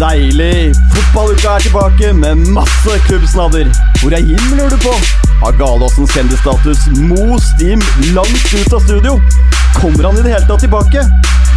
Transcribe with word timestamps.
Deilig! 0.00 0.72
Fotballuka 0.94 1.58
er 1.58 1.64
tilbake 1.66 2.12
med 2.16 2.34
masse 2.54 2.94
klubbsnadder. 3.04 3.66
Hvor 4.00 4.14
er 4.16 4.22
Jim, 4.24 4.46
lurer 4.56 4.72
du 4.72 4.78
på? 4.80 4.94
Har 5.42 5.52
Galåsens 5.58 6.14
kjendisstatus 6.16 6.86
Mo 6.96 7.36
Stim 7.44 7.82
langt 8.14 8.54
ut 8.54 8.72
av 8.72 8.80
studio? 8.80 9.18
Kommer 9.74 10.08
han 10.08 10.16
i 10.16 10.22
det 10.24 10.32
hele 10.32 10.48
tatt 10.48 10.64
tilbake? 10.64 11.04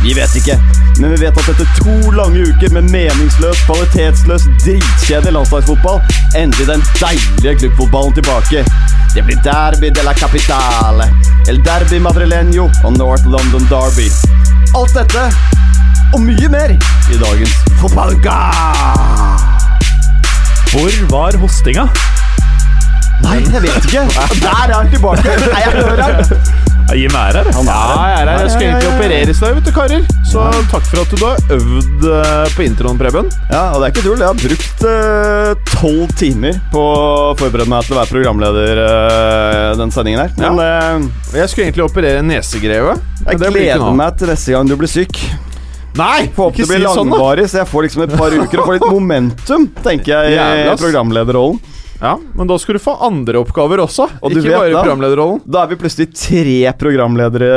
Vi 0.04 0.12
vet 0.18 0.36
ikke, 0.36 0.58
men 1.00 1.14
vi 1.14 1.22
vet 1.24 1.40
at 1.40 1.54
etter 1.54 1.72
to 1.80 2.12
lange 2.18 2.44
uker 2.50 2.76
med 2.76 2.92
meningsløs, 2.92 3.64
kvalitetsløs, 3.64 4.50
dritkjedelig 4.66 5.38
landslagsfotball, 5.38 6.04
endelig 6.36 6.68
den 6.74 6.84
deilige 7.00 7.58
klubbfotballen 7.64 8.20
tilbake. 8.20 8.68
Det 9.16 9.24
blir 9.24 9.40
Derby 9.48 9.96
de 9.96 10.04
la 10.04 10.20
Capitale, 10.20 11.08
El 11.48 11.64
Derby 11.64 12.04
Madrileño 12.04 12.68
og 12.84 13.00
North 13.00 13.24
London 13.24 13.72
Derby. 13.72 14.12
Alt 14.76 15.00
dette 15.00 15.30
og 16.14 16.22
mye 16.22 16.50
mer 16.52 16.76
i 16.78 17.20
dagens 17.22 17.54
Fotballuka! 17.82 18.38
Hvor 20.74 20.98
var 21.12 21.38
hostinga? 21.42 21.88
Nei, 23.24 23.38
jeg 23.46 23.62
vet 23.64 23.86
ikke. 23.88 24.04
Der 24.42 24.52
er 24.52 24.74
han 24.74 24.90
tilbake. 24.92 25.36
Nei, 25.46 25.62
jeg 25.62 25.74
hører 25.78 26.02
han. 26.02 26.64
Ja, 26.90 26.96
Jim 27.00 27.14
er 27.16 27.38
her. 27.38 27.48
Han 27.56 27.70
Ja, 27.70 27.76
jeg 28.10 28.16
er 28.18 28.32
her. 28.32 28.42
Jeg 28.42 28.52
skal 28.52 28.66
egentlig 28.68 28.90
opereres 28.90 29.40
der, 29.44 29.54
vet 29.56 29.68
du, 29.68 29.72
karer. 29.76 30.02
Så 30.28 30.48
takk 30.72 30.90
for 30.90 31.04
at 31.04 31.14
du 31.14 31.24
har 31.24 31.56
øvd 31.56 32.08
eh, 32.10 32.56
på 32.58 32.66
introen, 32.66 33.00
Preben. 33.00 33.30
Ja, 33.54 33.62
og 33.72 33.80
det 33.80 33.88
er 33.88 33.94
ikke 33.94 34.04
tull. 34.10 34.20
Jeg 34.20 34.28
har 34.28 34.42
brukt 34.42 34.84
eh, 34.90 35.72
tolv 35.72 36.18
timer 36.20 36.60
på 36.74 36.84
å 36.84 37.32
forberede 37.40 37.70
meg 37.72 37.88
til 37.88 37.96
å 37.96 38.02
være 38.02 38.12
programleder 38.12 38.84
uh, 38.84 39.72
den 39.80 39.96
sendingen 39.96 40.26
her. 40.26 40.36
Men 40.42 40.62
eh, 40.66 41.40
Jeg 41.40 41.54
skulle 41.54 41.70
egentlig 41.70 41.88
operere 41.88 42.26
nesegrevet. 42.26 43.10
jeg 43.24 43.42
gleder 43.46 43.90
meg 44.04 44.20
til 44.20 44.34
neste 44.34 44.58
gang 44.58 44.70
du 44.70 44.78
blir 44.82 44.92
syk. 44.92 45.24
Nei! 46.00 46.26
Håper 46.34 46.50
Ikke 46.50 46.64
det 46.64 46.70
blir 46.72 46.82
si 46.88 46.96
sånn, 46.96 47.12
da! 47.12 47.18
langvarig, 47.18 47.46
så 47.52 47.60
jeg 47.62 47.70
får 47.70 47.86
liksom 47.88 48.04
et 48.08 48.14
par 48.18 48.34
uker 48.42 48.60
og 48.64 48.66
får 48.70 48.78
litt 48.80 48.90
momentum, 48.90 49.68
tenker 49.86 50.14
jeg, 50.16 50.34
i 50.34 50.38
Jævla 50.40 50.76
programlederrollen. 50.82 51.60
Ja, 52.04 52.18
Men 52.36 52.50
da 52.50 52.58
skal 52.60 52.76
du 52.76 52.82
få 52.84 52.98
andre 53.06 53.40
oppgaver 53.40 53.80
også. 53.80 54.10
Og 54.20 54.34
du 54.34 54.40
ikke 54.42 54.50
vet 54.50 54.58
bare 54.58 54.72
da- 54.74 54.82
programlederrollen. 54.82 55.38
Da 55.48 55.62
er 55.64 55.70
vi 55.72 55.78
plutselig 55.80 56.10
tre 56.20 56.56
programledere 56.82 57.52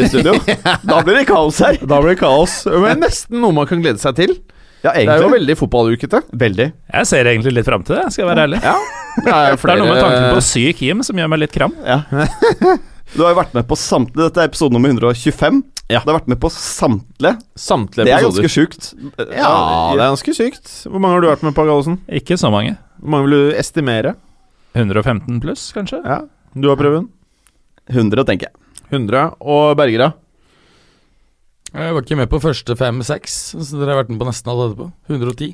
i 0.00 0.06
studio. 0.08 0.36
Da 0.90 1.02
blir 1.04 1.18
det 1.18 1.26
kaos 1.28 1.58
her. 1.60 1.76
Da 1.82 1.98
blir 2.00 2.14
det 2.14 2.20
kaos. 2.22 2.54
Men 2.70 3.02
nesten 3.04 3.42
noe 3.42 3.52
man 3.52 3.68
kan 3.68 3.82
glede 3.84 4.00
seg 4.00 4.16
til. 4.16 4.32
Ja, 4.80 4.94
Det 4.96 5.04
er 5.12 5.20
jo 5.20 5.28
veldig 5.34 5.58
fotballukete. 5.60 6.22
Veldig. 6.40 6.70
Jeg 6.94 7.08
ser 7.10 7.28
egentlig 7.28 7.52
litt 7.58 7.66
fram 7.68 7.82
til 7.84 7.98
det, 7.98 8.06
skal 8.14 8.22
jeg 8.24 8.30
være 8.30 8.46
ærlig. 8.48 8.62
Ja. 8.64 8.76
Det 9.20 9.34
er, 9.34 9.58
Det 9.60 9.74
er 9.74 9.82
noe 9.82 9.90
med 9.90 10.00
tanken 10.00 10.30
på 10.38 10.44
syk 10.48 10.80
Jim 10.86 11.02
som 11.04 11.20
gjør 11.20 11.28
meg 11.34 11.42
litt 11.42 11.52
kram. 11.58 11.74
Ja. 11.84 11.98
Du 13.12 13.20
har 13.26 13.34
jo 13.34 13.38
vært 13.42 13.52
med 13.58 13.66
på 13.68 13.76
samtlige 13.76 14.30
Dette 14.30 14.46
er 14.46 14.48
episode 14.48 14.72
nummer 14.72 14.94
125. 14.94 15.60
Ja. 15.90 16.00
Du 16.06 16.12
har 16.12 16.20
vært 16.20 16.28
med 16.30 16.38
på 16.40 16.48
samtlige. 16.54 17.34
samtlige 17.58 18.06
Det 18.06 18.12
er 18.14 18.22
ganske 18.22 18.50
sjukt. 18.52 18.92
Ja, 19.18 19.90
det 19.96 20.00
er 20.00 20.10
ganske 20.12 20.34
sykt. 20.36 20.68
Hvor 20.86 21.00
mange 21.02 21.16
har 21.18 21.24
du 21.24 21.28
vært 21.32 21.42
med 21.42 21.54
på, 21.56 21.64
Gallosen? 21.66 21.98
Ikke 22.08 22.38
så 22.38 22.50
mange. 22.54 22.76
Hvor 23.00 23.10
mange 23.16 23.26
vil 23.28 23.34
du 23.50 23.56
estimere? 23.58 24.14
115 24.78 25.40
pluss, 25.42 25.72
kanskje? 25.74 25.98
Ja, 26.06 26.20
Du 26.54 26.68
har 26.70 26.76
prøven? 26.78 27.08
100, 27.90 28.24
tenker 28.26 28.48
jeg. 28.50 28.54
100. 28.92 29.34
Og 29.42 29.74
Bergera? 29.78 30.12
Jeg 31.74 31.94
var 31.94 32.02
ikke 32.02 32.16
med 32.18 32.30
på 32.30 32.40
første 32.42 32.74
fem-seks, 32.78 33.34
så 33.54 33.78
dere 33.78 33.92
har 33.94 34.00
vært 34.04 34.10
med 34.10 34.18
på 34.22 34.26
nesten 34.26 34.50
alle 34.50 34.68
etterpå. 34.70 34.88
110. 35.10 35.50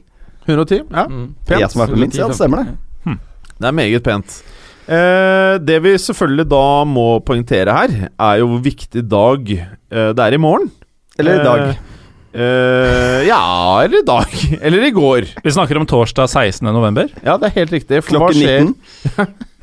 110? 0.47 0.79
Ja, 0.91 1.05
Mm. 1.09 1.35
pent. 1.45 1.61
Jeg 1.61 1.71
som 1.71 1.81
har 1.81 1.89
vært 1.89 1.97
med 1.97 2.05
minst, 2.07 2.17
ja, 2.19 2.29
det 2.29 2.37
stemmer 2.37 2.65
det. 2.65 3.19
Det 3.59 3.67
er 3.69 3.73
meget 3.73 4.03
pent. 4.05 4.43
Eh, 4.87 5.57
det 5.67 5.81
vi 5.83 5.97
selvfølgelig 5.99 6.47
da 6.51 6.67
må 6.87 7.09
poengtere 7.27 7.75
her, 7.75 7.95
er 8.07 8.39
jo 8.41 8.51
hvor 8.53 8.63
viktig 8.63 9.03
dag 9.11 9.51
eh, 9.51 10.11
det 10.15 10.23
er 10.23 10.37
i 10.37 10.41
morgen. 10.41 10.71
Eller 11.19 11.41
i 11.41 11.45
dag. 11.47 11.65
Eh, 11.73 12.43
eh, 12.45 13.21
ja, 13.27 13.41
eller 13.83 14.03
i 14.03 14.07
dag. 14.07 14.37
Eller 14.61 14.87
i 14.87 14.93
går. 14.95 15.27
Vi 15.43 15.55
snakker 15.57 15.81
om 15.81 15.89
torsdag 15.89 16.31
16. 16.31 16.69
november. 16.71 17.11
Ja, 17.25 17.39
det 17.41 17.51
er 17.51 17.61
helt 17.63 17.75
riktig. 17.75 18.03
For 18.05 18.21
hva 18.21 18.31
Klokken 18.31 18.43
skjer, 18.45 18.71
19. 19.17 19.37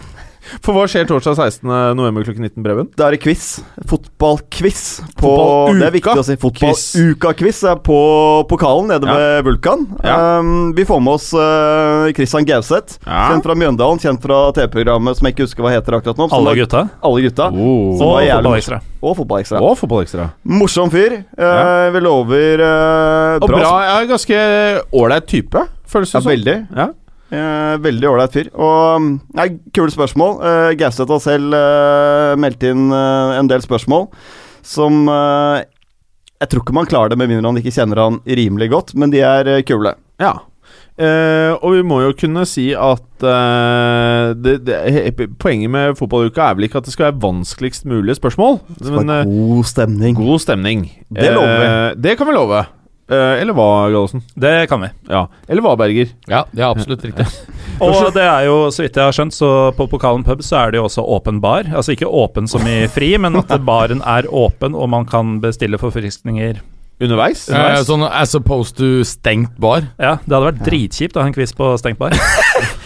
for 0.61 0.73
hva 0.75 0.85
skjer 0.91 1.05
torsdag 1.09 1.35
16. 1.39 1.69
november 1.97 2.23
klokken 2.27 2.43
19, 2.47 2.63
Breven? 2.65 2.89
Da 2.97 3.07
er 3.07 3.15
det 3.17 3.21
quiz. 3.23 3.61
Fotballquiz. 3.89 5.01
På 5.19 5.33
Det 5.73 5.87
er 5.87 5.93
viktig 5.95 6.17
å 6.19 6.25
si. 6.25 6.35
Fotballuka-quiz 6.41 7.63
er 7.71 7.79
på 7.83 7.97
pokalen 8.49 8.87
nede 8.91 9.07
Ja. 9.07 9.15
ved 9.17 9.45
Vulkan. 9.47 9.85
Ja. 10.03 10.39
Um, 10.39 10.73
vi 10.75 10.85
får 10.85 11.01
med 11.03 11.13
oss 11.13 11.29
uh, 11.33 12.11
Christian 12.15 12.45
Gauseth. 12.45 12.99
Ja. 13.05 13.29
Kjent 13.31 13.43
fra 13.45 13.55
Mjøndalen, 13.55 13.99
kjent 13.99 14.21
fra 14.23 14.51
TV-programmet 14.55 15.17
som 15.17 15.27
jeg 15.27 15.35
ikke 15.35 15.47
husker 15.47 15.63
hva 15.65 15.73
heter 15.75 15.97
akkurat 15.99 16.17
nå. 16.17 16.29
Alle 16.31 16.55
gutta. 16.59 16.85
Alle 17.03 17.21
gutta. 17.27 17.49
Oh. 17.53 17.93
Som 17.97 18.07
Og 18.07 18.15
var 18.17 18.25
jævlig 18.27 18.43
Fotballekstra. 18.43 18.81
Og 19.03 19.17
Fotballekstra. 19.19 19.61
Og 19.61 19.77
Fotballekstra. 19.79 20.29
Morsom 20.43 20.91
fyr. 20.93 21.19
Uh, 21.37 21.91
Vi 21.93 21.99
lover 22.03 22.63
uh, 22.63 23.37
Og 23.43 23.47
bra. 23.49 23.61
Ja, 23.83 24.01
ganske 24.09 24.41
ålreit 24.93 25.27
type, 25.27 25.65
føles 25.87 26.13
Ja, 26.13 26.19
det 26.19 26.23
som. 26.23 26.31
veldig. 26.31 26.57
Ja. 26.75 26.89
Eh, 27.33 27.75
veldig 27.81 28.09
ålreit 28.11 28.33
fyr. 28.35 28.49
Og 28.53 29.01
mm, 29.01 29.11
nei, 29.39 29.47
kule 29.73 29.89
spørsmål. 29.93 30.35
Eh, 30.45 30.71
Gauseth 30.77 31.09
har 31.09 31.21
selv 31.23 31.55
eh, 31.57 32.33
meldt 32.37 32.65
inn 32.67 32.91
eh, 32.93 33.37
en 33.39 33.49
del 33.49 33.63
spørsmål 33.63 34.09
som 34.63 35.07
eh, 35.09 35.63
Jeg 36.43 36.49
tror 36.51 36.61
ikke 36.63 36.75
man 36.77 36.87
klarer 36.89 37.09
det 37.13 37.17
med 37.19 37.31
mindre 37.31 37.49
han 37.49 37.57
ikke 37.61 37.73
kjenner 37.73 37.99
han 38.03 38.19
rimelig 38.27 38.69
godt, 38.73 38.93
men 38.99 39.13
de 39.13 39.23
er 39.25 39.49
eh, 39.49 39.63
kule. 39.65 39.95
Ja. 40.21 40.35
Eh, 40.93 41.55
og 41.57 41.73
vi 41.73 41.81
må 41.89 42.01
jo 42.03 42.11
kunne 42.13 42.43
si 42.45 42.67
at 42.77 43.01
det, 43.23 44.53
det, 44.67 44.75
Poenget 45.41 45.71
med 45.73 45.95
fotballuka 45.97 46.49
er 46.51 46.57
vel 46.59 46.67
ikke 46.67 46.81
at 46.83 46.85
det 46.89 46.93
skal 46.93 47.07
være 47.07 47.21
vanskeligst 47.23 47.87
mulige 47.89 48.17
spørsmål, 48.19 48.59
Det 48.75 48.89
skal 48.91 48.97
men 48.99 49.13
være 49.15 49.25
god 49.31 49.63
stemning. 49.71 50.17
god 50.19 50.43
stemning. 50.43 50.85
Det 51.09 51.31
lover 51.33 51.55
vi. 51.63 52.01
Det 52.03 52.17
kan 52.19 52.29
vi 52.29 52.35
love. 52.35 52.61
Eh, 53.11 53.41
eller 53.41 53.53
hva, 53.57 53.89
Gallosen? 53.91 54.21
Det 54.39 54.69
kan 54.71 54.81
vi. 54.81 54.89
Ja. 55.11 55.25
Eller 55.47 55.65
hva, 55.65 55.75
Berger? 55.79 56.13
Ja, 56.29 56.45
det 56.51 56.63
er 56.63 56.69
absolutt 56.69 57.03
riktig. 57.07 57.25
Og 57.83 58.13
det 58.15 58.23
er 58.23 58.45
jo, 58.47 58.57
så 58.71 58.85
vidt 58.85 58.95
jeg 58.99 59.09
har 59.09 59.15
skjønt, 59.15 59.35
så 59.35 59.49
på 59.75 59.87
Pokalen 59.91 60.23
pub 60.23 60.43
så 60.45 60.61
er 60.61 60.71
det 60.73 60.79
jo 60.79 60.85
også 60.87 61.03
åpen 61.15 61.41
bar. 61.43 61.67
Altså 61.73 61.95
ikke 61.97 62.07
åpen 62.07 62.47
som 62.47 62.63
i 62.69 62.83
fri, 62.91 63.15
men 63.19 63.35
at 63.41 63.51
baren 63.67 64.03
er 64.07 64.29
åpen, 64.31 64.77
og 64.77 64.87
man 64.93 65.07
kan 65.09 65.39
bestille 65.43 65.79
forfriskninger. 65.81 66.61
Underveis? 67.03 67.45
Eh, 67.49 67.79
sånn 67.87 68.03
as 68.09 68.33
opposed 68.37 68.77
to 68.79 69.03
stengt 69.07 69.57
bar. 69.61 69.83
Ja, 69.99 70.15
det 70.23 70.31
hadde 70.33 70.47
vært 70.51 70.63
dritkjipt 70.65 71.17
å 71.17 71.23
ha 71.23 71.27
en 71.29 71.35
quiz 71.35 71.53
på 71.57 71.73
stengt 71.81 71.99
bar. 72.01 72.15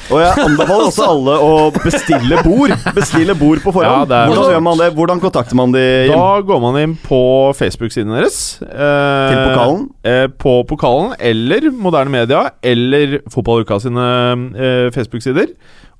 Og 0.07 0.22
jeg 0.23 0.39
anbefaler 0.39 0.85
også 0.88 1.03
alle 1.11 1.33
å 1.44 1.55
bestille 1.83 2.38
bord. 2.45 2.72
Bestille 2.95 3.33
bord 3.35 3.59
på 3.59 3.73
Ja, 3.73 3.75
forhånd. 3.75 4.07
det 4.07 4.16
er 4.22 4.29
Hvordan 4.31 4.53
gjør 4.53 4.61
man 4.63 4.78
det? 4.79 4.85
Hvordan 4.95 5.19
kontakter 5.19 5.57
man 5.59 5.73
de 5.75 5.81
hjem? 6.07 6.13
Da 6.16 6.29
går 6.47 6.61
man 6.63 6.78
inn 6.79 6.94
på 7.03 7.19
Facebook-siden 7.59 8.13
deres. 8.16 8.38
eh, 8.63 9.33
Til 9.33 9.41
pokalen? 9.50 9.81
Eh, 10.07 10.28
på 10.39 10.53
pokalen, 10.69 11.11
eller 11.19 11.67
Moderne 11.75 12.13
Media, 12.13 12.45
eller 12.63 13.17
Fotballuka 13.34 13.81
sine 13.84 14.07
eh, 14.55 14.88
Facebook-sider. 14.95 15.51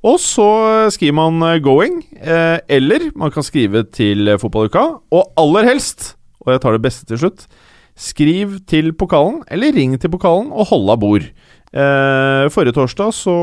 Og 0.08 0.20
så 0.24 0.48
skriver 0.96 1.18
man 1.20 1.42
eh, 1.44 1.60
'going', 1.60 2.00
eh, 2.22 2.60
eller 2.70 3.10
man 3.14 3.32
kan 3.36 3.44
skrive 3.44 3.84
til 3.92 4.38
Fotballuka. 4.40 4.88
Og 5.12 5.34
aller 5.36 5.68
helst, 5.68 6.14
og 6.46 6.54
jeg 6.54 6.62
tar 6.64 6.72
det 6.78 6.82
beste 6.88 7.04
til 7.12 7.18
slutt, 7.20 7.44
skriv 7.98 8.60
til 8.70 8.94
pokalen, 8.98 9.42
eller 9.52 9.74
ring 9.76 9.98
til 10.00 10.12
pokalen 10.14 10.52
og 10.54 10.70
hold 10.72 10.92
av 10.94 11.00
bord. 11.02 11.28
Eh, 11.78 12.46
forrige 12.54 12.78
torsdag 12.78 13.12
så 13.12 13.34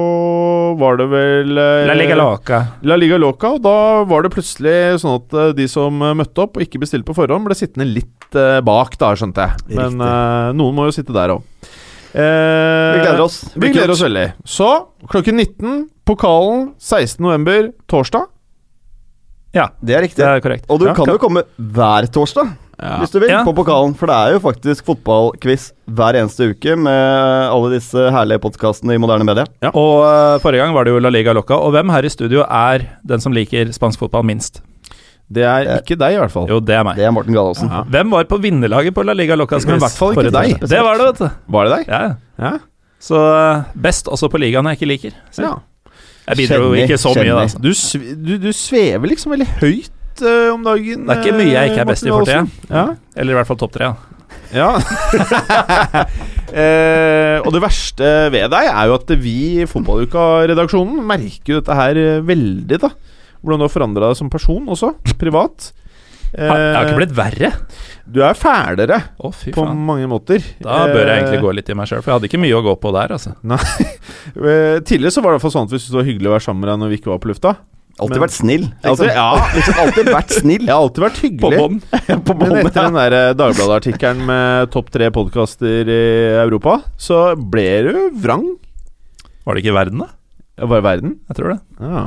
var 0.80 0.96
det 0.96 1.06
vel 1.10 1.58
eh, 1.60 1.82
La 1.90 1.96
Liga 1.98 2.16
Loca. 2.16 2.60
La 2.88 2.96
Liga 2.96 3.18
Loca, 3.20 3.50
og 3.58 3.60
da 3.66 3.76
var 4.08 4.24
det 4.24 4.32
plutselig 4.32 5.02
sånn 5.02 5.18
at 5.18 5.36
eh, 5.36 5.50
de 5.58 5.66
som 5.68 6.00
eh, 6.00 6.14
møtte 6.16 6.46
opp 6.46 6.56
og 6.56 6.64
ikke 6.64 6.80
bestilte 6.82 7.06
på 7.10 7.16
forhånd, 7.18 7.44
ble 7.44 7.58
sittende 7.58 7.86
litt 7.90 8.38
eh, 8.38 8.62
bak, 8.64 8.96
da, 9.00 9.12
skjønte 9.18 9.44
jeg. 9.44 9.76
Men 9.76 10.00
eh, 10.00 10.48
noen 10.56 10.78
må 10.78 10.88
jo 10.88 10.96
sitte 10.96 11.14
der 11.14 11.36
òg. 11.36 11.44
Vi 12.14 13.00
gleder 13.02 13.20
oss. 13.24 13.40
Vi 13.58 13.72
gleder 13.74 13.90
oss 13.90 14.04
veldig. 14.06 14.28
Så 14.46 14.70
klokken 15.10 15.40
19, 15.42 15.80
pokalen 16.06 16.68
16.11., 16.78 17.72
torsdag. 17.90 18.30
Ja, 19.54 19.68
Det 19.84 19.94
er 19.96 20.02
riktig. 20.02 20.16
det 20.22 20.26
er 20.28 20.40
korrekt. 20.44 20.64
Og 20.68 20.80
du 20.80 20.86
Ja. 20.86 20.94
kan 20.94 21.06
jo 21.06 21.18
komme 21.18 21.42
hver 21.58 22.08
torsdag. 22.10 22.56
Ja. 22.74 22.96
hvis 22.98 23.12
du 23.12 23.20
vil, 23.20 23.28
Ja. 23.30 23.44
på 23.44 23.54
pokalen. 23.54 23.94
For 23.94 24.06
det 24.10 24.14
er 24.16 24.32
jo 24.34 24.40
faktisk 24.40 24.84
fotballquiz 24.84 25.68
hver 25.88 26.14
eneste 26.18 26.50
uke 26.50 26.76
med 26.76 27.46
alle 27.48 27.70
disse 27.78 27.94
herlige 28.10 28.40
podkastene 28.42 28.94
i 28.94 28.98
moderne 28.98 29.24
media. 29.24 29.44
Og 29.70 30.02
uh, 30.02 30.38
forrige 30.42 30.58
gang 30.58 30.74
var 30.74 30.84
det 30.84 30.90
jo 30.92 30.98
La 30.98 31.08
Liga 31.08 31.32
Loca. 31.32 31.54
Og 31.54 31.70
hvem 31.72 31.88
her 31.94 32.02
i 32.04 32.08
studio 32.10 32.42
er 32.42 32.82
den 33.06 33.20
som 33.20 33.32
liker 33.32 33.70
spansk 33.72 34.00
fotball 34.02 34.24
minst? 34.26 34.60
Det 35.32 35.44
er 35.46 35.78
ikke 35.80 35.96
deg, 35.96 36.14
i 36.14 36.18
hvert 36.18 36.32
fall. 36.34 36.48
Jo, 36.50 36.58
det 36.60 36.74
er 36.74 36.82
meg. 36.84 36.96
Det 36.96 37.04
er 37.06 37.12
Morten 37.14 37.32
Gallosen. 37.32 37.70
Ja. 37.70 37.84
Hvem 37.84 38.10
var 38.10 38.24
på 38.24 38.40
vinnerlaget 38.42 38.92
på 38.92 39.04
La 39.06 39.14
Liga 39.14 39.36
Locas 39.36 39.64
Men 39.64 39.76
i 39.76 39.78
hvert 39.78 39.96
fall 39.96 40.12
ikke 40.12 40.32
deg. 40.34 40.58
Det 40.68 40.82
var 40.82 40.98
det, 40.98 41.06
vet 41.06 41.18
du. 41.22 41.30
Var 41.54 41.64
det 41.64 41.78
deg? 41.78 41.86
Ja. 41.88 42.16
Ja. 42.38 42.58
Så 43.00 43.16
eh, 43.22 43.62
best 43.80 44.06
også 44.10 44.28
på 44.28 44.38
ligaen 44.42 44.66
jeg 44.66 44.78
ikke 44.80 44.90
liker. 44.90 45.12
Så 45.30 45.42
ja. 45.46 45.54
Jeg 46.24 46.38
bidro 46.40 46.70
Kjenner, 46.70 46.84
ikke 46.86 46.98
så 47.00 47.12
mye, 47.18 47.34
da. 47.34 47.42
Altså. 47.44 47.60
Du, 47.60 48.14
du, 48.24 48.32
du 48.40 48.50
svever 48.56 49.10
liksom 49.12 49.34
veldig 49.34 49.48
høyt 49.60 50.24
eh, 50.24 50.48
om 50.54 50.64
dagen. 50.64 51.04
Det 51.04 51.16
er 51.16 51.20
ikke 51.20 51.36
mye 51.36 51.52
jeg 51.52 51.72
ikke 51.72 51.82
er 51.82 51.84
eh, 51.84 51.90
best 51.92 52.06
i 52.08 52.12
for 52.14 52.28
tida. 52.28 52.44
Ja. 52.70 52.84
Eller 53.16 53.34
i 53.34 53.38
hvert 53.40 53.50
fall 53.50 53.60
topp 53.60 53.76
tre. 53.76 53.92
Ja. 54.54 54.70
Eh, 56.54 57.40
og 57.42 57.48
det 57.50 57.58
verste 57.64 58.08
ved 58.30 58.44
deg 58.52 58.68
er 58.70 58.86
jo 58.86 58.92
at 58.94 59.08
vi 59.18 59.32
i 59.58 59.64
Fotballuka-redaksjonen 59.66 61.00
merker 61.02 61.56
jo 61.56 61.58
dette 61.58 61.74
her 61.74 61.98
eh, 61.98 62.20
veldig, 62.22 62.78
da. 62.78 62.92
Hvordan 63.42 63.58
du 63.58 63.66
har 63.66 63.72
forandra 63.72 64.10
deg 64.12 64.20
som 64.20 64.30
person 64.30 64.68
også, 64.70 64.92
privat. 65.18 65.72
Jeg 66.30 66.46
har 66.46 66.84
ikke 66.86 66.94
Eh, 66.94 67.00
blitt 67.00 67.16
verre. 67.18 67.50
Du 68.06 68.18
er 68.20 68.34
fælere 68.36 68.98
oh, 69.18 69.32
fy 69.32 69.50
på 69.54 69.62
faen. 69.64 69.78
mange 69.88 70.06
måter. 70.10 70.42
Da 70.60 70.82
bør 70.90 71.06
jeg 71.08 71.22
egentlig 71.22 71.38
Eh, 71.38 71.44
gå 71.46 71.52
litt 71.56 71.70
i 71.72 71.76
meg 71.78 71.88
sjøl, 71.88 72.02
for 72.04 72.10
jeg 72.12 72.18
hadde 72.18 72.28
ikke 72.28 72.40
mye 72.42 72.58
å 72.58 72.64
gå 72.66 72.74
på 72.82 72.92
der. 72.92 73.14
altså 73.16 73.32
Nei. 73.42 73.58
Tidligere 74.88 75.10
så 75.14 75.22
var 75.24 75.30
det 75.32 75.34
i 75.34 75.38
hvert 75.38 75.46
fall 75.46 75.54
sånn 75.56 75.68
at 75.70 75.72
vi 75.72 75.78
syntes 75.80 75.92
det 75.94 76.00
var 76.02 76.08
hyggelig 76.10 76.28
å 76.28 76.34
være 76.34 76.44
sammen 76.48 76.60
med 76.64 76.70
deg 76.72 76.82
når 76.82 76.92
vi 76.92 76.98
ikke 77.00 77.12
var 77.14 77.22
på 77.24 77.30
lufta. 77.32 77.54
Alltid 78.02 78.18
vært 78.24 78.34
snill. 78.34 78.64
Alltid, 78.82 79.06
Liksom. 79.06 79.10
ja, 79.14 79.28
liksom 79.56 79.76
alltid 79.84 80.08
vært 80.10 80.32
snill. 80.34 80.64
jeg 80.66 80.74
har 80.74 80.82
alltid 80.82 81.04
vært 81.04 81.18
På 81.20 81.26
hyggelig. 81.28 81.60
bånn. 81.62 81.76
på 82.26 82.36
Men 82.40 82.56
etter 82.60 82.80
den 82.88 82.98
der 82.98 83.16
eh, 83.20 83.28
Dagbladet-artikkelen 83.38 84.24
med 84.26 84.72
topp 84.74 84.90
tre 84.94 85.10
podkaster 85.14 85.92
i 85.94 86.00
Europa, 86.42 86.80
så 86.98 87.20
ble 87.38 87.66
du 87.86 87.92
vrang. 88.24 88.48
Var 89.46 89.54
det 89.54 89.62
ikke 89.64 89.76
verden, 89.78 90.02
da? 90.04 90.10
Var 90.66 90.80
det 90.80 90.86
verden. 90.90 91.14
Jeg 91.30 91.38
tror 91.38 91.54
det. 91.54 91.60
Ja. 91.80 92.04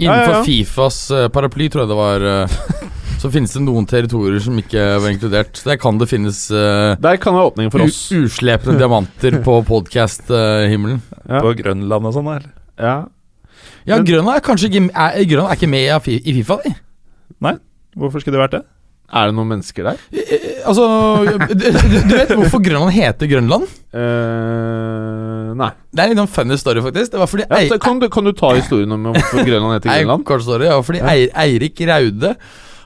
Innenfor 0.00 0.34
Ja. 0.38 0.42
Fifas 0.48 0.98
eh, 1.12 1.28
paraply, 1.32 1.68
tror 1.68 1.84
jeg 1.84 1.92
det 1.92 2.00
var 2.00 2.24
eh, 2.32 2.58
Så 3.20 3.28
finnes 3.32 3.52
det 3.52 3.60
noen 3.60 3.84
territorier 3.88 4.40
som 4.40 4.56
ikke 4.56 4.80
var 5.02 5.10
inkludert. 5.12 5.58
Der 5.66 5.76
kan 5.80 5.98
det 6.00 6.06
finnes 6.08 6.38
uh, 6.54 6.94
Der 6.96 7.18
kan 7.20 7.34
det 7.34 7.40
være 7.42 7.50
åpning 7.50 7.70
for 7.74 7.84
oss. 7.84 7.98
uslepne 8.16 8.78
diamanter 8.80 9.36
på 9.44 9.58
podkast-himmelen. 9.68 11.02
Ja. 11.28 11.42
På 11.44 11.52
Grønland 11.58 12.08
og 12.08 12.16
sånn, 12.16 12.30
eller? 12.32 12.48
Ja. 12.80 12.94
ja, 13.84 13.98
Men- 13.98 14.06
Grønland 14.08 14.38
er 14.38 14.44
kanskje 14.46 14.70
ikke, 14.72 14.86
er, 14.94 15.20
Grønland 15.28 15.52
er 15.52 15.60
ikke 15.60 15.68
med 15.68 16.08
i 16.16 16.36
Fifa, 16.40 16.60
de. 16.64 16.72
Hvorfor 17.98 18.22
skulle 18.22 18.38
det 18.38 18.44
vært 18.46 18.54
det? 18.56 18.62
Er 19.10 19.26
det 19.26 19.34
noen 19.34 19.48
mennesker 19.50 19.82
der? 19.88 19.96
Altså 20.70 20.84
du, 21.26 21.64
du 21.66 22.12
vet 22.14 22.30
hvorfor 22.30 22.60
Grønland 22.62 22.92
heter 22.94 23.26
Grønland? 23.26 23.64
Uh, 23.90 25.50
nei. 25.58 25.70
Det 25.90 25.98
er 25.98 26.06
en 26.06 26.12
litt 26.14 26.20
sånn 26.22 26.30
funny 26.38 26.58
story, 26.60 26.82
faktisk. 26.84 27.12
Det 27.16 27.20
var 27.20 27.30
fordi 27.32 27.46
Ja, 27.48 27.58
Ei- 27.58 27.80
kan, 27.82 27.98
du, 28.00 28.06
kan 28.12 28.24
du 28.28 28.32
ta 28.38 28.52
historien 28.54 28.94
om 28.94 29.08
hvorfor 29.10 29.42
Grønland 29.44 29.76
heter 29.80 29.90
Grønland? 29.92 30.24
kort 30.28 30.46
story, 30.46 30.68
ja, 30.70 30.78
fordi 30.86 31.02
Eir, 31.02 31.28
Eirik 31.44 31.82
Raude 31.90 32.36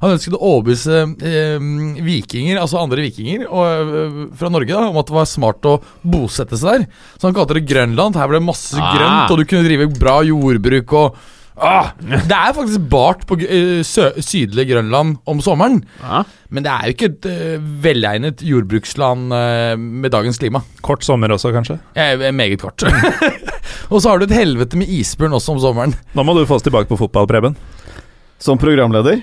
Han 0.05 0.15
ønsket 0.19 0.37
å 0.37 0.43
overbevise 0.53 0.99
eh, 1.25 1.69
vikinger, 2.05 2.59
altså 2.61 2.83
andre 2.85 3.07
vikinger 3.09 3.47
og, 3.49 3.93
eh, 4.05 4.19
fra 4.37 4.51
Norge, 4.53 4.69
da, 4.75 4.89
om 4.93 4.99
at 5.01 5.09
det 5.09 5.17
var 5.17 5.31
smart 5.31 5.65
å 5.71 5.79
bosette 6.05 6.59
seg 6.61 6.83
der. 6.85 6.91
Så 7.17 7.31
han 7.31 7.37
kalte 7.37 7.57
det 7.57 7.65
Grønland. 7.71 8.19
Her 8.21 8.29
ble 8.29 8.43
det 8.43 8.47
masse 8.51 8.77
Ah. 8.77 8.93
grønt, 8.99 9.33
og 9.33 9.41
du 9.41 9.49
kunne 9.49 9.65
drive 9.65 9.89
bra 9.97 10.19
jordbruk 10.29 10.93
og 11.01 11.17
ah, 11.57 11.93
Det 12.29 12.35
er 12.37 12.53
faktisk 12.57 12.87
bart 12.91 13.25
på 13.31 13.39
eh, 13.47 13.81
sø, 13.87 14.09
sydlige 14.19 14.73
Grønland 14.75 15.21
om 15.31 15.41
sommeren, 15.45 15.81
Ja. 16.03 16.25
men 16.51 16.67
det 16.67 16.73
er 16.75 16.89
jo 16.91 16.95
ikke 16.97 17.09
et 17.13 17.29
uh, 17.31 17.69
velegnet 17.85 18.43
jordbruksland 18.45 19.33
uh, 19.33 19.75
med 19.79 20.11
dagens 20.13 20.39
klima. 20.43 20.61
Kort 20.85 21.07
sommer 21.07 21.31
også, 21.33 21.53
kanskje? 21.55 21.79
Jeg 21.97 22.19
er 22.21 22.35
meget 22.35 22.61
kort. 22.63 22.83
og 23.93 24.01
så 24.03 24.11
har 24.11 24.19
du 24.21 24.27
et 24.29 24.37
helvete 24.37 24.77
med 24.77 24.91
isbjørn 24.91 25.39
også 25.39 25.55
om 25.55 25.63
sommeren. 25.63 25.95
Nå 26.15 26.27
må 26.27 26.35
du 26.37 26.45
få 26.47 26.59
oss 26.59 26.67
tilbake 26.67 26.91
på 26.91 26.99
fotball, 27.01 27.31
Preben. 27.31 27.57
Som 28.43 28.59
programleder, 28.61 29.23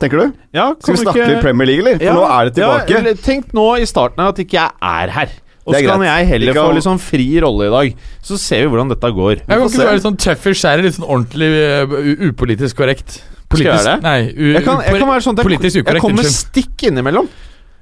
tenker 0.00 0.22
du? 0.22 0.32
Ja, 0.56 0.70
Skal 0.80 0.96
vi 0.96 1.04
snakke 1.04 1.20
ikke- 1.20 1.28
litt 1.34 1.44
Premier 1.44 1.68
League, 1.70 1.84
eller? 1.84 1.98
For 2.00 2.04
Ja, 2.08 2.14
nå 2.16 2.24
er 2.26 2.44
det 2.48 2.54
tilbake. 2.56 3.04
Ja, 3.06 3.14
tenk 3.26 3.52
nå 3.56 3.66
i 3.80 3.86
starten 3.88 4.24
her 4.24 4.32
at 4.34 4.42
ikke 4.42 4.58
jeg 4.58 4.70
er 4.82 5.14
her. 5.18 5.28
Og 5.66 5.74
så 5.76 5.82
kan 5.86 6.02
jeg 6.02 6.26
heller 6.26 6.54
kan- 6.54 6.64
få 6.70 6.74
litt 6.74 6.84
sånn 6.88 6.98
fri 6.98 7.26
rolle 7.40 7.66
i 7.68 7.70
dag. 7.70 7.96
Så 8.22 8.38
ser 8.38 8.64
vi 8.64 8.70
hvordan 8.72 8.88
dette 8.88 9.12
går. 9.12 9.36
Jeg 9.36 9.46
kan 9.46 9.60
ikke 9.60 9.70
se. 9.76 9.84
være 9.84 9.98
litt 9.98 10.08
sånn 10.08 10.16
tøff 10.16 10.46
i 10.46 10.50
skjæret, 10.56 10.82
litt 10.82 10.94
sånn 10.96 11.08
ordentlig 11.08 11.50
uh, 11.52 12.30
upolitisk 12.30 12.76
korrekt. 12.76 13.20
Skal 13.50 13.66
jeg 13.66 13.84
det? 13.84 14.02
Nei, 14.02 14.20
u, 14.30 14.52
Jeg 14.54 14.64
kan, 14.64 14.80
jeg 14.80 14.98
kan 14.98 15.08
være 15.10 15.22
sånn 15.26 15.38
at 15.38 15.44
politisk 15.44 15.74
jeg, 15.74 15.84
jeg 15.86 16.00
kommer 16.00 16.22
med 16.22 16.30
stikk 16.30 16.84
innimellom. 16.86 17.28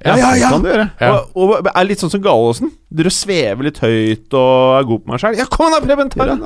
Ja, 0.05 0.15
ja, 0.17 0.49
kan 0.51 0.63
du 0.63 0.69
gjøre. 0.71 0.91
Ja. 1.01 1.11
Og, 1.35 1.51
og 1.59 1.67
er 1.75 1.85
litt 1.85 1.99
sånn 1.99 2.11
som 2.11 2.23
Galåsen. 2.23 2.71
Dere 2.95 3.11
svever 3.11 3.67
litt 3.67 3.79
høyt 3.83 4.33
og 4.39 4.79
er 4.79 4.87
god 4.89 5.05
på 5.05 5.13
meg 5.13 5.21
sjæl. 5.21 5.37
Ja, 5.37 5.45
kom 5.51 5.75
da, 5.75 5.81
Preben! 5.83 6.09
Ta. 6.09 6.39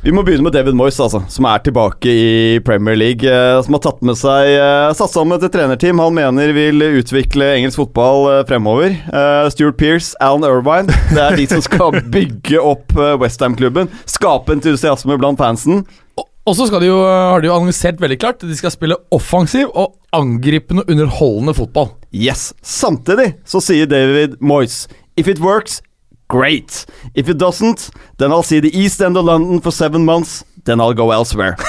Vi 0.00 0.12
må 0.16 0.22
begynne 0.24 0.46
med 0.46 0.54
David 0.56 0.72
Moyes, 0.78 0.96
altså, 1.04 1.18
som 1.28 1.44
er 1.44 1.60
tilbake 1.60 2.08
i 2.08 2.60
Premier 2.64 2.96
League. 2.96 3.28
Eh, 3.28 3.58
som 3.66 3.74
har 3.76 3.82
tatt 3.84 3.98
med 4.06 4.16
seg 4.16 4.48
eh, 4.54 4.92
satt 4.96 5.12
sammen 5.12 5.36
et 5.36 5.52
trenerteam 5.52 6.00
han 6.00 6.14
mener 6.16 6.54
vil 6.56 6.80
utvikle 7.02 7.50
engelsk 7.58 7.82
fotball 7.82 8.24
eh, 8.30 8.38
fremover. 8.48 8.94
Eh, 8.96 9.48
Stuart 9.52 9.76
Pearce, 9.76 10.14
Alan 10.24 10.46
Irvine. 10.48 10.88
Det 11.12 11.20
er 11.20 11.36
de 11.36 11.44
som 11.52 11.60
skal 11.66 11.98
bygge 12.16 12.62
opp 12.64 12.96
eh, 12.96 13.12
Westham-klubben. 13.20 13.92
Skape 14.08 14.56
entusiasme 14.56 15.20
blant 15.20 15.40
fansen. 15.42 15.84
Og- 16.16 16.26
så 16.56 16.64
de 16.80 16.88
jo, 16.88 16.96
har 17.04 17.44
de 17.44 17.50
jo 17.50 17.58
annonsert 17.58 18.00
veldig 18.00 18.16
klart 18.24 18.40
at 18.40 18.48
de 18.48 18.56
skal 18.56 18.72
spille 18.72 18.96
offensiv 19.14 19.68
og 19.76 19.98
angripende, 20.16 20.86
underholdende 20.88 21.52
fotball. 21.60 21.92
Yes! 22.16 22.54
Samtidig 22.64 23.34
så 23.46 23.60
sier 23.62 23.84
David 23.86 24.40
Moyes 24.40 24.86
If 25.20 25.28
it 25.28 25.44
works, 25.44 25.82
great. 26.30 26.86
If 27.14 27.28
it 27.28 27.38
doesn't, 27.38 27.90
then 28.18 28.30
I'll 28.30 28.42
see 28.42 28.60
the 28.60 28.70
East 28.82 29.00
End 29.00 29.16
of 29.16 29.24
London 29.24 29.60
for 29.60 29.72
seven 29.72 30.04
months. 30.04 30.44
Then 30.64 30.80
I'll 30.80 30.94
go 30.94 31.10
elsewhere. 31.10 31.54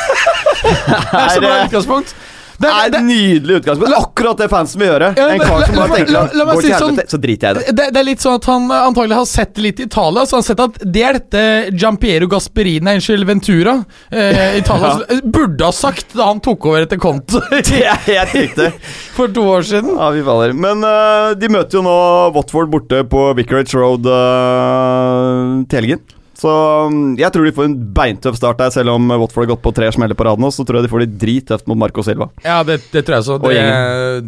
Det 0.62 0.70
er 1.14 1.30
så 1.36 1.42
bra 1.42 1.66
utgangspunkt. 1.66 2.16
Det 2.62 2.72
er 2.72 2.92
et 2.92 3.06
nydelig 3.06 3.60
utgangspunkt. 3.62 3.96
Akkurat 3.98 4.42
det 4.42 4.48
fansen 4.52 4.82
vil 4.82 4.92
gjøre. 4.92 5.12
En 5.16 5.42
kar 5.42 5.66
som 5.66 5.80
bare 5.80 5.98
tenker 5.98 6.14
meg 6.14 6.52
Går 6.52 6.62
til 6.62 6.74
sånn- 6.76 6.92
helvete, 6.92 7.14
så 7.14 7.20
driter 7.22 7.48
jeg 7.48 7.52
i 7.52 7.76
det. 7.76 7.88
Det, 7.94 8.00
er 8.02 8.08
litt 8.08 8.24
sånn 8.24 8.38
at 8.40 8.48
han 8.50 8.68
antagelig 8.78 9.18
har 9.20 9.28
sett 9.30 9.62
litt 9.62 9.82
i 9.82 9.88
Italia. 9.90 10.26
Så 10.26 10.38
han 10.38 10.44
har 10.44 10.50
sett 10.50 10.64
at 10.66 10.80
det 10.98 11.04
er 11.08 11.20
dette 11.20 11.44
Giampiero 11.76 12.30
Gasperini, 12.32 12.84
nei, 12.86 12.96
unnskyld, 13.00 13.28
Ventura 13.28 13.76
eh, 14.12 14.58
Italia 14.60 14.94
ja. 15.00 15.20
burde 15.24 15.68
ha 15.68 15.72
sagt 15.76 16.16
da 16.18 16.30
han 16.32 16.42
tok 16.44 16.70
over 16.70 16.86
etter 16.86 17.02
Conte 17.02 17.42
Det 17.72 17.84
er 17.86 18.00
helt 18.06 18.34
riktig. 18.36 18.72
for 19.16 19.32
to 19.34 19.46
år 19.56 19.68
siden. 19.68 19.96
Ja, 19.98 20.10
vi 20.14 20.24
faller. 20.26 20.54
Men 20.54 20.86
uh, 20.86 21.34
de 21.38 21.52
møter 21.52 21.80
jo 21.80 21.86
nå 21.86 21.98
Watford 22.36 22.72
borte 22.72 23.04
på 23.10 23.28
Vicarage 23.38 23.78
Road 23.78 24.08
uh, 24.08 25.62
til 25.70 25.82
helgen. 25.82 26.04
Så 26.42 26.52
um, 26.90 27.12
jeg 27.20 27.30
tror 27.34 27.46
de 27.46 27.54
får 27.54 27.68
en 27.70 27.76
beintøff 27.94 28.40
start 28.40 28.62
der, 28.62 28.72
selv 28.74 28.96
om 28.96 29.12
Watford 29.14 29.46
har 29.46 29.52
gått 29.54 29.66
på 29.66 29.74
tre 29.78 29.92
smeller 29.94 30.18
på 30.18 30.26
rad 30.26 30.42
nå. 30.42 30.50
Så 30.54 30.66
tror 30.66 30.80
jeg 30.80 30.88
de 30.88 30.94
får 30.94 31.06
det 31.06 31.20
drittøft 31.22 31.70
mot 31.70 31.78
Marco 31.78 32.06
Silva. 32.06 32.32
Ja, 32.46 32.62
det, 32.66 32.80
det 32.94 33.06
tror 33.06 33.20
jeg 33.20 33.28
så. 33.28 33.38
Det, 33.44 33.60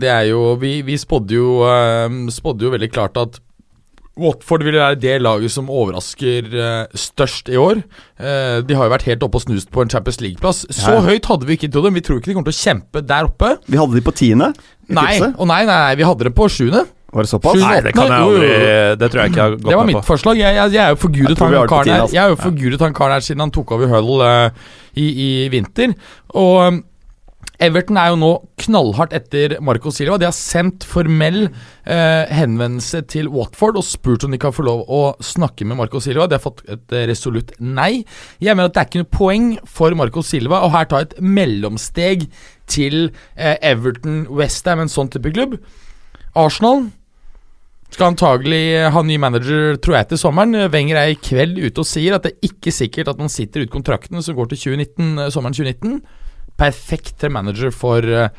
det 0.01 0.11
er 0.13 0.29
jo 0.29 0.53
Vi, 0.61 0.75
vi 0.85 0.99
spådde 1.01 1.39
jo, 1.39 1.63
eh, 1.65 2.19
spådde 2.33 2.67
jo 2.67 2.75
veldig 2.75 2.91
klart 2.93 3.17
at 3.21 3.41
Watford 4.19 4.61
vil 4.61 4.75
være 4.77 4.99
det 5.01 5.15
laget 5.25 5.49
som 5.49 5.71
overrasker 5.73 6.51
uh, 6.53 6.91
størst 6.93 7.49
i 7.49 7.57
år. 7.57 7.79
Uh, 8.21 8.61
de 8.61 8.75
har 8.77 8.85
jo 8.85 8.93
vært 8.93 9.07
helt 9.07 9.23
oppe 9.25 9.39
og 9.39 9.45
snust 9.47 9.71
på 9.73 9.81
en 9.81 9.89
Champions 9.89 10.21
League-plass. 10.21 10.67
Så 10.69 10.99
Ja. 10.99 11.01
høyt 11.01 11.25
hadde 11.25 11.49
vi 11.49 11.57
ikke 11.57 11.71
trodd 11.73 11.89
dem. 11.89 11.97
Vi 11.97 12.03
tror 12.05 12.19
ikke 12.19 12.29
de 12.29 12.35
kommer 12.37 12.51
til 12.51 12.59
å 12.59 12.61
kjempe 12.61 13.01
der 13.01 13.31
oppe. 13.31 13.55
Vi 13.65 13.79
hadde 13.79 13.97
de 13.97 14.05
på 14.05 14.13
tiende. 14.13 14.51
Nei, 14.93 15.17
nei, 15.17 15.63
nei, 15.65 15.95
vi 15.97 16.05
hadde 16.05 16.29
dem 16.29 16.35
på 16.37 16.45
sjuende. 16.45 16.85
Var 17.13 17.27
det 17.27 17.29
såpass? 17.29 17.59
Nei, 17.61 17.81
det 17.85 17.93
kan 17.93 18.09
jeg 18.09 18.29
aldri. 18.29 18.47
Det 18.99 19.11
tror 19.11 19.21
jeg 19.21 19.33
ikke 19.33 19.41
jeg 19.41 19.43
har 19.43 19.51
gått 19.53 19.59
med 19.59 19.65
på. 19.65 19.69
Det 19.69 19.81
var 19.81 19.91
mitt 19.91 19.99
på. 19.99 20.05
forslag. 20.07 20.39
Jeg, 20.41 20.55
jeg, 20.59 20.73
jeg 20.73 20.83
er 20.85 20.95
jo 20.95 21.01
forgudet 21.03 21.43
han 21.43 21.53
karen 21.73 21.91
her 21.93 22.05
altså. 22.05 22.15
Jeg 22.15 22.23
er 22.23 22.33
jo 22.33 22.39
forgudet 22.41 22.87
han 22.87 22.97
karen 22.97 23.17
her 23.17 23.27
siden 23.27 23.45
han 23.45 23.53
tok 23.53 23.75
over 23.77 23.93
Hull 23.93 24.25
uh, 24.25 24.73
i, 24.97 25.05
i 25.05 25.29
vinter. 25.53 25.93
Og 26.33 26.57
um, 26.67 26.81
Everton 27.63 27.97
er 27.99 28.09
jo 28.11 28.17
nå 28.19 28.31
knallhardt 28.63 29.13
etter 29.15 29.55
Marco 29.63 29.91
Silva. 29.93 30.17
De 30.19 30.27
har 30.27 30.35
sendt 30.35 30.83
formell 30.87 31.45
eh, 31.45 32.31
henvendelse 32.33 33.03
til 33.11 33.29
Watford 33.31 33.77
og 33.79 33.85
spurt 33.87 34.25
om 34.25 34.33
de 34.33 34.39
kan 34.41 34.55
få 34.55 34.65
lov 34.67 34.83
å 34.91 35.01
snakke 35.23 35.67
med 35.67 35.79
Marco 35.79 36.01
Silva. 36.03 36.27
De 36.27 36.37
har 36.39 36.43
fått 36.43 36.63
et 36.65 36.95
eh, 36.95 37.05
resolutt 37.11 37.53
nei. 37.61 38.03
Jeg 38.43 38.57
mener 38.57 38.71
at 38.71 38.75
det 38.75 38.81
er 38.83 38.89
ikke 38.89 39.03
noe 39.03 39.13
poeng 39.19 39.47
for 39.69 39.95
Marco 39.99 40.25
Silva 40.25 40.63
å 40.65 40.73
her 40.73 40.89
ta 40.91 41.03
et 41.05 41.15
mellomsteg 41.21 42.27
til 42.71 42.99
eh, 43.37 43.55
Everton, 43.61 44.25
Westham, 44.33 44.83
en 44.83 44.91
sånn 44.91 45.13
type 45.13 45.31
klubb. 45.35 45.55
Arsenal 46.39 46.87
skal 47.95 48.11
antagelig 48.11 48.63
ha 48.93 49.03
ny 49.05 49.17
manager, 49.21 49.77
tror 49.83 49.99
jeg, 49.99 50.09
til 50.11 50.21
sommeren. 50.21 50.57
Wenger 50.73 50.99
er 50.99 51.13
i 51.13 51.19
kveld 51.19 51.59
ute 51.61 51.83
og 51.83 51.87
sier 51.87 52.17
at 52.17 52.25
det 52.25 52.35
er 52.35 52.49
ikke 52.49 52.73
sikkert 52.73 53.13
at 53.13 53.21
man 53.21 53.31
sitter 53.31 53.63
ut 53.63 53.73
kontrakten 53.73 54.23
som 54.23 54.37
går 54.37 54.51
til 54.53 54.65
2019, 54.77 55.13
eh, 55.19 55.29
sommeren 55.33 55.55
2019. 55.57 56.01
Perfekt 56.59 57.15
til 57.21 57.33
manager 57.33 57.73
for 57.73 58.05
eh, 58.05 58.29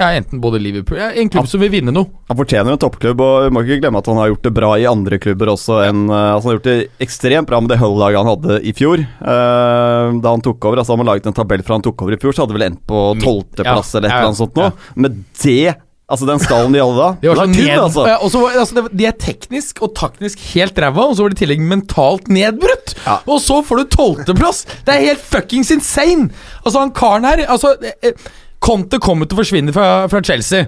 ja, 0.00 0.14
enten 0.16 0.40
både 0.40 0.58
Liverpool 0.58 0.96
ja, 0.96 1.10
En 1.12 1.28
klubb 1.28 1.48
som 1.50 1.60
vil 1.60 1.68
vinne 1.74 1.92
noe. 1.92 2.08
Han 2.30 2.38
fortjener 2.38 2.72
en 2.72 2.80
toppklubb, 2.80 3.20
og 3.20 3.34
vi 3.44 3.50
må 3.52 3.62
ikke 3.66 3.82
glemme 3.82 4.00
at 4.00 4.08
han 4.08 4.20
har 4.22 4.30
gjort 4.30 4.46
det 4.46 4.54
bra 4.56 4.70
i 4.80 4.86
andre 4.88 5.18
klubber 5.20 5.52
også. 5.52 5.82
Eh, 5.84 5.90
altså 5.90 6.48
han 6.48 6.54
har 6.54 6.58
gjort 6.58 6.70
det 6.70 7.04
ekstremt 7.04 7.50
bra 7.50 7.60
med 7.60 7.74
det 7.74 7.80
Hull-laget 7.82 8.22
han 8.22 8.32
hadde 8.32 8.58
i 8.64 8.74
fjor. 8.76 9.04
Uh, 9.20 10.16
da 10.24 10.32
han 10.32 10.42
tok 10.44 10.64
over, 10.64 10.80
altså 10.80 10.96
Han 10.96 11.04
har 11.04 11.12
laget 11.12 11.28
en 11.28 11.36
tabell 11.36 11.62
fra 11.66 11.76
han 11.76 11.84
tok 11.84 12.06
over 12.06 12.16
i 12.16 12.20
fjor, 12.22 12.34
så 12.34 12.44
hadde 12.44 12.54
det 12.54 12.60
vel 12.60 12.68
endt 12.70 12.82
på 12.88 13.04
tolvteplass 13.20 13.92
Ja, 13.92 14.00
eller 14.00 14.08
et 14.08 14.14
eller 14.16 14.30
annet 14.30 14.40
sånt 14.40 14.60
ja. 14.60 14.70
Med 14.96 15.20
det 15.42 15.74
Altså 16.10 16.26
den 16.26 16.40
stallen 16.42 16.74
de 16.74 16.80
hadde 16.82 16.98
da. 16.98 17.08
De, 17.22 17.28
var 17.30 17.38
så 17.38 17.46
ned, 17.46 17.70
altså. 17.78 18.04
ja, 18.10 18.16
og 18.18 18.56
altså, 18.58 18.82
de 18.90 19.06
er 19.06 19.14
teknisk 19.14 19.78
og 19.86 19.92
taktisk 19.94 20.42
helt 20.50 20.78
ræva, 20.82 21.06
og 21.06 21.14
så 21.14 21.22
var 21.22 21.30
de 21.30 21.38
i 21.38 21.40
tillegg 21.44 21.62
mentalt 21.62 22.30
nedbrutt! 22.34 22.96
Ja. 23.04 23.20
Og 23.30 23.38
så 23.44 23.60
får 23.66 23.82
du 23.82 23.90
tolvteplass! 23.94 24.64
Det 24.88 24.96
er 24.96 25.06
helt 25.12 25.22
fuckings 25.22 25.70
insane! 25.74 26.32
Altså, 26.64 26.80
han 26.80 26.90
karen 26.96 27.28
her 27.28 27.44
altså, 27.46 27.76
eh, 27.78 28.10
eh, 28.10 28.30
Conte 28.60 28.98
kommer 29.00 29.30
til 29.30 29.38
å 29.38 29.40
forsvinne 29.44 29.74
fra, 29.76 29.86
fra 30.10 30.22
Chelsea. 30.26 30.66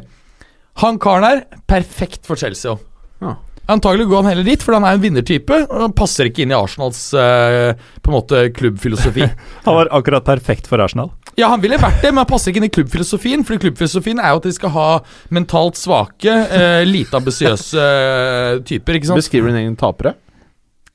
Han 0.84 1.00
karen 1.02 1.26
her, 1.26 1.42
perfekt 1.68 2.22
for 2.28 2.38
Chelsea 2.38 2.70
òg. 2.72 2.86
Ja. 3.22 3.34
Antagelig 3.70 4.08
går 4.10 4.22
han 4.22 4.30
heller 4.32 4.46
dit, 4.46 4.62
for 4.62 4.74
han 4.74 4.86
er 4.86 4.96
en 4.96 5.02
vinnertype. 5.02 5.58
Og 5.68 5.84
han 5.84 5.94
passer 5.96 6.30
ikke 6.30 6.44
inn 6.44 6.54
i 6.54 6.58
Arsenals 6.58 7.02
eh, 7.18 7.74
på 8.02 8.10
en 8.10 8.16
måte 8.16 8.46
klubbfilosofi. 8.56 9.26
Han 9.66 9.76
var 9.78 9.90
akkurat 9.94 10.26
perfekt 10.26 10.66
for 10.70 10.82
Arsenal. 10.82 11.12
Ja, 11.38 11.48
han 11.48 11.62
ville 11.62 11.78
vært 11.80 12.02
det, 12.04 12.10
men 12.12 12.22
han 12.22 12.28
passer 12.28 12.52
ikke 12.52 12.60
inn 12.60 12.68
i 12.68 12.72
klubbfilosofien. 12.72 13.44
Fordi 13.46 13.62
klubbfilosofien 13.66 14.20
er 14.20 14.34
jo 14.34 14.42
at 14.42 14.48
de 14.48 14.54
skal 14.56 14.74
ha 14.74 14.88
mentalt 15.32 15.80
svake, 15.80 16.28
eh, 16.28 16.82
lite 16.88 17.16
ambisiøse 17.18 17.86
eh, 17.86 18.58
typer. 18.68 18.98
ikke 18.98 19.10
sant? 19.10 19.22
Beskriver 19.22 19.52
din 19.52 19.62
egen 19.64 19.78
tapere? 19.80 20.16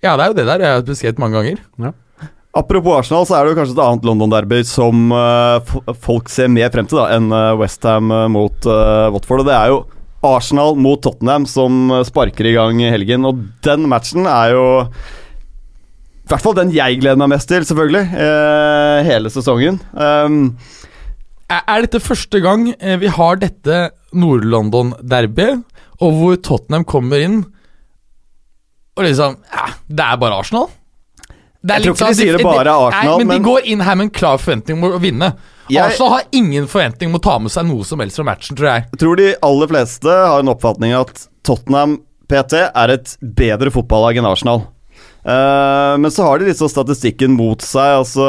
Ja, 0.03 0.13
det 0.13 0.27
er 0.27 0.29
jo 0.29 0.37
det 0.37 0.45
der 0.45 0.63
jeg 0.65 0.77
har 0.77 0.85
beskrevet 0.85 1.21
mange 1.23 1.41
ganger. 1.41 1.95
Apropos 2.57 2.99
Arsenal, 2.99 3.25
så 3.29 3.37
er 3.37 3.45
det 3.45 3.53
jo 3.53 3.59
kanskje 3.59 3.75
et 3.77 3.83
annet 3.83 4.05
London-derby 4.07 4.63
som 4.65 5.11
eh, 5.13 5.75
folk 6.05 6.29
ser 6.33 6.49
mer 6.53 6.73
frem 6.73 6.89
til 6.89 7.01
da, 7.01 7.09
enn 7.17 7.29
uh, 7.33 7.57
Westham 7.59 8.13
mot 8.33 8.69
eh, 8.69 9.07
Watford. 9.13 9.43
Og 9.43 9.49
det 9.49 9.57
er 9.57 9.73
jo 9.73 9.83
Arsenal 10.25 10.75
mot 10.75 11.01
Tottenham 11.03 11.45
som 11.49 11.91
eh, 11.91 12.03
sparker 12.07 12.49
i 12.49 12.55
gang 12.57 12.81
i 12.81 12.91
helgen. 12.91 13.25
Og 13.27 13.45
den 13.65 13.87
matchen 13.89 14.27
er 14.29 14.55
jo 14.55 14.65
i 16.27 16.31
hvert 16.33 16.43
fall 16.43 16.55
den 16.57 16.71
jeg 16.75 16.99
gleder 16.99 17.19
meg 17.21 17.29
mest 17.31 17.47
til, 17.47 17.63
selvfølgelig. 17.63 18.03
eh, 18.19 19.03
hele 19.07 19.29
sesongen. 19.31 19.79
Um, 19.95 20.57
Er, 21.49 21.61
er 21.71 21.85
dette 21.85 22.01
første 22.03 22.41
gang 22.43 22.65
eh, 22.75 22.97
vi 22.99 23.07
har 23.07 23.37
dette 23.39 23.77
Nord-London-derbyet, 24.13 25.61
og 26.03 26.17
hvor 26.19 26.35
Tottenham 26.43 26.83
kommer 26.83 27.23
inn 27.23 27.37
og 28.97 29.05
liksom 29.05 29.37
ja, 29.53 29.67
Det 29.87 30.03
er 30.03 30.17
bare 30.19 30.39
Arsenal? 30.41 30.67
Det 31.63 31.77
Jeg 31.77 31.83
tror 31.87 31.95
ikke 31.95 32.09
de 32.11 32.17
sier 32.19 32.37
det 32.37 32.43
bare 32.45 32.65
er 32.67 32.87
Arsenal, 32.89 33.17
nei, 33.17 33.17
men, 33.23 33.27
men- 33.31 33.41
de 33.41 33.47
går 33.47 33.65
inn 33.71 33.81
her 33.87 33.95
med 33.95 34.07
en 34.09 34.13
klar 34.19 34.37
forventning 34.41 34.77
om 34.83 34.91
å 34.91 34.99
vinne. 35.01 35.31
Jeg- 35.69 35.83
Arsenal 35.83 36.11
har 36.17 36.23
ingen 36.31 36.67
forventning 36.67 37.09
om 37.11 37.19
å 37.19 37.23
ta 37.23 37.37
med 37.39 37.51
seg 37.51 37.65
noe 37.67 37.83
som 37.87 37.99
helst 38.03 38.15
fra 38.19 38.23
matchen, 38.27 38.55
tror 38.59 38.67
jeg. 38.73 38.85
Jeg 38.91 38.99
tror 39.01 39.15
de 39.17 39.29
aller 39.43 39.67
fleste 39.67 40.07
har 40.11 40.39
en 40.43 40.51
oppfatning 40.53 40.93
at 40.99 41.27
Tottenham 41.43 41.97
PT 42.27 42.53
er 42.75 42.89
et 42.93 43.17
bedre 43.23 43.71
fotballag 43.71 44.17
enn 44.19 44.27
Arsenal. 44.29 44.65
Eh, 45.27 45.97
men 45.97 46.11
så 46.11 46.23
har 46.23 46.39
de 46.39 46.47
liksom 46.47 46.69
statistikken 46.71 47.35
mot 47.35 47.63
seg. 47.63 47.99
Altså 48.01 48.27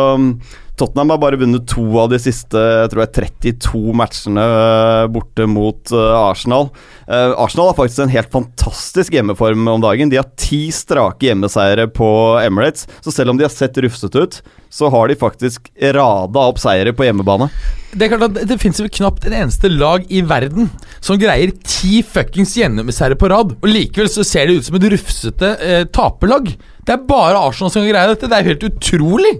Tottenham 0.78 1.10
har 1.10 1.20
bare 1.22 1.38
vunnet 1.38 1.66
to 1.70 1.84
av 1.98 2.10
de 2.12 2.18
siste 2.22 2.58
jeg 2.58 2.90
tror 2.92 3.02
jeg, 3.04 3.14
32 3.58 3.94
matchene 3.98 4.42
eh, 4.42 5.06
borte 5.14 5.46
mot 5.50 5.94
eh, 5.94 6.14
Arsenal. 6.18 6.70
Arsenal 7.08 7.70
har 7.70 7.78
faktisk 7.78 8.02
en 8.04 8.12
helt 8.12 8.30
fantastisk 8.34 9.14
hjemmeform 9.16 9.70
om 9.72 9.82
dagen. 9.82 10.10
De 10.10 10.18
har 10.20 10.28
ti 10.38 10.66
strake 10.74 11.30
hjemmeseiere 11.30 11.88
på 11.94 12.08
Emirates. 12.42 12.84
Så 13.00 13.14
selv 13.14 13.32
om 13.32 13.38
de 13.38 13.46
har 13.46 13.54
sett 13.54 13.78
rufsete 13.80 14.24
ut, 14.26 14.40
så 14.68 14.90
har 14.92 15.08
de 15.08 15.16
faktisk 15.16 15.70
rada 15.96 16.42
opp 16.50 16.60
seire 16.60 16.92
på 16.92 17.06
hjemmebane. 17.06 17.48
Det 17.94 18.04
er 18.04 18.12
klart 18.12 18.26
at 18.26 18.50
det 18.50 18.58
vel 18.60 18.90
knapt 18.92 19.24
en 19.24 19.38
eneste 19.38 19.70
lag 19.72 20.04
i 20.12 20.20
verden 20.20 20.68
som 21.00 21.16
greier 21.20 21.54
ti 21.64 22.02
fuckings 22.04 22.52
hjemmeseiere 22.58 23.16
på 23.16 23.30
rad, 23.32 23.54
og 23.56 23.70
likevel 23.70 24.10
så 24.12 24.26
ser 24.26 24.50
det 24.50 24.58
ut 24.58 24.68
som 24.68 24.76
et 24.76 24.90
rufsete 24.92 25.54
eh, 25.64 25.86
taperlag. 25.88 26.52
Det 26.88 26.94
er 26.96 27.08
bare 27.08 27.36
Arsenal 27.36 27.72
som 27.72 27.82
kan 27.84 27.90
greie 27.90 28.14
dette. 28.14 28.28
Det 28.30 28.36
er 28.38 28.46
helt 28.54 28.64
utrolig. 28.70 29.34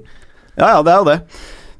Ja, 0.58 0.74
ja, 0.74 0.82
det 0.84 0.92
er 0.92 1.00
jo 1.00 1.08
det. 1.08 1.16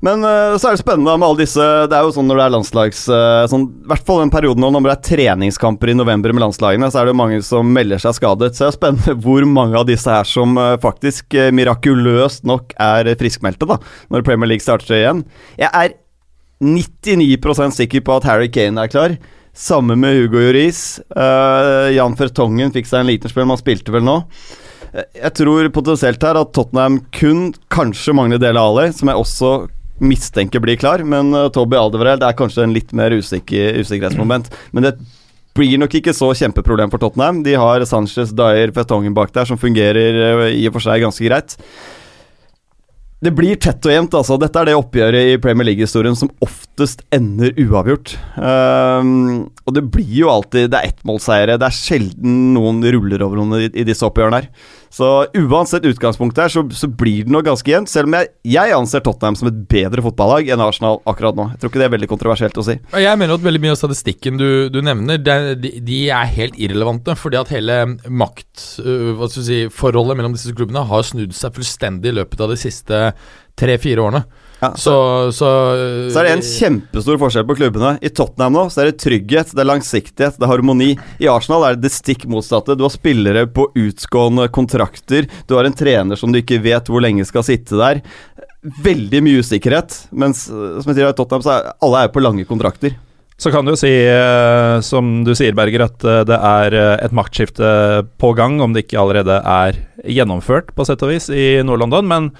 Men 0.05 0.23
uh, 0.23 0.55
så 0.57 0.69
er 0.71 0.77
det 0.77 0.83
spennende 0.85 1.17
med 1.19 1.27
alle 1.27 1.41
disse 1.43 1.65
Det 1.91 1.97
er 1.97 2.07
jo 2.07 2.13
sånn 2.15 2.29
når 2.31 2.39
det 2.39 2.43
er 2.45 2.53
landslags 2.55 3.01
uh, 3.11 3.47
sånn, 3.51 3.65
I 3.83 3.89
hvert 3.91 4.05
fall 4.07 4.21
den 4.23 4.31
perioden 4.31 4.63
nå 4.63 4.69
når 4.71 4.85
det 4.87 4.93
er 4.93 5.07
treningskamper 5.09 5.91
i 5.91 5.97
november 5.99 6.31
med 6.31 6.45
landslagene, 6.45 6.87
så 6.87 7.01
er 7.01 7.09
det 7.09 7.15
jo 7.17 7.19
mange 7.19 7.41
som 7.43 7.73
melder 7.75 7.99
seg 8.03 8.15
skadet. 8.21 8.53
Så 8.55 8.65
det 8.65 8.69
er 8.71 8.77
spennende 8.77 9.17
hvor 9.25 9.47
mange 9.51 9.79
av 9.81 9.89
disse 9.89 10.13
her 10.13 10.29
som 10.29 10.55
uh, 10.61 10.77
faktisk 10.83 11.35
mirakuløst 11.55 12.47
nok 12.49 12.77
er 12.81 13.11
friskmeldte, 13.19 13.69
da, 13.69 13.81
når 14.15 14.25
Premier 14.27 14.53
League 14.55 14.65
starter 14.65 15.01
igjen. 15.01 15.25
Jeg 15.59 15.73
er 15.75 15.99
99% 16.65 17.77
sikker 17.77 18.07
på 18.07 18.17
at 18.19 18.27
Harry 18.31 18.49
Kane 18.55 18.87
er 18.87 18.91
klar. 18.91 19.19
Samme 19.59 19.99
med 19.99 20.15
Hugo 20.15 20.41
Juris. 20.43 21.01
Jan 21.95 22.15
Fertongen 22.19 22.71
fikk 22.75 22.87
seg 22.87 23.03
en 23.03 23.09
liten 23.11 23.31
spill, 23.31 23.47
men 23.47 23.57
han 23.57 23.63
spilte 23.63 23.95
vel 23.95 24.05
nå. 24.07 24.17
Eh, 24.95 25.05
Jeg 25.23 25.35
tror 25.41 25.69
potensielt 25.75 26.23
her 26.23 26.39
at 26.41 26.53
Tottenham 26.57 27.01
kun 27.15 27.53
kanskje 27.73 28.15
mangler 28.17 28.41
Dele 28.43 28.63
Alli, 28.63 28.89
som 28.97 29.11
jeg 29.11 29.21
også 29.25 29.53
mistenker 29.99 30.63
blir 30.63 30.79
klar, 30.79 31.03
men 31.03 31.33
uh, 31.35 31.49
Toby 31.51 31.75
Aldevereld 31.75 32.23
er 32.23 32.37
kanskje 32.39 32.63
en 32.63 32.75
litt 32.77 32.93
mer 32.95 33.11
usikker, 33.19 33.81
usikkerhetsmoment. 33.83 34.47
Men 34.71 34.87
det 34.87 34.95
blir 35.59 35.81
nok 35.83 35.97
ikke 35.99 36.15
så 36.15 36.31
kjempeproblem 36.39 36.93
for 36.93 37.03
Tottenham. 37.03 37.43
De 37.43 37.57
har 37.59 37.83
Sanchez, 37.89 38.31
Dyer, 38.31 38.71
Fetongen 38.77 39.17
bak 39.17 39.35
der, 39.35 39.49
som 39.49 39.59
fungerer 39.59 40.21
uh, 40.23 40.45
i 40.55 40.69
og 40.71 40.77
for 40.77 40.87
seg 40.87 41.03
ganske 41.03 41.27
greit. 41.27 41.57
Det 43.19 43.33
blir 43.35 43.59
tett 43.59 43.83
og 43.83 43.91
jevnt, 43.91 44.15
altså. 44.15 44.37
Dette 44.39 44.61
er 44.61 44.69
det 44.69 44.77
oppgjøret 44.79 45.33
i 45.33 45.39
Premier 45.43 45.67
League-historien 45.67 46.15
som 46.15 46.31
oftest 46.45 47.03
ender 47.11 47.51
uavgjort. 47.59 48.13
Um, 48.39 49.49
og 49.67 49.75
det 49.75 49.83
blir 49.91 50.13
jo 50.21 50.31
alltid 50.31 50.71
Det 50.71 50.79
er 50.79 50.93
ettmålseiere. 50.93 51.57
Det 51.59 51.67
er 51.67 51.75
sjelden 51.75 52.37
noen 52.55 52.79
ruller 52.95 53.25
over 53.27 53.41
noen 53.41 53.65
i, 53.65 53.73
i 53.75 53.87
disse 53.89 54.07
oppgjørene 54.07 54.39
her. 54.39 54.47
Så 54.95 55.09
uansett 55.37 55.85
utgangspunkt 55.89 56.39
her, 56.41 56.49
så, 56.53 56.63
så 56.73 56.89
blir 56.89 57.25
det 57.27 57.33
noe 57.33 57.45
ganske 57.45 57.71
jevnt. 57.71 57.91
Selv 57.93 58.09
om 58.09 58.15
jeg, 58.19 58.31
jeg 58.49 58.75
anser 58.77 59.03
Tottenham 59.05 59.37
som 59.39 59.51
et 59.51 59.59
bedre 59.71 60.03
fotballag 60.05 60.49
enn 60.53 60.65
Arsenal 60.65 60.97
akkurat 61.09 61.37
nå. 61.39 61.45
Jeg 61.53 61.61
tror 61.61 61.69
ikke 61.73 61.83
det 61.83 61.89
er 61.89 61.97
veldig 61.97 62.11
kontroversielt 62.11 62.61
å 62.61 62.67
si. 62.67 62.77
Jeg 63.05 63.21
mener 63.21 63.35
at 63.37 63.45
veldig 63.45 63.63
mye 63.65 63.75
av 63.75 63.81
statistikken 63.81 64.35
du, 64.41 64.49
du 64.73 64.81
nevner, 64.85 65.17
de, 65.21 65.71
de 65.85 65.99
er 66.15 66.35
helt 66.39 66.57
irrelevante. 66.61 67.11
Fordi 67.19 67.37
at 67.41 67.53
hele 67.53 67.75
maktforholdet 68.09 70.19
mellom 70.19 70.35
disse 70.37 70.57
klubbene 70.57 70.89
har 70.89 71.03
snudd 71.07 71.33
seg 71.37 71.57
fullstendig 71.59 72.09
i 72.13 72.19
løpet 72.23 72.45
av 72.45 72.49
de 72.55 72.59
siste 72.61 72.97
tre-fire 73.59 74.01
årene. 74.05 74.23
Ja, 74.59 74.73
Så, 74.75 74.95
så 75.33 75.49
Så 76.11 76.19
er 76.19 76.27
det 76.27 76.33
en 76.37 76.45
kjempestor 76.45 77.19
forskjell 77.21 77.47
på 77.47 77.57
klubbene. 77.61 77.95
I 78.03 78.11
Tottenham 78.11 78.57
nå 78.57 78.65
så 78.73 78.83
er 78.83 78.91
det 78.91 79.01
trygghet, 79.03 79.53
det 79.55 79.63
er 79.63 79.71
langsiktighet, 79.71 80.39
det 80.39 80.47
er 80.47 80.51
harmoni. 80.51 80.91
I 81.23 81.31
Arsenal 81.31 81.67
er 81.69 81.79
det 81.79 81.87
det 81.87 81.95
stikk 81.95 82.27
motsatte. 82.31 82.77
Du 82.79 82.85
har 82.87 82.95
spillere 82.95 83.47
på 83.47 83.69
utgående 83.79 84.49
kontrakter. 84.51 85.29
Du 85.47 85.55
har 85.59 85.69
en 85.69 85.77
trener 85.79 86.19
som 86.19 86.35
du 86.35 86.41
ikke 86.43 86.61
vet 86.65 86.91
hvor 86.91 87.05
lenge 87.05 87.27
skal 87.29 87.47
sitte 87.47 87.79
der. 87.79 88.03
Veldig 88.83 89.23
mye 89.25 89.45
usikkerhet. 89.45 90.01
Mens 90.11 90.49
som 90.49 90.91
jeg 90.91 90.99
sier, 90.99 91.13
i 91.13 91.19
Tottenham 91.19 91.47
så 91.47 91.55
er 91.55 91.71
alle 91.79 92.07
er 92.07 92.15
på 92.15 92.25
lange 92.25 92.49
kontrakter. 92.49 92.99
Så 93.39 93.53
kan 93.55 93.63
du 93.63 93.71
jo 93.71 93.79
si, 93.79 93.93
eh, 94.03 94.81
som 94.83 95.21
du 95.23 95.31
sier, 95.39 95.55
Berger, 95.55 95.85
at 95.85 96.03
eh, 96.03 96.25
det 96.27 96.39
er 96.43 96.75
eh, 96.75 96.95
et 97.07 97.13
maktskifte 97.15 97.69
på 98.19 98.33
gang, 98.35 98.57
om 98.59 98.75
det 98.75 98.83
ikke 98.83 98.99
allerede 98.99 99.37
er 99.39 99.79
gjennomført, 100.03 100.73
på 100.75 100.87
sett 100.89 101.05
og 101.07 101.13
vis, 101.13 101.29
i 101.31 101.61
Nord-London. 101.63 102.09
Men 102.11 102.33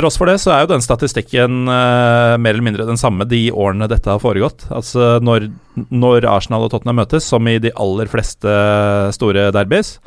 tross 0.00 0.18
for 0.20 0.30
det 0.30 0.38
så 0.42 0.52
er 0.54 0.64
jo 0.64 0.72
den 0.72 0.84
statistikken 0.84 1.62
uh, 1.68 2.36
mer 2.40 2.56
eller 2.56 2.66
mindre 2.66 2.88
den 2.88 3.00
samme 3.00 3.26
de 3.28 3.46
årene 3.52 3.88
dette 3.90 4.10
har 4.10 4.22
foregått. 4.22 4.66
Altså 4.74 5.18
når, 5.24 5.50
når 5.92 6.26
Arsenal 6.28 6.66
og 6.66 6.74
Tottenham 6.74 7.00
møtes, 7.02 7.28
som 7.28 7.46
i 7.48 7.58
de 7.62 7.72
aller 7.78 8.10
fleste 8.10 8.58
store 9.16 9.50
derbys, 9.54 9.98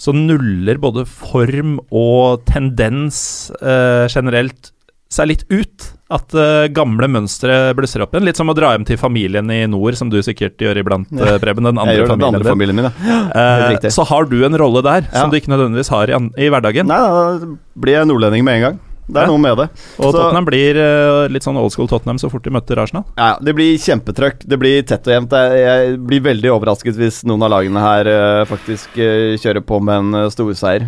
så 0.00 0.14
nuller 0.16 0.80
både 0.80 1.04
form 1.04 1.78
og 1.92 2.46
tendens 2.48 3.50
uh, 3.60 4.06
generelt 4.08 4.72
seg 5.10 5.26
litt 5.32 5.42
ut. 5.50 5.88
At 6.10 6.34
uh, 6.34 6.66
gamle 6.74 7.06
mønstre 7.10 7.70
blusser 7.78 8.02
opp 8.02 8.14
igjen. 8.14 8.24
Litt 8.26 8.38
som 8.38 8.50
å 8.50 8.54
dra 8.56 8.72
hjem 8.74 8.86
til 8.88 8.98
familien 8.98 9.50
i 9.54 9.60
nord, 9.70 9.94
som 9.98 10.10
du 10.10 10.18
sikkert 10.26 10.58
gjør 10.62 10.80
iblant, 10.82 11.10
uh, 11.14 11.36
Preben. 11.42 11.66
Den 11.68 11.78
andre 11.78 12.06
familien, 12.06 12.22
den 12.22 12.28
andre 12.40 12.50
familien 12.50 12.80
min, 12.80 12.88
ja. 13.06 13.20
Uh, 13.30 13.90
så 13.94 14.06
har 14.08 14.26
du 14.30 14.40
en 14.46 14.58
rolle 14.58 14.82
der 14.86 15.04
Ja. 15.04 15.20
som 15.20 15.30
du 15.30 15.38
ikke 15.38 15.52
nødvendigvis 15.52 15.92
har 15.92 16.10
i, 16.10 16.18
i 16.46 16.50
hverdagen. 16.50 16.90
Nei, 16.90 16.98
da 16.98 17.54
blir 17.78 18.00
jeg 18.00 18.10
nordlending 18.10 18.46
med 18.46 18.58
en 18.58 18.66
gang. 18.68 18.80
Det 19.10 19.16
er 19.18 19.26
Ja. 19.26 19.30
noe 19.32 19.38
med 19.42 19.56
det. 19.58 19.68
Og 19.98 20.12
Så- 20.12 20.12
Tottenham 20.16 20.44
blir 20.46 20.76
uh, 20.78 21.28
litt 21.28 21.42
sånn 21.42 21.56
old 21.58 21.72
school 21.74 21.88
Tottenham 21.90 22.18
så 22.22 22.30
fort 22.30 22.44
de 22.46 22.50
møter 22.54 22.78
Arsenal. 22.78 23.04
Ja, 23.18 23.36
det 23.42 23.54
blir 23.58 23.76
kjempetrøkk. 23.78 24.44
Det 24.46 24.58
blir 24.58 24.82
tett 24.86 25.06
og 25.08 25.14
jevnt. 25.16 25.30
Jeg, 25.34 25.64
jeg 25.66 25.98
blir 26.06 26.20
veldig 26.28 26.52
overrasket 26.54 26.94
hvis 27.00 27.24
noen 27.26 27.42
av 27.42 27.50
lagene 27.56 27.80
her 27.82 28.06
uh, 28.06 28.44
faktisk 28.46 28.94
uh, 28.98 29.34
kjører 29.40 29.64
på 29.66 29.80
med 29.82 29.98
en 29.98 30.14
uh, 30.24 30.28
storseier. 30.30 30.86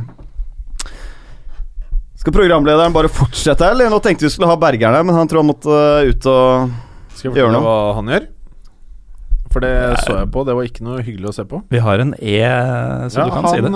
Skal 2.22 2.32
programlederen 2.36 2.94
bare 2.94 3.10
fortsette, 3.10 3.66
eller? 3.72 3.90
Nå 3.90 3.98
tenkte 4.04 4.28
vi 4.28 4.30
skulle 4.30 4.46
ha 4.46 4.54
Bergeren 4.60 4.94
her, 4.94 5.02
men 5.02 5.16
han 5.18 5.26
tror 5.30 5.42
han 5.42 5.50
måtte 5.50 5.74
ut 6.06 6.26
og 6.30 6.70
Skal 7.16 7.32
jeg 7.32 7.40
Gjør 7.40 7.50
fortelle 7.50 7.58
noe. 7.58 7.66
hva 7.66 7.94
han 7.98 8.12
gjør? 8.14 8.28
For 9.52 9.60
det 9.60 9.72
så 10.06 10.14
jeg 10.22 10.30
på. 10.32 10.44
Det 10.48 10.54
var 10.56 10.64
ikke 10.70 10.84
noe 10.86 11.02
hyggelig 11.04 11.28
å 11.28 11.34
se 11.36 11.44
på. 11.44 11.58
Vi 11.68 11.80
har 11.82 11.98
en 12.00 12.14
E, 12.22 12.38
så 13.12 13.26
du 13.26 13.34
kan 13.34 13.48
si 13.50 13.58
det. 13.60 13.72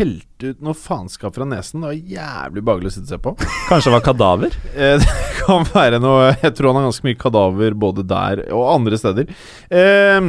Eh, 0.00 0.48
ut 0.50 0.62
noe 0.64 0.76
faenskap 0.76 1.36
fra 1.36 1.46
nesen. 1.48 1.82
Det 1.82 1.90
var 1.90 2.14
jævlig 2.16 2.64
behagelig 2.66 2.90
å 2.90 2.94
sitte 2.96 3.06
og 3.06 3.12
se 3.12 3.20
på. 3.26 3.34
Kanskje 3.68 3.90
det 3.90 3.96
var 3.98 4.06
kadaver? 4.08 4.58
Eh, 4.80 4.96
det 5.02 5.44
kan 5.44 5.64
være 5.66 5.98
noe 6.00 6.28
Jeg 6.40 6.52
tror 6.54 6.70
han 6.70 6.78
har 6.78 6.86
ganske 6.86 7.06
mye 7.08 7.18
kadaver 7.18 7.74
både 7.76 8.04
der 8.08 8.44
og 8.54 8.68
andre 8.70 8.98
steder. 9.00 9.32
Eh, 9.68 10.20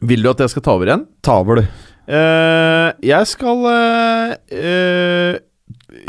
vil 0.00 0.24
du 0.24 0.30
at 0.30 0.40
jeg 0.44 0.52
skal 0.54 0.64
ta 0.64 0.76
over 0.76 0.88
igjen? 0.88 1.06
ta 1.24 1.38
over, 1.42 1.60
du. 1.60 1.88
Eh, 2.12 2.88
jeg 3.06 3.28
skal 3.30 3.66
eh, 3.70 5.36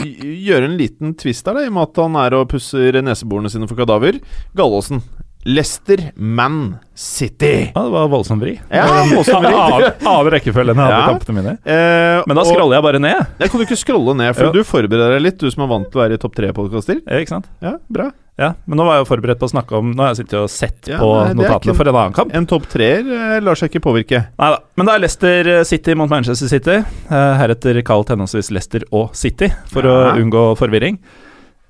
gjøre 0.03 0.69
en 0.69 0.77
liten 0.79 1.13
twist 1.19 1.45
der 1.45 1.59
i 1.61 1.67
og 1.69 1.75
med 1.75 1.89
at 1.89 1.99
han 2.01 2.15
er 2.21 2.37
og 2.39 2.47
pusser 2.53 3.01
neseborene 3.03 3.51
sine 3.51 3.67
for 3.69 3.79
kadaver. 3.79 4.21
Gallåsen. 4.57 5.03
Leicester 5.45 6.11
Man 6.15 6.77
City. 6.95 7.71
Ja, 7.75 7.83
det 7.83 7.91
var 7.91 8.07
voldsom 8.07 8.39
vri. 8.39 8.53
Ja, 8.71 8.85
voldsom 9.11 9.43
vri. 9.43 9.53
av, 9.59 9.81
annen 9.83 10.31
rekkefølge 10.31 10.71
jeg 10.73 10.79
hadde 10.79 10.99
Ja. 10.99 11.05
kampene 11.09 11.35
mine. 11.41 11.53
Eh, 11.65 12.23
Men 12.27 12.37
da 12.39 12.43
scroller 12.47 12.77
jeg 12.77 12.83
bare 12.85 12.99
ned. 13.03 13.25
Jeg 13.41 13.49
kan 13.51 13.59
du 13.59 13.65
ikke 13.65 13.79
scrolle 13.81 14.15
ned, 14.15 14.35
for 14.37 14.45
Ja. 14.45 14.51
du 14.55 14.63
forbereder 14.63 15.15
deg 15.17 15.21
litt, 15.25 15.37
du 15.41 15.49
som 15.51 15.63
er 15.65 15.71
vant 15.73 15.89
til 15.91 15.99
å 15.99 16.03
være 16.05 16.13
i 16.13 16.21
topp 16.21 16.35
tre-podkaster. 16.37 17.01
Ja, 17.07 17.17
ikke 17.19 17.33
sant? 17.35 17.49
Ja, 17.61 17.73
bra. 17.91 18.11
Ja, 18.39 18.53
Men 18.65 18.79
nå 18.79 18.85
var 18.87 18.95
jeg 18.97 19.05
jo 19.05 19.09
forberedt 19.15 19.37
på 19.37 19.45
å 19.45 19.51
snakke 19.51 19.77
om 19.77 19.91
Nå 19.93 20.01
har 20.01 20.15
jeg 20.15 20.23
sittet 20.25 20.39
og 20.41 20.49
sett 20.49 20.87
Ja, 20.89 20.97
på 20.97 21.05
nei, 21.23 21.35
notatene 21.37 21.69
en, 21.69 21.75
for 21.77 21.85
en 21.91 21.95
annen 21.99 22.13
kamp. 22.17 22.31
En 22.33 22.47
topp 22.49 22.63
treer 22.71 23.05
eh, 23.05 23.35
lar 23.45 23.53
seg 23.59 23.69
ikke 23.69 23.83
påvirke. 23.85 24.23
Neida, 24.41 24.57
Men 24.75 24.87
det 24.89 24.93
er 24.95 25.03
Leicester 25.03 25.49
City 25.69 25.93
mot 25.93 26.09
Manchester 26.09 26.49
City. 26.49 26.79
eh, 27.11 27.33
heretter 27.37 27.77
kalt 27.85 28.09
henholdsvis 28.09 28.49
Leicester 28.49 28.81
og 28.91 29.13
City, 29.13 29.51
for 29.69 29.83
Ja. 29.85 30.15
å 30.15 30.17
unngå 30.17 30.57
forvirring. 30.57 30.97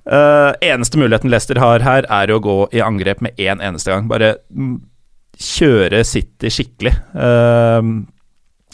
Eh, 0.04 0.52
eneste 0.68 1.00
muligheten 1.00 1.32
Leicester 1.32 1.60
har 1.64 1.84
her, 1.86 2.08
er 2.12 2.32
å 2.34 2.42
gå 2.44 2.58
i 2.76 2.82
angrep 2.84 3.22
med 3.24 3.40
én 3.40 3.64
eneste 3.64 3.94
gang. 3.94 4.10
Bare 4.12 4.36
mm, 4.52 4.76
kjøre 5.40 6.04
City 6.08 6.52
skikkelig. 6.54 6.94
Uh, 7.16 8.04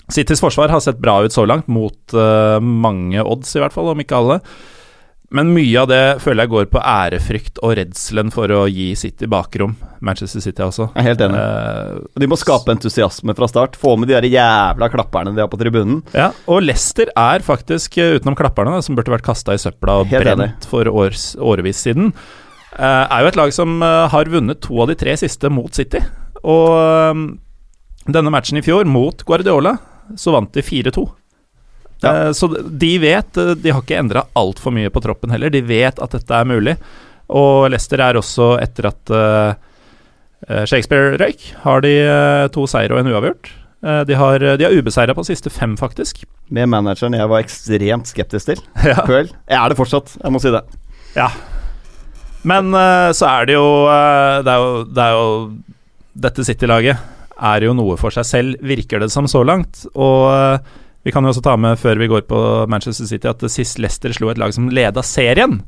Citys 0.10 0.42
forsvar 0.42 0.74
har 0.74 0.82
sett 0.82 1.00
bra 1.02 1.20
ut 1.24 1.34
så 1.36 1.46
langt, 1.46 1.70
mot 1.70 2.18
uh, 2.18 2.58
mange 2.60 3.22
odds 3.22 3.54
i 3.56 3.62
hvert 3.62 3.76
fall, 3.76 3.92
om 3.94 4.02
ikke 4.02 4.18
alle. 4.18 4.40
Men 5.36 5.52
mye 5.54 5.78
av 5.78 5.90
det 5.92 6.04
føler 6.24 6.48
jeg 6.48 6.52
går 6.56 6.68
på 6.74 6.82
ærefrykt 6.82 7.60
og 7.62 7.76
redselen 7.78 8.32
for 8.34 8.50
å 8.50 8.64
gi 8.66 8.88
City 8.98 9.28
bakrom. 9.30 9.76
Manchester 10.02 10.42
City 10.42 10.64
også. 10.66 10.88
Jeg 10.96 11.04
er 11.04 11.08
helt 11.12 11.22
enig. 11.22 11.42
Uh, 11.44 12.00
De 12.18 12.30
må 12.32 12.38
skape 12.40 12.74
entusiasme 12.74 13.36
fra 13.38 13.50
start. 13.52 13.78
Få 13.78 13.94
med 14.00 14.10
de 14.10 14.16
der 14.18 14.26
jævla 14.32 14.90
klapperne 14.90 15.36
de 15.36 15.44
har 15.44 15.52
på 15.52 15.60
tribunen. 15.62 16.02
Ja, 16.18 16.32
og 16.50 16.64
Leicester 16.66 17.12
er 17.14 17.46
faktisk, 17.46 18.00
eh, 18.02 18.16
utenom 18.18 18.38
klapperne, 18.40 18.74
da, 18.74 18.86
som 18.86 18.98
burde 18.98 19.14
vært 19.14 19.28
kasta 19.28 19.54
i 19.54 19.62
søpla 19.62 20.00
og 20.02 20.10
Helt 20.10 20.26
brent 20.26 20.42
enig. 20.48 20.70
for 20.72 20.90
års, 20.90 21.36
årevis 21.38 21.84
siden, 21.86 22.10
uh, 22.80 23.06
er 23.06 23.22
jo 23.22 23.30
et 23.30 23.38
lag 23.38 23.54
som 23.54 23.78
uh, 23.86 24.08
har 24.10 24.34
vunnet 24.34 24.64
to 24.66 24.82
av 24.82 24.90
de 24.90 24.98
tre 24.98 25.14
siste 25.20 25.54
mot 25.54 25.70
City. 25.78 26.02
Og 26.42 27.38
denne 28.10 28.34
matchen 28.34 28.58
i 28.58 28.66
fjor, 28.66 28.88
mot 28.90 29.22
Guardiola, 29.28 29.76
så 30.18 30.34
vant 30.34 30.50
de 30.56 30.64
4-2. 30.66 31.06
Ja. 32.04 32.12
Eh, 32.28 32.32
Så 32.38 32.48
de 32.70 32.92
vet 33.04 33.38
eh, 33.38 33.54
De 33.60 33.72
har 33.76 33.82
ikke 33.84 33.98
endra 34.00 34.26
altfor 34.40 34.72
mye 34.76 34.92
på 34.94 35.02
troppen 35.04 35.32
heller. 35.34 35.52
De 35.54 35.62
vet 35.66 36.00
at 36.00 36.16
dette 36.16 36.36
er 36.36 36.48
mulig. 36.48 36.78
Og 37.30 37.68
Leicester 37.70 38.02
er 38.02 38.18
også, 38.18 38.54
etter 38.64 38.88
at 38.90 39.12
eh, 39.14 40.64
Shakespeare 40.66 41.18
røyk, 41.20 41.44
har 41.66 41.82
de 41.84 41.92
to 42.56 42.64
seire 42.72 42.96
og 42.96 43.02
en 43.02 43.10
uavgjort. 43.12 43.50
De 44.08 44.16
har, 44.16 44.40
de 44.60 44.64
har 44.66 44.74
ubeseira 44.76 45.14
på 45.16 45.24
siste 45.28 45.52
fem, 45.52 45.76
faktisk. 45.80 46.24
Med 46.52 46.68
manageren 46.72 47.14
jeg 47.16 47.28
var 47.32 47.44
ekstremt 47.44 48.08
skeptisk 48.10 48.50
til. 48.54 48.62
Ja. 48.88 49.04
Jeg 49.06 49.56
er 49.60 49.70
det 49.74 49.78
fortsatt, 49.78 50.16
jeg 50.24 50.32
må 50.34 50.40
si 50.42 50.52
det. 50.56 50.64
Ja. 51.20 51.28
Men 52.48 52.72
så 53.16 53.28
er 53.28 53.46
det 53.50 53.56
jo 53.58 53.68
Det 54.48 54.52
er 54.56 54.64
jo, 54.64 54.84
det 54.88 55.04
er 55.06 55.16
jo 55.20 55.30
Dette 56.26 56.46
City-laget 56.48 57.04
er 57.40 57.68
jo 57.68 57.76
noe 57.76 57.96
for 58.00 58.16
seg 58.16 58.26
selv, 58.28 58.64
virker 58.64 59.00
det 59.04 59.12
som 59.14 59.28
så 59.32 59.44
langt. 59.48 59.86
Og 59.96 60.64
vi 61.06 61.12
kan 61.16 61.24
jo 61.24 61.32
også 61.32 61.44
ta 61.46 61.54
med, 61.58 61.78
før 61.80 62.00
vi 62.02 62.08
går 62.12 62.26
på 62.28 62.40
Manchester 62.70 63.06
City, 63.08 63.28
at 63.30 63.44
sist 63.52 63.80
Leicester 63.80 64.12
slo 64.16 64.30
et 64.34 64.38
lag 64.42 64.52
som 64.56 64.68
leda 64.74 65.02
serien. 65.06 65.62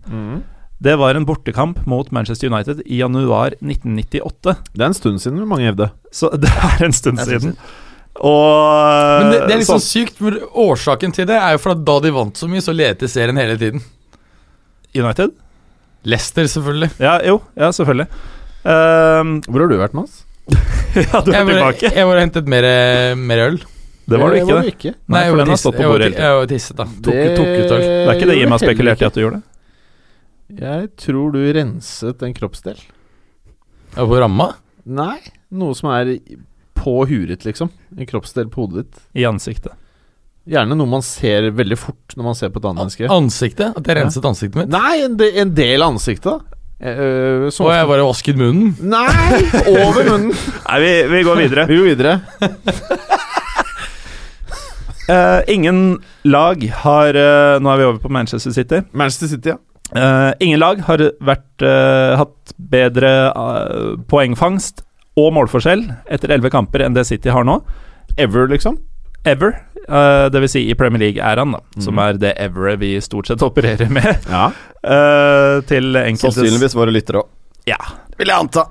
Det 0.81 0.95
var 0.97 1.15
en 1.15 1.25
bortekamp 1.29 1.83
mot 1.87 2.09
Manchester 2.11 2.49
United 2.51 2.81
i 2.85 2.97
januar 3.03 3.53
1998. 3.61 4.55
Det 4.73 4.81
er 4.81 4.87
en 4.89 4.97
stund 4.97 5.21
siden, 5.21 5.37
vil 5.39 5.47
mange 5.47 5.69
hevde. 5.69 5.91
Så 6.11 6.31
det 6.41 6.49
er 6.51 6.83
en 6.87 6.95
stund 6.97 7.21
siden. 7.21 7.55
Og 8.21 9.21
Men 9.23 9.29
det, 9.31 9.37
det 9.47 9.53
er 9.55 9.61
liksom 9.61 9.77
sånn- 9.79 9.87
sykt, 9.87 10.17
men 10.25 10.39
årsaken 10.65 11.13
til 11.15 11.29
det 11.29 11.37
er 11.37 11.53
jo 11.55 11.61
for 11.63 11.75
at 11.77 11.85
da 11.87 11.99
de 12.03 12.11
vant 12.15 12.35
så 12.37 12.49
mye, 12.51 12.61
så 12.65 12.73
ledet 12.75 13.07
serien 13.13 13.37
hele 13.39 13.55
tiden. 13.61 13.83
United? 14.97 15.31
Leicester, 16.03 16.49
selvfølgelig. 16.49 16.89
Ja, 16.99 17.19
jo. 17.23 17.37
Ja, 17.55 17.69
selvfølgelig. 17.71 18.07
Um, 18.65 19.37
Hvor 19.47 19.63
har 19.63 19.69
du 19.71 19.77
vært, 19.79 19.95
Mads? 19.97 20.23
ja, 20.97 21.21
du 21.23 21.31
er 21.31 21.37
Jeg 21.37 21.45
var, 21.47 21.53
tilbake. 21.53 21.91
jeg 21.95 22.07
var 22.09 22.17
og 22.17 22.23
hentet 22.25 22.49
mer, 22.51 22.67
mer 23.21 23.45
øl. 23.47 23.61
Det 24.09 24.19
var 24.19 24.33
du 24.33 24.37
ikke, 24.39 24.55
det. 24.57 24.71
ikke. 24.73 24.93
Nei, 25.13 25.21
jeg 25.23 25.31
for 25.31 25.41
den 25.41 25.51
har 25.53 25.59
stått 25.61 25.77
på 25.77 25.87
bordet 25.87 26.07
hele 26.07 26.15
tiden. 26.15 26.25
Jeg 26.25 26.37
var 26.39 26.49
tisset, 26.51 26.77
da. 26.79 26.85
Tok, 26.85 27.19
tok 27.37 27.51
ut. 27.51 27.73
Det 27.73 27.81
er 27.85 28.15
ikke 28.15 28.29
det 28.31 28.37
Jim 28.39 28.55
har 28.55 28.63
spekulert 28.63 29.03
i 29.03 29.07
at 29.07 29.17
du 29.17 29.21
gjorde? 29.21 29.41
det 30.49 30.63
Jeg 30.65 30.89
tror 31.05 31.35
du 31.35 31.41
renset 31.55 32.25
en 32.27 32.33
kroppsdel. 32.35 32.81
Ja, 33.95 34.05
på 34.07 34.17
ramma. 34.19 34.49
Nei, 34.89 35.19
noe 35.53 35.77
som 35.77 35.91
er 35.93 36.15
på 36.81 36.95
huret, 37.07 37.45
liksom. 37.45 37.69
En 37.97 38.09
kroppsdel 38.09 38.49
på 38.51 38.65
hodet 38.65 38.87
ditt. 38.87 39.01
I 39.21 39.27
ansiktet. 39.29 39.77
Gjerne 40.49 40.73
noe 40.73 40.89
man 40.89 41.03
ser 41.05 41.51
veldig 41.53 41.77
fort 41.77 42.15
når 42.17 42.25
man 42.31 42.37
ser 42.37 42.49
på 42.49 42.57
et 42.59 42.65
annet 42.65 42.81
menneske. 42.81 43.11
Ansiktet. 43.13 43.77
At 43.77 43.87
jeg 43.87 43.99
renset 43.99 44.25
ansiktet 44.25 44.63
mitt. 44.63 44.73
Nei, 44.73 45.03
en, 45.05 45.19
de, 45.19 45.29
en 45.43 45.53
del 45.55 45.85
av 45.85 45.93
ansiktet, 45.93 46.31
da. 46.33 46.57
Eh, 46.81 47.45
som 47.53 47.67
Og 47.67 47.75
jeg 47.75 47.89
bare 47.91 48.05
vasket 48.07 48.39
munnen. 48.39 48.73
Nei! 48.81 49.43
Over 49.69 50.07
munnen. 50.07 50.31
Nei, 50.33 50.79
vi, 50.81 50.93
vi 51.13 51.21
går 51.27 51.43
videre. 51.43 51.67
Vi 51.69 51.77
går 51.77 51.91
videre. 51.93 52.17
Eh, 55.09 55.41
ingen 55.53 55.99
lag 56.23 56.61
har 56.83 57.15
uh, 57.17 57.57
Nå 57.59 57.71
er 57.73 57.77
vi 57.81 57.85
over 57.89 57.99
på 58.03 58.09
Manchester 58.13 58.51
City. 58.55 58.81
Manchester 58.93 59.27
City, 59.27 59.49
ja. 59.55 59.57
Uh, 59.91 60.31
ingen 60.39 60.59
lag 60.61 60.79
har 60.87 61.01
vært, 61.19 61.63
hatt 62.15 62.53
bedre 62.71 63.09
poengfangst 64.07 64.85
og 65.19 65.33
målforskjell 65.35 65.83
etter 66.07 66.31
elleve 66.31 66.51
kamper 66.53 66.85
enn 66.85 66.95
det 66.95 67.03
City 67.09 67.29
har 67.33 67.43
nå. 67.47 67.57
Ever, 68.17 68.47
liksom. 68.51 68.77
Ever. 69.27 69.57
Uh, 69.89 70.29
det 70.31 70.39
vil 70.45 70.49
si 70.53 70.61
i 70.71 70.75
Premier 70.79 71.01
League-æraen, 71.03 71.51
da. 71.57 71.59
Som 71.83 71.95
Mhm. 71.97 72.03
er 72.05 72.13
det 72.21 72.33
everet 72.39 72.79
vi 72.79 72.93
stort 73.01 73.27
sett 73.27 73.43
opererer 73.43 73.89
med. 73.91 74.07
Ja. 74.29 74.51
eh, 74.83 75.61
til 75.69 75.93
enkeltes 75.95 76.35
Sannsynligvis 76.39 76.73
våre 76.75 76.91
lyttere 76.95 77.21
òg. 77.21 77.27
Ja. 77.67 77.77
Vil 78.17 78.27
jeg 78.31 78.37
anta. 78.39 78.63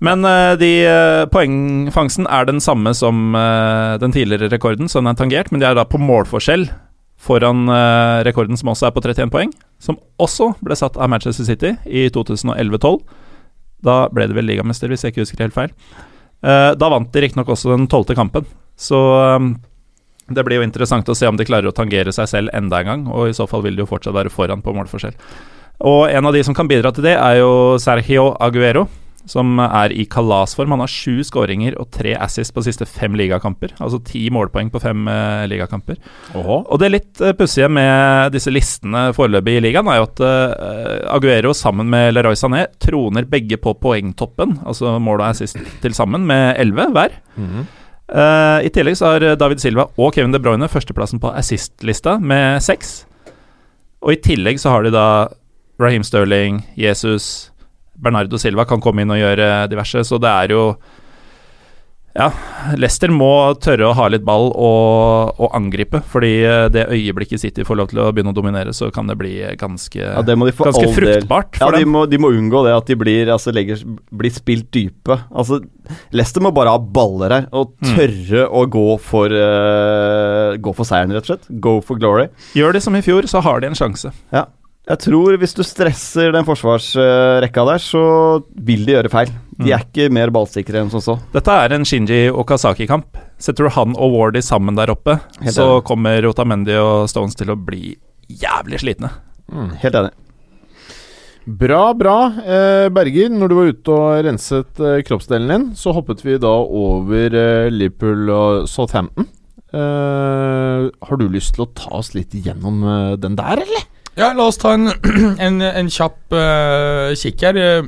Men 0.00 0.24
eh, 0.24 0.52
de, 0.60 0.70
eh, 0.88 1.26
poengfangsten 1.32 2.28
er 2.32 2.46
den 2.48 2.60
samme 2.64 2.92
som 2.96 3.34
eh, 3.36 3.96
den 4.00 4.14
tidligere 4.16 4.48
rekorden, 4.48 4.88
så 4.88 5.02
den 5.02 5.12
er 5.12 5.18
tangert, 5.18 5.50
men 5.52 5.60
de 5.60 5.68
er 5.68 5.76
da 5.76 5.84
på 5.84 6.00
målforskjell 6.00 6.70
foran 7.20 7.68
rekorden 8.24 8.56
som 8.56 8.70
også 8.72 8.86
er 8.88 8.92
på 8.96 9.02
31 9.04 9.28
poeng, 9.28 9.50
som 9.76 9.98
også 10.16 10.54
ble 10.64 10.72
satt 10.78 10.94
av 10.96 11.10
Manchester 11.12 11.44
City 11.44 11.74
i 11.84 12.06
2011-12. 12.08 12.94
Da 13.84 13.96
ble 14.08 14.24
det 14.30 14.38
vel 14.38 14.48
ligamester, 14.48 14.88
hvis 14.88 15.04
jeg 15.04 15.12
ikke 15.12 15.26
husker 15.26 15.42
helt 15.44 15.52
feil. 15.52 15.74
Da 16.40 16.88
vant 16.88 17.12
de 17.12 17.20
riktignok 17.20 17.52
også 17.52 17.74
den 17.74 17.84
tolvte 17.92 18.16
kampen, 18.16 18.48
så 18.72 19.02
det 20.32 20.46
blir 20.48 20.62
jo 20.62 20.64
interessant 20.64 21.12
å 21.12 21.18
se 21.18 21.28
om 21.28 21.36
de 21.36 21.44
klarer 21.44 21.68
å 21.68 21.76
tangere 21.76 22.16
seg 22.16 22.32
selv 22.32 22.56
enda 22.56 22.80
en 22.80 22.88
gang, 22.88 23.04
og 23.12 23.28
i 23.28 23.36
så 23.36 23.44
fall 23.50 23.66
vil 23.68 23.76
de 23.76 23.84
jo 23.84 23.90
fortsatt 23.92 24.16
være 24.16 24.32
foran 24.32 24.64
på 24.64 24.72
målforskjell. 24.80 25.20
Og 25.92 26.06
en 26.08 26.24
av 26.24 26.32
de 26.32 26.40
som 26.48 26.56
kan 26.56 26.72
bidra 26.72 26.88
til 26.96 27.04
det, 27.04 27.18
er 27.20 27.42
jo 27.42 27.76
Sergio 27.84 28.30
Aguero, 28.40 28.88
som 29.28 29.58
er 29.60 29.92
i 29.92 30.04
kalasform. 30.08 30.72
Han 30.74 30.82
har 30.84 30.90
sju 30.90 31.20
skåringer 31.26 31.76
og 31.80 31.90
tre 31.94 32.14
assist 32.16 32.54
på 32.54 32.62
siste 32.64 32.86
fem 32.88 33.16
ligakamper. 33.18 33.74
Altså 33.78 34.00
ti 34.06 34.22
målpoeng 34.32 34.70
på 34.72 34.80
fem 34.82 35.08
uh, 35.10 35.44
ligakamper. 35.50 35.98
Og 36.62 36.76
det 36.80 36.92
litt 36.92 37.22
uh, 37.22 37.32
pussige 37.36 37.68
med 37.72 38.32
disse 38.34 38.52
listene 38.52 39.08
foreløpig 39.16 39.58
i 39.58 39.64
ligaen, 39.66 39.90
er 39.90 40.00
jo 40.00 40.06
at 40.08 40.22
uh, 40.24 41.16
Aguero 41.16 41.52
sammen 41.56 41.90
med 41.92 42.14
Leroy 42.14 42.38
Sané 42.38 42.66
troner 42.82 43.28
begge 43.30 43.60
på 43.60 43.74
poengtoppen, 43.82 44.58
altså 44.64 44.96
mål 45.02 45.20
og 45.20 45.28
assist 45.32 45.60
til 45.82 45.96
sammen, 45.96 46.26
med 46.26 46.56
elleve 46.60 46.90
hver. 46.92 47.20
Mm 47.36 47.48
-hmm. 47.48 47.64
uh, 48.14 48.64
I 48.64 48.68
tillegg 48.68 48.96
så 48.96 49.06
har 49.06 49.36
David 49.36 49.58
Silva 49.58 49.86
og 49.96 50.14
Kevin 50.14 50.32
De 50.32 50.38
Bruyne 50.38 50.68
førsteplassen 50.68 51.20
på 51.20 51.32
assist-lista 51.32 52.18
med 52.18 52.62
seks. 52.62 53.06
Og 54.02 54.12
i 54.12 54.16
tillegg 54.16 54.60
så 54.60 54.70
har 54.70 54.82
de 54.82 54.90
da 54.90 55.28
Raheem 55.80 56.02
Sterling, 56.02 56.66
Jesus, 56.76 57.49
Bernardo 58.00 58.38
Silva 58.40 58.64
kan 58.68 58.80
komme 58.82 59.04
inn 59.04 59.12
og 59.14 59.20
gjøre 59.20 59.52
diverse, 59.72 60.04
så 60.08 60.18
det 60.22 60.30
er 60.32 60.56
jo 60.56 60.64
Ja, 62.10 62.26
Leicester 62.74 63.12
må 63.14 63.28
tørre 63.62 63.86
å 63.86 63.92
ha 63.94 64.08
litt 64.10 64.24
ball 64.26 64.48
og, 64.50 65.36
og 65.38 65.52
angripe, 65.54 66.00
fordi 66.10 66.30
eh, 66.42 66.64
det 66.74 66.88
øyeblikket 66.90 67.38
City 67.38 67.62
får 67.62 67.78
lov 67.78 67.92
til 67.92 68.00
å 68.02 68.08
begynne 68.10 68.32
å 68.32 68.34
dominere, 68.34 68.72
så 68.74 68.88
kan 68.90 69.06
det 69.06 69.14
bli 69.20 69.36
ganske, 69.60 70.00
Ja, 70.02 70.24
det 70.26 70.34
de 70.34 70.50
for 70.58 70.72
ganske 70.72 70.88
fruktbart 70.90 71.06
del 71.06 71.20
fruktbart 71.22 71.60
Ja, 71.60 71.68
for 71.68 71.78
de 71.78 71.86
må, 71.86 72.02
de 72.10 72.18
må 72.18 72.32
unngå 72.34 72.64
det 72.66 72.74
at 72.74 72.90
de 72.90 72.96
blir, 72.98 73.30
altså, 73.30 73.54
legger, 73.54 73.84
blir 74.10 74.34
spilt 74.34 74.66
dype. 74.74 75.20
Altså, 75.30 75.60
Leicester 76.10 76.42
må 76.42 76.50
bare 76.56 76.74
ha 76.74 76.82
baller 76.82 77.36
her, 77.38 77.46
og 77.54 77.76
Mm. 77.80 77.94
tørre 77.94 78.42
å 78.58 78.64
gå 78.68 78.86
for 79.00 79.30
uh, 79.32 80.56
Gå 80.60 80.74
for 80.76 80.84
seieren, 80.84 81.14
rett 81.14 81.24
og 81.24 81.30
slett. 81.30 81.46
Go 81.62 81.78
for 81.80 81.96
glory. 82.02 82.26
Gjør 82.58 82.74
de 82.74 82.82
som 82.82 82.96
i 82.98 83.02
fjor, 83.06 83.22
så 83.30 83.40
har 83.46 83.62
de 83.62 83.70
en 83.70 83.78
sjanse. 83.78 84.10
Ja. 84.34 84.48
Jeg 84.88 84.98
tror 85.04 85.36
hvis 85.38 85.52
du 85.54 85.60
stresser 85.62 86.32
den 86.34 86.46
forsvarsrekka 86.48 87.64
der, 87.68 87.82
så 87.84 88.00
vil 88.56 88.86
de 88.88 88.94
gjøre 88.96 89.10
feil. 89.12 89.28
De 89.60 89.66
Mm. 89.68 89.72
er 89.76 89.84
ikke 89.84 90.06
mer 90.10 90.30
ballsikre 90.32 90.80
enn 90.80 90.90
som 90.90 91.00
så. 91.04 91.18
Dette 91.34 91.48
er 91.52 91.74
en 91.76 91.84
Shinji 91.84 92.30
Okazaki-kamp. 92.32 93.18
Setter 93.38 93.64
du 93.68 93.70
han 93.70 93.92
og 93.96 94.12
Wardy 94.16 94.40
sammen 94.40 94.74
der 94.74 94.88
oppe, 94.90 95.20
Helt 95.42 95.54
så 95.54 95.76
enig. 95.76 95.84
kommer 95.84 96.24
Otamendi 96.26 96.72
og 96.80 97.08
Stones 97.08 97.34
til 97.36 97.48
å 97.52 97.56
bli 97.62 97.94
jævlig 98.30 98.80
slitne. 98.80 99.10
Helt 99.82 99.94
enig. 99.94 100.10
Bra, 101.46 101.92
bra. 101.94 102.16
Eh, 102.44 102.88
Berger, 102.88 103.28
når 103.30 103.48
du 103.48 103.54
var 103.54 103.70
ute 103.72 103.88
og 103.94 104.24
renset 104.24 104.80
eh, 104.80 105.02
kroppsdelen 105.02 105.48
din, 105.48 105.70
så 105.74 105.92
hoppet 105.96 106.22
vi 106.24 106.38
da 106.38 106.48
over 106.48 107.34
eh, 107.34 107.70
Liverpool 107.70 108.28
og 108.30 108.68
Southampton. 108.68 109.26
Har 109.72 111.16
du 111.20 111.28
lyst 111.28 111.54
til 111.54 111.64
å 111.66 111.70
ta 111.74 111.90
oss 112.00 112.12
litt 112.16 112.32
gjennom 112.34 112.80
den 113.20 113.36
der, 113.38 113.60
eller? 113.62 113.84
Ja, 114.20 114.34
la 114.36 114.50
oss 114.50 114.60
ta 114.60 114.74
en, 114.76 114.90
en, 115.46 115.62
en 115.64 115.88
kjapp 115.88 116.34
uh, 116.36 117.16
kikk 117.16 117.40
her. 117.46 117.56
Eh, 117.56 117.86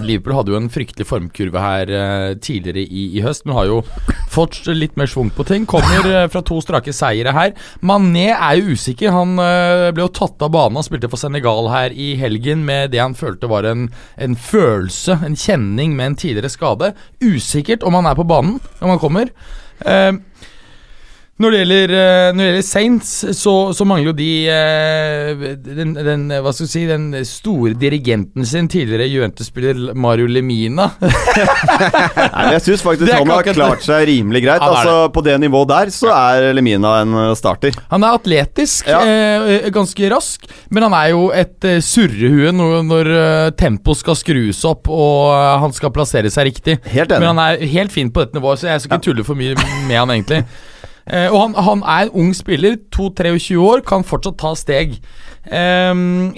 Liverpool 0.00 0.32
hadde 0.36 0.52
jo 0.52 0.58
en 0.58 0.70
fryktelig 0.72 1.06
formkurve 1.08 1.60
her 1.60 1.92
uh, 1.92 2.30
tidligere 2.40 2.84
i, 2.84 3.02
i 3.18 3.24
høst, 3.24 3.44
men 3.44 3.56
har 3.56 3.68
jo 3.68 3.82
fått 4.32 4.62
litt 4.68 4.96
mer 4.96 5.10
schwung 5.12 5.28
på 5.36 5.44
ting. 5.48 5.66
Kommer 5.68 6.08
uh, 6.08 6.22
fra 6.32 6.40
to 6.40 6.56
strake 6.64 6.94
seire 6.96 7.36
her. 7.36 7.52
Mané 7.84 8.30
er 8.30 8.62
jo 8.62 8.76
usikker. 8.76 9.12
Han 9.12 9.36
uh, 9.36 9.92
ble 9.92 10.06
jo 10.06 10.14
tatt 10.16 10.40
av 10.40 10.54
banen. 10.56 10.80
Han 10.80 10.88
spilte 10.88 11.12
for 11.12 11.20
Senegal 11.20 11.68
her 11.72 11.92
i 11.92 12.14
helgen 12.20 12.64
med 12.64 12.94
det 12.96 13.04
han 13.04 13.16
følte 13.18 13.52
var 13.52 13.68
en, 13.68 13.90
en 14.16 14.40
følelse, 14.40 15.18
en 15.20 15.36
kjenning 15.36 15.98
med 16.00 16.12
en 16.12 16.18
tidligere 16.24 16.52
skade. 16.52 16.94
Usikkert 17.20 17.84
om 17.84 18.00
han 18.00 18.08
er 18.08 18.16
på 18.16 18.24
banen 18.28 18.56
når 18.80 18.94
han 18.94 19.04
kommer. 19.04 19.36
Eh, 19.84 20.12
Når 21.36 21.52
det 21.52 21.58
gjelder, 21.60 21.90
eh, 21.92 22.26
når 22.32 22.38
det 22.40 22.44
gjelder 22.48 22.64
Saints, 22.64 23.08
så, 23.36 23.52
så 23.76 23.84
mangler 23.84 24.08
jo 24.08 24.12
de 24.16 24.28
eh, 24.48 25.42
den, 25.66 25.90
den, 25.92 26.22
hva 26.40 26.52
skal 26.56 26.68
si, 26.70 26.84
den 26.88 27.10
store 27.28 27.74
dirigenten 27.76 28.46
sin, 28.48 28.70
tidligere 28.72 29.04
Juventus-spiller 29.12 29.90
Mario 30.00 30.30
Lemina. 30.32 30.86
Nei, 32.36 32.46
jeg 32.54 32.62
syns 32.64 32.84
faktisk 32.86 33.12
han 33.12 33.28
har 33.34 33.50
klart 33.50 33.84
seg 33.84 34.06
rimelig 34.08 34.46
greit. 34.46 34.64
Altså, 34.64 35.10
på 35.12 35.20
det 35.26 35.34
nivået 35.42 35.68
der 35.74 35.92
så 35.92 36.08
er 36.14 36.46
Lemina 36.56 36.94
en 37.02 37.12
eh, 37.26 37.34
starter. 37.36 37.76
Han 37.92 38.06
er 38.08 38.16
atletisk, 38.16 38.88
Ja. 38.88 39.02
eh, 39.04 39.68
ganske 39.74 40.08
rask, 40.14 40.46
men 40.72 40.86
han 40.86 40.96
er 40.96 41.10
jo 41.12 41.26
et 41.36 41.66
eh, 41.68 41.82
surrehue 41.84 42.54
når, 42.56 42.78
når 42.86 43.10
tempoet 43.60 44.00
skal 44.00 44.16
skrus 44.16 44.62
opp 44.68 44.88
og 44.88 45.36
han 45.66 45.76
skal 45.76 45.92
plassere 45.92 46.32
seg 46.32 46.48
riktig. 46.48 46.78
Helt 46.94 47.12
Men 47.12 47.34
han 47.34 47.42
er 47.44 47.68
helt 47.76 47.92
fin 47.92 48.08
på 48.08 48.24
dette 48.24 48.40
nivået, 48.40 48.62
så 48.64 48.72
jeg 48.72 48.86
skal 48.86 48.96
ikke 48.96 49.10
tulle 49.10 49.28
for 49.28 49.36
mye 49.36 49.52
med 49.84 50.00
han 50.00 50.16
egentlig. 50.16 50.40
Eh, 51.06 51.28
og 51.30 51.38
han, 51.38 51.54
han 51.62 51.82
er 51.86 52.08
en 52.08 52.16
ung 52.18 52.32
spiller, 52.34 52.78
2-23 52.94 53.58
år, 53.62 53.82
kan 53.86 54.06
fortsatt 54.06 54.38
ta 54.42 54.52
steg. 54.58 54.96
Eh, 55.46 55.92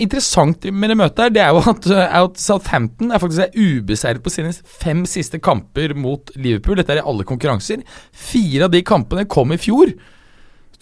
interessant 0.04 0.66
med 0.68 0.92
det 0.92 0.98
møtet 1.00 1.24
her, 1.24 1.32
det 1.32 1.44
er 1.44 1.54
jo 1.56 1.62
at, 1.72 1.88
er 1.94 2.18
at 2.20 2.42
Southampton 2.42 3.14
er 3.14 3.22
faktisk 3.22 3.56
ubeseiret 3.56 4.24
på 4.24 4.32
sine 4.34 4.52
fem 4.52 5.06
siste 5.08 5.40
kamper 5.40 5.96
mot 5.96 6.32
Liverpool. 6.36 6.76
Dette 6.80 6.96
er 6.96 7.02
i 7.02 7.08
alle 7.08 7.26
konkurranser. 7.28 7.84
Fire 8.12 8.68
av 8.68 8.74
de 8.76 8.84
kampene 8.84 9.24
kom 9.30 9.56
i 9.56 9.60
fjor. 9.60 9.94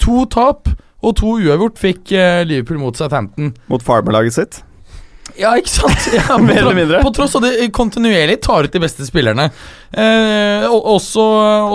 To 0.03 0.25
tap 0.29 0.73
og 1.07 1.13
to 1.21 1.37
uavgjort 1.39 1.79
fikk 1.81 2.17
eh, 2.17 2.43
Liverpool 2.49 2.83
mot 2.83 2.99
Southampton. 2.99 3.55
Mot 3.71 3.85
farmerlaget 3.85 4.41
sitt. 4.41 4.65
Ja, 5.39 5.53
ikke 5.59 5.69
sant? 5.73 6.07
Ja, 6.17 6.39
Mer 6.41 6.63
eller 6.63 6.77
mindre. 6.77 7.01
På 7.05 7.13
tross 7.15 7.35
av 7.37 7.43
det 7.45 7.69
kontinuerlig 7.77 8.39
tar 8.45 8.65
ut 8.67 8.73
de 8.73 8.81
beste 8.83 9.07
spillerne. 9.09 9.49
Eh, 9.93 10.65
også, 10.71 11.25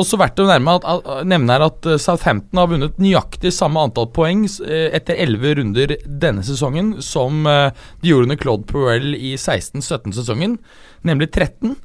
også 0.01 0.19
verdt 0.21 0.41
å 0.43 0.47
nevne, 0.49 0.77
at, 0.79 1.11
nevne 1.29 1.55
her 1.55 1.67
at 1.67 1.87
eh, 1.89 1.99
Southampton 2.01 2.61
har 2.61 2.71
vunnet 2.71 2.97
nøyaktig 3.01 3.53
samme 3.55 3.83
antall 3.85 4.09
poeng 4.13 4.43
eh, 4.65 4.89
etter 4.97 5.19
11 5.27 5.55
runder 5.61 5.95
denne 6.05 6.43
sesongen 6.45 6.95
som 7.05 7.45
eh, 7.49 7.69
de 8.01 8.11
gjorde 8.11 8.29
under 8.29 8.41
Claude 8.41 8.67
Puel 8.69 9.13
i 9.15 9.35
16-17-sesongen, 9.37 10.57
nemlig 11.07 11.31
13. 11.31 11.77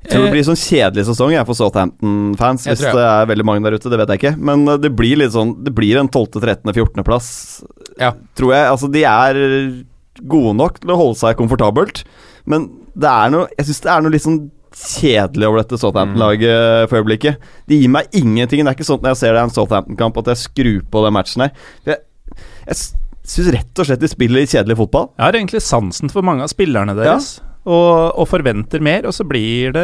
Jeg 0.00 0.14
Tror 0.14 0.22
det 0.24 0.28
Eh, 0.30 0.32
blir 0.32 0.44
sånn 0.48 0.56
kjedelig 0.56 1.02
sesong 1.10 1.34
jeg 1.34 1.44
for 1.44 1.58
Southampton-fans, 1.58 2.64
hvis 2.70 2.80
det 2.86 3.02
er 3.04 3.26
veldig 3.28 3.44
mange 3.44 3.60
der 3.66 3.76
ute. 3.76 3.90
Det 3.92 3.98
vet 4.00 4.14
jeg 4.14 4.20
ikke. 4.22 4.32
Men 4.48 4.64
eh, 4.64 4.78
det 4.80 4.94
blir 4.96 5.18
litt 5.20 5.34
sånn 5.34 5.50
Det 5.60 5.74
blir 5.76 6.00
en 6.00 6.08
12., 6.08 6.40
13., 6.40 6.72
14. 6.72 7.04
plass, 7.04 7.28
Ja. 8.00 8.14
tror 8.38 8.54
jeg. 8.56 8.70
Altså, 8.72 8.88
de 8.88 9.02
er 9.04 9.40
gode 10.30 10.56
nok 10.58 10.80
til 10.82 10.90
å 10.92 10.98
holde 10.98 11.18
seg 11.20 11.36
komfortabelt, 11.38 12.02
men 12.50 12.68
det 12.98 13.06
er 13.10 13.30
noe 13.30 13.46
Jeg 13.56 13.68
syns 13.68 13.80
det 13.84 13.90
er 13.92 14.00
noe 14.02 14.12
litt 14.12 14.24
sånn 14.24 14.40
kjedelig 14.70 15.46
over 15.48 15.60
dette 15.62 15.78
Southampton-laget 15.80 16.88
for 16.90 17.00
øyeblikket. 17.00 17.42
Det 17.66 17.78
gir 17.80 17.90
meg 17.90 18.06
ingenting. 18.14 18.62
Det 18.62 18.70
er 18.70 18.76
ikke 18.78 18.86
sånn 18.86 19.00
når 19.02 19.14
jeg 19.14 19.20
ser 19.20 19.34
det 19.34 19.40
er 19.40 19.48
en 19.48 19.54
Southampton-kamp 19.54 20.20
at 20.22 20.30
jeg 20.30 20.42
skrur 20.44 20.80
på 20.92 21.02
den 21.04 21.16
matchen 21.16 21.42
her. 21.42 21.50
Jeg, 21.88 21.98
jeg 22.68 22.78
syns 23.34 23.50
rett 23.56 23.82
og 23.82 23.88
slett 23.88 24.02
de 24.02 24.10
spiller 24.10 24.42
litt 24.44 24.54
kjedelig 24.54 24.78
fotball. 24.78 25.08
Jeg 25.16 25.24
har 25.26 25.38
egentlig 25.40 25.62
sansen 25.66 26.12
for 26.12 26.26
mange 26.26 26.46
av 26.46 26.52
spillerne 26.52 26.94
deres. 26.98 27.32
Og, 27.66 28.14
og 28.16 28.28
forventer 28.30 28.80
mer, 28.80 29.04
og 29.04 29.12
så 29.12 29.26
blir 29.28 29.74
det 29.76 29.82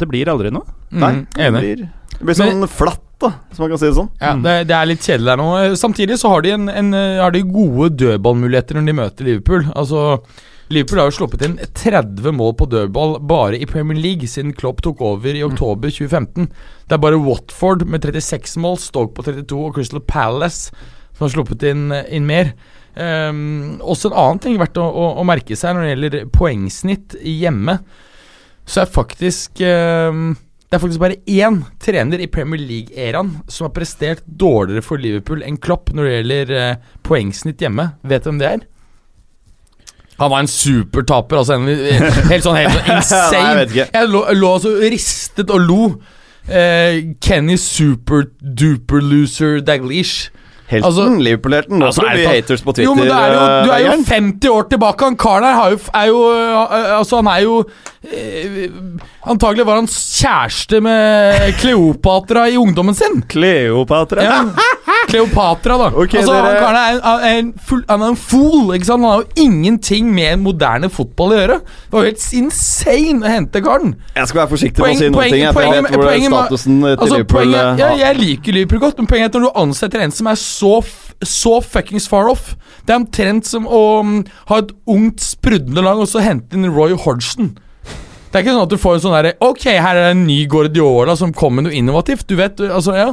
Det 0.00 0.06
blir 0.08 0.30
aldri 0.32 0.48
noe. 0.54 0.64
mm, 0.94 1.18
det 1.34 1.42
enig. 1.50 1.60
blir, 1.60 1.82
det 2.14 2.24
blir 2.30 2.38
sånn 2.38 2.64
flatt, 2.70 3.02
da, 3.24 3.32
hvis 3.50 3.60
man 3.62 3.70
kan 3.72 3.80
si 3.82 3.88
det 3.88 3.98
sånn. 3.98 4.10
Ja, 4.20 4.32
det, 4.46 4.56
det 4.70 4.78
er 4.78 4.90
litt 4.90 5.04
kjedelig 5.04 5.30
der 5.30 5.40
nå. 5.40 5.50
Eh, 5.60 5.76
Samtidig 5.80 6.18
så 6.20 6.32
har 6.32 6.44
de, 6.44 6.54
en, 6.56 6.70
en, 6.72 6.90
eh, 6.98 7.20
har 7.22 7.34
de 7.34 7.44
gode 7.48 7.92
dødballmuligheter 8.00 8.78
når 8.78 8.90
de 8.90 8.96
møter 9.00 9.28
Liverpool. 9.28 9.68
Altså, 9.74 10.04
Liverpool 10.72 11.02
har 11.02 11.10
jo 11.10 11.16
sluppet 11.18 11.44
inn 11.46 11.58
30 11.76 12.36
mål 12.38 12.54
på 12.60 12.68
dødball 12.72 13.18
bare 13.28 13.60
i 13.60 13.68
Premier 13.68 13.98
League 14.00 14.28
siden 14.30 14.54
Klopp 14.56 14.84
tok 14.86 15.02
over 15.04 15.36
i 15.36 15.44
oktober 15.44 15.92
2015. 15.92 16.48
Det 16.88 16.96
er 16.96 17.02
bare 17.02 17.20
Watford 17.20 17.84
med 17.88 18.06
36 18.06 18.56
mål, 18.64 18.78
Stoke 18.82 19.16
på 19.16 19.26
32 19.26 19.60
og 19.60 19.74
Crystal 19.76 20.04
Palace 20.04 20.72
som 21.14 21.26
har 21.26 21.34
sluppet 21.34 21.62
inn, 21.68 21.88
inn 22.10 22.26
mer. 22.26 22.52
Um, 22.94 23.80
også 23.82 24.10
en 24.10 24.18
annen 24.18 24.40
ting 24.42 24.58
verdt 24.60 24.78
å, 24.78 24.86
å, 24.86 25.06
å 25.18 25.26
merke 25.26 25.56
seg 25.58 25.74
når 25.74 25.84
det 25.84 25.92
gjelder 25.92 26.16
poengsnitt 26.34 27.16
hjemme, 27.26 27.78
så 28.64 28.84
er 28.84 28.92
faktisk 28.94 29.60
ehm, 29.66 30.30
det 30.68 30.78
er 30.78 30.82
faktisk 30.82 31.02
bare 31.02 31.20
én 31.30 31.60
trener 31.82 32.22
i 32.24 32.26
Premier 32.30 32.58
League-æraen 32.58 33.34
som 33.46 33.68
har 33.68 33.74
prestert 33.76 34.24
dårligere 34.26 34.82
for 34.82 34.98
Liverpool 34.98 35.44
enn 35.46 35.58
Klopp 35.62 35.92
når 35.94 36.08
det 36.08 36.14
gjelder 36.14 36.54
eh, 36.58 36.86
poengsnitt 37.06 37.62
hjemme. 37.62 37.92
Vet 38.02 38.24
du 38.24 38.32
hvem 38.32 38.40
det 38.40 38.48
er? 38.48 38.64
Han 40.18 40.30
var 40.30 40.44
en 40.44 40.50
supertaper. 40.50 41.42
Altså 41.42 41.58
en, 41.58 41.68
helt 42.30 42.46
sånn 42.46 42.58
helt 42.58 42.74
sånn 42.74 42.96
insane. 42.96 43.40
Nei, 43.60 43.64
jeg. 43.76 43.88
Jeg 43.92 44.10
lå, 44.10 44.24
lå 44.38 44.52
altså 44.56 44.74
ristet 44.82 45.50
og 45.54 45.62
lo. 45.62 45.80
Eh, 46.44 47.14
Kenny 47.24 47.56
super-duper 47.60 49.02
loser 49.04 49.60
Daglish. 49.64 50.30
Helten, 50.66 50.86
Altså- 50.88 51.08
Liverpool-helten. 51.20 51.78
Nå 51.78 51.86
Altså, 51.86 52.02
det 52.14 52.26
haters 52.26 52.62
på 52.62 52.72
Twitter. 52.72 52.84
Jo, 52.84 52.94
men 52.94 53.04
det 53.04 53.12
er 53.12 53.32
jo, 53.34 53.64
du 53.66 53.70
er 53.70 53.78
jo 53.84 54.04
50 54.08 54.48
år 54.48 54.68
tilbake. 54.70 55.04
Han 55.04 55.16
karen 55.16 55.44
her 55.44 55.76
er 55.94 56.06
jo 56.06 56.20
øh, 56.32 56.98
Altså, 56.98 57.16
han 57.20 57.26
er 57.26 57.40
jo 57.44 57.64
eh, 58.04 58.70
Antagelig 59.26 59.64
var 59.66 59.74
han 59.80 59.86
kjæreste 59.88 60.80
med 60.84 61.54
Kleopatra 61.60 62.46
i 62.52 62.56
ungdommen 62.60 62.94
sin. 62.94 63.22
Kleopatra. 63.28 64.22
Ja. 64.24 64.40
Kleopatra, 65.08 65.76
da. 65.80 65.86
Okay, 65.96 66.18
altså, 66.20 66.32
han 66.34 66.44
dere- 66.44 66.60
karen 66.60 67.22
er, 67.24 67.38
en 67.38 67.52
full, 67.68 67.82
han 67.88 68.02
er 68.04 68.12
en 68.12 68.18
fool. 68.20 68.74
Ikke 68.76 68.88
sant? 68.88 69.04
Han 69.04 69.10
har 69.10 69.22
jo 69.22 69.44
ingenting 69.46 70.10
med 70.14 70.40
moderne 70.44 70.90
fotball 70.92 71.32
å 71.34 71.38
gjøre. 71.38 71.56
Det 71.64 71.92
var 71.96 72.04
jo 72.04 72.10
helt 72.10 72.26
insane 72.40 73.24
å 73.24 73.32
hente 73.32 73.62
karen. 73.64 73.94
Jeg 74.16 74.28
skal 74.30 74.42
være 74.42 74.52
forsiktig 74.52 74.84
med 74.84 74.90
å 74.94 74.98
si 74.98 75.04
noen 75.08 75.16
poeng- 75.18 75.34
ting. 75.36 75.42
Jeg, 75.44 75.54
poeng, 75.56 75.72
jeg 75.74 75.82
vet 75.86 75.94
hvor 75.96 76.04
poenget 76.08 76.34
statusen 76.34 76.78
til 76.80 76.92
Altså, 76.94 77.14
Liverpool 77.14 77.38
poenget, 77.38 77.64
eh, 77.64 77.82
ja, 77.84 77.90
jeg 78.04 78.20
liker 78.20 78.52
Liverpool 78.58 78.80
godt, 78.84 78.98
men 78.98 79.06
poenget 79.12 79.24
er 79.24 79.32
at 79.32 79.38
når 79.40 79.48
du 79.48 79.60
ansetter 79.64 80.04
en 80.04 80.14
som 80.20 80.26
er 80.32 80.38
så, 80.44 80.63
f- 80.80 81.12
så 81.24 81.58
fuckings 81.62 82.08
far 82.10 82.26
off 82.28 82.54
Det 82.84 82.92
er 82.92 82.98
omtrent 83.00 83.46
som 83.48 83.68
å 83.70 83.82
mm, 84.04 84.16
ha 84.50 84.58
et 84.60 84.72
ungt, 84.90 85.22
sprudlende 85.24 85.84
lag 85.84 86.00
og 86.02 86.08
så 86.10 86.20
hente 86.24 86.56
inn 86.58 86.66
Roy 86.74 86.92
Hodgson. 87.04 87.54
Det 88.34 88.40
er 88.40 88.42
ikke 88.42 88.56
sånn 88.56 88.66
at 88.66 88.72
du 88.74 88.80
får 88.82 88.96
en 88.96 89.04
sånn 89.06 89.14
derre 89.14 89.34
Ok, 89.46 89.64
her 89.70 89.94
er 89.94 90.08
det 90.08 90.12
en 90.16 90.26
ny 90.26 90.40
Guardiola 90.50 91.14
som 91.16 91.32
kom 91.32 91.54
med 91.56 91.68
noe 91.68 91.76
innovativt. 91.78 92.26
Du 92.28 92.34
vet, 92.40 92.58
altså, 92.66 92.96
ja. 92.98 93.10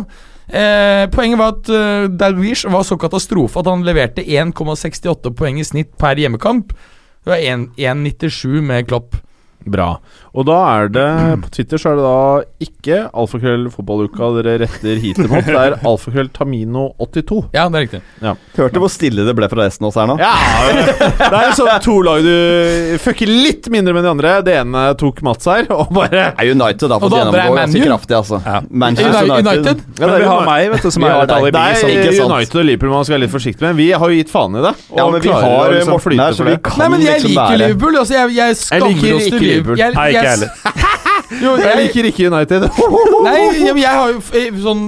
Eh, 0.51 1.05
poenget 1.13 1.39
var 1.39 1.53
at 1.53 1.69
uh, 1.71 2.07
Dalglish 2.09 2.65
var 2.73 2.83
så 2.83 2.97
katastrofe 2.99 3.61
at 3.61 3.69
han 3.69 3.85
leverte 3.87 4.25
1,68 4.25 5.31
poeng 5.37 5.61
i 5.61 5.67
snitt 5.67 5.93
per 6.01 6.19
hjemmekamp. 6.19 6.73
Det 7.21 7.31
var 7.31 7.43
1,97 7.53 8.59
med 8.65 8.89
Klopp. 8.89 9.15
Bra. 9.65 9.99
Og 10.31 10.45
da 10.47 10.55
er 10.79 10.87
det 10.89 11.05
På 11.43 11.49
Twitter 11.51 11.77
så 11.81 11.91
er 11.91 11.97
det 11.99 12.03
da 12.05 12.65
ikke 12.65 12.99
alfakrøll 13.19 13.65
fotballuka 13.73 14.29
dere 14.37 14.53
retter 14.63 14.95
hitet 15.03 15.27
mot. 15.29 15.43
Det 15.45 15.57
er 15.59 15.75
alfakrøll 15.85 16.29
Tamino82. 16.33 17.39
Ja, 17.53 17.65
det 17.69 17.81
er 17.81 17.85
riktig. 17.85 18.01
Hørte 18.57 18.79
hvor 18.81 18.91
stille 18.93 19.25
det 19.27 19.35
ble 19.37 19.49
fra 19.51 19.65
resten 19.65 19.85
av 19.85 19.91
oss 19.91 19.99
her 19.99 20.07
nå. 20.07 20.15
Ja, 20.21 20.31
Det 21.19 21.41
er 21.41 21.51
sånn 21.57 21.71
to 21.83 21.97
lag 22.05 22.23
du 22.23 22.97
fucker 23.03 23.27
litt 23.29 23.67
mindre 23.73 23.93
med 23.97 24.05
de 24.07 24.11
andre. 24.13 24.33
Det 24.47 24.55
ene 24.61 24.85
tok 24.99 25.21
Mats 25.25 25.45
her, 25.51 25.67
og 25.75 25.91
bare 25.95 26.29
er 26.31 26.51
United 26.53 26.87
da, 26.87 26.95
Og 26.97 27.05
fått 27.05 27.15
det 27.15 27.21
andre 27.25 27.43
gjennomgå 27.43 27.57
Man 27.57 27.61
ganske 27.67 27.83
kraftig, 27.85 28.17
altså. 28.21 28.41
Ja. 28.45 28.57
Manchester 28.71 29.27
United. 29.27 29.51
United. 29.51 29.83
Ja, 29.99 30.07
Men 30.07 30.13
det 30.15 30.17
vi 30.17 30.23
er 30.23 30.31
har 30.31 30.41
Uni- 30.41 30.49
meg, 30.51 30.71
vet 30.75 30.81
du, 30.87 30.91
som 30.95 31.03
Vi 31.03 31.09
er 31.09 31.15
har 31.17 31.27
et 31.27 31.35
alibi. 31.37 31.51
Det 31.51 31.61
er. 31.61 32.25
United 32.31 32.59
og 32.61 32.65
Liverpool 32.71 32.93
man 32.95 33.05
skal 33.07 33.17
være 33.17 33.23
litt 33.25 33.35
forsiktig 33.35 33.67
med. 33.67 33.75
Vi 33.81 33.89
har 33.91 34.07
jo 34.15 34.15
gitt 34.21 34.31
faen 34.31 34.55
i 34.57 34.63
det. 34.65 34.73
Og 34.91 34.97
Ja, 35.01 35.09
men 35.11 35.21
vi 35.27 35.29
har 35.35 35.75
liksom 35.75 35.91
Morten 35.91 36.23
her, 36.23 36.37
så 36.39 36.47
vi 36.47 36.55
kan 36.63 36.79
Nei, 36.81 36.87
men 36.95 37.01
jeg 37.05 37.19
liksom 37.19 37.35
liker 37.35 37.61
Liverpool. 37.65 37.99
Altså, 38.01 38.13
jeg, 38.15 38.35
jeg 38.39 38.57
skammer 38.61 38.87
oss 38.87 38.97
til 38.97 39.11
Liverpool. 39.11 39.50
Liverpool. 39.51 39.77
Jeg, 39.81 39.93
Nei, 39.97 40.07
ikke 40.09 40.23
jeg, 40.23 40.31
heller. 40.31 40.49
jo, 41.43 41.53
Jeg 41.55 41.67
jeg, 41.67 41.77
liker 41.81 42.09
ikke 42.11 42.27
United. 42.31 42.67
Nei, 43.27 43.37
jeg, 43.67 43.77
jeg 43.83 43.93
har 43.99 44.11
jo 44.11 44.19
eh, 44.41 44.59
sånn 44.65 44.83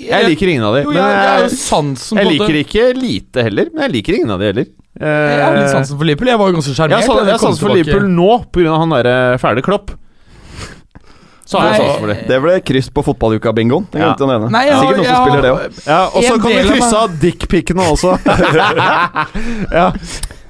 Jeg 0.00 0.28
liker 0.28 0.52
ingen 0.54 0.66
av 0.68 0.76
de. 0.76 0.84
Jo, 0.84 0.94
jeg, 0.98 1.16
jeg 1.16 1.46
jeg, 1.46 1.56
sansen 1.62 2.20
jeg 2.20 2.32
liker 2.34 2.60
ikke 2.64 2.90
lite 2.98 3.48
heller, 3.48 3.72
men 3.74 3.86
jeg 3.86 3.96
liker 3.98 4.18
ingen 4.20 4.36
av 4.36 4.42
de 4.42 4.52
heller. 4.52 4.70
Jeg 5.00 5.40
har 5.40 5.56
litt 5.56 5.72
sansen 5.72 5.96
for 5.96 6.08
Liverpool. 6.08 6.28
Jeg 6.32 6.40
var 6.42 6.50
jo 6.50 6.58
ganske 6.58 6.72
Jeg 6.74 6.78
sjarmert. 6.82 7.06
jeg 7.06 7.32
har 7.32 7.40
sansen 7.40 7.62
for 7.62 7.72
tilbake. 7.72 7.86
Liverpool 7.86 8.10
nå 8.12 8.30
pga. 8.52 8.78
han 8.82 8.96
derre 8.98 9.18
fæle 9.40 9.64
Klopp. 9.64 9.94
Så 11.50 11.58
har 11.58 11.72
jeg 11.72 11.80
sansen 11.80 12.02
for 12.04 12.10
det. 12.12 12.18
Det 12.28 12.36
ble 12.44 12.52
kryss 12.62 12.88
på 12.94 13.02
fotballuka-bingoen. 13.02 13.86
Det 13.90 13.98
Ja. 13.98 14.10
jeg. 14.14 14.50
Nei, 14.54 14.64
jeg 14.66 14.76
Sikkert 14.78 14.96
noen 15.00 15.06
jeg 15.06 15.14
som 15.14 15.24
spiller 15.24 15.42
det 15.42 15.50
òg. 15.50 15.80
Ja, 15.86 16.02
Og 16.14 16.22
så 16.22 16.34
kan 16.38 16.50
vi 16.50 16.60
krysse 16.68 16.96
av 17.00 17.16
dickpicene 17.24 17.86
også. 17.90 18.10
ja. 19.80 19.88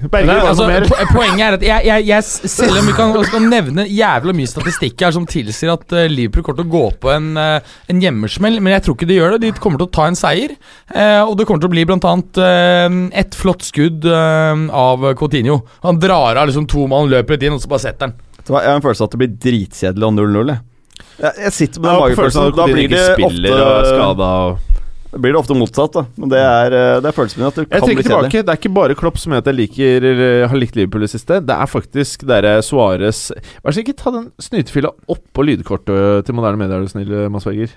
Berger, 0.00 0.30
Nei, 0.30 0.36
altså, 0.48 0.66
mer? 0.70 0.86
poenget 1.12 1.42
er 1.44 1.56
at 1.58 1.64
jeg, 1.66 1.84
jeg, 1.88 2.04
jeg 2.08 2.50
Selv 2.52 2.78
om 2.80 2.86
vi 2.88 2.94
kan, 2.96 3.12
kan 3.28 3.48
nevne 3.52 3.84
jævla 3.90 4.32
mye 4.36 4.48
statistikk 4.48 5.04
her 5.04 5.12
som 5.12 5.26
tilsier 5.28 5.74
at 5.74 5.92
uh, 5.92 6.06
Liverpool 6.08 6.46
kommer 6.46 6.62
til 6.62 6.70
å 6.70 6.72
gå 6.72 6.84
på 7.02 7.12
en, 7.12 7.28
uh, 7.36 7.74
en 7.90 8.00
hjemmesmell, 8.00 8.56
men 8.64 8.74
jeg 8.76 8.86
tror 8.86 8.96
ikke 8.96 9.10
de 9.10 9.18
gjør 9.18 9.36
det. 9.36 9.42
De 9.44 9.52
kommer 9.60 9.82
til 9.82 9.90
å 9.90 9.92
ta 9.98 10.06
en 10.08 10.18
seier. 10.18 10.56
uh, 10.94 11.22
og 11.26 11.36
det 11.36 11.46
kommer 11.48 11.64
til 11.64 11.70
å 11.70 11.74
bli 11.74 11.84
annet 11.90 12.40
uh, 12.40 12.98
et 13.20 13.36
flott 13.36 13.66
skudd 13.66 14.06
av 14.08 15.04
Coutinho. 15.18 15.60
Han 15.84 16.00
drar 16.00 16.38
av 16.40 16.48
liksom 16.48 16.66
to 16.70 16.86
mann, 16.90 17.10
løper 17.12 17.36
litt 17.36 17.46
inn, 17.48 17.56
og 17.58 17.62
så 17.62 17.70
bare 17.70 17.84
setter 17.84 18.08
han. 18.08 18.16
Jeg 18.40 18.56
har 18.56 18.78
en 18.78 18.82
følelse 18.84 19.04
av 19.04 19.10
at 19.10 19.14
det 19.14 19.20
blir 19.20 19.36
dritkjedelig 19.44 20.06
om 20.08 20.16
0-0. 20.18 20.54
jeg. 20.54 21.52
Sitter 21.52 21.82
med 21.84 21.90
Ja, 21.90 21.92
den 21.92 22.00
på 22.00 22.06
magefølelsen. 22.06 22.52
Da 22.56 22.66
blir 22.70 22.88
det 22.90 23.04
spiller 23.12 23.56
og 23.60 23.70
ofte 23.70 23.94
skada 23.94 24.30
og 24.48 24.79
Da 25.10 25.18
blir 25.18 25.34
det 25.34 25.40
ofte 25.40 25.56
motsatt, 25.58 25.96
da. 25.96 26.04
Men 26.20 26.30
det 26.30 26.38
er, 26.38 26.74
eh, 26.78 27.00
det 27.02 27.10
er 27.10 27.16
følelsen 27.16 27.40
min 27.42 27.48
at 27.48 27.56
det 27.58 27.64
kan 27.68 27.82
bli 27.82 27.94
kjedelig. 27.96 28.06
tilbake. 28.06 28.42
Det 28.46 28.52
er 28.54 28.60
ikke 28.60 28.74
bare 28.76 28.94
Klopp 28.98 29.18
som 29.18 29.32
gjør 29.34 29.42
at 29.42 29.50
jeg 29.50 29.58
liker, 29.58 30.08
har 30.52 30.60
likt 30.62 30.76
Liverpool 30.78 31.02
i 31.02 31.08
det 31.08 31.14
siste. 31.16 31.40
Det 31.42 31.56
er 31.56 31.66
faktisk 31.70 32.26
dere 32.30 32.60
Suárez 32.62 33.22
Vær 33.34 33.74
så 33.74 33.80
snill, 33.80 33.94
ta 33.98 34.12
den 34.14 34.30
snytefilla 34.38 34.92
oppå 35.10 35.44
lydkortet 35.48 36.26
til 36.28 36.36
moderne 36.38 36.60
medier, 36.62 36.78
er 36.78 36.86
du 36.86 36.92
snill, 36.94 37.14
Mads 37.30 37.48
Berger. 37.48 37.74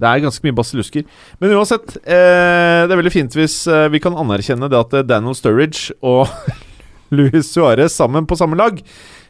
Det 0.00 0.08
er 0.08 0.22
ganske 0.24 0.46
mye 0.46 0.56
basillusker. 0.56 1.04
Men 1.42 1.52
uansett, 1.58 1.96
eh, 2.08 2.86
det 2.88 2.92
er 2.94 3.00
veldig 3.02 3.12
fint 3.12 3.34
hvis 3.36 3.66
eh, 3.68 3.88
vi 3.92 4.00
kan 4.00 4.16
anerkjenne 4.16 4.70
det 4.72 4.78
at 4.78 4.94
eh, 4.96 5.04
Daniel 5.04 5.36
Sturridge 5.36 5.92
og 6.00 6.30
Luis 7.16 7.52
Suárez 7.52 7.92
sammen 7.92 8.24
på 8.26 8.38
samme 8.40 8.56
lag, 8.56 8.80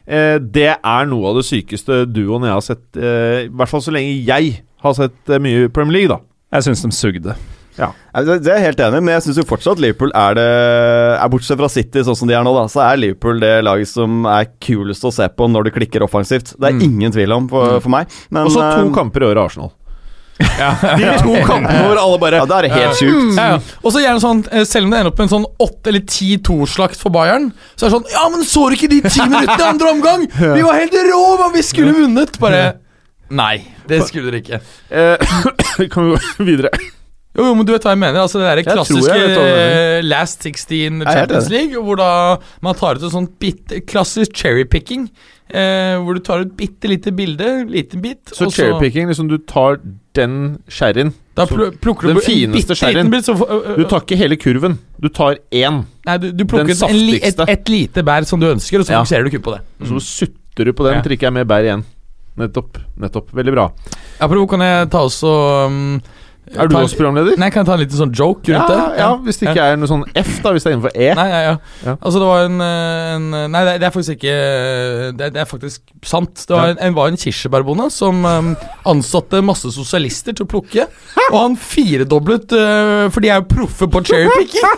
eh, 0.07 0.37
det 0.39 0.69
er 0.79 1.09
noe 1.11 1.33
av 1.33 1.41
det 1.41 1.47
sykeste 1.49 2.05
duoen 2.07 2.47
jeg 2.47 2.55
har 2.55 2.63
sett, 2.63 2.85
eh, 2.95 3.43
i 3.45 3.51
hvert 3.51 3.73
fall 3.73 3.83
så 3.83 3.91
lenge 3.91 4.15
jeg 4.23 4.61
har 4.85 4.95
sett 4.95 5.29
eh, 5.35 5.43
mye 5.43 5.67
Premier 5.75 5.99
League, 5.99 6.13
da. 6.15 6.21
Jeg 6.53 6.67
syns 6.67 6.83
de 6.85 6.91
sugde. 6.95 7.35
Ja. 7.73 7.87
Det 8.13 8.45
er 8.45 8.59
jeg 8.59 8.65
helt 8.67 8.81
enig 8.85 8.99
i, 8.99 9.01
men 9.01 9.15
jeg 9.15 9.23
syns 9.25 9.47
fortsatt 9.49 9.79
Liverpool 9.81 10.11
er 10.13 10.35
det 10.37 10.43
er 11.17 11.29
Bortsett 11.33 11.57
fra 11.57 11.69
City, 11.73 12.03
sånn 12.05 12.15
som 12.19 12.29
de 12.29 12.35
er 12.37 12.43
nå, 12.45 12.51
da, 12.53 12.67
så 12.69 12.83
er 12.85 12.99
Liverpool 13.01 13.39
det 13.41 13.53
laget 13.65 13.89
som 13.89 14.27
er 14.29 14.45
kulest 14.61 15.03
å 15.09 15.11
se 15.15 15.25
på 15.33 15.47
når 15.49 15.71
det 15.71 15.73
klikker 15.79 16.05
offensivt. 16.05 16.53
Det 16.53 16.69
er 16.69 16.75
Mm. 16.77 16.83
ingen 16.85 17.11
tvil 17.15 17.33
om 17.33 17.47
for, 17.49 17.79
for 17.81 17.89
meg. 17.89 18.05
Men, 18.29 18.45
Og 18.45 18.51
så 18.53 18.61
to 18.77 18.85
eh, 18.89 18.93
kamper 18.93 19.25
i 19.25 19.31
året 19.31 19.41
Arsenal. 19.47 19.71
Ja. 20.59 20.71
De 20.97 21.09
to 21.21 21.33
kampene 21.45 21.81
hvor 21.87 21.97
alle 22.01 22.17
bare 22.21 22.37
Ja, 22.41 22.45
det 22.49 22.55
er 22.65 22.73
helt 22.73 22.97
sjukt. 22.97 23.35
Ja, 23.37 23.49
ja. 23.53 23.57
Og 23.83 23.93
så 23.93 24.01
gjerne 24.01 24.21
sånn, 24.21 24.45
eh, 24.51 24.63
selv 24.65 24.85
om 24.85 24.91
det 24.93 24.99
ender 24.99 25.11
opp 25.11 25.17
med 25.21 25.27
en 25.27 25.33
sånn 25.33 25.45
8 25.61 25.89
eller 25.91 26.01
10-2-slakt 26.09 26.97
for 27.01 27.13
Bayern, 27.13 27.51
så 27.77 27.85
er 27.85 27.89
det 27.89 27.95
sånn 27.97 28.07
Ja, 28.13 28.23
men 28.33 28.45
så 28.45 28.69
du 28.69 28.75
ikke 28.77 28.89
de 28.89 29.01
ti 29.09 29.21
minuttene 29.21 29.61
i 29.61 29.69
andre 29.73 29.91
omgang?! 29.93 30.25
Vi 30.57 30.61
var 30.65 30.77
helt 30.77 30.93
rå, 31.09 31.21
men 31.41 31.53
Vi 31.57 31.61
skulle 31.65 31.93
vunnet! 31.97 32.37
Bare 32.41 32.63
Nei, 33.33 33.55
det 33.89 34.01
skulle 34.07 34.31
dere 34.31 34.41
ikke. 34.43 34.59
eh, 34.91 35.87
Kan 35.93 36.05
vi 36.05 36.15
gå 36.15 36.19
videre? 36.51 36.69
Jo, 37.33 37.47
jo, 37.47 37.53
men 37.57 37.65
du 37.65 37.71
vet 37.73 37.81
hva 37.87 37.95
jeg 37.95 38.01
mener. 38.03 38.19
Altså 38.21 38.37
Det 38.43 38.49
er 38.51 38.59
klassiske 38.67 39.15
jeg 39.17 39.31
du 39.33 39.39
mener. 39.41 39.69
eh, 39.97 40.01
Last 40.05 40.43
16 40.45 41.01
er 41.01 41.15
Champions. 41.15 41.47
League, 41.49 41.81
hvor 41.81 41.97
da 41.97 42.09
man 42.61 42.75
tar 42.77 42.99
ut 42.99 43.07
en 43.07 43.13
sånn 43.15 43.29
bitte 43.41 43.79
klassisk 43.89 44.35
cherrypicking. 44.37 45.07
Eh, 45.49 45.95
hvor 46.01 46.13
du 46.17 46.21
tar 46.23 46.43
ut 46.45 46.53
bitte 46.57 46.87
lite 46.89 47.11
bilde, 47.13 47.47
liten 47.69 48.01
bit, 48.05 48.21
Så 48.37 48.47
cherrypicking, 48.53 49.09
liksom 49.09 49.27
du 49.29 49.39
tar 49.49 49.79
den 50.17 50.59
sherryen 50.69 51.09
den 52.13 52.19
fineste 52.21 52.77
sherryen. 52.77 53.09
ø- 53.09 53.75
Du 53.81 53.83
tar 53.89 54.01
ikke 54.05 54.17
hele 54.17 54.37
kurven. 54.37 54.77
Du 55.01 55.09
tar 55.09 55.37
én, 55.51 55.83
Nei, 56.05 56.17
du, 56.21 56.29
du 56.31 56.45
plukker 56.45 56.69
en 56.85 57.01
et, 57.17 57.39
et 57.49 57.69
lite 57.69 58.03
bær 58.05 58.25
som 58.29 58.39
du 58.39 58.45
ønsker, 58.51 58.79
og 58.79 58.85
så 58.85 58.93
Ja. 58.93 59.03
du 59.25 59.29
kun 59.33 59.41
på 59.41 59.55
det. 59.57 59.61
Mm. 59.81 59.87
så 59.89 59.99
sutter 60.05 60.65
du 60.69 60.73
på 60.73 60.85
den, 60.85 60.99
Ja. 60.99 61.01
trikker 61.01 61.27
jeg 61.29 61.33
med 61.33 61.47
bær 61.49 61.65
igjen. 61.65 61.83
Nettopp. 62.39 62.77
nettopp 62.97 63.29
Veldig 63.37 63.53
bra. 63.53 63.67
Apropos, 64.19 64.49
kan 64.55 64.61
jeg 64.65 64.89
ta 64.89 65.03
også 65.05 65.31
um, 65.69 66.01
Er 66.53 66.67
du 66.67 66.73
ta, 66.75 66.81
også 66.83 66.97
programleder? 66.99 67.37
Nei, 67.39 67.47
kan 67.53 67.61
jeg 67.61 67.67
ta 67.69 67.75
en 67.77 67.81
liten 67.83 67.95
sånn 67.99 68.11
joke 68.17 68.49
Ja, 68.51 68.57
rundt 68.63 68.73
det? 68.73 68.79
ja, 68.99 69.09
hvis 69.23 69.37
det 69.39 69.47
ikke 69.51 69.63
er 69.71 69.77
noe 69.79 69.87
sånn 69.87 70.01
F, 70.19 70.31
da. 70.43 70.51
Hvis 70.51 70.65
det 70.65 70.71
er 70.71 70.75
innenfor 70.75 70.91
E. 70.97 71.07
Nei, 71.15 71.27
ja, 71.29 71.39
ja. 71.45 71.53
Ja. 71.85 71.93
Altså, 72.01 72.19
det 72.19 72.27
var 72.27 72.43
en, 72.49 72.57
eh, 72.65 73.13
en 73.15 73.27
Nei, 73.53 73.61
det 73.69 73.85
er- 73.87 73.93
faktisk 73.95 74.17
ikke 74.17 74.33
Det 75.21 75.29
det 75.37 75.41
er 75.43 75.47
faktisk 75.47 75.81
sant. 76.03 76.33
Det 76.47 76.51
var 76.57 76.65
Ja. 76.67 76.73
en, 76.73 76.81
en, 76.89 76.93
var 76.97 77.07
en 77.13 77.17
kirsebærbonde 77.21 77.87
som 77.93 78.25
um, 78.25 78.51
ansatte 78.91 79.41
masse 79.45 79.71
sosialister 79.71 80.33
til 80.35 80.45
å 80.45 80.49
plukke. 80.51 80.87
Og 81.31 81.37
han 81.39 81.55
firedoblet 81.55 82.51
uh, 82.57 83.07
For 83.13 83.21
de 83.23 83.29
er 83.29 83.39
jo 83.39 83.47
proffe 83.53 83.87
på 83.87 84.03
cherrypicking. 84.03 84.67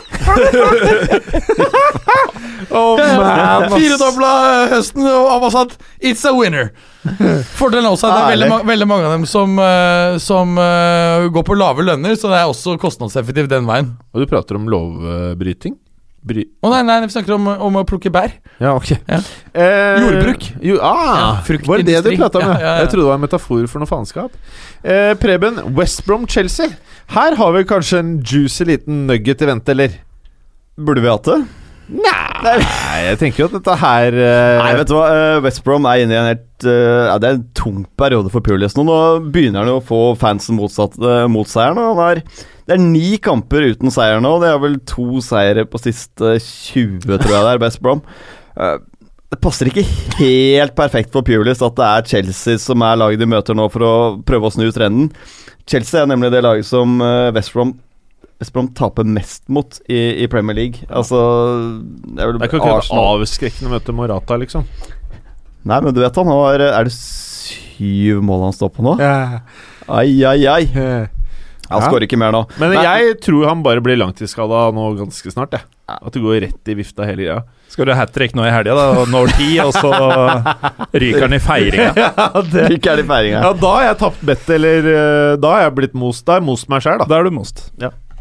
Oh. 2.76 2.98
Firedobla 2.98 4.30
eh, 4.66 4.72
høsten, 4.74 5.06
og 5.08 5.28
han 5.32 5.42
var 5.44 5.52
sånn 5.54 5.70
It's 6.02 6.26
a 6.28 6.34
winner. 6.36 6.72
Fordelen 7.60 7.90
også 7.92 8.10
er 8.10 8.12
at 8.12 8.18
det 8.18 8.26
er 8.26 8.34
veldig, 8.36 8.50
ma 8.52 8.60
veldig 8.66 8.90
mange 8.90 9.08
av 9.08 9.16
dem 9.16 9.26
som, 9.30 9.56
eh, 9.62 10.18
som 10.24 10.58
uh, 10.60 11.26
går 11.34 11.48
på 11.48 11.58
lave 11.58 11.86
lønner, 11.86 12.18
så 12.20 12.32
det 12.32 12.42
er 12.42 12.52
også 12.52 12.78
kostnadseffektivt 12.82 13.52
den 13.52 13.68
veien. 13.70 13.94
Og 14.14 14.24
du 14.24 14.30
prater 14.30 14.60
om 14.60 14.70
lovbryting? 14.72 15.78
Bry... 16.26 16.42
Å 16.66 16.72
nei, 16.72 16.80
nei, 16.88 16.96
vi 17.04 17.14
snakker 17.14 17.36
om, 17.36 17.46
om 17.68 17.76
å 17.78 17.84
plukke 17.86 18.10
bær. 18.14 18.32
Ja, 18.58 18.72
ok. 18.74 18.96
Ja. 18.98 19.20
Eh, 19.54 20.00
Jordbruk. 20.02 20.48
Jo, 20.66 20.80
ah, 20.82 21.44
Ja, 21.46 21.58
var 21.68 21.84
det 21.84 21.92
det 21.92 22.00
du 22.02 22.16
prata 22.18 22.42
om? 22.42 22.48
Ja, 22.48 22.56
Ja, 22.56 22.64
ja, 22.64 22.64
ja. 22.66 22.80
Jeg 22.82 22.90
trodde 22.90 23.04
det 23.04 23.12
var 23.12 23.20
en 23.20 23.26
metafor 23.28 23.68
for 23.70 23.84
noe 23.84 23.90
faenskap. 23.90 24.40
Eh, 24.82 25.12
Preben, 25.22 25.62
West 25.78 26.02
Brom-Chelsea. 26.08 26.74
Her 27.14 27.38
har 27.38 27.54
vi 27.54 27.62
kanskje 27.70 28.02
en 28.02 28.16
juicy 28.26 28.66
liten 28.72 29.06
nugget 29.12 29.46
i 29.46 29.52
vente, 29.52 29.76
eller? 29.76 30.00
Burde 30.82 31.06
vi 31.06 31.14
hatt 31.14 31.30
det? 31.30 31.38
Nei, 31.86 32.56
jeg 33.06 33.20
tenker 33.22 33.44
jo 33.44 33.48
at 33.50 33.56
dette 33.60 33.76
her 33.78 34.16
uh... 34.18 34.64
Nei, 34.64 34.72
vet 34.80 34.90
du 34.90 34.96
hva. 34.96 35.06
eh, 35.14 35.38
West 35.46 35.62
Brom 35.66 35.86
er 35.90 36.02
inne 36.02 36.16
i 36.16 36.18
en 36.18 36.30
helt 36.32 36.66
uh, 36.66 37.12
ja, 37.12 37.18
Det 37.22 37.30
er 37.30 37.38
en 37.38 37.46
tung 37.58 37.84
periode 38.00 38.32
for 38.34 38.46
Pulis 38.46 38.74
nå. 38.78 38.86
Nå 38.88 38.98
begynner 39.34 39.62
han 39.62 39.70
jo 39.70 39.78
å 39.80 39.86
få 39.86 40.02
fansen 40.20 40.58
motsatt, 40.58 40.98
uh, 41.02 41.28
mot 41.32 41.50
seieren. 41.50 41.78
og 41.82 42.00
Han 42.00 42.18
er, 42.18 42.24
det 42.66 42.78
er 42.78 42.82
ni 42.82 43.20
kamper 43.22 43.70
uten 43.76 43.94
seier 43.94 44.24
nå. 44.24 44.34
Det 44.42 44.50
er 44.50 44.60
vel 44.66 44.80
to 44.90 45.22
seire 45.26 45.68
på 45.70 45.82
siste 45.84 46.36
20, 46.42 47.06
tror 47.06 47.38
jeg 47.38 47.48
det 47.48 47.54
er, 47.54 47.64
West 47.68 47.82
Brom. 47.86 48.02
Det 48.56 49.42
passer 49.44 49.70
ikke 49.70 49.86
helt 50.22 50.76
perfekt 50.78 51.14
for 51.14 51.26
Pulis 51.28 51.62
at 51.66 51.78
det 51.78 51.88
er 51.88 52.12
Chelsea 52.14 52.62
som 52.62 52.82
er 52.88 52.98
laget 52.98 53.22
de 53.22 53.30
møter 53.30 53.58
nå 53.58 53.68
for 53.74 53.86
å 53.86 53.96
prøve 54.26 54.50
å 54.50 54.54
snu 54.58 54.70
trenden. 54.74 55.12
Chelsea 55.70 56.02
er 56.02 56.10
nemlig 56.10 56.32
det 56.34 56.46
laget 56.46 56.66
som 56.70 56.98
West 57.36 57.54
Brom 57.54 57.76
West 58.42 58.52
Brom 58.54 58.68
taper 58.76 59.08
mest 59.08 59.46
mot 59.48 59.78
i, 59.88 60.24
i 60.24 60.28
Premier 60.32 60.58
League. 60.58 60.84
Altså 60.90 61.20
Det 61.80 62.20
er 62.20 62.28
vel 62.32 62.40
Det 62.40 62.44
er 62.44 62.50
ikke 62.50 62.60
akkurat 62.62 62.82
Arsenal. 62.84 63.22
avskrekkende 63.22 63.70
å 63.72 63.76
møte 63.78 63.96
Morata, 63.96 64.38
liksom. 64.42 64.66
Nei, 65.66 65.80
men 65.82 65.94
du 65.96 66.02
vet 66.04 66.16
han 66.20 66.28
har 66.30 66.62
Er 66.68 66.84
det 66.90 66.94
syv 66.94 68.20
mål 68.26 68.44
han 68.50 68.54
står 68.58 68.74
på 68.76 68.84
nå? 68.86 68.98
Ja. 69.02 69.40
Ai, 69.88 70.10
ai, 70.28 70.40
ai. 70.50 70.66
Han 71.70 71.82
Ja. 71.82 71.88
skårer 71.88 72.06
ikke 72.06 72.18
mer 72.22 72.32
nå. 72.36 72.44
Men 72.62 72.74
Nei. 72.76 72.84
jeg 72.84 73.16
tror 73.26 73.48
han 73.48 73.64
bare 73.66 73.82
blir 73.82 73.98
langtidsskada 73.98 74.68
nå 74.76 74.84
ganske 75.00 75.32
snart. 75.34 75.56
Jeg. 75.58 75.64
At 75.90 76.14
det 76.14 76.22
går 76.22 76.42
rett 76.44 76.70
i 76.70 76.76
vifta 76.78 77.06
hele 77.08 77.24
greia. 77.26 77.40
Skal 77.70 77.86
du 77.90 77.94
hat 77.98 78.12
trick 78.14 78.36
nå 78.38 78.46
i 78.46 78.52
helga, 78.54 78.76
da? 78.78 79.06
Når 79.10 79.32
ti, 79.38 79.48
og 79.64 79.74
så 79.74 79.90
ryker 80.94 81.26
han 81.26 81.34
i 81.34 81.42
feiringa. 81.42 81.94
Ja, 81.98 82.42
det 82.42 82.86
er 82.86 83.04
feiringa. 83.04 83.42
Ja, 83.42 83.54
da 83.54 83.72
har 83.80 83.84
jeg 83.90 83.98
tapt 84.04 84.22
bettet, 84.26 84.50
eller 84.60 84.90
eh, 84.94 85.36
Da 85.42 85.56
har 85.56 85.66
jeg 85.66 85.76
blitt 85.82 85.98
most. 85.98 86.26
Da 86.26 86.36
har 86.38 86.42
jeg 86.44 86.48
most 86.52 86.70
meg 86.70 86.86
sjæl, 86.86 87.02
da. 87.02 87.10
Da 87.10 87.18
er 87.20 87.24
du 87.30 87.34
most. 87.34 87.72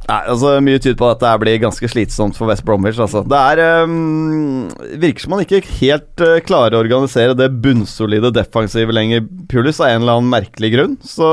Nei, 0.05 0.19
altså 0.29 0.51
Mye 0.61 0.81
tyder 0.83 0.99
på 1.01 1.07
at 1.09 1.21
det 1.23 1.31
her 1.31 1.39
blir 1.41 1.61
ganske 1.63 1.89
slitsomt 1.89 2.37
for 2.37 2.51
West 2.51 2.65
Bromwich. 2.67 2.99
Altså. 3.01 3.23
Det 3.25 3.39
er 3.39 3.85
um, 3.87 4.67
Virker 5.01 5.25
som 5.25 5.33
man 5.33 5.45
ikke 5.45 5.63
helt 5.79 6.25
uh, 6.25 6.37
klarer 6.45 6.77
å 6.77 6.83
organisere 6.85 7.37
det 7.39 7.49
bunnsolide 7.65 8.33
defensivet 8.37 8.93
lenger, 8.97 9.25
Pulis, 9.49 9.81
av 9.81 9.89
en 9.95 10.03
eller 10.03 10.19
annen 10.19 10.33
merkelig 10.35 10.75
grunn. 10.75 10.99
Så 11.01 11.31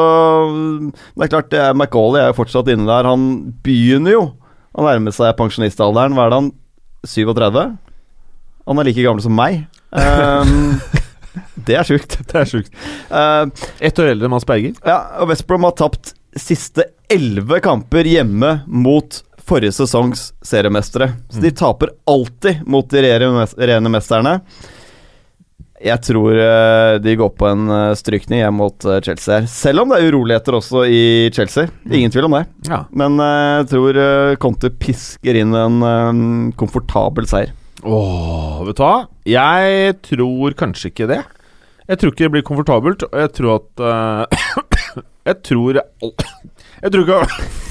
det 0.88 1.28
er 1.28 1.34
klart, 1.34 1.52
det 1.52 1.60
er 1.66 1.76
McAuley 1.76 2.24
er 2.24 2.32
jo 2.32 2.40
fortsatt 2.40 2.72
inne 2.72 2.88
der. 2.88 3.10
Han 3.12 3.28
begynner 3.66 4.16
jo 4.16 4.24
å 4.72 4.88
nærme 4.88 5.12
seg 5.16 5.36
pensjonistalderen. 5.40 6.16
Hva 6.16 6.30
er 6.30 6.32
det 6.32 6.40
han 6.40 6.52
37? 7.12 7.62
Han 8.72 8.80
er 8.80 8.88
like 8.88 9.04
gammel 9.04 9.26
som 9.26 9.36
meg. 9.36 9.66
Um, 9.92 10.80
det 11.68 11.76
er 11.76 11.92
sjukt. 11.92 12.22
Det 12.24 12.40
er 12.40 12.48
sjukt. 12.48 12.72
Uh, 13.12 13.52
Ett 13.84 14.00
år 14.00 14.14
eldre 14.14 14.32
enn 14.32 14.36
Mads 14.38 14.48
Berger. 14.48 14.80
ja, 14.88 15.02
og 15.20 15.34
West 15.34 15.44
Brom 15.50 15.68
har 15.68 15.76
tapt 15.76 16.16
siste 16.40 16.86
elleve 17.12 17.60
kamper 17.64 18.08
hjemme 18.08 18.60
mot 18.68 19.22
forrige 19.42 19.74
sesongs 19.76 20.30
seriemestere. 20.46 21.12
Så 21.30 21.42
de 21.44 21.52
taper 21.52 21.92
alltid 22.08 22.62
mot 22.70 22.88
de 22.90 23.02
rene 23.08 23.92
mesterne. 23.92 24.38
Jeg 25.82 25.98
tror 26.06 26.38
eh, 26.38 26.96
de 27.02 27.16
går 27.18 27.32
på 27.34 27.48
en 27.50 27.64
uh, 27.66 27.96
strykning 27.98 28.44
hjem 28.44 28.60
mot 28.62 28.86
eh, 28.86 29.00
Chelsea 29.02 29.40
her. 29.40 29.48
Selv 29.50 29.82
om 29.82 29.90
det 29.90 29.98
er 29.98 30.12
uroligheter 30.14 30.54
også 30.60 30.84
i 30.86 31.32
Chelsea. 31.34 31.72
Ingen 31.90 32.14
tvil 32.14 32.28
om 32.28 32.36
det. 32.38 32.44
Ja. 32.70 32.84
Men 32.94 33.18
eh, 33.18 33.64
jeg 33.64 33.72
tror 33.72 34.00
Conte 34.44 34.70
pisker 34.78 35.42
inn 35.42 35.58
en 35.58 35.82
eh, 35.88 36.22
komfortabel 36.62 37.26
seier. 37.32 37.56
Åh, 37.82 38.62
vet 38.68 38.78
du 38.78 38.84
hva? 38.86 38.96
Jeg 39.26 39.96
tror 40.06 40.54
kanskje 40.60 40.92
ikke 40.92 41.10
det. 41.10 41.24
Jeg 41.90 41.98
tror 41.98 42.14
ikke 42.14 42.28
det 42.28 42.34
blir 42.36 42.46
komfortabelt, 42.46 43.08
og 43.10 43.18
jeg 43.24 43.34
tror 43.40 43.56
at 43.58 43.82
eh, 43.90 45.02
Jeg 45.26 45.36
tror 45.46 45.78
Jeg 46.82 46.92
tror 46.96 47.04
ikke 47.06 47.18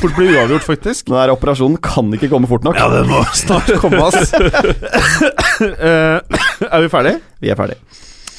fort 0.01 0.13
blir 0.15 0.37
uavgjort, 0.37 0.63
faktisk. 0.63 1.07
Den 1.09 1.17
der 1.19 1.33
operasjonen 1.35 1.81
kan 1.83 2.13
ikke 2.15 2.29
komme 2.31 2.47
fort 2.47 2.63
nok. 2.63 2.77
Ja, 2.79 2.87
den 2.93 3.09
må 3.11 3.25
snart 3.35 3.67
komme, 3.83 3.99
ass. 4.07 4.31
uh, 4.39 6.21
er 6.75 6.81
vi 6.85 6.91
ferdige? 6.93 7.19
Vi 7.43 7.51
er 7.51 7.59
ferdige. 7.59 7.81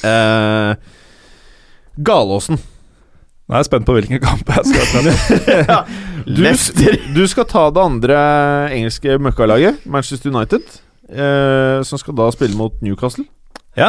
Uh, 0.02 0.72
Galåsen. 2.02 2.56
Nå 2.56 3.52
er 3.58 3.60
jeg 3.60 3.68
spent 3.68 3.84
på 3.84 3.98
hvilken 3.98 4.22
kamp 4.22 4.48
jeg 4.48 4.64
skal 4.70 4.86
ta. 5.68 5.78
Du, 6.22 6.38
du 7.16 7.24
skal 7.26 7.44
ta 7.50 7.64
det 7.74 7.82
andre 7.82 8.16
engelske 8.76 9.16
møkkalaget, 9.18 9.80
Manchester 9.90 10.30
United. 10.30 10.62
eh, 11.10 11.82
som 11.84 11.98
skal 11.98 12.14
da 12.16 12.28
spille 12.32 12.54
mot 12.56 12.76
Newcastle. 12.80 13.24
Ja. 13.76 13.88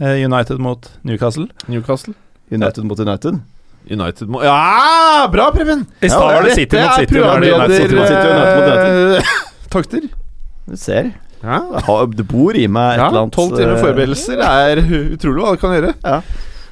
Eh, 0.00 0.22
United 0.24 0.62
mot 0.62 0.86
Newcastle. 1.02 1.48
Newcastle 1.66 2.14
United 2.54 2.84
mot 2.86 3.00
United. 3.02 3.40
United 3.90 4.28
må 4.28 4.42
Ja, 4.44 5.26
bra, 5.32 5.50
Preben! 5.54 5.86
I 6.02 6.08
stad 6.10 6.20
var 6.34 6.42
det 6.46 6.54
City 6.58 6.76
mot 6.76 6.98
City. 6.98 7.14
nå 7.18 7.24
er 7.32 7.40
det 7.44 7.52
United 7.54 7.76
City 7.76 7.94
mot 7.94 8.02
mot 8.02 8.08
City. 8.08 8.20
City, 8.20 8.34
United 8.34 9.14
mot 9.14 9.24
Takter. 9.74 10.08
Du 10.68 10.76
ser. 10.76 11.10
Ja, 11.42 11.58
Det 12.16 12.24
bor 12.28 12.56
i 12.58 12.66
meg 12.66 12.94
et 12.96 13.00
ja 13.02 13.08
eller 13.08 13.22
annet 13.26 13.34
Tolv 13.36 13.52
timer 13.56 13.76
eh, 13.76 13.82
forberedelser 13.82 14.40
er 14.42 14.80
utrolig 15.14 15.44
hva 15.44 15.52
det 15.54 15.60
kan 15.62 15.74
gjøre. 15.76 16.22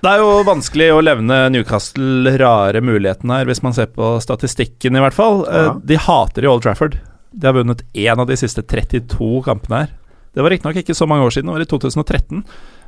Det 0.02 0.10
er 0.12 0.20
jo 0.22 0.30
vanskelig 0.46 0.88
å 0.92 1.02
levne 1.04 1.36
Newcastle 1.54 2.32
rare 2.40 2.80
muligheten 2.84 3.30
her, 3.32 3.46
hvis 3.48 3.62
man 3.64 3.72
ser 3.76 3.88
på 3.94 4.10
statistikken, 4.22 4.96
i 4.98 5.02
hvert 5.04 5.14
fall. 5.16 5.44
Eh, 5.48 5.68
Ja. 5.70 5.76
De 5.92 5.96
hater 6.08 6.44
i 6.44 6.50
Old 6.50 6.62
Trafford. 6.66 6.98
De 7.32 7.46
har 7.48 7.54
vunnet 7.56 7.82
én 7.94 8.18
av 8.18 8.26
de 8.28 8.36
siste 8.36 8.62
32 8.62 9.42
kampene 9.46 9.84
her. 9.84 9.94
Det 10.36 10.42
var 10.44 10.50
riktignok 10.52 10.76
ikke 10.82 10.94
så 10.98 11.06
mange 11.08 11.24
år 11.24 11.32
siden, 11.32 11.48
det 11.48 11.56
var 11.56 11.64
i 11.64 11.70
2013. 11.70 12.42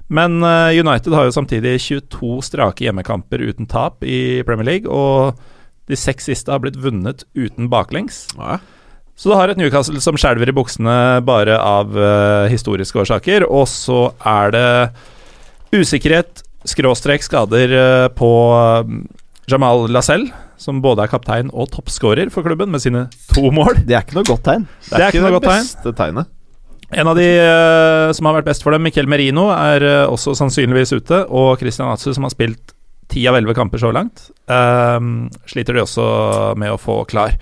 Men 0.08 0.40
eh, 0.42 0.80
United 0.80 1.12
har 1.12 1.28
jo 1.28 1.36
samtidig 1.36 1.76
22 1.84 2.40
strake 2.46 2.86
hjemmekamper 2.86 3.42
uten 3.44 3.68
tap 3.68 4.04
i 4.04 4.40
Premier 4.48 4.68
League, 4.68 4.88
og 4.88 5.38
De 5.88 5.96
seks 5.96 6.26
siste 6.28 6.52
har 6.52 6.60
blitt 6.60 6.76
vunnet 6.76 7.22
uten 7.32 7.70
baklengs. 7.72 8.26
Ja. 8.36 8.58
Så 9.16 9.30
du 9.30 9.34
har 9.34 9.48
et 9.48 9.56
Newcastle 9.56 10.00
som 10.04 10.18
skjelver 10.20 10.50
i 10.50 10.54
buksene 10.54 10.96
bare 11.24 11.56
av 11.56 11.96
uh, 11.96 12.44
historiske 12.52 13.00
årsaker. 13.00 13.46
Og 13.48 13.64
så 13.72 14.12
er 14.20 14.52
det 14.52 14.68
usikkerhet, 15.72 16.44
skråstrek 16.68 17.24
skader 17.24 17.72
uh, 17.72 18.10
på 18.12 18.30
uh, 18.52 18.84
Jamal 19.48 19.88
Lascelles, 19.88 20.28
som 20.60 20.82
både 20.84 21.06
er 21.06 21.10
kaptein 21.10 21.48
og 21.56 21.70
toppskårer 21.72 22.28
for 22.34 22.44
klubben 22.44 22.68
med 22.70 22.84
sine 22.84 23.06
to 23.32 23.48
mål. 23.48 23.80
Det 23.88 23.96
er 23.96 24.04
ikke 24.04 24.20
noe 24.20 24.28
godt 24.28 24.44
tegn. 24.44 24.68
Det 24.90 25.00
er 25.00 25.08
ikke 25.08 25.24
noe 25.24 25.36
godt 25.38 25.48
tegn. 25.48 25.66
beste 25.72 25.96
tegnet. 25.98 26.34
En 26.88 27.08
av 27.10 27.18
de 27.18 27.26
uh, 27.36 28.08
som 28.16 28.28
har 28.28 28.38
vært 28.38 28.48
best 28.48 28.64
for 28.64 28.72
dem, 28.72 28.86
Miquel 28.86 29.08
Merino, 29.10 29.50
er 29.52 29.84
uh, 29.84 30.12
også 30.12 30.32
sannsynligvis 30.38 30.94
ute. 30.96 31.24
Og 31.28 31.58
Christian 31.60 31.90
Atsu, 31.92 32.14
som 32.16 32.24
har 32.24 32.32
spilt 32.32 32.72
ti 33.08 33.24
av 33.28 33.38
elleve 33.38 33.56
kamper 33.56 33.80
så 33.80 33.90
langt, 33.92 34.30
eh, 34.48 35.00
sliter 35.48 35.76
de 35.76 35.84
også 35.84 36.06
med 36.60 36.74
å 36.74 36.80
få 36.80 37.04
klar. 37.08 37.36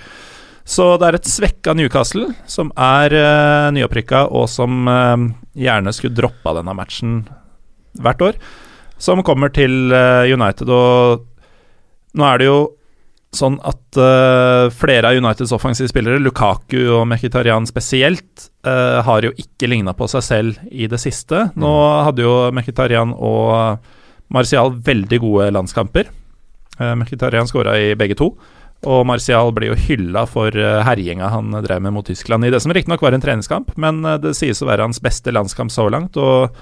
Så 0.67 0.97
det 0.99 1.09
er 1.09 1.19
et 1.19 1.31
svekka 1.31 1.75
Newcastle 1.79 2.33
som 2.51 2.73
er 2.75 3.15
uh, 3.15 3.71
nyopprykka, 3.75 4.25
og 4.35 4.49
som 4.51 4.89
eh, 4.91 5.27
gjerne 5.67 5.95
skulle 5.95 6.17
droppa 6.17 6.57
denne 6.59 6.75
matchen 6.75 7.21
hvert 8.03 8.23
år. 8.23 8.41
Som 8.99 9.23
kommer 9.23 9.53
til 9.53 9.93
United, 9.93 10.71
og 10.73 11.27
nå 12.17 12.25
er 12.27 12.41
det 12.41 12.47
jo 12.49 12.59
sånn 13.37 13.59
at 13.67 13.99
uh, 14.01 14.73
flere 14.75 15.11
av 15.11 15.21
Uniteds 15.21 15.55
offensive 15.55 15.91
spillere, 15.91 16.23
Lukaku 16.23 16.81
og 16.99 17.07
Mkhitarian 17.11 17.69
spesielt, 17.69 18.49
uh, 18.67 19.03
har 19.07 19.29
jo 19.29 19.35
ikke 19.37 19.71
ligna 19.71 19.95
på 19.97 20.09
seg 20.11 20.25
selv 20.27 20.69
i 20.73 20.89
det 20.91 21.01
siste. 21.03 21.49
Nå 21.55 21.73
hadde 22.09 22.27
jo 22.27 22.37
Mkhitarian 22.57 23.15
og 23.15 23.79
Martial 24.33 24.75
veldig 24.75 25.23
gode 25.23 25.51
landskamper. 25.55 26.11
Uh, 26.81 26.95
Mkhitarian 26.99 27.49
skåra 27.49 27.79
i 27.79 27.95
begge 27.99 28.19
to. 28.19 28.33
Og 28.85 29.07
Martial 29.09 29.51
blir 29.57 29.73
jo 29.73 29.79
hylla 29.89 30.27
for 30.29 30.53
eh, 30.53 30.83
herjinga 30.85 31.31
han 31.33 31.55
drev 31.65 31.81
med 31.83 31.95
mot 31.97 32.07
Tyskland 32.07 32.45
i 32.45 32.53
det 32.53 32.61
som 32.63 32.75
riktignok 32.75 33.03
var 33.03 33.17
en 33.17 33.25
treningskamp, 33.25 33.73
men 33.81 34.05
eh, 34.05 34.19
det 34.21 34.37
sies 34.37 34.61
å 34.63 34.69
være 34.69 34.85
hans 34.85 35.01
beste 35.03 35.33
landskamp 35.33 35.73
så 35.73 35.89
langt. 35.93 36.19
Og 36.21 36.53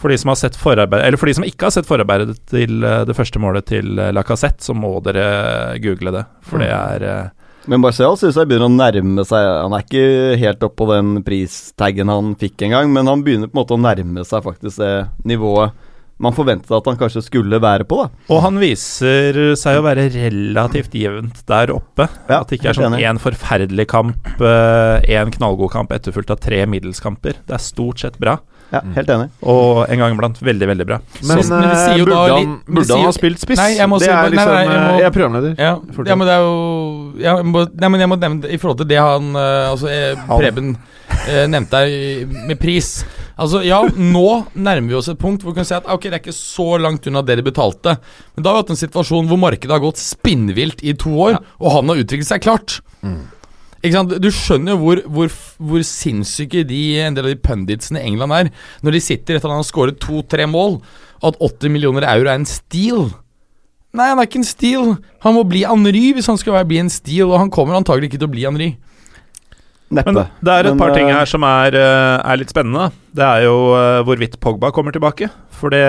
for 0.00 0.08
de 0.08 0.18
som, 0.18 0.32
har 0.32 0.38
sett 0.40 0.56
eller 0.56 1.18
for 1.20 1.28
de 1.28 1.34
som 1.36 1.44
ikke 1.44 1.68
har 1.68 1.74
sett 1.74 1.88
forarbeidet 1.88 2.38
til 2.48 2.84
eh, 2.84 3.02
det 3.08 3.16
første 3.16 3.42
målet 3.42 3.68
til 3.68 3.98
eh, 3.98 4.14
Lacassette, 4.16 4.64
så 4.64 4.76
må 4.76 4.96
dere 5.04 5.76
google 5.82 6.14
det. 6.14 6.24
For 6.46 6.62
det 6.62 6.70
er 6.72 7.04
eh, 7.04 7.28
Men 7.68 7.82
Marcial 7.84 8.16
synes 8.16 8.38
jeg 8.40 8.48
begynner 8.48 8.70
å 8.70 8.72
nærme 8.72 9.26
seg 9.28 9.44
Han 9.44 9.76
er 9.76 9.84
ikke 9.84 10.40
helt 10.40 10.64
oppå 10.64 10.86
på 10.86 10.94
den 10.94 11.20
pristaggen 11.26 12.08
han 12.08 12.32
fikk 12.40 12.64
en 12.64 12.76
gang, 12.78 12.90
men 12.94 13.10
han 13.10 13.24
begynner 13.26 13.50
på 13.50 13.58
en 13.58 13.60
måte 13.60 13.76
å 13.76 13.84
nærme 13.84 14.24
seg 14.24 14.44
faktisk 14.46 14.80
det 14.80 14.94
nivået 15.28 15.76
man 16.20 16.34
forventet 16.36 16.68
at 16.76 16.84
han 16.84 16.98
kanskje 17.00 17.22
skulle 17.24 17.56
være 17.64 17.86
på. 17.88 17.96
da 17.96 18.34
Og 18.34 18.42
han 18.44 18.58
viser 18.60 19.38
seg 19.56 19.78
å 19.78 19.84
være 19.86 20.02
relativt 20.12 20.92
jevnt 21.00 21.40
der 21.48 21.72
oppe. 21.72 22.10
Ja, 22.28 22.42
at 22.42 22.50
det 22.50 22.58
ikke 22.58 22.74
er 22.74 22.76
sånn 22.76 22.96
én 22.98 23.20
forferdelig 23.24 23.86
kamp, 23.88 24.28
én 24.36 25.32
knallgod 25.32 25.72
kamp 25.72 25.94
etterfulgt 25.96 26.34
av 26.34 26.42
tre 26.44 26.60
middelskamper. 26.68 27.40
Det 27.48 27.56
er 27.56 27.64
stort 27.64 28.04
sett 28.04 28.20
bra, 28.20 28.36
Ja, 28.70 28.80
Helt 28.94 29.08
enig. 29.10 29.30
og 29.42 29.88
en 29.90 29.98
gang 29.98 30.12
iblant 30.14 30.36
veldig, 30.46 30.66
veldig 30.70 30.84
bra. 30.86 30.98
Men, 31.26 31.42
Så- 31.42 31.50
men 31.50 31.62
det 31.68 31.70
eh, 31.74 31.84
sier 31.88 31.98
jo 31.98 32.04
da 32.04 32.10
burde 32.14 32.36
litt- 32.36 32.46
han, 32.46 32.74
burde 32.76 32.94
han 32.94 33.04
ha 33.04 33.12
spilt 33.16 33.38
spiss? 33.42 33.58
Nei, 33.58 33.70
jeg 33.76 33.88
må 33.90 33.98
det 33.98 34.06
si- 34.06 34.12
er 34.14 34.30
liksom 34.30 34.52
nei, 34.54 34.62
jeg 34.62 34.70
må- 34.70 34.90
eh, 34.94 34.98
Jeg 35.00 35.06
er 35.06 35.10
programleder. 35.16 35.54
Ja, 35.58 35.72
ja, 36.06 36.14
men 36.14 36.26
det 36.28 36.34
er 36.36 36.42
jo 36.44 37.12
ja, 37.18 37.36
jeg 37.36 37.44
må, 37.46 37.64
Nei, 37.80 37.88
men 37.88 38.00
jeg 38.00 38.08
må 38.08 38.18
nevne 38.20 38.44
i 38.54 38.56
forhold 38.62 38.78
til 38.78 38.86
det 38.86 38.98
han 39.02 39.34
eh, 39.34 39.70
Altså, 39.72 39.88
jeg, 39.90 40.16
Preben 40.28 40.76
eh, 41.28 41.46
nevnte 41.50 41.70
her 41.82 42.46
med 42.46 42.60
pris. 42.60 43.04
Altså, 43.40 43.64
ja, 43.64 43.82
nå 43.82 44.46
nærmer 44.54 44.88
vi 44.88 44.94
oss 44.94 45.08
et 45.08 45.18
punkt 45.18 45.42
hvor 45.42 45.50
vi 45.54 45.58
kan 45.58 45.64
si 45.64 45.74
at 45.74 45.86
ok, 45.90 46.02
det 46.02 46.12
er 46.12 46.18
ikke 46.22 46.36
så 46.36 46.78
langt 46.80 47.06
unna 47.08 47.22
det 47.26 47.36
de 47.40 47.42
betalte. 47.50 47.96
Men 48.36 48.42
da 48.44 48.50
har 48.52 48.62
vi 48.62 48.62
hatt 48.62 48.70
en 48.76 48.88
situasjon 48.88 49.26
hvor 49.26 49.38
markedet 49.40 49.70
har 49.74 49.80
gått 49.80 49.96
spinnvilt 49.98 50.84
i 50.84 50.92
to 50.94 51.10
år, 51.10 51.40
og 51.58 51.72
han 51.72 51.88
har 51.88 51.96
utviklet 52.04 52.26
seg 52.28 52.40
klart. 52.42 52.80
Ikke 53.80 53.94
sant? 53.96 54.12
Du 54.20 54.28
skjønner 54.34 54.74
jo 54.74 54.80
hvor, 54.82 55.00
hvor, 55.08 55.32
hvor 55.70 55.84
sinnssyke 55.86 56.66
de, 56.68 56.80
en 57.00 57.16
del 57.16 57.30
av 57.30 57.32
de 57.32 57.40
punditsene 57.40 58.02
i 58.02 58.10
England 58.10 58.36
er, 58.36 58.50
når 58.84 58.96
de 58.96 59.02
sitter 59.04 59.38
etter 59.38 59.48
at 59.48 59.54
han 59.54 59.62
har 59.62 59.68
skåret 59.68 60.00
to-tre 60.02 60.44
mål, 60.50 60.78
og 61.20 61.32
at 61.32 61.40
80 61.40 61.72
millioner 61.72 62.04
euro 62.08 62.28
er 62.28 62.40
en 62.40 62.48
steal. 62.48 63.08
Nei, 63.96 64.12
han 64.12 64.20
er 64.20 64.28
ikke 64.28 64.42
en 64.42 64.46
steal. 64.46 64.92
Han 65.24 65.34
må 65.34 65.42
bli 65.48 65.64
Henry 65.66 66.10
hvis 66.14 66.28
han 66.30 66.38
skal 66.40 66.60
bli 66.68 66.78
en 66.82 66.92
steal, 66.92 67.32
og 67.32 67.40
han 67.40 67.50
kommer 67.52 67.78
antagelig 67.78 68.10
ikke 68.10 68.20
til 68.20 68.28
å 68.28 68.34
bli 68.36 68.46
Henry. 68.46 68.70
Neppe. 69.90 70.12
Men 70.12 70.20
det 70.38 70.52
er 70.54 70.68
et 70.68 70.76
Men, 70.76 70.78
par 70.78 70.92
ting 70.94 71.08
eh, 71.08 71.16
her 71.16 71.26
som 71.26 71.42
er, 71.46 71.74
eh, 71.74 72.16
er 72.22 72.38
litt 72.38 72.52
spennende. 72.52 72.92
Det 73.16 73.26
er 73.26 73.48
jo 73.48 73.56
eh, 73.74 74.02
hvorvidt 74.06 74.38
Pogba 74.38 74.70
kommer 74.70 74.94
tilbake. 74.94 75.26
For 75.56 75.74
det 75.74 75.82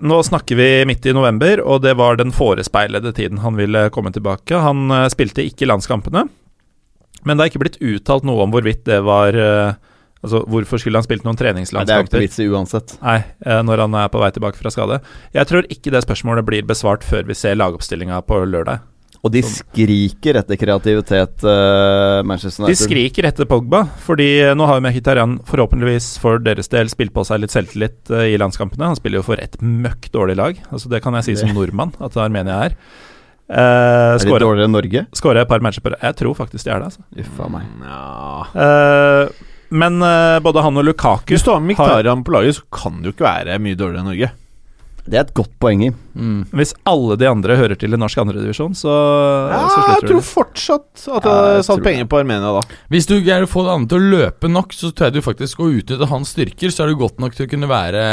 Nå 0.00 0.22
snakker 0.24 0.56
vi 0.56 0.68
midt 0.88 1.06
i 1.06 1.12
november, 1.12 1.60
og 1.60 1.82
det 1.84 1.92
var 2.00 2.16
den 2.16 2.32
forespeilede 2.32 3.12
tiden 3.16 3.42
han 3.44 3.58
ville 3.58 3.88
komme 3.92 4.12
tilbake. 4.14 4.56
Han 4.56 4.88
eh, 4.94 5.08
spilte 5.12 5.44
ikke 5.44 5.68
landskampene, 5.68 6.24
men 7.28 7.36
det 7.36 7.44
er 7.44 7.52
ikke 7.52 7.60
blitt 7.66 7.80
uttalt 7.84 8.24
noe 8.24 8.46
om 8.46 8.54
hvorvidt 8.54 8.86
det 8.88 9.02
var 9.06 9.36
eh, 9.36 9.78
Altså, 10.20 10.42
hvorfor 10.52 10.76
skulle 10.76 11.00
han 11.00 11.04
spilt 11.06 11.22
noen 11.24 11.38
Nei, 11.80 11.86
det 11.88 11.94
er 11.94 12.02
ikke 12.04 12.20
vits 12.20 12.42
i 12.44 12.48
uansett. 12.52 12.92
Nei, 13.00 13.22
eh, 13.40 13.60
når 13.64 13.86
han 13.86 13.94
er 14.02 14.10
på 14.12 14.20
vei 14.20 14.28
tilbake 14.36 14.60
fra 14.60 14.68
skade. 14.68 14.98
Jeg 15.32 15.48
tror 15.48 15.64
ikke 15.72 15.92
det 15.94 16.02
spørsmålet 16.04 16.44
blir 16.44 16.66
besvart 16.68 17.06
før 17.08 17.24
vi 17.30 17.36
ser 17.38 17.56
lagoppstillinga 17.56 18.18
på 18.28 18.42
lørdag. 18.44 18.82
Og 19.20 19.32
de 19.34 19.42
skriker 19.44 20.38
etter 20.40 20.56
kreativitet, 20.56 21.42
uh, 21.44 22.22
Manchester 22.24 22.70
De 22.70 22.76
skriker 22.78 23.26
etter 23.28 23.44
Pogba, 23.48 23.82
fordi 24.06 24.30
nå 24.56 24.64
har 24.64 24.78
jo 24.78 24.84
Mkhitarian 24.86 25.34
forhåpentligvis 25.48 26.14
for 26.22 26.40
deres 26.40 26.72
del 26.72 26.88
spilt 26.88 27.12
på 27.12 27.26
seg 27.28 27.42
litt 27.42 27.52
selvtillit 27.52 28.14
uh, 28.14 28.24
i 28.24 28.38
landskampene. 28.40 28.88
Han 28.88 28.96
spiller 28.96 29.20
jo 29.20 29.26
for 29.28 29.42
et 29.42 29.60
møkk 29.60 30.08
dårlig 30.16 30.38
lag, 30.40 30.64
altså 30.72 30.88
det 30.92 31.02
kan 31.04 31.18
jeg 31.18 31.28
si 31.28 31.36
som 31.42 31.52
nordmann 31.52 31.92
at 32.00 32.16
Armenia 32.16 32.62
er. 32.70 32.78
Uh, 33.50 34.14
Er 34.14 34.22
de 34.22 34.30
dårligere 34.30 34.68
enn 34.68 34.76
Norge? 34.78 35.06
Skåra 35.18 35.42
et 35.42 35.50
par 35.50 35.62
matcher 35.64 35.82
på 35.82 35.90
Jeg 35.98 36.16
tror 36.20 36.36
faktisk 36.38 36.68
de 36.68 36.70
er 36.70 36.84
det, 36.84 36.92
altså. 36.92 37.02
Uffa 37.18 37.48
meg. 37.50 37.64
Ja. 37.82 38.44
Uh, 38.54 39.48
men 39.70 39.98
uh, 40.02 40.38
både 40.42 40.62
han 40.64 40.78
og 40.80 40.86
Lukaku 40.86 41.34
Hvis 41.34 41.44
du 41.46 41.52
har 41.52 41.60
Miktarian 41.62 42.22
på 42.26 42.34
laget, 42.34 42.56
så 42.58 42.64
kan 42.72 43.00
det 43.02 43.10
jo 43.10 43.16
ikke 43.16 43.26
være 43.26 43.58
mye 43.62 43.78
dårligere 43.78 44.04
enn 44.04 44.10
Norge. 44.14 44.30
Det 45.10 45.18
er 45.18 45.24
et 45.26 45.32
godt 45.34 45.50
poeng 45.62 45.80
i. 45.82 45.88
Hvis 46.54 46.70
alle 46.86 47.16
de 47.18 47.26
andre 47.26 47.56
hører 47.58 47.78
til 47.78 47.96
i 47.96 47.98
norsk 47.98 48.20
andredivisjon, 48.22 48.76
så, 48.78 48.92
Ja, 49.50 49.62
så 49.66 49.80
jeg 49.88 50.04
tror 50.06 50.22
fortsatt 50.26 51.06
at 51.08 51.26
jeg 51.26 51.34
hadde 51.34 51.64
satt 51.66 51.82
penger 51.82 52.06
på 52.10 52.20
Armenia 52.20 52.52
da. 52.54 52.60
Hvis 52.92 53.08
du 53.10 53.16
greier 53.16 53.46
å 53.46 53.50
få 53.50 53.64
det 53.66 53.74
andre 53.74 53.90
til 53.90 53.98
å 53.98 54.12
løpe 54.14 54.50
nok, 54.52 54.76
så 54.76 54.92
tror 54.92 55.08
jeg 55.08 55.18
du 55.18 55.26
faktisk 55.26 55.64
å 55.64 55.70
utnytte 55.72 56.10
hans 56.12 56.30
styrker, 56.36 56.70
så 56.70 56.84
er 56.84 56.92
du 56.92 57.00
godt 57.00 57.18
nok 57.22 57.34
til 57.34 57.48
å 57.48 57.50
kunne 57.50 57.70
være 57.70 58.04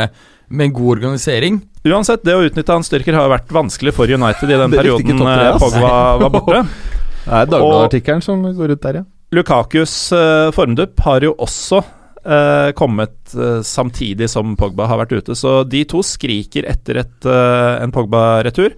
med 0.47 0.69
en 0.69 0.73
god 0.73 0.97
organisering. 0.97 1.60
Uansett, 1.86 2.23
det 2.25 2.36
å 2.36 2.45
utnytte 2.47 2.73
hans 2.73 2.89
styrker 2.89 3.17
har 3.17 3.29
vært 3.31 3.51
vanskelig 3.53 3.93
for 3.95 4.10
United 4.10 4.49
i 4.49 4.57
den 4.63 4.73
perioden 4.79 5.21
eh. 5.27 5.51
Pogba 5.62 5.93
var 6.23 6.33
borte. 6.33 6.63
Det 7.27 7.36
er 7.36 7.47
Dagbladet-artikkelen 7.51 8.21
som 8.23 8.43
går 8.55 8.71
ut 8.71 8.83
der, 8.86 9.01
ja. 9.01 9.07
Lukakus 9.36 9.93
uh, 10.15 10.47
formdupp 10.55 11.01
har 11.03 11.25
jo 11.27 11.33
også 11.43 11.81
eh, 12.25 12.69
kommet 12.77 13.15
uh, 13.36 13.62
samtidig 13.65 14.30
som 14.32 14.56
Pogba 14.60 14.88
har 14.89 14.99
vært 15.01 15.15
ute, 15.17 15.36
så 15.38 15.62
de 15.67 15.84
to 15.89 16.03
skriker 16.06 16.67
etter 16.69 17.01
et, 17.03 17.17
uh, 17.27 17.77
en 17.82 17.93
Pogba-retur. 17.93 18.75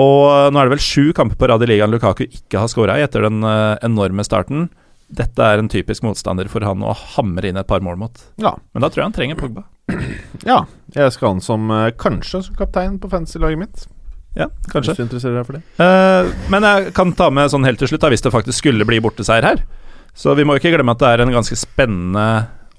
Og 0.00 0.52
nå 0.54 0.60
er 0.60 0.68
det 0.68 0.76
vel 0.76 0.84
sju 0.84 1.10
kamper 1.16 1.36
på 1.36 1.48
rad 1.50 1.64
i 1.66 1.68
ligaen 1.72 1.90
Lukaku 1.90 2.22
ikke 2.28 2.60
har 2.62 2.70
skåra 2.70 2.94
i 2.96 3.02
etter 3.04 3.26
den 3.26 3.42
enorme 3.42 4.22
starten. 4.24 4.68
Dette 5.10 5.42
er 5.42 5.58
en 5.58 5.68
typisk 5.68 6.04
motstander 6.06 6.46
for 6.48 6.62
han 6.64 6.84
å 6.86 6.94
hamre 7.16 7.50
inn 7.50 7.58
et 7.58 7.68
par 7.68 7.82
mål 7.82 7.98
mot. 7.98 8.22
Ja. 8.40 8.54
Men 8.70 8.86
da 8.86 8.88
tror 8.88 9.02
jeg 9.02 9.08
han 9.08 9.16
trenger 9.16 9.40
Pogba. 9.40 9.64
ja. 10.46 10.60
Jeg 10.94 11.16
skal 11.16 11.26
ha 11.26 11.32
han 11.34 11.42
som 11.42 11.74
kanskje 11.98 12.44
som 12.46 12.56
kaptein 12.56 13.00
på 13.02 13.10
fantasy-laget 13.10 13.64
mitt. 13.64 13.84
Ja, 14.38 14.46
kanskje. 14.70 14.94
Hvis 14.94 15.02
du 15.02 15.06
interesserer 15.08 15.40
deg 15.40 15.50
for 15.50 15.58
det. 15.58 16.46
Men 16.54 16.68
jeg 16.70 16.94
kan 16.96 17.12
ta 17.18 17.26
med 17.34 17.50
sånn 17.50 17.66
helt 17.66 17.82
til 17.82 17.90
slutt, 17.90 18.06
da, 18.06 18.14
hvis 18.14 18.22
det 18.24 18.32
faktisk 18.32 18.62
skulle 18.62 18.86
bli 18.88 19.02
borteseier 19.02 19.50
her. 19.50 19.66
Så 20.14 20.34
vi 20.34 20.44
må 20.46 20.56
ikke 20.58 20.72
glemme 20.74 20.94
at 20.94 21.02
det 21.02 21.10
er 21.12 21.24
en 21.24 21.34
ganske 21.34 21.56
spennende, 21.58 22.26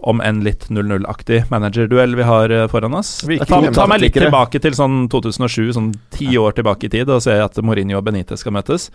om 0.07 0.21
enn 0.23 0.41
litt 0.45 0.67
0-0-aktig 0.73 1.43
managerduell 1.51 2.15
vi 2.17 2.25
har 2.27 2.53
eh, 2.53 2.67
foran 2.71 2.95
oss. 2.97 3.19
Ta, 3.47 3.59
ta 3.73 3.87
meg 3.89 4.03
litt 4.03 4.17
tilbake 4.17 4.61
til 4.63 4.75
sånn 4.77 5.05
2007, 5.11 5.73
sånn 5.77 5.91
ti 6.13 6.31
år 6.39 6.57
tilbake 6.57 6.87
i 6.87 6.93
tid, 6.93 7.11
og 7.11 7.21
se 7.25 7.37
at 7.41 7.59
Mourinho 7.65 7.99
og 7.99 8.07
Benitez 8.07 8.41
skal 8.41 8.55
møtes. 8.57 8.89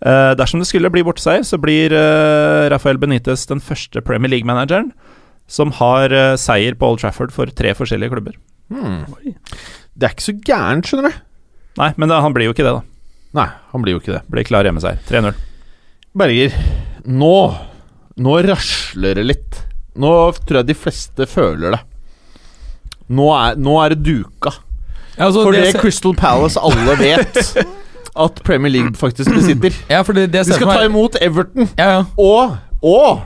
Uh, 0.00 0.32
dersom 0.32 0.62
det 0.62 0.68
skulle 0.70 0.90
bli 0.92 1.04
borteseier, 1.04 1.44
så 1.44 1.58
blir 1.60 1.92
uh, 1.92 2.66
Rafael 2.72 2.98
Benitez 3.00 3.44
den 3.50 3.60
første 3.60 4.00
Premier 4.04 4.32
League-manageren 4.32 4.94
som 5.50 5.74
har 5.76 6.14
uh, 6.14 6.38
seier 6.40 6.78
på 6.78 6.88
Old 6.88 7.02
Trafford 7.02 7.34
for 7.36 7.52
tre 7.52 7.74
forskjellige 7.76 8.14
klubber. 8.14 8.38
Hmm. 8.72 9.02
Det 9.20 10.08
er 10.08 10.14
ikke 10.14 10.30
så 10.30 10.36
gærent, 10.46 10.88
skjønner 10.88 11.12
du. 11.12 11.26
Nei, 11.80 11.92
men 12.00 12.10
det, 12.10 12.22
han 12.24 12.34
blir 12.34 12.48
jo 12.48 12.54
ikke 12.56 12.66
det, 12.66 12.74
da. 12.78 12.86
Nei, 13.36 13.48
han 13.72 13.84
blir 13.84 13.94
jo 13.94 14.02
ikke 14.02 14.16
det. 14.16 14.22
Blir 14.32 14.46
klar 14.48 14.66
hjemmeseier. 14.66 15.02
3-0. 15.10 15.34
Berger, 16.18 16.56
nå 17.06 17.34
Nå 18.20 18.32
rasler 18.44 19.16
det 19.16 19.22
litt. 19.24 19.58
Nå 19.98 20.10
tror 20.46 20.60
jeg 20.60 20.68
de 20.70 20.76
fleste 20.78 21.26
føler 21.26 21.76
det. 21.76 21.80
Nå 23.10 23.26
er, 23.34 23.56
nå 23.58 23.74
er 23.82 23.94
det 23.94 24.04
duka. 24.06 24.52
Ja, 25.16 25.26
altså, 25.26 25.42
For 25.42 25.52
det 25.56 25.64
det 25.74 25.80
Crystal 25.82 26.14
Palace 26.16 26.60
alle 26.62 26.94
vet 27.00 27.40
at 28.24 28.38
Premier 28.46 28.72
League 28.72 28.94
faktisk 28.98 29.32
besitter. 29.34 29.74
ja, 29.90 30.02
for 30.06 30.16
det, 30.16 30.28
det 30.32 30.46
De 30.46 30.54
skal 30.54 30.70
ta 30.70 30.84
imot 30.86 31.18
Everton. 31.20 31.68
ja, 31.78 31.90
ja. 31.98 32.04
Og, 32.16 32.56
og 32.82 33.20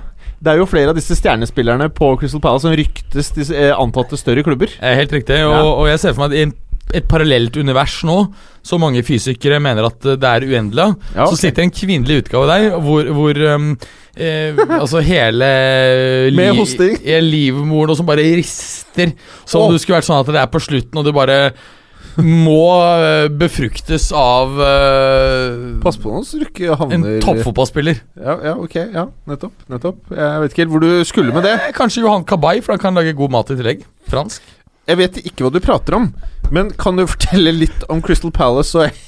det 0.45 0.53
er 0.53 0.59
jo 0.61 0.67
flere 0.69 0.93
av 0.93 0.97
disse 0.99 1.17
stjernespillerne 1.17 1.87
på 1.95 2.11
Crystal 2.21 2.41
Palace 2.45 2.67
som 2.67 2.75
ryktes 2.77 3.31
til 3.33 3.53
eh, 3.57 3.71
antatte 3.81 4.17
større 4.21 4.43
klubber. 4.45 4.73
Helt 4.81 5.13
riktig. 5.15 5.39
Og, 5.47 5.71
og 5.85 5.87
jeg 5.89 6.03
ser 6.03 6.13
for 6.17 6.25
meg 6.25 6.35
at 6.35 6.41
i 6.41 6.43
en 6.49 6.57
et 6.93 7.07
parallelt 7.09 7.57
univers 7.57 7.97
nå, 8.05 8.19
så 8.65 8.79
mange 8.81 9.03
fysikere 9.05 9.61
mener 9.63 9.89
at 9.89 10.05
det 10.05 10.29
er 10.31 10.47
uendelig. 10.47 10.95
Ja, 11.15 11.27
Så 11.27 11.37
sitter 11.37 11.55
sitter 11.55 11.63
en 11.63 11.75
kvinnelig 11.75 12.23
utgave 12.25 12.49
der 12.51 12.81
hvor, 12.83 13.09
hvor 13.15 13.41
um, 13.55 13.71
eh, 14.17 14.57
Altså 14.81 15.01
hele 15.05 15.49
Med 16.35 16.57
hosting. 16.59 16.99
livmoren 17.23 17.91
og 17.91 17.97
som 17.97 18.07
bare 18.07 18.25
rister. 18.37 19.15
Som 19.45 19.69
om 19.69 19.73
det 19.73 19.81
skulle 19.81 20.01
vært 20.01 20.11
sånn 20.11 20.21
at 20.21 20.33
det 20.33 20.43
er 20.43 20.53
på 20.53 20.63
slutten, 20.63 20.99
og 20.99 21.07
det 21.07 21.15
bare 21.15 21.41
må 22.23 22.79
eh, 23.03 23.27
befruktes 23.27 24.13
av 24.15 24.53
uh, 24.55 25.81
Pass 25.83 25.97
på 25.99 26.13
nå 26.13 26.21
så 26.23 26.39
du 26.39 26.45
ikke 26.47 26.77
havner 26.79 27.17
en 27.17 27.25
toppfotballspiller. 27.25 27.99
Ja, 28.15 28.37
ja, 28.51 28.55
ok. 28.55 28.77
Ja, 28.95 29.09
nettopp. 29.31 29.65
nettopp 29.73 30.13
Jeg 30.15 30.45
vet 30.45 30.55
ikke 30.55 30.63
helt 30.63 30.75
hvor 30.77 30.85
du 30.85 30.93
skulle 31.09 31.35
med 31.35 31.47
det. 31.49 31.57
Eh, 31.59 31.73
Kanskje 31.75 32.05
Johan 32.05 32.27
Kabay, 32.29 32.63
for 32.63 32.77
han 32.77 32.83
kan 32.83 32.95
lage 32.95 33.17
god 33.19 33.35
mat 33.35 33.51
i 33.51 33.59
tillegg. 33.59 33.83
Fransk. 34.11 34.47
Jeg 34.85 35.01
vet 35.01 35.19
ikke 35.25 35.47
hva 35.47 35.51
du 35.55 35.63
prater 35.65 35.97
om, 35.97 36.11
men 36.53 36.71
kan 36.77 36.99
du 36.99 37.07
fortelle 37.09 37.55
litt 37.57 37.87
om 37.93 38.03
Crystal 38.05 38.33
Palace 38.35 38.77
og 38.77 38.99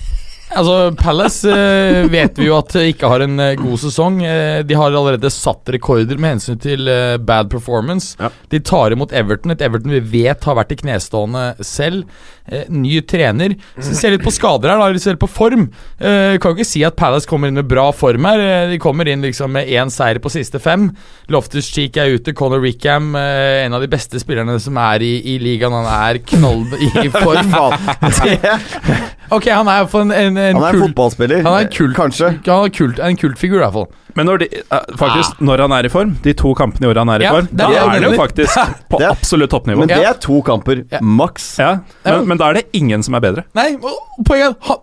Altså, 0.55 0.93
Palace 0.95 1.51
eh, 1.51 2.05
vet 2.11 2.39
vi 2.39 2.47
jo 2.47 2.55
at 2.61 2.71
ikke 2.79 3.09
har 3.11 3.25
en 3.25 3.41
eh, 3.43 3.57
god 3.59 3.81
sesong. 3.83 4.21
Eh, 4.23 4.61
de 4.67 4.79
har 4.79 4.95
allerede 4.95 5.31
satt 5.35 5.73
rekorder 5.75 6.21
med 6.23 6.37
hensyn 6.37 6.61
til 6.63 6.87
eh, 6.91 7.17
bad 7.19 7.51
performance. 7.51 8.15
Ja. 8.21 8.31
De 8.53 8.61
tar 8.63 8.95
imot 8.95 9.15
Everton, 9.17 9.53
et 9.57 9.65
Everton 9.67 9.97
vi 9.97 10.03
vet 10.23 10.47
har 10.47 10.59
vært 10.61 10.77
i 10.77 10.79
knestående 10.85 11.49
selv. 11.67 12.07
Eh, 12.47 12.69
ny 12.71 13.01
trener. 13.03 13.57
Så 13.75 13.91
vi 13.91 13.99
ser 13.99 14.15
litt 14.15 14.23
på 14.23 14.31
skader 14.35 14.71
her, 14.71 14.79
da. 14.79 14.89
Vi 14.95 15.03
ser 15.03 15.19
på 15.19 15.29
form. 15.31 15.67
Eh, 15.99 16.37
kan 16.39 16.53
jo 16.53 16.61
ikke 16.61 16.69
si 16.69 16.85
at 16.87 16.99
Palace 16.99 17.27
kommer 17.29 17.51
inn 17.51 17.59
med 17.59 17.67
bra 17.67 17.89
form 17.97 18.29
her. 18.31 18.43
Eh, 18.45 18.71
de 18.71 18.81
kommer 18.83 19.11
inn 19.11 19.27
liksom 19.27 19.51
med 19.57 19.67
én 19.67 19.91
seier 19.93 20.23
på 20.23 20.31
siste 20.33 20.63
fem. 20.63 20.93
Loftus 21.33 21.67
Cheek 21.75 21.99
er 21.99 22.15
ute. 22.15 22.37
Conor 22.37 22.63
Rickham, 22.63 23.15
en 23.17 23.75
av 23.75 23.83
de 23.83 23.91
beste 23.91 24.21
spillerne 24.23 24.61
som 24.63 24.79
er 24.79 25.03
i, 25.03 25.13
i 25.35 25.39
ligaen, 25.43 25.75
han 25.75 25.91
er 25.91 26.23
knall 26.23 26.63
i 26.79 27.11
form. 27.11 27.51
ok, 29.31 29.45
han 29.51 29.69
er 29.69 29.87
en, 29.87 30.11
en, 30.13 30.37
en 30.37 30.57
Han 30.57 30.63
er 30.63 30.69
en 30.69 30.81
kult, 30.81 30.83
fotballspiller. 30.91 31.43
han 31.43 31.53
er 31.55 31.67
en 31.67 31.73
kult, 31.73 31.95
Kanskje. 31.97 32.29
Han 32.47 32.65
er 32.65 32.75
kult, 32.77 32.99
en 32.99 33.17
kultfigur, 33.17 33.57
i 33.57 33.65
hvert 33.65 33.73
fall. 33.73 33.87
Men 34.17 34.27
når 34.31 34.39
de, 34.39 34.47
eh, 34.63 34.85
faktisk, 34.97 35.41
når 35.45 35.61
han 35.67 35.73
er 35.77 35.85
i 35.85 35.89
form, 35.93 36.15
de 36.25 36.33
to 36.33 36.55
kampene 36.57 36.87
i 36.87 36.91
året 36.91 37.03
han 37.05 37.09
er 37.13 37.21
i 37.21 37.27
Ja, 37.27 37.33
form, 37.37 37.49
det 37.53 37.61
er 37.61 37.69
da 37.69 37.73
det 37.73 37.97
er 37.97 38.01
det 38.07 38.11
jo 38.13 38.21
faktisk 38.23 38.57
på 38.91 38.99
Det 38.99 39.07
er- 39.07 39.11
absolutt 39.13 39.51
toppnivå. 39.51 39.79
Men 39.85 39.89
det 39.89 39.99
er 40.07 40.13
to 40.15 40.41
kamper, 40.43 40.85
Ja. 40.93 41.01
maks. 41.03 41.59
Ja, 41.59 41.71
Ja. 42.05 42.17
men, 42.19 42.29
men 42.29 42.39
da 42.39 42.49
er 42.51 42.55
det 42.55 42.67
ingen 42.73 43.03
som 43.03 43.15
er 43.15 43.21
bedre. 43.21 43.45
Nei, 43.55 43.77
poenget 44.25 44.57
er 44.71 44.77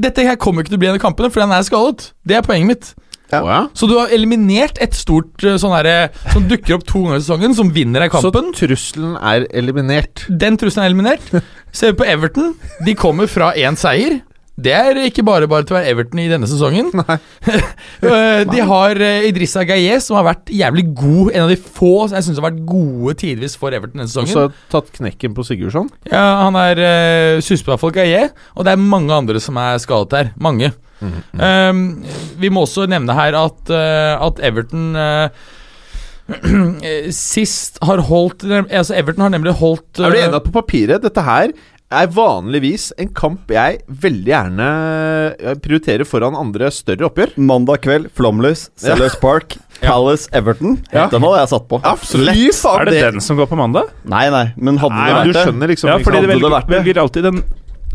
Dette 0.00 0.22
her 0.24 0.36
kommer 0.36 0.62
ikke 0.62 0.70
til 0.72 0.78
å 0.78 0.80
bli 0.80 0.88
en 0.88 0.94
av 0.94 1.00
kampene, 1.02 1.28
fordi 1.30 1.42
han 1.44 1.52
er 1.52 1.62
skadet. 1.66 2.12
Det 2.24 2.36
er 2.38 2.42
poenget 2.46 2.66
mitt. 2.66 2.94
Ja. 3.32 3.60
Så 3.76 3.88
du 3.90 3.96
har 3.98 4.12
eliminert 4.14 4.80
et 4.82 4.96
stort 4.98 5.44
eh, 5.46 5.58
sånn 5.60 5.74
herre 5.76 6.10
som 6.32 6.48
dukker 6.50 6.78
opp 6.78 6.86
to 6.88 7.04
ganger 7.04 7.20
i 7.20 7.24
sesongen, 7.24 7.56
som 7.56 7.70
vinner 7.74 8.04
deg 8.06 8.16
Så 8.20 8.32
trusselen 8.58 9.16
er 9.16 9.46
eliminert. 9.56 10.26
Den 10.28 10.58
trusselen 10.60 10.86
er 10.86 10.92
eliminert. 10.92 11.46
Ser 11.72 11.92
vi 11.94 12.00
på 12.02 12.08
Everton. 12.10 12.54
De 12.86 12.96
kommer 12.98 13.30
fra 13.30 13.52
én 13.58 13.78
seier. 13.78 14.20
Det 14.64 14.74
er 14.76 15.00
ikke 15.06 15.24
bare 15.26 15.48
bare 15.50 15.66
til 15.66 15.76
å 15.76 15.78
være 15.78 15.92
Everton 15.94 16.22
i 16.22 16.28
denne 16.30 16.48
sesongen. 16.50 16.90
Nei 17.00 17.16
de 18.52 18.64
har 18.70 19.00
eh, 19.04 19.28
Idrissa 19.30 19.64
Gaye, 19.68 19.98
som 20.04 20.18
har 20.18 20.26
vært 20.30 20.52
jævlig 20.54 20.86
god. 20.96 21.32
En 21.34 21.46
av 21.46 21.52
de 21.52 21.58
få 21.60 21.94
som 22.08 22.18
jeg 22.18 22.28
syns 22.28 22.40
har 22.40 22.48
vært 22.50 22.62
gode 22.68 23.16
tidvis 23.20 23.56
for 23.60 23.76
Everton 23.76 24.00
denne 24.00 24.08
Og 24.08 24.12
sesongen. 24.12 24.32
så 24.34 24.44
har 24.46 24.60
tatt 24.72 24.92
knekken 24.96 25.36
på 25.36 25.46
Sigurdsson. 25.46 25.90
Ja, 26.10 26.24
Han 26.44 26.58
er 26.60 26.82
uh, 26.82 27.42
suspa 27.44 27.78
for 27.80 27.94
Gaye, 27.94 28.28
og 28.56 28.66
det 28.66 28.74
er 28.74 28.82
mange 28.82 29.14
andre 29.16 29.40
som 29.42 29.58
er 29.60 29.80
skadet 29.82 30.16
her. 30.18 30.32
Mange. 30.40 30.72
Um, 31.00 32.02
vi 32.36 32.50
må 32.52 32.66
også 32.66 32.84
nevne 32.90 33.14
her 33.16 33.36
at, 33.38 33.72
uh, 33.72 34.20
at 34.26 34.40
Everton 34.44 34.92
uh, 34.92 35.28
sist 37.14 37.78
har 37.82 38.02
holdt 38.06 38.44
Altså 38.68 38.94
Everton 38.94 39.24
har 39.24 39.32
nemlig 39.34 39.56
holdt 39.58 39.98
Er 39.98 40.12
du 40.12 40.18
eh, 40.18 40.26
enig 40.28 40.38
at 40.38 40.46
på 40.46 40.54
papiret 40.54 41.02
dette 41.02 41.24
her 41.26 41.54
er 41.90 42.06
vanligvis 42.14 42.90
en 43.02 43.08
kamp 43.18 43.50
jeg 43.50 43.80
veldig 44.02 44.30
gjerne 44.30 44.66
eh, 45.34 45.56
prioriterer 45.62 46.06
foran 46.06 46.36
andre 46.38 46.68
større 46.74 47.08
oppgjør? 47.08 47.32
Mandag 47.42 47.82
kveld, 47.82 48.06
Flomlys, 48.14 48.68
Sellers 48.78 49.16
Park, 49.18 49.56
Palace, 49.84 50.28
Everton. 50.36 50.78
Ja. 50.94 51.08
Den 51.10 51.24
hadde 51.26 51.42
jeg 51.42 51.50
satt 51.54 51.66
på. 51.70 51.80
Absolutt. 51.82 52.30
Er 52.70 52.90
det 52.90 52.98
den 53.08 53.24
som 53.24 53.40
går 53.40 53.50
på 53.50 53.58
mandag? 53.58 53.90
Nei, 54.06 54.28
nei, 54.30 54.44
men 54.56 54.78
hadde 54.82 54.94
Nei, 54.98 55.08
det 55.08 55.16
vært 55.18 55.30
du 55.30 55.32
det 55.34 55.46
skjønner 55.48 55.74
liksom 55.74 55.90
Ja, 55.90 55.98
fordi 55.98 56.20
Hadde 56.20 56.28
det 56.28 56.34
velger, 56.36 56.54
vært 56.54 56.68
det? 56.70 56.76
velger 56.78 57.02
alltid 57.04 57.26
den 57.30 57.42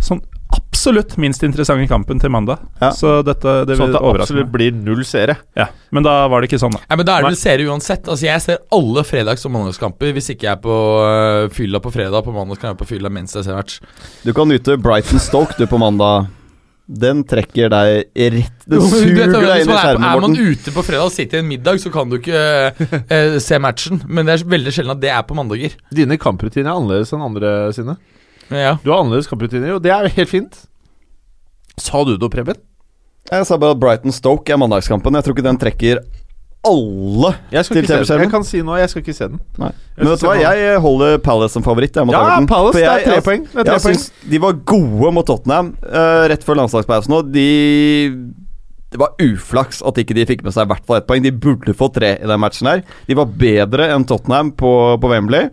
sånn 0.04 0.24
absolutt 0.56 1.18
minst 1.18 1.44
interessante 1.44 1.88
kampen 1.90 2.20
til 2.22 2.32
mandag. 2.34 2.62
Ja. 2.82 2.92
Så 2.94 3.18
dette 3.26 3.66
det 3.68 3.78
Sånn 3.80 3.94
at 3.96 3.98
det 3.98 4.22
absolutt 4.22 4.52
blir 4.54 4.76
null 4.76 5.04
seere. 5.08 5.38
Ja. 5.58 5.68
Men 5.96 6.06
da 6.06 6.28
var 6.32 6.42
det 6.42 6.52
ikke 6.52 6.62
sånn, 6.62 6.76
da. 6.78 6.84
Ja, 6.86 6.96
men 7.00 7.08
Da 7.08 7.18
er 7.18 7.26
det 7.26 7.32
vel 7.34 7.40
serie 7.40 7.72
uansett. 7.72 8.08
Altså 8.08 8.28
Jeg 8.28 8.44
ser 8.44 8.64
alle 8.76 9.04
fredags- 9.08 9.46
og 9.48 9.54
mandagskamper 9.56 10.14
hvis 10.16 10.32
ikke 10.34 10.50
jeg 10.50 10.54
er 10.58 10.64
på 10.64 10.78
uh, 11.02 11.50
fylla 11.54 11.82
på 11.82 11.94
fredag. 11.96 12.24
På 12.26 12.34
mandag 12.36 12.60
kan 12.62 12.70
jeg 12.70 12.76
være 12.76 12.84
på 12.84 12.90
fylla 12.96 13.12
mens 13.14 13.36
jeg 13.36 13.48
ser 13.48 13.58
match. 13.58 13.80
Du 14.26 14.34
kan 14.34 14.50
nyte 14.52 14.78
Brighton 14.82 15.22
Stoke 15.24 15.58
du 15.58 15.66
på 15.70 15.82
mandag. 15.82 16.30
Den 16.86 17.24
trekker 17.26 17.72
deg 17.74 18.12
rett 18.14 18.66
Den 18.70 18.84
suger 18.86 19.32
deg 19.34 19.64
inn 19.64 19.72
i 19.74 19.74
skjermen, 19.74 20.04
Morten. 20.06 20.06
er 20.06 20.20
man 20.22 20.36
ute 20.38 20.74
på 20.76 20.84
fredag 20.86 21.08
og 21.08 21.14
sitter 21.16 21.40
i 21.40 21.42
en 21.42 21.48
middag, 21.50 21.80
så 21.82 21.90
kan 21.90 22.12
du 22.12 22.20
ikke 22.20 22.42
uh, 22.78 23.40
se 23.42 23.58
matchen. 23.58 24.04
Men 24.06 24.28
det 24.28 24.36
er 24.36 24.52
veldig 24.54 24.74
sjelden 24.76 24.94
at 24.94 25.02
det 25.02 25.10
er 25.10 25.24
på 25.26 25.38
mandager. 25.38 25.74
Dine 25.90 26.20
kamprutiner 26.22 26.70
er 26.70 26.76
annerledes 26.76 27.16
enn 27.16 27.26
andre 27.26 27.56
sine. 27.74 27.98
Ja. 28.54 28.76
Du 28.84 28.92
har 28.92 29.02
annerledes 29.02 29.28
kamprutiner, 29.32 29.76
og 29.78 29.82
det 29.84 29.92
er 29.96 30.08
helt 30.20 30.30
fint. 30.30 30.60
Sa 31.82 32.04
du 32.08 32.16
det, 32.18 32.30
Preben? 32.32 32.60
Jeg 33.32 33.46
sa 33.50 33.58
bare 33.58 33.74
at 33.74 33.80
Brighton 33.82 34.14
Stoke 34.14 34.54
er 34.54 34.60
mandagskampen. 34.62 35.16
Jeg 35.18 35.26
tror 35.26 35.34
ikke 35.36 35.48
den 35.48 35.58
trekker 35.62 36.04
alle 36.66 37.32
Jeg 37.54 37.66
til. 37.68 37.86
TV-skjermen. 37.86 38.24
Jeg 38.26 38.32
kan 38.34 38.44
si 38.46 38.62
noe, 38.66 38.78
jeg 38.82 38.90
skal 38.90 39.02
ikke 39.04 39.14
se 39.18 39.28
den. 39.34 39.42
Nei. 39.62 39.72
Men 39.98 40.08
vet 40.12 40.22
du 40.22 40.26
hva, 40.28 40.36
jeg 40.42 40.80
holder 40.82 41.18
Palace 41.26 41.54
som 41.58 41.66
favoritt. 41.66 41.94
Jeg, 41.98 42.06
mot 42.10 42.16
Ja, 42.16 42.24
den. 42.40 42.48
Palace, 42.50 42.74
For 42.74 42.82
det 42.82 42.90
er 42.90 43.04
tre 43.06 43.18
jeg- 43.20 43.24
poeng. 43.26 43.44
Er 43.54 43.64
tre 43.64 43.76
jeg 43.76 43.84
poeng. 43.84 44.00
syns 44.00 44.30
de 44.32 44.40
var 44.42 44.54
gode 44.66 45.12
mot 45.14 45.26
Tottenham 45.30 45.74
uh, 45.86 46.26
rett 46.32 46.44
før 46.46 46.58
landslagspausen 46.62 47.14
nå. 47.14 47.22
De 47.34 47.50
Det 48.96 49.00
var 49.02 49.14
uflaks 49.20 49.82
at 49.86 49.98
ikke 49.98 50.16
de 50.16 50.26
fikk 50.26 50.44
med 50.46 50.54
seg 50.54 50.66
i 50.66 50.72
hvert 50.74 50.86
fall 50.86 50.98
ett 51.02 51.08
poeng. 51.10 51.22
De 51.26 51.32
burde 51.32 51.74
få 51.76 51.90
tre 51.94 52.14
i 52.22 52.26
den 52.30 52.40
matchen 52.40 52.68
her. 52.70 52.82
De 53.10 53.14
var 53.18 53.26
bedre 53.26 53.90
enn 53.94 54.06
Tottenham 54.06 54.52
på, 54.56 54.72
på 55.02 55.10
Wembley. 55.12 55.50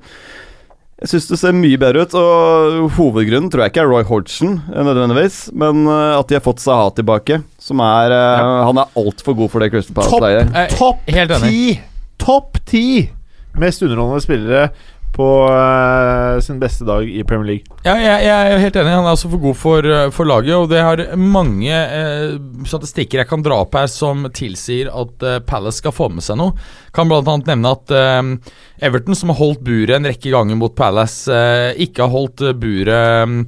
Jeg 1.02 1.10
syns 1.10 1.24
det 1.32 1.38
ser 1.40 1.56
mye 1.58 1.78
bedre 1.82 2.04
ut, 2.04 2.12
og 2.14 2.92
hovedgrunnen 2.94 3.50
tror 3.50 3.64
jeg 3.64 3.72
ikke 3.72 3.82
er 3.82 3.88
Roy 3.90 4.04
Hodgson, 4.06 4.60
eh, 4.70 4.84
nødvendigvis, 4.86 5.38
men 5.58 5.82
eh, 5.90 6.12
at 6.14 6.28
de 6.30 6.36
har 6.38 6.44
fått 6.44 6.62
Saha 6.62 6.92
tilbake, 6.94 7.40
som 7.58 7.82
er 7.82 8.14
ja. 8.14 8.52
Han 8.68 8.78
er 8.78 9.00
altfor 9.02 9.34
god 9.40 9.50
for 9.50 9.64
det 9.64 9.72
Crystal 9.74 9.98
Palace-leiet. 9.98 10.54
Eh, 10.54 10.76
Topp 10.78 11.10
ti! 11.42 11.64
Topp 12.22 12.62
ti 12.70 12.86
mest 13.58 13.82
underholdende 13.84 14.22
spillere 14.24 14.68
på 15.12 15.26
uh, 15.44 16.40
sin 16.40 16.60
beste 16.60 16.86
dag 16.88 17.04
i 17.08 17.22
Premier 17.28 17.48
League. 17.50 17.78
Ja, 17.84 17.94
jeg, 18.00 18.24
jeg 18.24 18.52
er 18.54 18.62
helt 18.62 18.78
enig. 18.80 18.94
Han 18.94 19.06
er 19.06 19.16
også 19.16 19.30
for 19.32 19.42
god 19.42 19.58
for, 19.58 19.88
eh, 19.88 20.08
for 20.14 20.28
laget. 20.28 20.54
Og 20.56 20.70
det 20.70 20.80
har 20.80 21.02
mange 21.18 21.72
eh, 21.72 22.36
statistikker 22.68 23.22
jeg 23.22 23.30
kan 23.30 23.44
dra 23.44 23.60
opp 23.64 23.76
her 23.76 23.90
som 23.92 24.24
tilsier 24.34 24.88
at 24.88 25.26
eh, 25.26 25.40
Palace 25.44 25.82
skal 25.82 25.94
få 25.96 26.08
med 26.14 26.24
seg 26.24 26.40
noe. 26.40 26.56
Kan 26.96 27.10
bl.a. 27.10 27.20
nevne 27.24 27.74
at 27.76 27.92
eh, 27.98 28.22
Everton, 28.88 29.18
som 29.18 29.34
har 29.34 29.40
holdt 29.42 29.64
buret 29.66 29.98
en 29.98 30.08
rekke 30.08 30.32
ganger 30.32 30.58
mot 30.60 30.74
Palace, 30.78 31.28
eh, 31.28 31.72
ikke 31.84 32.06
har 32.06 32.14
holdt 32.14 32.46
buret 32.62 33.28
mm, 33.28 33.38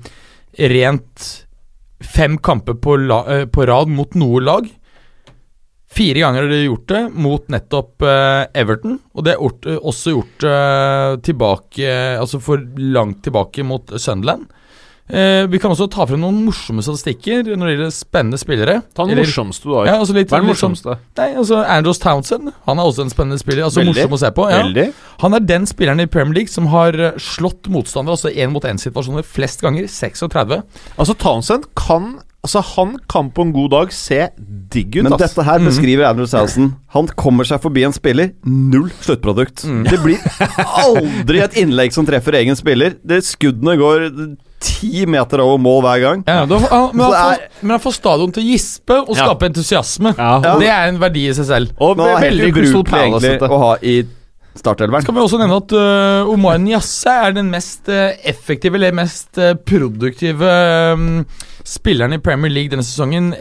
rent 0.75 1.31
fem 2.05 2.37
kamper 2.45 2.77
på, 2.85 2.99
la, 3.09 3.23
på 3.49 3.65
rad 3.71 3.93
mot 3.93 4.19
noe 4.21 4.43
lag. 4.45 4.69
Fire 5.95 6.25
ganger 6.25 6.43
har 6.43 6.51
de 6.51 6.65
gjort 6.65 6.91
det 6.91 7.03
mot 7.15 7.47
nettopp 7.53 8.03
uh, 8.03 8.43
Everton, 8.57 8.99
og 9.15 9.27
det 9.27 9.37
er 9.37 9.71
eh, 9.71 9.79
også 9.79 10.17
gjort 10.17 10.47
uh, 10.49 11.15
tilbake 11.23 11.95
Altså 12.19 12.41
for 12.43 12.63
langt 12.79 13.23
tilbake 13.27 13.63
mot 13.67 13.95
Sunderland. 14.01 14.49
Uh, 15.05 15.45
vi 15.53 15.61
kan 15.61 15.69
også 15.69 15.87
ta 15.93 16.07
frem 16.09 16.23
noen 16.23 16.41
morsomme 16.47 16.83
statistikker 16.83 17.45
når 17.53 17.69
det 17.69 17.75
gjelder 17.75 17.95
spennende 17.95 18.41
spillere. 18.41 18.77
Ta 18.97 19.05
den 19.05 19.15
Eller- 19.15 19.29
morsomste 19.29 19.69
du 19.69 19.75
har. 19.77 19.87
Ja, 19.91 19.97
altså 20.01 20.17
litt, 20.17 20.33
Hva 20.33 20.41
er 20.41 20.43
den 20.43 20.51
litt 20.51 20.57
morsomste? 20.57 20.99
Nei, 21.21 21.31
altså 21.45 21.61
Andros 21.63 22.01
Townsend 22.03 22.53
Han 22.65 22.81
er 22.81 22.89
også 22.89 23.05
en 23.05 23.13
spennende 23.13 23.39
spiller. 23.39 23.67
Altså 23.69 23.85
Veldig. 23.85 23.95
Morsom 23.95 24.17
å 24.17 24.23
se 24.25 24.35
på. 24.35 24.51
Ja. 24.51 24.91
Han 25.23 25.39
er 25.39 25.47
den 25.47 25.69
spilleren 25.71 26.01
i 26.03 26.11
Premier 26.11 26.41
League 26.41 26.51
som 26.51 26.73
har 26.73 26.97
slått 27.21 27.69
motstandere, 27.69 28.17
altså 28.17 28.33
én-mot-én-situasjoner, 28.33 29.23
flest 29.23 29.63
ganger. 29.63 29.87
36. 29.87 30.63
Altså, 30.97 31.15
Townsend 31.21 31.69
kan 31.77 32.17
Altså, 32.45 32.61
han 32.75 32.91
kan 33.09 33.31
på 33.33 33.41
en 33.47 33.53
god 33.55 33.71
dag 33.73 33.93
se 33.97 34.19
digg 34.75 34.99
ut, 34.99 35.03
Men 35.07 35.15
ass. 35.17 35.23
dette 35.23 35.45
her 35.47 35.63
beskriver 35.65 36.05
Andrew 36.11 36.27
Salson. 36.29 36.75
Han 36.93 37.07
kommer 37.17 37.47
seg 37.49 37.63
forbi 37.65 37.87
en 37.89 37.95
spiller. 37.97 38.35
Null 38.45 38.91
sluttprodukt. 39.01 39.63
Det 39.89 40.01
blir 40.05 40.21
aldri 40.85 41.41
et 41.41 41.57
innlegg 41.63 41.95
som 41.97 42.05
treffer 42.09 42.37
egen 42.43 42.59
spiller. 42.59 42.99
Det 43.01 43.23
Skuddene 43.25 43.79
går 43.81 44.11
ti 44.65 45.07
meter 45.11 45.41
over 45.45 45.59
mål 45.61 45.81
hver 45.85 46.03
gang. 46.05 46.25
Ja, 46.29 46.45
da, 46.49 46.59
han, 46.69 46.91
men, 46.97 47.05
han 47.05 47.15
får, 47.15 47.47
men 47.63 47.75
han 47.77 47.83
får 47.85 47.97
stadion 47.99 48.33
til 48.37 48.45
å 48.45 48.47
gispe 48.53 48.99
og 49.03 49.15
Ja. 49.17 49.25
skape 49.25 49.49
entusiasme. 49.51 50.15
Ja. 50.19 50.35
Det 50.61 50.69
er 50.73 50.89
en 50.93 51.01
verdi 51.01 51.25
i 51.31 51.35
seg 51.37 51.49
selv. 51.49 51.73
Og 51.81 51.97
det 52.01 52.11
er 52.13 52.21
veldig 52.29 52.45
helt 52.51 52.61
ubrukelig 52.77 53.49
å 53.49 53.59
ha 53.65 53.73
i 53.81 53.97
startelveren. 54.59 55.05
Skal 55.05 55.17
vi 55.17 55.25
også 55.25 55.41
nevne 55.41 55.59
at 55.61 55.75
uh, 55.75 56.31
Omar 56.33 56.61
Niasse 56.63 57.11
er 57.27 57.35
den 57.37 57.51
mest 57.53 57.91
uh, 57.91 58.15
effektive, 58.27 58.79
eller 58.79 58.95
mest 58.95 59.39
uh, 59.41 59.55
produktive 59.59 60.55
um, 60.95 61.25
spilleren 61.67 62.17
i 62.17 62.23
Premier 62.23 62.53
League 62.53 62.73
denne 62.73 62.87
sesongen 62.87 63.33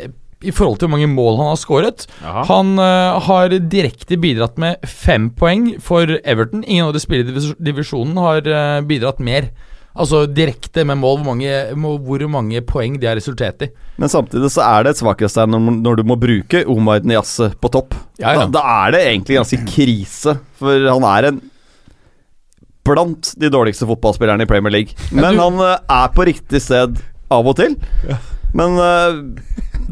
i 0.43 0.51
forhold 0.51 0.81
til 0.81 0.89
hvor 0.89 0.97
mange 0.97 1.07
mål 1.07 1.37
han 1.39 1.53
har 1.53 1.59
skåret. 1.59 2.01
Han 2.19 2.73
har 2.75 3.53
direkte 3.71 4.17
bidratt 4.19 4.57
med 4.59 4.81
fem 4.83 5.29
poeng 5.39 5.69
for 5.79 6.17
Everton. 6.19 6.65
Ingen 6.67 6.89
av 6.89 6.91
de 6.91 6.99
spillerne 6.99 7.39
i 7.39 7.53
divisjonen 7.63 8.19
har 8.19 8.49
bidratt 8.83 9.21
mer. 9.23 9.47
Altså 9.93 10.23
direkte 10.25 10.81
med 10.89 10.97
mål, 10.97 11.19
hvor 11.21 11.35
mange, 11.35 11.53
hvor 12.01 12.23
mange 12.33 12.61
poeng 12.65 12.95
de 12.97 13.05
har 13.05 13.15
resultert 13.19 13.61
i. 13.61 13.67
Men 14.01 14.09
samtidig 14.09 14.49
så 14.49 14.63
er 14.65 14.87
det 14.87 14.95
et 14.95 15.01
svakhetstegn 15.03 15.53
når, 15.53 15.75
når 15.85 15.99
du 15.99 16.03
må 16.09 16.17
bruke 16.17 16.63
Omar 16.73 17.03
Niasse 17.05 17.51
på 17.61 17.69
topp. 17.75 17.93
Ja, 18.17 18.31
ja. 18.33 18.47
Da, 18.47 18.57
da 18.57 18.63
er 18.87 18.95
det 18.95 19.01
egentlig 19.11 19.37
ganske 19.37 19.59
krise, 19.69 20.33
for 20.57 20.87
han 20.89 21.05
er 21.11 21.29
en 21.29 21.41
blant 22.83 23.29
de 23.39 23.49
dårligste 23.53 23.85
fotballspillerne 23.87 24.43
i 24.43 24.49
Premier 24.49 24.73
League. 24.73 24.97
Men 25.13 25.37
du- 25.37 25.43
han 25.43 25.61
eh, 25.61 25.77
er 26.01 26.09
på 26.17 26.25
riktig 26.27 26.61
sted 26.65 26.97
av 27.31 27.47
og 27.47 27.55
til. 27.61 27.77
Men 28.53 28.75
uh, 28.77 29.21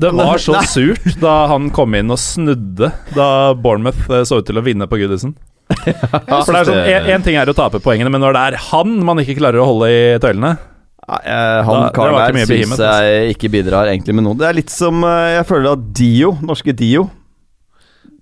Det 0.02 0.12
var 0.18 0.38
så 0.44 0.58
Nei. 0.58 0.66
surt 0.70 1.08
da 1.22 1.48
han 1.50 1.70
kom 1.74 1.96
inn 1.98 2.12
og 2.14 2.20
snudde 2.22 2.92
da 3.16 3.30
Bournemouth 3.58 4.10
eh, 4.12 4.26
så 4.28 4.42
ut 4.42 4.50
til 4.50 4.60
å 4.60 4.66
vinne 4.66 4.90
på 4.92 5.00
Goodison. 5.02 5.34
For 5.72 6.52
det 6.52 6.60
er 6.62 6.68
sånn, 6.68 6.82
en, 6.82 7.08
en 7.16 7.24
ting 7.26 7.38
er 7.40 7.50
å 7.52 7.56
tape 7.58 7.82
poengene, 7.84 8.12
men 8.14 8.24
når 8.24 8.36
det 8.36 8.44
er 8.50 8.60
han 8.72 9.00
man 9.08 9.22
ikke 9.24 9.38
klarer 9.40 9.62
å 9.64 9.70
holde 9.70 9.90
i 9.92 10.04
tøylene 10.22 10.54
eh, 10.56 11.62
han 11.68 11.88
karen 11.96 12.20
der 12.20 12.46
syns 12.50 12.80
jeg 12.82 13.34
ikke 13.36 13.52
bidrar 13.54 13.90
egentlig 13.92 14.16
med 14.18 14.28
noe. 14.28 14.38
Det 14.40 14.48
er 14.50 14.58
litt 14.60 14.72
som 14.74 15.02
eh, 15.08 15.38
Jeg 15.40 15.48
føler 15.50 15.74
at 15.76 15.90
Dio, 15.98 16.36
norske 16.46 16.76
Dio 16.78 17.08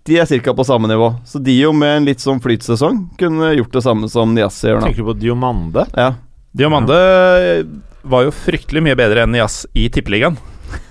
De 0.07 0.17
er 0.21 0.31
ca. 0.45 0.55
på 0.57 0.65
samme 0.65 0.89
nivå. 0.89 1.11
Så 1.27 1.41
Dio 1.43 1.73
med 1.75 1.99
en 1.99 2.07
litt 2.07 2.23
sånn 2.23 2.41
flytsesong 2.41 3.03
kunne 3.19 3.51
gjort 3.57 3.75
det 3.75 3.83
samme 3.85 4.09
som 4.09 4.33
Niassi 4.33 4.69
gjør 4.71 4.79
nå. 4.81 4.87
Tenker 4.87 5.03
du 5.05 5.09
på 5.11 5.17
Diomande? 5.21 5.85
Ja. 5.93 6.13
Diomande 6.57 6.97
var 8.09 8.25
jo 8.25 8.33
fryktelig 8.33 8.81
mye 8.87 8.97
bedre 8.97 9.25
enn 9.25 9.35
Nias 9.35 9.65
i 9.77 9.89
Tippeligaen. 9.93 10.39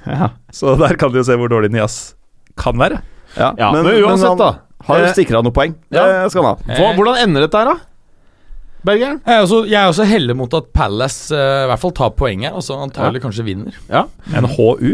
Ja. 0.07 0.31
Så 0.55 0.77
der 0.79 0.97
kan 1.01 1.13
du 1.13 1.19
jo 1.21 1.27
se 1.27 1.35
hvor 1.39 1.51
dårlig 1.51 1.73
Nias 1.75 2.15
kan 2.59 2.79
være. 2.79 3.01
Ja, 3.37 3.53
Ja, 3.59 3.73
men, 3.75 3.87
uansett, 3.87 4.29
han 4.29 4.41
da. 4.41 4.53
Har 4.89 5.05
Eh, 5.07 5.15
sikra 5.17 5.43
noen 5.45 5.55
poeng. 5.55 5.75
Det 5.93 6.03
skal 6.33 6.43
han 6.45 6.51
ha. 6.57 6.75
Hva, 6.79 6.91
hvordan 6.99 7.23
ender 7.27 7.47
dette 7.47 7.61
her, 7.63 7.71
da? 7.75 7.77
Bergeren? 8.89 9.21
Jeg 9.27 9.35
er 9.37 9.43
også, 9.45 9.63
jeg 9.69 9.79
er 9.83 9.89
også 9.91 10.05
heldig 10.07 10.37
mot 10.39 10.53
at 10.55 10.69
Palace 10.73 11.33
uh, 11.35 11.65
i 11.65 11.69
hvert 11.71 11.81
fall 11.83 11.93
tar 11.99 12.13
poenget, 12.17 12.53
og 12.55 12.63
så 12.63 12.77
antagelig 12.85 13.21
kanskje 13.25 13.45
vinner. 13.49 13.75
En 14.39 14.47
HU. 14.55 14.93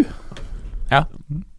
Ja. 0.90 1.02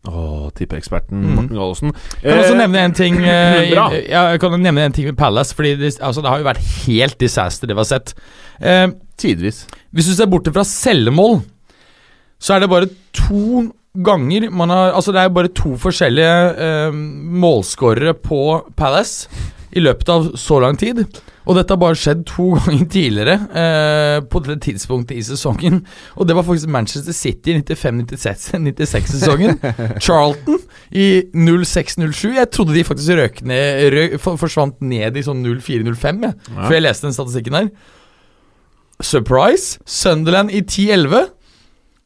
Å, 0.06 0.52
tippeeksperten 0.58 1.22
Mhm. 1.22 1.36
Morten 1.36 1.58
Gallosen. 1.58 1.94
Jeg 2.22 2.30
kan 2.34 2.42
også 2.44 2.58
nevne 2.60 2.82
en 2.86 2.94
ting 2.98 3.16
uh, 3.24 3.62
i- 3.62 3.72
Bra. 3.74 3.88
Jeg 3.94 4.40
kan 4.42 4.58
nevne 4.62 4.86
en 4.90 4.94
ting 4.94 5.06
med 5.10 5.18
Palace, 5.18 5.54
Fordi 5.56 5.76
det, 5.80 5.94
altså, 6.02 6.22
det 6.22 6.30
har 6.30 6.38
jo 6.42 6.50
vært 6.50 6.62
helt 6.86 7.18
disaster, 7.22 7.68
det 7.68 7.76
vi 7.78 7.82
har 7.86 7.90
sett. 7.90 8.14
Uh, 8.62 8.88
Tidvis. 9.18 9.64
hvis 9.96 10.10
du 10.10 10.14
ser 10.18 10.28
borte 10.28 10.52
fra 10.54 10.64
selvmål, 10.68 11.40
så 12.42 12.56
er 12.56 12.60
det 12.66 12.70
bare 12.70 12.90
to 13.16 13.72
ganger 14.04 14.50
man 14.52 14.70
har 14.74 14.94
Altså, 14.96 15.14
det 15.16 15.22
er 15.22 15.30
bare 15.34 15.54
to 15.56 15.76
forskjellige 15.80 16.36
eh, 16.68 16.98
målskårere 17.46 18.16
på 18.20 18.42
Palace 18.78 19.30
i 19.76 19.82
løpet 19.84 20.10
av 20.10 20.28
så 20.40 20.60
lang 20.64 20.78
tid. 20.80 21.02
Og 21.46 21.58
dette 21.58 21.74
har 21.76 21.80
bare 21.82 21.98
skjedd 22.00 22.24
to 22.30 22.46
ganger 22.58 22.88
tidligere 22.92 23.36
eh, 23.62 24.20
på 24.32 24.42
det 24.46 24.58
tidspunktet 24.66 25.20
i 25.20 25.26
sesongen. 25.28 25.82
Og 26.16 26.28
det 26.28 26.36
var 26.38 26.46
faktisk 26.48 26.72
Manchester 26.74 27.16
City 27.16 27.54
i 27.54 27.60
95-96-sesongen. 27.62 29.60
Charlton 30.06 30.60
i 30.92 31.08
06-07. 31.36 32.34
Jeg 32.40 32.52
trodde 32.54 32.78
de 32.78 32.86
faktisk 32.88 33.20
røk 33.20 33.44
ned, 33.46 33.84
røk, 33.96 34.18
forsvant 34.42 34.82
ned 34.82 35.20
i 35.20 35.26
sånn 35.26 35.44
04-05, 35.46 36.26
ja. 36.26 36.34
Før 36.56 36.78
jeg 36.80 36.88
leste 36.88 37.10
den 37.10 37.18
statistikken 37.20 37.60
her. 37.60 37.72
Surprise! 39.04 39.82
Sunderland 39.86 40.54
i 40.56 40.64
10-11. 40.64 41.28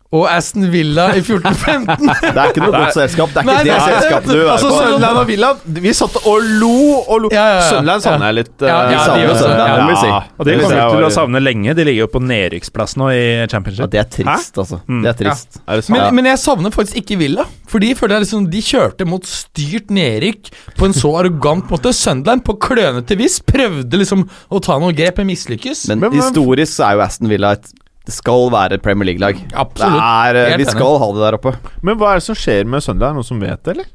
Og 0.09 0.23
Aston 0.25 0.63
Villa 0.73 1.11
i 1.13 1.19
14-15. 1.21 1.99
Det 2.23 2.29
er 2.33 2.47
ikke 2.49 2.63
noe 2.63 2.71
godt 2.73 2.95
selskap. 2.95 3.29
Det 3.29 3.43
er 3.43 3.45
ikke 3.45 3.53
Nei, 3.53 3.57
det 3.67 3.73
nei, 3.75 3.89
selskapet 3.91 4.31
du 4.33 4.39
er 4.39 4.47
Altså, 4.55 4.69
på. 4.71 4.77
Sørland 4.81 5.19
og 5.21 5.27
Villa 5.29 5.49
Vi 5.85 5.91
satt 5.93 6.15
og 6.23 6.47
lo 6.61 6.71
og 7.03 7.19
lo. 7.25 7.29
Ja, 7.29 7.43
ja, 7.45 7.59
ja. 7.59 7.67
Sørland 7.69 8.01
savner 8.01 8.31
jeg 8.31 8.37
litt. 8.39 8.55
Ja, 8.65 8.79
eh, 8.87 8.93
ja, 8.95 9.03
de 9.05 9.35
savner 9.37 9.59
det. 9.59 9.67
Ja, 9.69 9.83
vi 9.85 9.97
si. 9.99 10.09
Og 10.39 10.47
de 10.47 10.55
Det 10.55 10.63
kommer 10.63 10.95
til 10.95 11.05
å 11.05 11.11
savne 11.13 11.41
lenge. 11.43 11.75
De 11.77 11.85
ligger 11.85 12.01
jo 12.07 12.09
på 12.15 12.21
nedrykksplass 12.25 12.95
nå 12.97 13.11
i 13.13 13.19
Ja, 13.19 13.47
championship. 13.53 13.91
det 13.93 14.01
er 14.01 14.07
trist, 14.15 14.57
altså. 14.63 14.79
Mm. 14.89 15.03
Det 15.05 15.11
er 15.13 15.17
trist. 15.21 15.59
Er 15.67 15.77
det? 15.83 15.89
Men, 15.93 16.05
men 16.17 16.29
jeg 16.31 16.41
savner 16.41 16.73
faktisk 16.73 16.97
ikke 17.03 17.19
Villa. 17.21 17.45
For 17.69 17.77
de 17.85 17.91
føler 17.99 18.17
jeg 18.17 18.25
liksom 18.25 18.47
De 18.49 18.63
kjørte 18.65 19.05
mot 19.05 19.29
styrt 19.29 19.93
nedrykk 19.93 20.49
på 20.79 20.89
en 20.89 20.97
så 20.97 21.11
arrogant 21.21 21.69
måte. 21.69 21.93
Sunderland 21.93 22.41
på 22.49 22.57
klønete 22.65 23.13
vis 23.19 23.37
prøvde 23.45 24.01
liksom 24.01 24.25
å 24.49 24.63
ta 24.65 24.79
noen 24.81 24.97
grep, 24.97 25.21
men 25.21 25.29
mislykkes. 25.35 25.85
Men 25.93 25.99
Men- 26.01 26.09
men- 26.15 26.21
historisk 26.23 26.73
så 26.79 26.89
er 26.89 26.97
jo 26.97 27.05
Aston 27.05 27.29
Villa 27.29 27.51
et 27.59 27.69
Det 28.09 28.15
skal 28.17 28.47
være 28.53 28.79
et 28.79 28.81
Premier 28.85 29.05
League-lag. 29.11 29.37
Det 29.37 29.53
Absolutt. 29.61 30.01
er, 30.01 30.35
eh, 30.41 30.57
vi 30.57 30.65
skal 30.65 30.97
ha 30.97 31.11
det 31.13 31.21
der 31.27 31.37
oppe. 31.37 31.53
Men 31.85 31.99
hva 31.99 32.15
er 32.15 32.19
det 32.19 32.25
som 32.25 32.37
skjer 32.37 32.65
med 32.65 32.81
Sunderland? 32.81 33.19
Noen 33.19 33.27
som 33.27 33.39
vet 33.43 33.61
det, 33.63 33.75
eller? 33.77 33.89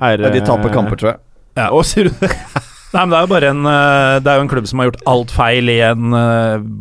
Er, 0.00 0.22
Ja, 0.24 0.30
de 0.32 0.40
taper 0.40 0.70
eh, 0.70 0.74
kamper, 0.74 0.96
tror 0.96 1.10
jeg. 1.12 1.20
Ja. 1.58 1.68
og 1.74 1.84
sier 1.84 2.08
du 2.08 2.14
det? 2.22 2.30
Nei, 2.94 3.02
men 3.04 3.10
Det 3.12 3.18
er 3.18 3.22
jo 3.26 3.30
bare 3.30 3.48
en 3.52 3.66
eh, 3.70 4.14
Det 4.22 4.30
er 4.30 4.38
jo 4.38 4.44
en 4.46 4.48
klubb 4.50 4.66
som 4.66 4.80
har 4.80 4.88
gjort 4.88 5.02
alt 5.12 5.30
feil 5.34 5.68
i 5.70 5.76
en 5.84 6.16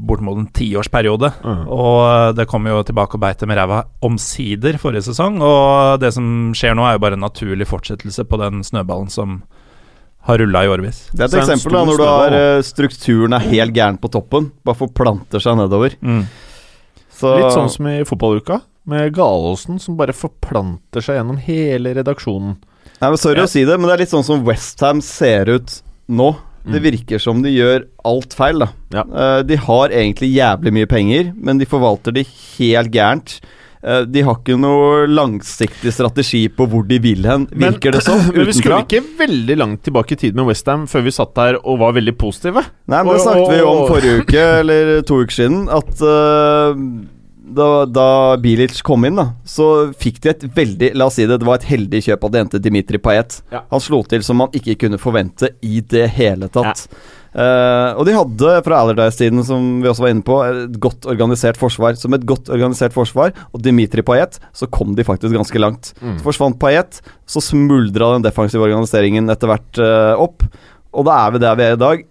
bortimot 0.07 0.39
en 0.39 0.47
tiårsperiode. 0.55 1.33
Mhm. 1.43 1.67
Og 1.67 2.35
det 2.39 2.47
kom 2.47 2.65
jo 2.71 2.79
tilbake 2.87 3.19
og 3.19 3.23
beite 3.25 3.45
med 3.49 3.59
ræva 3.59 3.83
omsider 4.01 4.79
forrige 4.79 5.09
sesong. 5.11 5.41
Og 5.43 5.99
det 5.99 6.13
som 6.15 6.53
skjer 6.55 6.73
nå, 6.77 6.87
er 6.87 6.95
jo 6.95 7.03
bare 7.03 7.19
en 7.19 7.25
naturlig 7.27 7.67
fortsettelse 7.67 8.23
på 8.23 8.39
den 8.39 8.63
snøballen 8.63 9.11
som 9.11 9.41
har 10.27 10.37
rulla 10.37 10.63
i 10.65 10.67
årevis. 10.69 11.09
Det 11.13 11.21
er 11.21 11.29
et 11.31 11.37
eksempel 11.43 11.73
da, 11.77 11.83
når 11.87 11.97
du 11.97 12.03
har 12.05 12.33
eh, 12.37 12.61
strukturen 12.65 13.33
er 13.33 13.45
helt 13.49 13.73
gæren 13.73 13.97
på 14.01 14.09
toppen. 14.13 14.51
Bare 14.67 14.75
forplanter 14.77 15.39
seg 15.41 15.57
nedover. 15.57 15.95
Mm. 16.01 16.25
Så 17.19 17.31
Litt 17.39 17.55
sånn 17.55 17.71
som 17.71 17.87
i 17.91 17.97
fotballuka, 18.07 18.61
med 18.89 19.13
Galåsen 19.15 19.79
som 19.81 19.97
bare 19.99 20.13
forplanter 20.15 21.03
seg 21.03 21.19
gjennom 21.19 21.39
hele 21.43 21.93
redaksjonen. 21.97 22.57
Nei, 22.99 23.09
men 23.09 23.17
Sorry 23.17 23.39
Ja. 23.39 23.43
å 23.47 23.49
si 23.49 23.63
det, 23.65 23.77
men 23.79 23.87
det 23.87 23.93
er 23.95 24.03
litt 24.05 24.13
sånn 24.13 24.25
som 24.25 24.43
Westham 24.47 25.01
ser 25.01 25.49
ut 25.49 25.81
nå. 26.09 26.35
Det 26.65 26.81
Mm. 26.81 26.91
virker 26.91 27.19
som 27.21 27.41
de 27.41 27.49
gjør 27.49 27.85
alt 28.05 28.33
feil, 28.35 28.59
da. 28.59 28.67
Ja. 28.91 29.01
Eh, 29.03 29.43
de 29.43 29.55
har 29.55 29.89
egentlig 29.89 30.35
jævlig 30.35 30.73
mye 30.73 30.87
penger, 30.87 31.33
men 31.35 31.57
de 31.57 31.65
forvalter 31.65 32.11
de 32.13 32.23
helt 32.57 32.91
gærent. 32.91 33.39
Eh, 33.79 34.01
de 34.11 34.23
har 34.27 34.35
ikke 34.41 34.57
noe 34.59 35.05
langsiktig 35.07 35.93
strategi 35.95 36.41
på 36.51 36.67
hvor 36.67 36.83
de 36.87 36.97
vil 37.03 37.23
hen, 37.27 37.47
Men- 37.51 37.77
det 37.79 38.01
som. 38.03 38.19
Men 38.35 38.49
vi 38.49 38.57
skulle 38.57 38.81
ikke 38.83 39.03
veldig 39.19 39.57
langt 39.57 39.83
tilbake 39.87 40.17
i 40.17 40.19
tid 40.25 40.35
med 40.35 40.49
Westham 40.49 40.85
før 40.89 41.05
vi 41.05 41.15
satt 41.15 41.31
der 41.35 41.59
og 41.63 41.79
var 41.79 41.95
veldig 41.95 42.17
positive. 42.19 42.65
Nei, 42.89 43.03
men 43.03 43.13
det 43.13 43.23
snakket 43.23 43.53
vi 43.55 43.61
om 43.63 43.85
forrige 43.87 44.19
uke, 44.23 44.43
eller 44.61 44.99
to 45.07 45.21
uker 45.23 45.37
siden, 45.37 45.61
at 45.71 46.03
uh, 46.03 46.75
da, 47.49 47.85
da 47.85 48.07
Bilic 48.41 48.81
kom 48.85 49.07
inn, 49.07 49.17
da, 49.19 49.29
så 49.47 49.89
fikk 49.99 50.19
de 50.23 50.33
et 50.33 50.43
veldig 50.55 50.91
La 50.99 51.07
oss 51.09 51.17
si 51.17 51.25
det, 51.25 51.39
det 51.41 51.47
var 51.47 51.61
et 51.61 51.69
heldig 51.69 52.03
kjøp 52.09 52.27
at 52.27 52.35
de 52.35 52.43
hentet 52.43 52.65
Dimitri 52.65 52.99
Payet. 53.01 53.39
Ja. 53.53 53.63
Han 53.71 53.83
slo 53.83 54.01
til 54.09 54.25
som 54.25 54.41
man 54.43 54.53
ikke 54.55 54.75
kunne 54.83 54.99
forvente 55.01 55.53
i 55.65 55.79
det 55.81 56.09
hele 56.19 56.51
tatt. 56.51 56.87
Eh, 57.29 57.91
og 57.93 58.07
de 58.07 58.15
hadde 58.15 58.53
fra 58.65 58.79
Allardyce-tiden, 58.81 59.43
som 59.45 59.67
vi 59.83 59.89
også 59.89 60.05
var 60.05 60.13
inne 60.13 60.25
på, 60.25 60.39
et 60.47 60.77
godt 60.81 61.05
organisert 61.09 61.59
forsvar. 61.61 61.97
Som 61.99 62.15
et 62.17 62.25
godt 62.29 62.49
organisert 62.53 62.95
forsvar, 62.95 63.33
og 63.53 63.63
Dimitri 63.65 64.03
Payet, 64.05 64.39
så 64.55 64.69
kom 64.71 64.95
de 64.97 65.05
faktisk 65.05 65.35
ganske 65.37 65.61
langt. 65.61 65.93
Mm. 66.01 66.17
Så 66.17 66.25
forsvant 66.25 66.59
Payet, 66.61 67.01
så 67.29 67.43
smuldra 67.43 68.15
den 68.15 68.25
defensive 68.25 68.65
organiseringen 68.65 69.29
etter 69.29 69.51
hvert 69.51 69.81
uh, 69.81 70.13
opp. 70.21 70.45
Og 70.89 71.05
da 71.05 71.19
er 71.25 71.35
vi 71.35 71.43
der 71.45 71.57
vi 71.59 71.67
er 71.67 71.77
i 71.77 71.81
dag. 71.81 72.05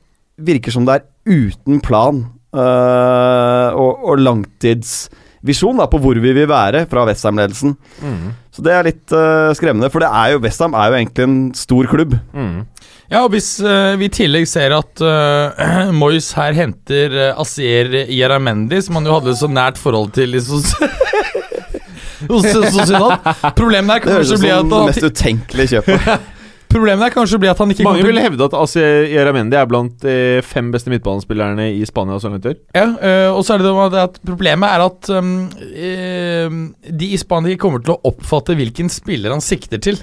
Virker 0.49 0.75
som 0.75 0.87
det 0.87 1.01
er 1.01 1.09
uten 1.29 1.81
plan 1.83 2.23
uh, 2.55 3.69
og, 3.75 4.05
og 4.07 4.23
langtidsvisjon 4.23 5.83
da, 5.83 5.89
på 5.91 5.99
hvor 6.03 6.21
vi 6.23 6.31
vil 6.37 6.47
være 6.51 6.85
fra 6.91 7.03
Westham-ledelsen. 7.09 7.75
Mm. 7.99 8.29
Så 8.55 8.63
det 8.63 8.75
er 8.75 8.87
litt 8.87 9.19
skremmende, 9.59 9.91
for 9.91 10.03
det 10.03 10.09
er 10.11 10.33
jo 10.33 10.41
Westham 10.43 10.75
er 10.79 10.91
jo 10.91 10.99
egentlig 10.99 11.27
en 11.27 11.37
stor 11.59 11.91
klubb. 11.91 12.17
Mm. 12.35 12.63
Ja, 13.09 13.23
og 13.25 13.33
hvis 13.33 13.55
uh, 13.65 13.95
vi 13.97 14.05
i 14.09 14.13
tillegg 14.13 14.45
ser 14.51 14.75
at 14.77 15.01
uh, 15.01 15.89
Moyes 16.01 16.29
her 16.37 16.53
henter 16.57 17.15
uh, 17.17 17.41
Asier 17.41 17.89
Yaramendi, 18.13 18.83
som 18.85 18.99
han 19.01 19.09
jo 19.09 19.17
hadde 19.17 19.37
så 19.39 19.49
nært 19.49 19.81
forhold 19.81 20.13
til 20.17 20.37
i 20.37 20.43
hos 22.29 22.45
Sociedad 22.51 23.23
Problemet 23.57 23.95
er 23.95 24.03
Det 24.03 24.11
kanskje 24.11 24.41
bli 24.43 24.51
at 24.53 24.67
det 24.67 24.81
han, 24.81 24.91
mest 24.91 25.07
utenkelige 25.07 25.79
kjøpet. 25.79 26.27
Problemet 26.69 27.07
er 27.07 27.15
kanskje 27.15 27.39
bli 27.41 27.49
at 27.49 27.61
han 27.63 27.71
ikke 27.73 27.87
Mange 27.87 28.05
vil 28.05 28.21
hevde 28.21 28.45
at 28.45 28.57
Asier 28.59 29.07
Yeramendi 29.09 29.57
er 29.57 29.69
blant 29.71 29.95
de 30.05 30.17
fem 30.45 30.69
beste 30.75 30.93
midtbanespillerne 30.93 31.71
i 31.79 31.87
Spania 31.89 32.19
Og 32.19 32.27
langt 32.29 32.51
i. 32.51 32.53
Ja, 32.77 32.91
øh, 32.93 33.39
og 33.39 33.41
så 33.47 33.55
er 33.57 33.65
det 33.65 33.73
det 33.95 34.03
at- 34.03 34.21
problemet 34.27 34.69
er 34.69 34.85
at 34.85 35.09
eh, 35.17 36.59
de 37.01 37.09
i 37.09 37.17
Spania 37.17 37.57
ikke 37.57 37.65
kommer 37.65 37.81
til 37.81 37.97
å 37.97 38.01
oppfatte 38.13 38.59
hvilken 38.59 38.93
spiller 38.93 39.33
han 39.33 39.41
sikter 39.41 39.81
til. 39.81 40.03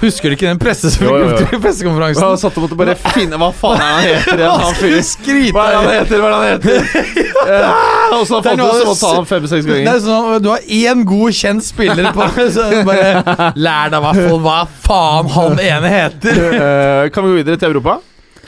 Husker 0.00 0.28
du 0.28 0.34
ikke 0.36 0.48
den 0.50 0.58
pressekonferansen? 0.64 2.22
Han 2.24 2.38
satt 2.40 2.56
og 2.58 2.64
måtte 2.66 2.76
bare 2.78 2.94
finne 3.14 3.38
Hva 3.40 3.50
faen 3.56 3.80
er 3.80 3.90
han 3.90 4.02
heter 4.08 4.40
igjen? 4.40 4.60
Han 4.64 4.74
fyren. 4.78 5.52
Hva 5.54 5.64
er 5.70 5.76
han 5.78 5.88
heter? 5.94 6.22
Hva 6.22 6.28
er 6.28 6.34
han 6.34 6.46
heter? 6.54 6.78
Eh, 7.44 8.14
Og 8.16 8.22
så 8.24 8.38
fant 8.40 8.56
du 8.56 8.62
så 8.64 8.84
måtte 8.88 9.00
ta 9.04 9.08
han 9.18 9.26
fem-seks 9.28 9.66
ganger. 9.68 9.88
er 9.90 9.98
sånn, 10.00 10.28
Du 10.40 10.46
har 10.48 10.62
én 10.64 11.02
god, 11.04 11.34
kjent 11.36 11.66
spiller 11.66 12.06
på 12.16 12.24
så 12.54 12.64
Bare 12.88 13.52
lær 13.60 13.90
deg 13.92 14.06
fall 14.16 14.40
hva 14.46 14.54
faen 14.86 15.28
han 15.34 15.60
ene 15.60 15.90
heter. 15.92 16.40
Eh, 16.56 17.10
Kan 17.12 17.26
vi 17.26 17.34
gå 17.34 17.42
videre 17.42 17.60
til 17.60 17.68
Europa? 17.74 17.98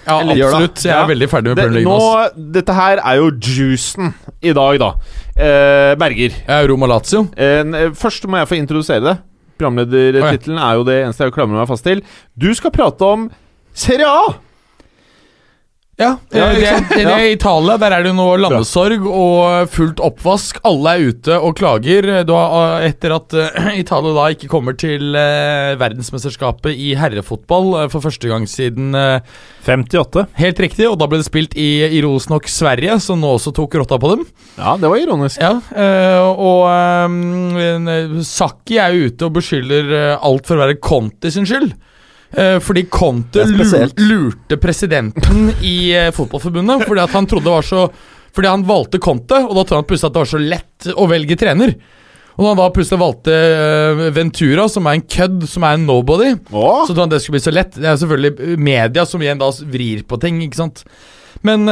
Ja, 0.07 0.17
absolutt. 0.23 0.81
Jeg 0.87 0.95
er 0.95 1.01
Ja. 1.03 1.07
veldig 1.11 1.29
ferdig 1.29 1.53
med 1.53 1.59
Premier 1.61 1.77
League 1.83 1.93
nå, 1.93 1.99
nå. 1.99 2.51
dette 2.57 2.73
her 2.79 3.01
er 3.05 3.17
jo 3.21 3.29
juicen 3.37 4.15
i 4.41 4.53
dag, 4.57 4.79
da. 4.81 4.91
Eh, 5.37 5.93
Berger. 6.01 6.37
Er 6.49 6.69
Roma 6.73 6.87
Lazio. 6.87 7.27
Eh, 7.37 7.91
først 8.01 8.25
må 8.31 8.39
jeg 8.41 8.49
få 8.49 8.57
introdusere 8.63 9.03
det. 9.11 9.17
Programledertittelen 9.57 10.61
er 10.61 10.79
jo 10.79 10.87
det 10.89 10.99
eneste 11.05 11.27
jeg 11.27 11.35
klamrer 11.37 11.63
meg 11.63 11.71
fast 11.71 11.87
til. 11.87 12.03
Du 12.37 12.51
skal 12.57 12.75
prate 12.75 13.13
om 13.17 13.29
Serie 13.77 14.09
A! 14.09 14.46
Ja, 15.97 16.19
Ja, 16.29 16.51
eh, 16.51 16.59
det, 16.61 16.67
sant? 16.69 16.91
det, 16.93 17.05
det 17.07 17.13
er 17.15 17.23
I 17.25 17.33
Italia 17.33 17.77
der 17.81 17.95
er 17.97 18.03
det 18.05 18.11
nå 18.19 18.25
landesorg 18.37 19.07
og 19.09 19.71
fullt 19.73 20.03
oppvask. 20.05 20.59
Alle 20.69 20.93
er 20.93 21.07
ute 21.09 21.39
og 21.41 21.55
klager 21.57 22.09
har, 22.29 22.83
etter 22.85 23.15
at 23.17 23.33
eh, 23.33 23.71
Italia 23.83 24.13
da 24.19 24.27
ikke 24.35 24.51
kommer 24.53 24.77
til 24.77 25.17
eh, 25.17 25.73
verdensmesterskapet 25.81 26.77
i 26.77 26.91
herrefotball 27.01 27.73
eh, 27.81 27.89
for 27.95 28.05
første 28.05 28.29
gang 28.29 28.45
siden 28.51 28.93
eh, 28.93 29.25
58. 29.65 30.27
Helt 30.37 30.61
riktig, 30.67 30.85
og 30.91 30.99
da 31.01 31.09
ble 31.09 31.23
det 31.23 31.31
spilt 31.31 31.57
i, 31.57 31.71
i 31.89 32.05
Rosenok 32.05 32.45
Sverige, 32.53 32.99
som 33.01 33.25
nå 33.25 33.33
også 33.39 33.55
tok 33.57 33.81
rotta 33.81 33.97
på 34.03 34.13
dem. 34.13 34.29
Ja, 34.61 34.77
det 34.77 34.93
var 34.93 35.01
ironisk. 35.01 35.41
Ja, 35.41 35.57
eh, 35.73 36.21
og 36.21 36.69
um, 37.09 38.21
Saki 38.21 38.77
er 38.85 38.93
jo 38.93 39.09
ute 39.09 39.31
og 39.31 39.39
beskylder 39.41 39.93
eh, 39.97 40.15
alt 40.21 40.45
for 40.45 40.61
å 40.61 40.67
være 40.67 40.77
Conti 40.77 41.33
sin 41.33 41.49
skyld. 41.49 41.73
Eh, 42.35 42.59
fordi 42.61 42.83
Conte 42.91 43.45
lurte 44.03 44.57
presidenten 44.59 45.53
i 45.63 45.93
eh, 45.95 46.09
Fotballforbundet 46.15 46.83
fordi 46.89 47.05
at 47.05 47.13
han 47.15 47.29
trodde 47.31 47.47
det 47.47 47.55
var 47.55 47.67
så 47.67 47.85
Fordi 48.35 48.51
han 48.51 48.65
valgte 48.67 48.99
Conte, 49.01 49.39
og 49.47 49.55
da 49.55 49.63
trodde 49.63 49.79
han 49.79 49.87
plutselig 49.89 50.11
at 50.11 50.17
det 50.17 50.25
var 50.25 50.33
så 50.33 50.41
lett 50.43 50.89
å 50.93 51.07
velge 51.09 51.39
trener. 51.41 51.71
Og 52.37 52.43
når 52.43 52.51
han 52.51 52.59
da 52.59 52.67
plutselig 52.75 53.01
valgte 53.01 53.37
eh, 53.37 54.03
Ventura, 54.13 54.67
som 54.69 54.85
er 54.91 54.99
en 54.99 55.07
kødd, 55.15 55.47
som 55.49 55.65
er 55.65 55.79
en 55.79 55.87
nobody, 55.89 56.35
Åh, 56.51 56.83
så 56.83 56.91
trodde 56.91 57.07
han 57.07 57.15
det 57.15 57.23
skulle 57.25 57.39
bli 57.39 57.47
så 57.47 57.55
lett. 57.55 57.79
Det 57.79 57.89
er 57.89 57.97
selvfølgelig 58.03 58.59
media 58.61 59.07
som 59.09 59.25
igjen 59.25 59.41
da 59.41 59.49
vrir 59.73 60.03
på 60.05 60.19
ting, 60.21 60.43
ikke 60.45 60.61
sant. 60.61 60.85
Men 61.47 61.65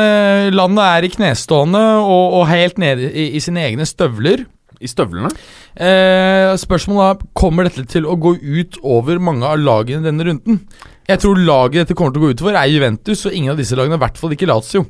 landet 0.54 0.84
er 0.86 1.04
i 1.04 1.10
knestående 1.10 1.80
og, 1.98 2.38
og 2.38 2.48
helt 2.48 2.76
nede 2.78 3.08
i, 3.10 3.30
i 3.36 3.40
sine 3.42 3.64
egne 3.64 3.84
støvler. 3.88 4.44
I 4.84 4.90
støvlene? 4.90 5.30
Eh, 5.74 6.54
spørsmålet 6.60 7.06
er 7.24 7.30
kommer 7.40 7.68
dette 7.70 7.86
til 7.90 8.04
å 8.08 8.16
gå 8.20 8.34
ut 8.38 8.76
over 8.84 9.18
mange 9.22 9.48
av 9.48 9.58
lagene 9.64 10.04
denne 10.04 10.26
runden. 10.28 10.60
Jeg 11.08 11.20
tror 11.24 11.40
laget 11.40 11.84
dette 11.86 11.96
kommer 11.98 12.12
til 12.14 12.22
å 12.22 12.26
gå 12.28 12.34
utover, 12.36 12.56
er 12.60 12.68
Juventus, 12.72 13.24
og 13.28 13.32
ingen 13.36 13.52
av 13.54 13.58
disse 13.60 13.76
lagene, 13.76 13.96
i 13.98 14.04
hvert 14.04 14.20
fall 14.20 14.36
ikke 14.36 14.48
Lazio. 14.48 14.84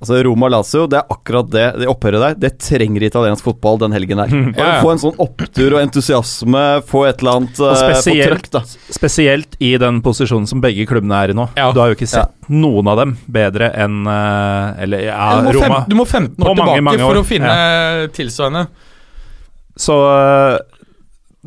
Altså 0.00 0.16
Roma-Lazio, 0.24 0.86
det 0.88 0.96
er 0.96 1.10
akkurat 1.12 1.48
det 1.52 1.64
det 1.82 1.86
opphøret 1.92 2.22
der. 2.22 2.36
Det 2.40 2.50
trenger 2.64 3.02
italiensk 3.04 3.44
fotball 3.44 3.76
den 3.82 3.92
helgen 3.92 4.22
her. 4.22 4.30
Å 4.32 4.38
Ja, 4.56 4.68
ja. 4.70 4.78
Få 4.80 4.94
en 4.94 5.02
sånn 5.02 5.18
opptur 5.20 5.74
og 5.76 5.82
entusiasme, 5.82 6.62
få 6.88 7.02
et 7.10 7.20
eller 7.20 7.36
annet 7.42 7.60
Og 7.60 7.68
eh, 7.74 7.82
spesielt- 7.82 8.32
trøkk, 8.32 8.48
da. 8.56 8.62
Spesielt 8.96 9.58
i 9.60 9.74
den 9.82 10.00
posisjonen 10.06 10.48
som 10.48 10.62
begge 10.64 10.86
klubbene 10.88 11.18
er 11.26 11.34
i 11.34 11.36
nå. 11.36 11.50
Ja. 11.60 11.68
Du 11.76 11.82
har 11.84 11.92
jo 11.92 11.98
ikke 11.98 12.08
sett 12.08 12.32
noen 12.48 12.88
av 12.88 13.02
dem 13.02 13.12
bedre 13.28 13.68
enn 13.76 14.00
eh, 14.08 14.82
Eller 14.86 15.04
ja, 15.10 15.28
du, 15.36 15.50
må 15.50 15.52
fem, 15.60 15.68
Roma. 15.68 15.82
du 15.92 15.98
må 16.00 16.08
15 16.08 16.32
år 16.32 16.48
tilbake 16.48 16.64
mange, 16.64 16.86
mange 16.88 17.04
år. 17.04 17.12
for 17.12 17.20
å 17.20 17.28
finne 17.34 17.58
tilsvarende. 18.16 18.70
Så 19.80 19.96
øh, 19.96 20.58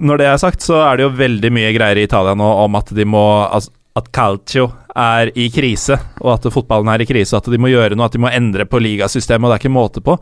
når 0.03 0.21
det 0.21 0.27
er 0.31 0.41
sagt, 0.41 0.65
så 0.65 0.79
er 0.87 0.97
det 0.97 1.05
jo 1.05 1.13
veldig 1.17 1.51
mye 1.53 1.71
greier 1.75 2.01
i 2.01 2.07
Italia 2.07 2.33
nå 2.37 2.49
om 2.65 2.79
at 2.79 2.89
de 2.97 3.05
må 3.05 3.23
altså, 3.45 3.69
At 3.93 4.07
Calcio 4.09 4.71
er 4.97 5.29
i 5.37 5.51
krise, 5.53 5.99
og 6.21 6.31
at 6.33 6.47
fotballen 6.53 6.89
er 6.89 7.03
i 7.03 7.05
krise. 7.05 7.37
At 7.37 7.45
de 7.49 7.59
må 7.61 7.69
gjøre 7.69 7.93
noe, 7.93 8.07
at 8.09 8.15
de 8.15 8.21
må 8.23 8.31
endre 8.33 8.65
på 8.65 8.81
ligasystemet, 8.81 9.45
og 9.45 9.51
det 9.51 9.59
er 9.59 9.61
ikke 9.61 9.73
måte 9.73 10.01
på. 10.05 10.15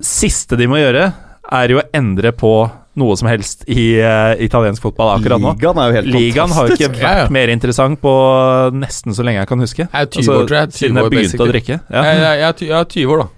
Siste 0.00 0.56
de 0.56 0.68
må 0.68 0.80
gjøre, 0.80 1.10
er 1.60 1.72
jo 1.74 1.82
å 1.82 1.84
endre 1.96 2.32
på 2.36 2.54
noe 2.96 3.16
som 3.20 3.28
helst 3.28 3.66
i 3.68 3.98
uh, 4.00 4.32
italiensk 4.40 4.80
fotball 4.80 5.12
akkurat 5.18 5.42
nå. 5.42 5.52
Ligaen 5.58 5.80
er 5.82 5.90
jo 5.90 5.96
helt 5.98 6.10
Ligaen 6.14 6.54
har 6.56 6.68
jo 6.70 6.76
ikke 6.78 6.88
vært 6.94 7.02
Ja, 7.04 7.14
ja. 7.20 7.26
mer 7.36 7.52
interessant 7.52 8.00
på 8.00 8.12
nesten 8.72 9.16
så 9.16 9.26
lenge 9.26 9.42
jeg 9.42 9.50
kan 9.52 9.64
huske. 9.64 9.84
Jeg 9.84 10.08
er 10.08 10.08
20 10.16 10.32
år, 10.32 10.46
tror 10.48 10.58
jeg. 10.62 10.72
20 10.72 10.80
Siden 10.80 11.00
jeg 11.02 11.12
begynte 11.12 11.44
å 11.44 11.50
drikke. 11.52 11.78
Ja. 11.92 12.06
Jeg, 12.08 12.22
jeg, 12.24 12.40
jeg, 12.40 12.70
jeg 12.70 12.78
er 12.80 12.88
20 12.96 13.12
år, 13.12 13.24
da. 13.26 13.35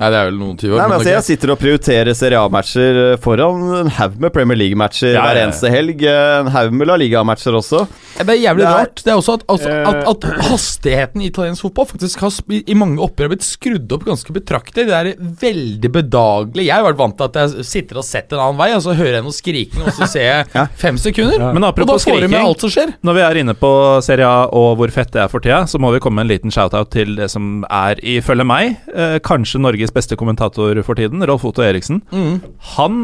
Nei, 0.00 0.08
det 0.10 0.16
er 0.16 0.28
vel 0.30 0.38
noen 0.40 0.56
20 0.56 0.72
år. 0.72 0.78
Nei, 0.80 0.86
men 0.86 0.90
men 0.90 0.98
altså. 0.98 1.10
Jeg 1.12 1.24
sitter 1.26 1.50
og 1.52 1.58
prioriterer 1.60 2.14
Serie 2.16 2.38
A-matcher 2.40 3.00
eh, 3.12 3.16
foran 3.20 3.64
en 3.82 3.90
haug 3.98 4.14
med 4.24 4.32
Premier 4.32 4.56
League-matcher 4.56 5.10
Ja, 5.12 5.18
ja, 5.18 5.24
hver 5.28 5.40
eneste 5.44 5.70
helg. 5.74 6.02
eh, 6.08 6.38
En 6.40 6.48
haug 6.54 6.72
med 6.72 6.88
La 6.88 6.96
Liga-matcher 6.96 7.52
også. 7.58 7.82
Det 8.16 8.28
er 8.28 8.40
jævlig 8.40 8.64
Det 8.64 8.68
er- 8.70 8.78
rart. 8.80 9.02
Det 9.04 9.12
er 9.12 9.18
også 9.20 9.34
at, 9.38 9.44
altså, 9.46 9.68
Eh. 9.68 9.88
at, 9.88 10.08
at 10.08 10.24
hastigheten 10.50 11.20
i 11.22 11.26
italiensk 11.30 11.62
fotball 11.62 11.86
faktisk 11.86 12.20
har 12.24 12.32
i 12.50 12.74
mange 12.74 12.98
oppgjør 13.04 13.28
blitt 13.34 13.44
skrudd 13.44 13.92
opp 13.92 14.04
ganske 14.08 14.32
betraktelig. 14.32 14.86
Det 14.88 14.96
er 14.96 15.12
veldig 15.20 15.90
bedagelig. 15.92 16.64
Jeg 16.66 16.74
har 16.74 16.84
vært 16.88 16.98
vant 17.00 17.16
til 17.20 17.28
at 17.28 17.38
jeg 17.56 17.64
sitter 17.68 18.00
og 18.00 18.04
setter 18.04 18.36
en 18.38 18.44
annen 18.48 18.58
vei, 18.60 18.70
og 18.76 18.82
så 18.82 18.94
hører 18.96 19.20
jeg 19.20 19.24
noe 19.28 19.36
skriking, 19.36 19.84
og 19.84 19.92
så 20.00 20.08
ser 20.08 20.26
jeg 20.26 20.46
Ja. 20.56 20.66
fem 20.80 20.96
sekunder. 20.96 21.38
Men 21.52 21.62
og 21.62 21.68
da 21.68 21.68
apropos 21.74 22.02
skriking. 22.06 22.34
alt 22.40 22.60
som 22.64 22.70
skjer. 22.72 22.94
Når 23.04 23.14
vi 23.20 23.20
er 23.28 23.40
inne 23.44 23.54
på 23.54 23.70
Serie 24.02 24.24
A 24.26 24.46
og 24.48 24.78
hvor 24.80 24.90
fett 24.90 25.12
det 25.12 25.22
er 25.24 25.28
for 25.28 25.40
tida, 25.44 25.62
så 25.68 25.78
må 25.78 25.92
vi 25.92 26.00
komme 26.00 26.20
med 26.20 26.28
en 26.30 26.32
liten 26.36 26.50
shout-out 26.54 26.90
til 26.90 27.16
det 27.16 27.30
som 27.30 27.64
er, 27.70 27.96
ifølge 28.00 28.46
meg, 28.46 28.76
eh, 28.94 29.18
kanskje 29.20 29.60
Norges 29.60 29.89
beste 29.96 30.18
kommentator 30.20 30.78
for 30.86 30.98
tiden, 30.98 31.24
Rolf 31.28 31.44
Otto 31.48 31.64
Eriksen. 31.66 32.02
Mm. 32.12 32.40
Han 32.76 33.02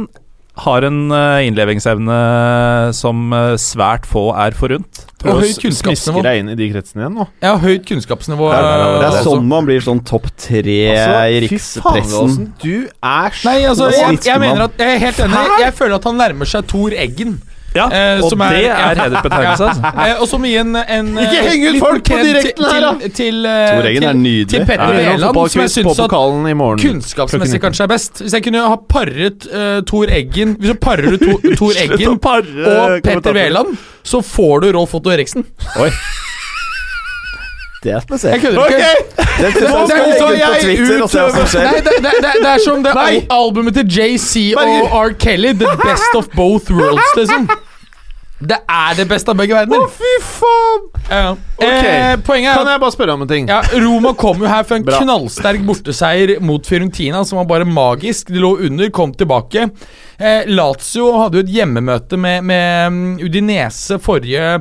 har 0.56 0.86
en 0.88 1.00
eh, 1.12 1.46
innlevingsevne 1.50 2.16
som 2.96 3.32
eh, 3.36 3.56
svært 3.60 4.06
få 4.08 4.30
er 4.40 4.56
forunt. 4.56 5.02
Og 5.26 5.42
høyt 5.42 5.58
kunnskapsnivå. 5.60 6.22
inn 6.38 6.52
i 6.52 6.56
de 6.56 6.68
kretsene 6.72 7.02
igjen 7.02 7.18
nå. 7.18 7.26
Ja, 7.44 7.56
høyt 7.60 7.84
kunnskapsnivå. 7.88 8.48
Det 8.54 8.60
er, 8.62 8.84
det 8.86 9.10
eh, 9.10 9.18
er 9.18 9.26
sånn 9.26 9.50
man 9.50 9.68
blir 9.68 9.84
sånn 9.84 10.00
topp 10.06 10.30
tre 10.40 10.62
i 10.62 10.94
Altså, 10.94 11.18
i 11.28 11.42
rikspressen. 11.44 12.48
Du 12.62 12.86
er 12.86 13.36
så 13.36 13.50
Nei, 13.50 13.58
altså, 13.68 13.90
jeg, 13.92 14.22
jeg 14.30 14.42
mener 14.42 14.64
at 14.70 14.80
Jeg 14.80 14.96
er 14.96 15.04
helt 15.04 15.20
enig. 15.26 15.44
Jeg 15.66 15.76
føler 15.76 15.98
at 15.98 16.08
han 16.08 16.18
nærmer 16.24 16.52
seg 16.54 16.72
Tor 16.72 16.96
Eggen. 16.96 17.36
Ja, 17.76 17.86
Eh, 17.86 18.22
og 18.24 18.30
er, 18.40 18.50
det 18.56 18.66
er- 18.66 18.76
er 18.90 19.00
hedersbetegnelse, 19.02 19.64
altså. 19.68 19.92
Eh, 20.06 20.20
og 20.20 20.28
som 20.30 20.40
må 20.40 20.50
en, 20.60 20.76
en 20.76 21.10
Ikke 21.18 21.40
eh, 21.40 21.48
heng 21.50 21.66
ut 21.68 21.78
folk 21.82 22.04
på 22.08 22.18
direkten 22.24 22.64
her, 22.70 22.80
da! 22.80 22.92
til, 22.98 23.10
til, 23.10 23.16
til, 23.16 23.42
Tor 23.46 23.88
Eggen 23.90 24.02
er 24.02 24.12
til, 24.12 24.20
nydelig. 24.22 24.48
til 24.52 24.66
Petter 24.66 24.92
vi 24.92 25.02
Wæland, 25.02 25.50
som 25.50 25.60
jeg 25.60 25.70
syns 25.70 26.00
at 26.06 26.10
morgen. 26.56 26.78
kunnskapsmessig 26.86 27.60
kanskje 27.60 27.82
er 27.84 27.92
best. 27.94 28.22
Hvis 28.24 28.34
jeg 28.38 28.44
kunne 28.46 28.62
ha 28.68 28.76
paret 28.88 29.48
uh, 29.52 29.80
Tor 29.86 30.06
Eggen 30.10 30.56
Hvis 30.60 30.70
du 30.72 30.78
parer 30.80 31.16
to, 31.20 31.40
Tor 31.56 31.72
Eggen 31.84 32.16
og 32.16 33.02
Petter 33.04 33.32
Veland, 33.32 33.76
så 34.04 34.22
får 34.24 34.60
du 34.66 34.72
Rolf 34.78 34.94
Otto 34.94 35.10
Eriksen. 35.10 35.44
Det 37.86 37.92
er 37.94 38.00
Jeg 38.30 38.40
kødder 38.40 38.66
ikke. 38.66 38.84
Synes 39.38 39.70
Nå 40.98 41.06
skal 41.06 41.22
ut 41.22 41.22
jeg 41.22 41.34
Nei, 41.36 41.46
skjer. 41.46 41.66
det, 41.76 41.84
det, 41.84 42.12
det, 42.24 42.32
det 42.42 42.48
er 42.50 42.62
som 42.64 42.82
det 42.82 42.94
al 42.96 43.18
albumet 43.30 43.74
til 43.76 43.86
JC 43.98 44.54
og 44.56 44.96
R. 45.06 45.12
Kelly. 45.22 45.52
The 45.60 45.76
best 45.84 46.16
of 46.16 46.26
both 46.36 46.72
worlds, 46.72 47.12
liksom. 47.16 47.48
Det 48.38 48.58
er 48.68 48.96
det 48.98 49.06
beste 49.08 49.32
av 49.32 49.38
begge 49.38 49.56
verdener. 49.56 49.86
Å, 49.86 49.88
Fy 49.88 50.10
faen! 50.20 50.82
Ja. 51.08 51.28
Eh, 51.62 52.16
poenget 52.26 52.50
er 52.52 52.58
Kan 52.58 52.68
jeg 52.68 52.80
bare 52.82 52.92
spørre 52.92 53.14
om 53.16 53.22
en 53.24 53.30
ting? 53.30 53.46
ja, 53.48 53.62
Roma 53.80 54.12
kom 54.18 54.42
jo 54.42 54.50
her 54.50 54.66
for 54.66 54.76
en 54.76 54.84
knallsterk 54.84 55.62
borteseier 55.64 56.34
mot 56.44 56.66
Fiorentina, 56.68 57.22
som 57.24 57.40
var 57.40 57.48
bare 57.48 57.68
magisk. 57.68 58.28
De 58.34 58.42
lå 58.42 58.52
under, 58.68 58.90
kom 58.92 59.14
tilbake. 59.16 59.70
Eh, 60.18 60.44
Lazio 60.52 61.12
hadde 61.22 61.40
jo 61.40 61.46
et 61.46 61.54
hjemmemøte 61.54 62.20
med, 62.20 62.44
med 62.44 62.92
mm, 62.92 63.14
Udinese 63.24 63.96
forrige 64.04 64.58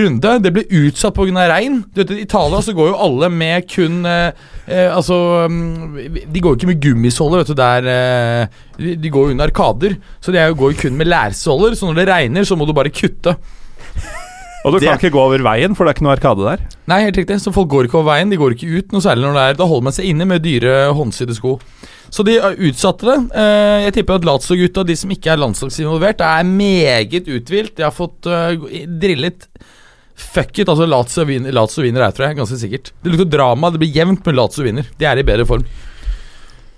runde. 0.00 0.32
Det 0.42 0.52
ble 0.54 0.64
utsatt 0.82 1.14
pga. 1.16 1.46
regn. 1.50 1.82
Du 1.94 2.02
vet, 2.02 2.12
I 2.14 2.24
Italia 2.24 2.62
så 2.62 2.74
går 2.76 2.90
jo 2.92 3.00
alle 3.06 3.30
med 3.30 3.68
kun 3.70 4.04
eh, 4.08 4.32
eh, 4.66 4.90
Altså 4.90 5.48
mm, 5.50 6.26
De 6.32 6.40
går 6.40 6.54
jo 6.54 6.58
ikke 6.58 6.72
med 6.72 6.82
gummisåler, 6.82 7.42
vet 7.42 7.52
du, 7.52 7.56
der 7.58 7.88
eh, 7.94 8.60
de, 8.78 8.96
de 9.00 9.12
går 9.12 9.28
jo 9.28 9.36
under 9.36 9.50
arkader. 9.50 9.96
Så 10.20 10.34
de 10.34 10.44
går 10.54 10.74
jo 10.74 10.82
kun 10.86 10.98
med 10.98 11.10
lærsåler, 11.10 11.78
så 11.78 11.88
når 11.88 12.00
det 12.00 12.10
regner, 12.10 12.44
så 12.44 12.58
må 12.58 12.66
du 12.66 12.74
bare 12.76 12.92
kutte. 12.94 13.36
Og 14.64 14.72
du 14.72 14.78
kan 14.80 14.96
ikke 14.96 15.12
gå 15.12 15.20
over 15.20 15.42
veien, 15.44 15.74
for 15.76 15.84
det 15.84 15.92
er 15.92 15.98
ikke 15.98 16.04
noe 16.06 16.14
arkade 16.16 16.44
der. 16.46 16.62
Nei, 16.88 17.02
helt 17.04 17.18
riktig. 17.20 17.36
Så 17.42 17.52
folk 17.52 17.68
går 17.68 17.86
ikke 17.86 17.98
over 18.00 18.14
veien. 18.14 18.30
De 18.32 18.38
går 18.40 18.54
ikke 18.54 18.78
ut 18.80 18.94
noe 18.94 19.04
særlig 19.04 19.26
når 19.26 19.36
det 19.36 19.42
er 19.44 19.58
Da 19.58 19.66
holder 19.68 19.84
man 19.90 19.96
seg 19.96 20.08
inne 20.08 20.26
med 20.28 20.44
dyre 20.44 20.86
håndsydde 20.96 21.36
sko. 21.36 21.58
Så 22.14 22.24
de 22.24 22.38
uh, 22.40 22.54
utsatte 22.68 23.08
det. 23.08 23.18
Eh, 23.42 23.84
jeg 23.84 23.96
tipper 23.98 24.16
at 24.16 24.24
Lazio-gutta, 24.24 24.86
de 24.88 24.96
som 24.96 25.12
ikke 25.12 25.34
er 25.34 25.40
landslagsinvolvert, 25.42 26.24
er 26.24 26.48
meget 26.48 27.28
uthvilt. 27.28 27.74
De 27.76 27.84
har 27.84 27.92
fått 27.92 28.24
drillet 28.24 29.48
Fuck 30.16 30.58
it, 30.62 30.68
altså 30.68 30.86
Lazio 30.86 31.24
vinner, 31.26 31.50
Lazio 31.54 31.82
vinner 31.82 32.04
her, 32.06 32.12
tror 32.14 32.28
jeg. 32.28 32.36
Ganske 32.38 32.58
sikkert. 32.60 32.92
Det 33.02 33.10
lukter 33.14 33.30
drama. 33.36 33.70
Det 33.74 33.80
blir 33.82 33.90
jevnt, 33.96 34.24
men 34.26 34.36
Lazio 34.38 34.62
vinner. 34.66 34.86
De 34.98 35.04
er 35.10 35.18
i 35.18 35.26
bedre 35.26 35.46
form. 35.48 35.64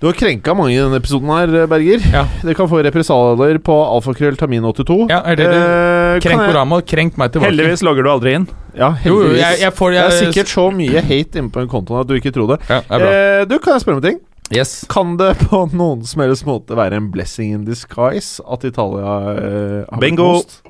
Du 0.01 0.05
har 0.11 0.13
krenka 0.13 0.53
mange 0.53 0.75
i 0.75 0.77
denne 0.81 0.99
episoden 1.01 1.31
her, 1.33 1.67
Berger. 1.71 2.03
Ja. 2.13 2.27
Dere 2.43 2.55
kan 2.59 2.69
få 2.69 2.83
represalier 2.85 3.57
på 3.65 3.77
alfakrølltamin82. 3.97 4.97
Ja, 5.09 5.23
er 5.25 5.37
det 5.41 5.47
det? 5.49 5.61
Eh, 5.63 6.19
Krenk 6.21 6.43
jeg- 6.43 6.51
Orama, 6.53 6.81
krenk 6.85 7.17
meg 7.17 7.33
tilbake. 7.33 7.49
Heldigvis 7.51 7.83
logger 7.83 8.03
du 8.05 8.11
aldri 8.13 8.35
inn. 8.37 8.47
Ja, 8.77 8.91
heldigvis. 8.93 9.33
jo, 9.33 9.41
jeg, 9.41 9.61
jeg 9.61 9.73
får 9.73 9.91
det 9.95 10.03
er 10.03 10.11
sikkert 10.21 10.53
så 10.53 10.67
mye 10.77 11.01
hate 11.01 11.41
inne 11.41 11.51
på 11.51 11.61
den 11.65 11.69
kontoen 11.73 12.01
at 12.03 12.07
du 12.09 12.15
ikke 12.15 12.33
tror 12.37 12.53
det. 12.57 12.59
ja, 12.69 12.81
det 12.85 12.93
er 12.93 13.05
bra. 13.07 13.13
Eh, 13.41 13.45
du, 13.49 13.59
Kan 13.59 13.73
jeg 13.73 13.81
spørre 13.87 13.97
om 13.97 14.05
en 14.05 14.09
ting? 14.11 14.21
Yes. 14.55 14.75
Kan 14.89 15.17
det 15.17 15.33
på 15.49 15.63
noen 15.73 16.05
som 16.07 16.21
helst 16.23 16.45
måte 16.47 16.77
være 16.77 17.01
en 17.01 17.09
blessing 17.11 17.55
in 17.57 17.65
disguise 17.65 18.41
at 18.47 18.65
Italia 18.69 19.17
eh, 19.33 19.85
har 19.89 19.97
blitt 19.97 20.11
Bingo. 20.13 20.33
most? 20.37 20.61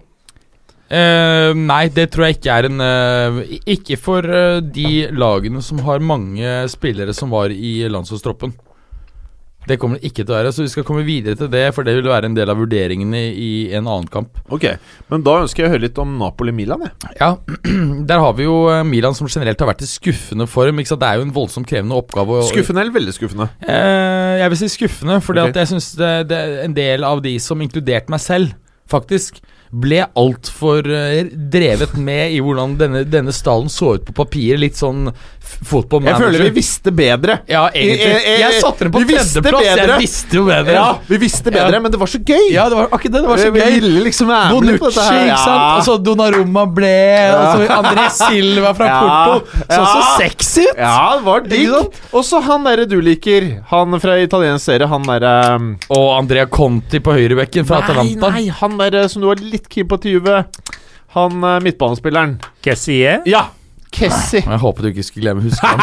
Eh, 0.86 1.50
nei, 1.58 1.88
det 1.90 2.10
tror 2.14 2.28
jeg 2.28 2.36
ikke 2.36 2.58
er 2.60 2.66
en 2.68 2.78
uh, 2.78 3.40
Ikke 3.66 3.96
for 3.98 4.22
uh, 4.22 4.60
de 4.62 5.08
lagene 5.10 5.58
som 5.64 5.80
har 5.82 5.98
mange 5.98 6.46
spillere 6.70 7.14
som 7.16 7.32
var 7.34 7.50
i 7.50 7.80
landslagstroppen. 7.90 8.54
Det 9.66 9.80
kommer 9.82 9.98
det 9.98 10.12
ikke 10.12 10.22
til 10.22 10.30
å 10.30 10.36
være, 10.36 10.50
så 10.54 10.62
vi 10.62 10.70
skal 10.70 10.84
komme 10.86 11.02
videre 11.02 11.34
til 11.34 11.48
det, 11.50 11.64
for 11.74 11.82
det 11.82 11.96
vil 11.96 12.06
være 12.06 12.28
en 12.28 12.36
del 12.36 12.52
av 12.52 12.60
vurderingene 12.60 13.18
i 13.34 13.48
en 13.74 13.88
annen 13.88 14.06
kamp. 14.06 14.38
Ok, 14.54 14.68
men 15.10 15.24
da 15.26 15.40
ønsker 15.40 15.64
jeg 15.64 15.66
å 15.66 15.72
høre 15.72 15.84
litt 15.88 15.98
om 15.98 16.12
Napoli-Milan. 16.20 16.84
Ja, 17.18 17.32
der 18.12 18.22
har 18.22 18.36
vi 18.38 18.46
jo 18.46 18.60
Milan 18.86 19.18
som 19.18 19.26
generelt 19.26 19.58
har 19.58 19.72
vært 19.72 19.82
i 19.82 19.90
skuffende 19.90 20.46
form. 20.46 20.78
Det 20.78 21.08
er 21.08 21.18
jo 21.18 21.26
en 21.26 21.34
voldsomt 21.34 21.66
krevende 21.66 21.98
oppgave. 21.98 22.44
Skuffende 22.46 22.84
eller 22.84 22.94
veldig 22.94 23.16
skuffende? 23.16 23.48
Jeg 23.66 24.54
vil 24.54 24.62
si 24.62 24.70
skuffende, 24.76 25.18
for 25.26 25.42
okay. 25.42 25.58
jeg 25.58 25.72
syns 25.74 25.90
en 25.98 26.78
del 26.78 27.10
av 27.10 27.26
de 27.26 27.34
som, 27.42 27.66
inkludert 27.66 28.14
meg 28.14 28.22
selv, 28.22 28.54
faktisk, 28.86 29.42
ble 29.82 30.02
altfor 30.16 30.86
uh, 30.88 31.26
drevet 31.52 31.96
med 32.00 32.34
i 32.36 32.40
hvordan 32.42 32.76
denne, 32.80 33.04
denne 33.08 33.34
stallen 33.34 33.70
så 33.72 33.96
ut 33.96 34.06
på 34.08 34.16
papiret. 34.16 34.62
Litt 34.62 34.80
sånn 34.80 35.10
f- 35.46 35.72
Manager. 35.72 36.06
Jeg 36.10 36.16
føler 36.20 36.42
vi 36.44 36.50
visste 36.58 36.92
bedre. 36.92 37.38
Ja, 37.48 37.68
egentlig. 37.70 38.06
Eh, 38.06 38.28
eh, 38.34 38.40
Jeg 38.40 38.60
satte 38.62 38.84
den 38.84 38.92
på 38.92 38.98
vi 39.02 39.04
visste 39.14 39.40
tredjeplass. 39.42 39.78
Jeg 39.86 39.98
visste 40.02 40.36
jo 40.36 40.44
bedre. 40.46 40.72
Ja, 40.76 40.86
vi 41.08 41.16
visste 41.22 41.50
bedre, 41.54 41.72
Ja. 41.72 41.80
men 41.80 41.90
det 41.92 41.98
var 42.00 42.06
så 42.12 42.18
gøy. 42.24 42.50
Ja, 42.52 42.68
det 42.68 42.76
var 42.76 42.88
akkurat 42.90 43.12
det. 43.16 43.22
Det 43.22 43.28
var 43.30 43.36
så 43.38 43.50
Vi 43.52 43.60
gøy. 43.60 43.80
ville 43.80 44.00
liksom 44.04 44.28
være 44.28 44.60
med 44.60 44.78
på 44.80 44.86
dette 44.90 45.06
her. 45.06 45.26
ikke 45.26 45.38
sant? 45.44 45.78
Og 45.78 45.82
så 45.86 45.96
Donnarumma 46.02 46.66
ble 46.66 46.94
Og 47.32 47.44
så 47.56 47.68
André 47.78 48.06
Silva 48.10 48.74
fra 48.74 48.86
Ja. 48.92 49.00
Porto. 49.00 49.46
Så 49.68 49.80
så 49.86 50.00
Ja. 50.00 50.16
sexy 50.18 50.60
ut! 50.66 50.76
Ja, 50.78 51.16
det 51.16 51.24
var 51.24 51.40
digg. 51.40 51.70
Og 52.12 52.24
så 52.24 52.42
han 52.42 52.64
derre 52.64 52.86
du 52.88 53.00
liker. 53.00 53.62
Han 53.70 53.98
fra 54.00 54.18
italiensk 54.20 54.64
serie. 54.64 54.86
Han 54.86 55.02
derre 55.02 55.54
um, 55.56 55.76
Og 55.90 56.18
Andrea 56.18 56.46
Conti 56.46 56.98
på 57.00 57.12
høyrebekken 57.12 57.64
fra 57.66 57.80
Nei, 57.80 57.84
Atalanta. 57.88 58.30
nei, 58.30 58.48
han 58.48 58.76
derre 58.78 59.08
som 59.08 59.22
du 59.22 59.28
var 59.28 59.36
litt 59.36 59.68
keen 59.68 59.86
på 59.88 60.00
til 60.00 60.12
Juve. 60.20 60.44
Han 61.16 61.42
uh, 61.44 61.60
midtbanespilleren. 61.60 62.38
Kessie. 62.62 63.20
Ja! 63.26 63.46
Kessi. 63.96 64.42
Jeg 64.42 64.60
håper 64.62 64.86
du 64.86 64.90
ikke 64.92 65.06
skulle 65.06 65.24
glemme 65.26 65.46
huske 65.46 65.70
ham. 65.72 65.80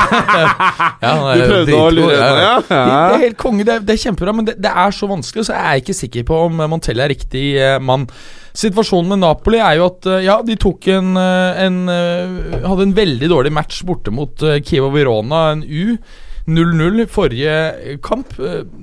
ja, 1.05 1.15
Du 1.17 1.43
prøvde 1.49 1.79
å 1.79 1.89
lure 1.93 2.13
meg, 2.13 2.43
ja. 2.43 2.53
ja? 2.53 2.61
Det, 2.61 2.77
det 2.77 3.17
er 3.17 3.25
helt 3.27 3.41
konge, 3.41 3.65
det 3.67 3.75
er, 3.75 3.83
det 3.87 3.97
er 3.97 4.03
kjempebra, 4.05 4.37
men 4.37 4.47
det, 4.51 4.57
det 4.61 4.71
er 4.85 4.95
så 4.95 5.09
vanskelig, 5.09 5.47
så 5.49 5.57
jeg 5.57 5.65
er 5.71 5.83
ikke 5.83 5.97
sikker 5.97 6.29
på 6.29 6.39
om 6.47 6.63
Montelli 6.71 7.03
er 7.03 7.13
riktig 7.15 7.45
eh, 7.57 7.77
mann. 7.81 8.07
Situasjonen 8.53 9.09
med 9.15 9.23
Napoli 9.23 9.57
er 9.57 9.79
jo 9.79 9.87
at 9.89 10.05
eh, 10.09 10.25
ja, 10.27 10.37
de 10.45 10.57
tok 10.61 10.85
en, 10.93 11.15
eh, 11.17 11.63
en 11.65 11.79
eh, 11.89 12.59
Hadde 12.67 12.85
en 12.85 12.93
veldig 12.99 13.29
dårlig 13.31 13.53
match 13.55 13.81
borte 13.87 14.13
mot 14.13 14.45
Kiev 14.61 14.91
og 14.91 14.93
Verona, 14.97 15.47
en 15.55 15.65
U. 15.65 15.97
0-0 16.43 17.05
forrige 17.07 17.97
kamp. 18.03 18.33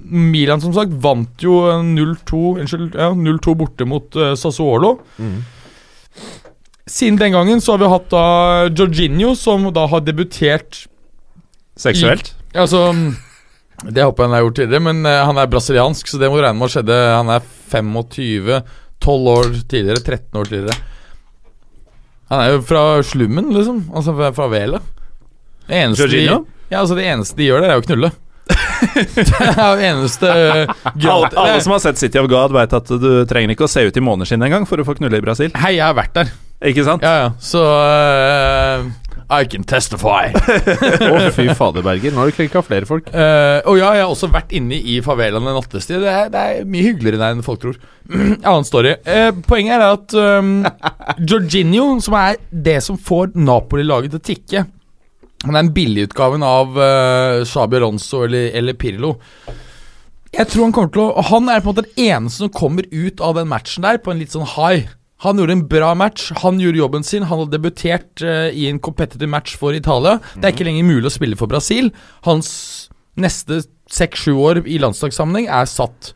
Milan 0.09 0.63
som 0.65 0.73
sagt 0.73 0.95
vant 1.05 1.43
jo 1.45 1.59
0-2 1.85 2.41
ja, 2.97 3.11
borte 3.53 3.85
mot 3.85 4.17
Sassuolo. 4.17 4.95
Sassuolo. 4.97 6.50
Siden 6.91 7.19
den 7.21 7.37
gangen 7.37 7.61
så 7.63 7.77
har 7.77 7.83
vi 7.85 7.91
hatt 7.93 8.09
da 8.11 8.25
Jorginho, 8.75 9.35
som 9.39 9.69
da 9.75 9.87
har 9.91 10.03
debutert 10.03 10.87
Seksuelt. 11.81 12.33
Altså 12.53 12.91
Det 13.87 14.03
håper 14.05 14.25
jeg 14.25 14.29
han 14.29 14.35
har 14.35 14.43
gjort 14.45 14.57
tidligere, 14.59 14.85
men 14.91 15.07
uh, 15.07 15.23
han 15.29 15.39
er 15.41 15.49
brasiliansk, 15.49 16.11
så 16.11 16.19
det 16.21 16.29
må 16.29 16.37
du 16.37 16.45
regne 16.45 16.59
med 16.59 16.67
å 16.67 16.73
skjedde. 16.75 16.97
Han 17.15 17.31
er 17.33 17.47
25, 17.71 18.51
12 19.01 19.31
år 19.33 19.53
tidligere, 19.71 20.03
13 20.03 20.41
år 20.43 20.51
tidligere. 20.51 20.89
Han 22.31 22.43
er 22.43 22.53
jo 22.53 22.65
fra 22.67 22.83
slummen, 23.07 23.49
liksom. 23.55 23.85
Altså 23.95 24.15
fra, 24.19 24.33
fra 24.37 24.51
Vela. 24.53 24.83
Det 25.71 25.79
de, 25.79 26.03
Jorginho? 26.03 26.43
ja, 26.69 26.83
altså 26.83 26.99
det 26.99 27.07
eneste 27.09 27.39
de 27.39 27.49
gjør 27.49 27.65
der, 27.65 27.73
er 27.73 27.81
å 27.81 27.87
knulle. 27.87 28.13
Det 29.17 29.25
er 29.39 29.61
jo 29.61 29.89
eneste 29.91 30.29
uh, 30.31 30.75
Alle, 30.95 31.31
alle 31.35 31.59
som 31.65 31.75
har 31.77 31.83
sett 31.85 32.01
City 32.01 32.21
of 32.21 32.29
God, 32.31 32.55
vet 32.57 32.77
at 32.77 32.95
du 33.01 33.11
trenger 33.31 33.55
ikke 33.55 33.69
å 33.69 33.73
se 33.73 33.87
ut 33.87 33.97
i 33.97 34.05
måneskinn 34.05 34.47
engang 34.47 34.69
for 34.69 34.81
å 34.81 34.87
få 34.87 34.97
knulle 34.99 35.21
i 35.21 35.25
Brasil. 35.25 35.53
Hei, 35.59 35.77
jeg 35.79 35.87
har 35.87 35.99
vært 35.99 36.17
der. 36.19 36.33
Ikke 36.71 36.85
sant? 36.85 37.05
Ja, 37.05 37.13
ja. 37.23 37.29
Så 37.41 37.61
uh, 37.65 38.85
I 39.33 39.47
can 39.49 39.65
testify. 39.65 40.29
Å, 40.35 41.31
fy 41.33 41.47
fader, 41.57 41.85
Berger. 41.85 42.13
Nå 42.13 42.21
har 42.21 42.29
du 42.29 42.37
krenka 42.37 42.61
flere 42.67 42.89
folk. 42.89 43.09
Uh, 43.15 43.63
og 43.65 43.79
ja, 43.81 43.95
jeg 43.97 44.05
har 44.05 44.13
også 44.13 44.29
vært 44.33 44.53
inne 44.57 44.77
i 44.77 44.99
favelaen 45.05 45.47
en 45.47 45.57
nattestid. 45.57 46.03
Det 46.05 46.11
er, 46.13 46.29
det 46.33 46.43
er 46.43 46.69
mye 46.69 46.91
hyggeligere 46.91 47.23
der 47.23 47.39
enn 47.39 47.47
folk 47.47 47.63
tror. 47.63 47.79
Annen 48.51 48.69
story. 48.69 48.97
Uh, 49.09 49.31
poenget 49.47 49.79
er 49.79 49.87
at 49.87 50.19
um, 50.21 50.53
Jorginho, 51.31 51.95
som 52.05 52.19
er 52.21 52.37
det 52.51 52.81
som 52.85 53.01
får 53.01 53.33
Napoli-laget 53.39 54.13
til 54.17 54.21
å 54.21 54.29
tikke 54.33 54.67
Han 55.47 55.57
er 55.57 55.65
en 55.65 55.73
billigutgaven 55.73 56.45
av 56.45 56.77
uh, 56.77 57.41
Xabi 57.49 57.79
Alonso 57.81 58.25
eller, 58.27 58.51
eller 58.57 58.77
Pirlo. 58.77 59.15
Jeg 60.31 60.47
tror 60.51 60.69
Han 60.69 60.75
kommer 60.77 60.93
til 60.95 61.03
å 61.03 61.25
Han 61.31 61.49
er 61.51 61.63
på 61.63 61.71
en 61.71 61.75
måte 61.75 61.87
den 61.89 62.11
eneste 62.13 62.45
som 62.45 62.53
kommer 62.55 62.87
ut 62.93 63.23
av 63.25 63.39
den 63.39 63.49
matchen 63.51 63.87
der 63.87 63.99
på 64.03 64.13
en 64.13 64.21
litt 64.21 64.37
sånn 64.37 64.49
high. 64.57 64.91
Han 65.25 65.41
gjorde 65.41 65.53
en 65.53 65.67
bra 65.69 65.91
match, 65.99 66.31
han 66.41 66.61
gjorde 66.63 66.81
jobben 66.81 67.05
sin. 67.05 67.27
Han 67.29 67.43
har 67.43 67.53
debutert 67.53 68.25
uh, 68.25 68.49
i 68.53 68.69
en 68.71 68.81
competitive 68.81 69.29
match 69.29 69.57
for 69.61 69.77
Italia. 69.77 70.19
Det 70.37 70.49
er 70.49 70.55
ikke 70.55 70.69
lenger 70.69 70.89
mulig 70.89 71.11
å 71.11 71.17
spille 71.17 71.37
for 71.41 71.51
Brasil. 71.51 71.91
Hans 72.25 72.51
neste 73.21 73.63
seks-sju 73.91 74.33
år 74.39 74.63
i 74.65 74.79
landslagssammenheng 74.81 75.51
er 75.53 75.69
satt. 75.69 76.15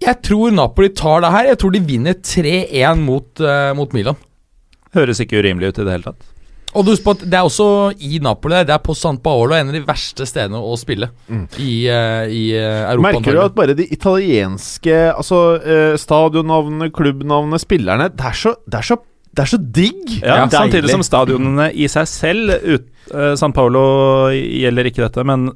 Jeg 0.00 0.16
tror 0.24 0.52
Napoli 0.54 0.88
tar 0.96 1.20
det 1.24 1.32
her. 1.34 1.50
Jeg 1.50 1.60
tror 1.60 1.74
de 1.74 1.84
vinner 1.84 2.16
3-1 2.16 3.04
mot, 3.04 3.28
uh, 3.44 3.72
mot 3.76 3.96
Milan. 3.96 4.20
Høres 4.96 5.20
ikke 5.20 5.42
urimelig 5.42 5.74
ut 5.74 5.82
i 5.82 5.86
det 5.88 5.96
hele 5.98 6.12
tatt. 6.12 6.30
Og 6.76 6.86
du 6.86 6.92
at 6.94 7.24
Det 7.24 7.34
er 7.34 7.46
også 7.46 7.66
i 7.98 8.20
Napoli. 8.22 8.60
Det 8.66 8.74
er 8.74 8.82
på 8.82 8.94
San 8.94 9.18
Paolo, 9.22 9.54
en 9.56 9.72
av 9.72 9.74
de 9.74 9.82
verste 9.86 10.26
stedene 10.28 10.60
å 10.60 10.76
spille 10.78 11.10
i, 11.58 11.72
uh, 11.90 12.26
i 12.30 12.44
eh, 12.54 12.84
Europa. 12.92 13.06
Merker 13.08 13.36
du 13.38 13.42
at 13.42 13.56
bare 13.56 13.74
de 13.78 13.86
italienske 13.90 14.96
Altså 15.10 15.40
uh, 15.58 15.96
stadionnavnene, 15.98 16.90
klubbnavnene, 16.94 17.58
spillerne 17.62 18.10
Det 18.14 18.28
er 18.30 18.38
så, 18.38 18.54
det 18.70 18.80
er 18.80 18.88
så, 18.92 19.00
det 19.34 19.44
er 19.44 19.50
så 19.50 19.60
digg! 19.60 20.14
Ja, 20.20 20.40
Ja, 20.44 20.46
samtidig 20.52 20.94
som 20.94 21.04
stadionene 21.06 21.70
i 21.74 21.90
seg 21.90 22.08
selv 22.10 22.54
ut, 22.62 22.88
uh, 23.14 23.34
San 23.40 23.54
Paolo 23.56 23.84
gjelder 24.30 24.90
ikke 24.90 25.06
dette, 25.08 25.26
men 25.26 25.50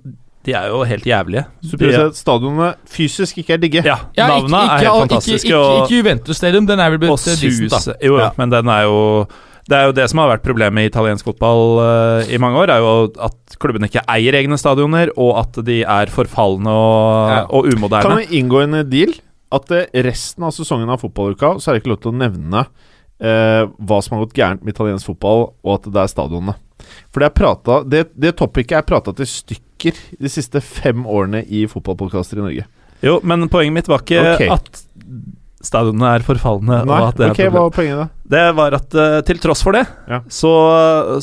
de 0.45 0.53
er 0.53 0.69
jo 0.69 0.83
helt 0.85 1.07
jævlige. 1.09 1.47
Så 1.65 1.79
at 1.89 2.19
stadionene 2.19 2.75
fysisk 2.91 3.39
ikke 3.41 3.55
er 3.57 3.63
digge. 3.63 3.83
ja, 3.87 3.97
ja, 4.17 4.27
Navnene 4.29 4.61
er 4.61 4.83
helt 4.85 5.01
fantastiske. 5.07 5.49
ikke, 5.49 5.57
ikke, 5.63 5.85
ikke 5.85 5.97
Juventus 5.97 6.37
Stadium, 6.37 6.67
den 6.69 6.83
er 6.85 6.93
vel 6.93 7.01
blitt 7.01 7.29
eh, 7.33 7.69
da. 7.73 7.95
Jo, 8.05 8.19
Ja. 8.21 8.31
men 8.37 8.53
den 8.53 8.69
er 8.69 8.83
jo 8.83 8.99
Det 9.65 9.77
er 9.77 9.87
jo 9.89 9.95
det 9.97 10.05
som 10.11 10.21
har 10.21 10.29
vært 10.35 10.45
problemet 10.45 10.85
i 10.85 10.91
italiensk 10.91 11.25
fotball 11.25 11.79
uh, 11.81 12.27
i 12.29 12.41
mange 12.43 12.61
år, 12.61 12.73
er 12.75 12.83
jo 12.85 12.95
at 13.25 13.57
klubbene 13.61 13.89
ikke 13.89 14.03
eier 14.13 14.37
egne 14.37 14.59
stadioner, 14.61 15.13
og 15.17 15.39
at 15.41 15.61
de 15.65 15.79
er 15.83 16.13
forfalne 16.13 16.69
og, 16.69 17.31
Ja. 17.33 17.39
og 17.49 17.71
Kan 18.05 18.19
vi 18.21 18.41
inngå 18.41 18.61
en 18.67 18.83
deal 18.91 19.15
at 19.55 19.71
eh, 19.71 20.03
resten 20.05 20.45
av 20.45 20.53
sesongen 20.53 20.91
av 20.91 21.01
fotballuka 21.01 21.55
så 21.61 21.71
er 21.71 21.77
det 21.77 21.85
ikke 21.85 21.93
lov 21.95 22.03
til 22.03 22.13
å 22.13 22.19
nevne 22.19 22.65
uh, 22.67 23.63
hva 23.79 24.01
som 24.03 24.17
har 24.17 24.25
gått 24.27 24.37
gærent 24.37 24.65
med 24.65 24.75
italiensk 24.75 25.13
fotball, 25.13 25.47
og 25.65 25.77
at 25.79 25.89
det 25.95 26.03
er 26.03 26.13
stadionene. 26.13 26.57
For 27.15 27.23
det 27.23 27.31
er 27.31 27.37
prata 27.39 27.77
Det, 27.87 28.01
det 28.21 28.35
topicet 28.37 28.77
er 28.77 28.85
prata 28.85 29.15
til 29.17 29.29
stykker 29.31 30.01
de 30.21 30.33
siste 30.33 30.61
fem 30.61 31.07
årene 31.07 31.45
i 31.47 31.65
fotballpodkaster 31.71 32.41
i 32.41 32.45
Norge. 32.45 32.67
Jo, 33.05 33.19
men 33.25 33.49
poenget 33.53 33.79
mitt 33.79 33.89
var 33.89 34.05
ikke 34.05 34.21
okay. 34.35 34.51
at 34.53 34.85
stadionene 35.65 36.11
er 36.19 36.25
forfalne. 36.27 36.83
Nei, 36.89 37.01
det 37.19 37.31
ok, 37.33 37.41
hva 37.49 37.63
var 37.65 37.73
poenget 37.75 37.99
da? 38.03 38.07
Det 38.35 38.43
var 38.57 38.75
at 38.79 38.95
uh, 38.97 39.19
til 39.29 39.39
tross 39.43 39.61
for 39.65 39.77
det, 39.77 39.83
Ja. 40.09 40.19
så, 40.33 40.51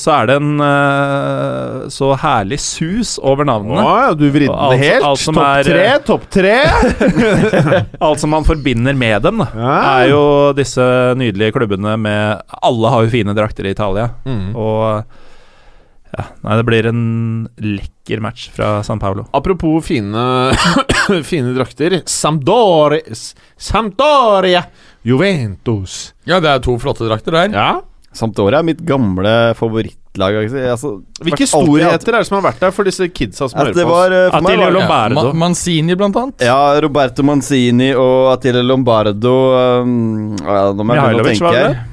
så 0.01 0.11
er 0.19 0.27
det 0.29 0.35
en 0.37 0.51
uh, 0.61 1.87
så 1.89 2.11
herlig 2.21 2.59
sus 2.61 3.15
over 3.17 3.41
Å 3.45 3.49
navnene. 3.49 3.85
ja, 3.87 4.11
du 4.13 4.27
vridde 4.33 4.53
den 4.53 4.83
helt. 4.83 5.07
alt 5.07 5.23
Topp 5.25 5.41
tre, 5.65 5.79
eh, 5.87 5.97
topp 6.05 6.27
tre! 6.33 6.55
Alt 8.05 8.21
som 8.21 8.31
man 8.33 8.45
forbinder 8.45 8.93
med 8.97 9.21
dem, 9.25 9.41
da. 9.41 9.49
Ja. 9.57 9.73
Er 10.03 10.11
jo 10.13 10.21
disse 10.57 10.85
nydelige 11.17 11.55
klubbene 11.57 11.95
med 12.01 12.45
Alle 12.61 12.93
har 12.93 13.05
jo 13.07 13.13
fine 13.13 13.33
drakter 13.37 13.65
i 13.67 13.73
Italia. 13.75 14.09
Mm. 14.25 14.51
Og 14.57 15.03
ja, 16.17 16.25
Nei, 16.43 16.55
det 16.59 16.65
blir 16.67 16.87
en 16.89 17.03
lekker 17.61 18.19
match 18.23 18.49
fra 18.55 18.81
San 18.83 18.99
Paolo. 18.99 19.27
Apropos 19.37 19.85
fine, 19.85 20.25
fine 21.31 21.53
drakter. 21.55 22.01
Sampdoria, 22.09 23.15
Sampdoria 23.57 24.65
Juventus. 25.07 26.11
Ja, 26.27 26.41
det 26.43 26.51
er 26.51 26.61
to 26.65 26.75
flotte 26.81 27.07
drakter 27.07 27.37
der. 27.37 27.55
Ja. 27.55 27.69
Sampdoria 28.13 28.59
er 28.59 28.67
mitt 28.67 28.81
gamle 28.83 29.31
favorittlag. 29.55 30.41
Altså, 30.73 30.97
Hvilke 31.23 31.47
storheter 31.47 32.11
er 32.11 32.19
det 32.19 32.27
som 32.27 32.41
har 32.41 32.49
vært 32.49 32.59
der 32.65 32.73
for 32.75 32.83
disse 32.89 33.07
kidsa 33.07 33.47
som 33.47 33.55
At 33.61 33.69
hører 33.69 33.77
det 33.79 33.85
på 33.87 33.93
oss? 33.95 34.11
var, 34.43 34.51
eh, 34.51 34.73
Lombardo. 34.75 35.23
Ja. 35.29 35.33
Manzini, 35.45 35.95
blant 35.95 36.19
annet. 36.19 36.43
ja, 36.43 36.59
Roberto 36.83 37.23
Manzini 37.23 37.93
og 37.95 38.33
Attila 38.33 38.61
Lombardo 38.67 39.35
um, 39.85 40.35
ja, 40.43 40.73
Nå 40.75 40.83
må 40.83 40.97
jeg 40.99 41.07
begynne 41.07 41.23
å 41.23 41.29
tenke 41.31 41.47
var 41.47 41.61
det? 41.61 41.85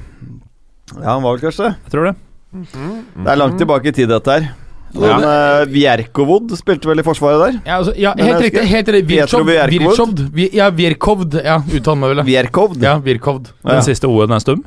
Ja, 0.99 1.13
han 1.13 1.23
var 1.23 1.37
vel 1.37 1.45
kanskje 1.47 1.69
det. 1.69 1.77
Jeg 1.85 1.95
tror 1.95 2.09
det. 2.11 2.17
Det 2.53 3.27
er 3.29 3.37
langt 3.37 3.57
tilbake 3.61 3.91
i 3.91 3.93
tid, 3.93 4.09
dette 4.09 4.31
her. 4.33 4.47
Men 4.89 5.21
uh, 5.21 5.67
Vjerkovod 5.69 6.49
spilte 6.57 6.89
vel 6.89 6.97
i 6.97 7.03
forsvaret 7.05 7.39
der? 7.43 7.57
Ja, 7.67 7.75
altså, 7.77 7.93
ja 7.93 8.13
helt 8.17 8.41
riktig. 8.41 8.63
Helt 8.71 8.87
riktig. 8.95 10.49
Ja, 10.57 10.69
Vjerkovd 10.73 11.37
Ja, 11.45 11.59
uttaler 11.61 11.99
meg 12.01 12.09
vel. 12.15 12.21
ja. 12.23 12.25
Vjerkovd? 12.31 12.81
Ja, 12.81 12.95
Virkovd. 13.05 13.51
Den 13.61 13.75
Ja. 13.77 13.83
siste 13.85 14.09
O-en 14.09 14.33
er 14.33 14.41
stum. 14.41 14.63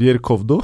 Vierkovdo. 0.00 0.62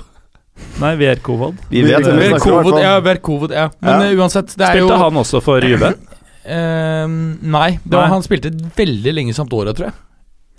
Nei, 0.81 0.95
Vierkovod. 0.97 1.59
Vi 1.69 1.83
vet 1.85 2.01
hvem 2.07 2.17
vi 2.17 2.29
snakker 2.31 2.53
om, 2.55 2.65
i 2.65 2.71
Verkovod, 2.71 2.73
hvert 2.73 2.83
ja, 2.87 2.95
Vjerkovod, 3.05 3.51
ja. 3.53 3.67
Men 3.85 4.01
Ja. 4.01 4.07
eh, 4.09 4.17
uansett, 4.17 4.57
det 4.57 4.65
er 4.71 4.79
jo 4.81 4.87
Spilte 4.89 4.99
han 5.03 5.15
også 5.21 5.43
for 5.45 5.61
Juve? 5.61 5.91
uh, 5.93 7.07
Nei, 7.59 7.71
det 7.85 7.93
var, 7.93 8.07
Nei. 8.07 8.13
han 8.15 8.23
spilte 8.25 8.51
veldig 8.77 9.13
lenge 9.13 9.35
samt 9.37 9.53
året, 9.53 9.77
tror 9.77 9.91
jeg. 9.91 9.95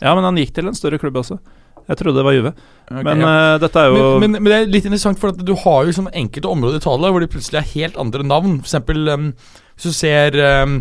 Ja, 0.01 0.13
men 0.13 0.23
han 0.23 0.36
gikk 0.38 0.53
til 0.53 0.67
en 0.69 0.75
større 0.78 0.99
klubb 1.01 1.15
også. 1.17 1.39
Jeg 1.88 1.99
trodde 2.01 2.19
det 2.19 2.25
var 2.27 2.35
Juve. 2.35 2.51
Okay, 2.88 3.03
Men 3.03 3.21
ja. 3.23 3.29
uh, 3.55 3.59
dette 3.63 3.79
er 3.79 3.93
jo 3.93 4.03
men, 4.19 4.33
men, 4.35 4.43
men 4.43 4.51
det 4.51 4.57
er 4.59 4.69
litt 4.73 4.88
interessant, 4.89 5.19
for 5.21 5.31
at 5.31 5.39
du 5.47 5.53
har 5.63 5.81
jo 5.85 5.91
liksom 5.91 6.09
enkelte 6.11 6.51
områder 6.51 6.79
i 6.79 6.83
Italia 6.83 7.13
hvor 7.13 7.23
de 7.23 7.31
plutselig 7.31 7.61
har 7.61 7.73
helt 7.75 7.97
andre 8.03 8.25
navn. 8.27 8.57
For 8.59 8.67
eksempel 8.69 9.07
um, 9.13 9.29
hvis 9.77 9.88
du 9.88 9.95
ser 9.95 10.38
um, 10.65 10.79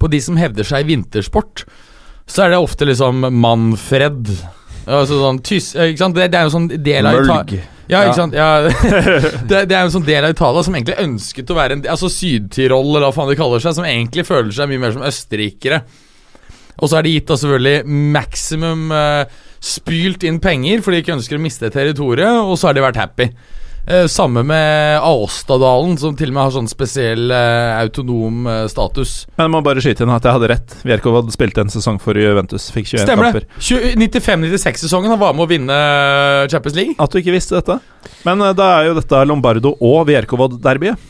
på 0.00 0.10
de 0.12 0.20
som 0.24 0.36
hevder 0.40 0.66
seg 0.66 0.84
i 0.84 0.90
vintersport, 0.94 1.64
så 2.26 2.44
er 2.46 2.52
det 2.52 2.60
ofte 2.60 2.88
liksom 2.88 3.24
Manfred. 3.38 4.32
Altså 4.86 5.18
sånn 5.20 5.40
tys, 5.46 5.72
eh, 5.78 5.92
ikke 5.92 6.02
sant? 6.04 6.16
Det, 6.18 6.28
det 6.32 6.38
er 6.38 6.46
jo 6.48 6.54
sånn 6.56 6.68
del 6.70 7.06
av 7.08 7.16
Mølg. 7.20 7.56
Ja, 7.86 8.00
Ja. 8.00 8.00
ikke 8.08 8.18
sant? 8.18 8.34
Ja, 8.34 8.48
det, 9.50 9.60
det 9.70 9.76
er 9.76 9.84
jo 9.84 9.88
en 9.92 9.94
sånn 9.94 10.06
del 10.08 10.26
av 10.26 10.32
Italia 10.34 10.64
som 10.66 10.74
egentlig 10.74 10.96
ønsket 11.04 11.52
å 11.52 11.56
være 11.58 11.76
en 11.76 11.84
Altså 11.92 12.10
Syd-Tirol, 12.10 12.88
eller 12.96 13.06
hva 13.06 13.14
faen 13.14 13.30
de 13.30 13.36
kaller 13.38 13.62
seg, 13.62 13.76
som 13.78 13.86
egentlig 13.86 14.24
føler 14.26 14.50
seg 14.54 14.70
mye 14.72 14.82
mer 14.82 14.94
som 14.96 15.06
østerrikere. 15.06 15.80
Og 16.82 16.90
så 16.90 16.98
er 16.98 17.06
det 17.06 17.12
gitt 17.14 17.30
da 17.30 17.36
selvfølgelig 17.40 18.00
maksimum 18.16 18.82
eh, 18.92 19.38
spylt 19.60 20.26
inn 20.26 20.40
penger 20.42 20.82
fordi 20.84 20.98
de 21.00 21.04
ikke 21.06 21.16
ønsker 21.18 21.38
å 21.38 21.42
miste 21.42 21.70
territoriet, 21.74 22.42
og 22.44 22.58
så 22.58 22.70
har 22.70 22.76
de 22.76 22.84
vært 22.84 23.00
happy. 23.00 23.30
Eh, 23.86 24.08
samme 24.10 24.42
med 24.42 24.96
Aostadalen, 24.98 25.92
som 25.98 26.16
til 26.18 26.32
og 26.32 26.34
med 26.34 26.42
har 26.42 26.54
sånn 26.56 26.66
spesiell 26.66 27.30
eh, 27.30 27.76
autonom 27.84 28.48
eh, 28.50 28.64
status. 28.72 29.12
Men 29.36 29.46
jeg 29.46 29.52
må 29.54 29.60
bare 29.62 29.84
skyte 29.84 30.02
inn 30.02 30.10
at 30.10 30.26
jeg 30.26 30.34
hadde 30.34 30.48
rett. 30.50 30.74
Vjerkov 30.82 31.20
spilte 31.30 31.62
en 31.62 31.70
sesong 31.70 32.00
for 32.02 32.18
Juventus. 32.18 32.66
Fikk 32.74 32.90
21 32.90 33.04
Stemmer 33.04 33.30
kamper. 33.30 33.46
det. 33.46 34.10
95-96-sesongen 34.26 35.14
han 35.14 35.22
var 35.22 35.36
med 35.38 35.46
å 35.46 35.50
vinne 35.54 35.76
eh, 35.76 36.48
Champions 36.50 36.74
League. 36.80 36.96
At 36.98 37.14
du 37.14 37.20
ikke 37.22 37.36
visste 37.36 37.60
dette. 37.60 37.78
Men 38.26 38.42
eh, 38.42 38.56
da 38.58 38.72
er 38.80 38.90
jo 38.90 38.96
dette 38.98 39.22
Lombardo 39.30 39.76
og 39.78 40.02
Vjerkovod-derbyet. 40.10 41.06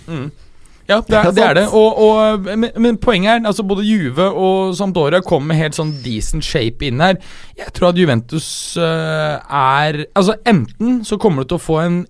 Ja, 0.87 1.01
det 1.03 1.17
er 1.19 1.31
det. 1.35 1.43
Er 1.43 1.57
det. 1.59 1.65
Og, 1.75 1.99
og, 1.99 2.47
men, 2.47 2.71
men 2.79 2.99
poenget 3.03 3.33
er 3.33 3.49
altså 3.51 3.65
både 3.67 3.87
Juve 3.87 4.29
og 4.31 4.77
Sampdoria 4.79 5.23
kommer 5.25 5.51
med 5.51 5.61
helt 5.61 5.79
sånn 5.79 5.97
decent 6.05 6.47
shape 6.47 6.87
inn 6.87 7.03
her. 7.03 7.19
Jeg 7.59 7.75
tror 7.75 7.91
at 7.91 7.99
Juventus 7.99 8.49
uh, 8.79 9.43
er 9.43 10.05
Altså 10.07 10.37
Enten 10.47 11.01
så 11.07 11.19
kommer 11.21 11.43
du 11.43 11.51
til 11.51 11.59
å 11.59 11.67
få 11.67 11.81
en 11.83 12.01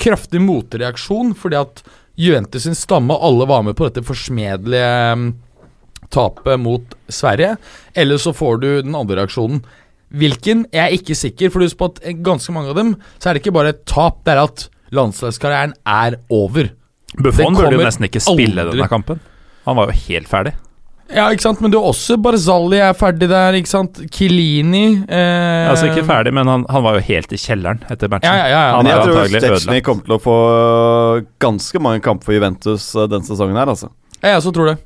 kraftig 0.00 0.40
motreaksjon 0.42 1.34
fordi 1.38 1.60
at 1.60 1.84
Juventus 2.16 2.64
sin 2.64 2.74
stamme 2.74 3.14
alle 3.20 3.46
var 3.48 3.66
med 3.66 3.76
på 3.76 3.86
dette 3.86 4.04
forsmedelige 4.06 4.92
mm, 5.20 5.26
tapet 6.10 6.60
mot 6.62 6.94
Sverige, 7.12 7.56
eller 7.92 8.20
så 8.22 8.32
får 8.32 8.62
du 8.62 8.68
den 8.86 8.96
andre 8.96 9.20
reaksjonen. 9.20 9.60
Hvilken? 10.16 10.64
Jeg 10.72 10.80
er 10.80 10.96
ikke 10.96 11.18
sikker, 11.18 11.52
for 11.52 11.64
husk 11.66 11.76
på 11.76 11.90
at 11.90 12.00
eh, 12.06 12.16
ganske 12.16 12.54
mange 12.54 12.72
av 12.72 12.78
dem 12.78 12.94
så 13.18 13.28
er 13.28 13.36
det 13.36 13.42
ikke 13.44 13.56
bare 13.58 13.74
et 13.74 13.84
tap, 13.90 14.22
det 14.24 14.32
er 14.32 14.42
at 14.46 14.66
landslagskarrieren 14.96 15.76
er 15.84 16.16
over. 16.32 16.70
Buffon 17.16 17.56
burde 17.56 17.74
jo 17.76 17.82
nesten 17.82 18.08
ikke 18.08 18.22
spille 18.24 18.64
aldri. 18.66 18.76
denne 18.76 18.88
kampen. 18.92 19.20
Han 19.66 19.78
var 19.78 19.90
jo 19.90 19.98
helt 20.06 20.30
ferdig. 20.30 20.54
Ja, 21.06 21.28
ikke 21.30 21.44
sant, 21.44 21.60
men 21.62 21.70
du 21.70 21.76
er 21.78 21.84
også 21.86 22.16
Barzali 22.18 22.80
er 22.82 22.94
ferdig 22.98 23.28
der, 23.30 23.54
ikke 23.54 23.70
sant. 23.70 24.00
Kilini 24.10 25.04
eh, 25.06 25.68
Altså 25.70 25.92
ikke 25.92 26.02
ferdig, 26.08 26.32
men 26.34 26.50
han, 26.50 26.64
han 26.70 26.82
var 26.82 26.98
jo 26.98 27.04
helt 27.06 27.30
i 27.30 27.38
kjelleren 27.38 27.84
etter 27.86 28.10
matchen. 28.10 28.26
Ja, 28.26 28.34
ja, 28.40 28.48
ja, 28.50 28.62
ja. 28.64 28.72
Han 28.74 28.88
Men 28.88 28.92
jeg 28.92 29.06
tror 29.06 29.30
Stetsjny 29.30 29.84
kommer 29.86 30.08
til 30.08 30.16
å 30.16 30.20
få 30.22 30.36
ganske 31.46 31.82
mange 31.82 32.02
kamper 32.02 32.26
for 32.26 32.34
Juventus 32.34 32.88
eh, 32.96 33.06
denne 33.12 33.28
sesongen 33.28 33.58
her, 33.58 33.70
altså. 33.70 33.92
Ja, 34.18 34.32
jeg 34.32 34.40
også 34.40 34.54
tror 34.56 34.72
det. 34.72 34.76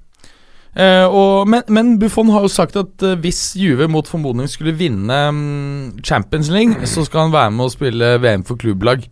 Eh, 0.76 1.07
og, 1.09 1.49
men, 1.51 1.64
men 1.72 1.95
Buffon 1.99 2.28
har 2.35 2.45
jo 2.45 2.53
sagt 2.53 2.76
at 2.78 3.07
eh, 3.07 3.16
hvis 3.24 3.41
Juve 3.59 3.89
mot 3.91 4.07
formodning 4.07 4.51
skulle 4.51 4.76
vinne 4.76 5.22
mm, 5.35 6.05
Champions 6.05 6.53
League, 6.53 6.85
så 6.87 7.07
skal 7.09 7.26
han 7.26 7.35
være 7.35 7.57
med 7.57 7.64
å 7.66 7.72
spille 7.72 8.12
VM 8.22 8.45
for 8.47 8.61
klubblag. 8.61 9.09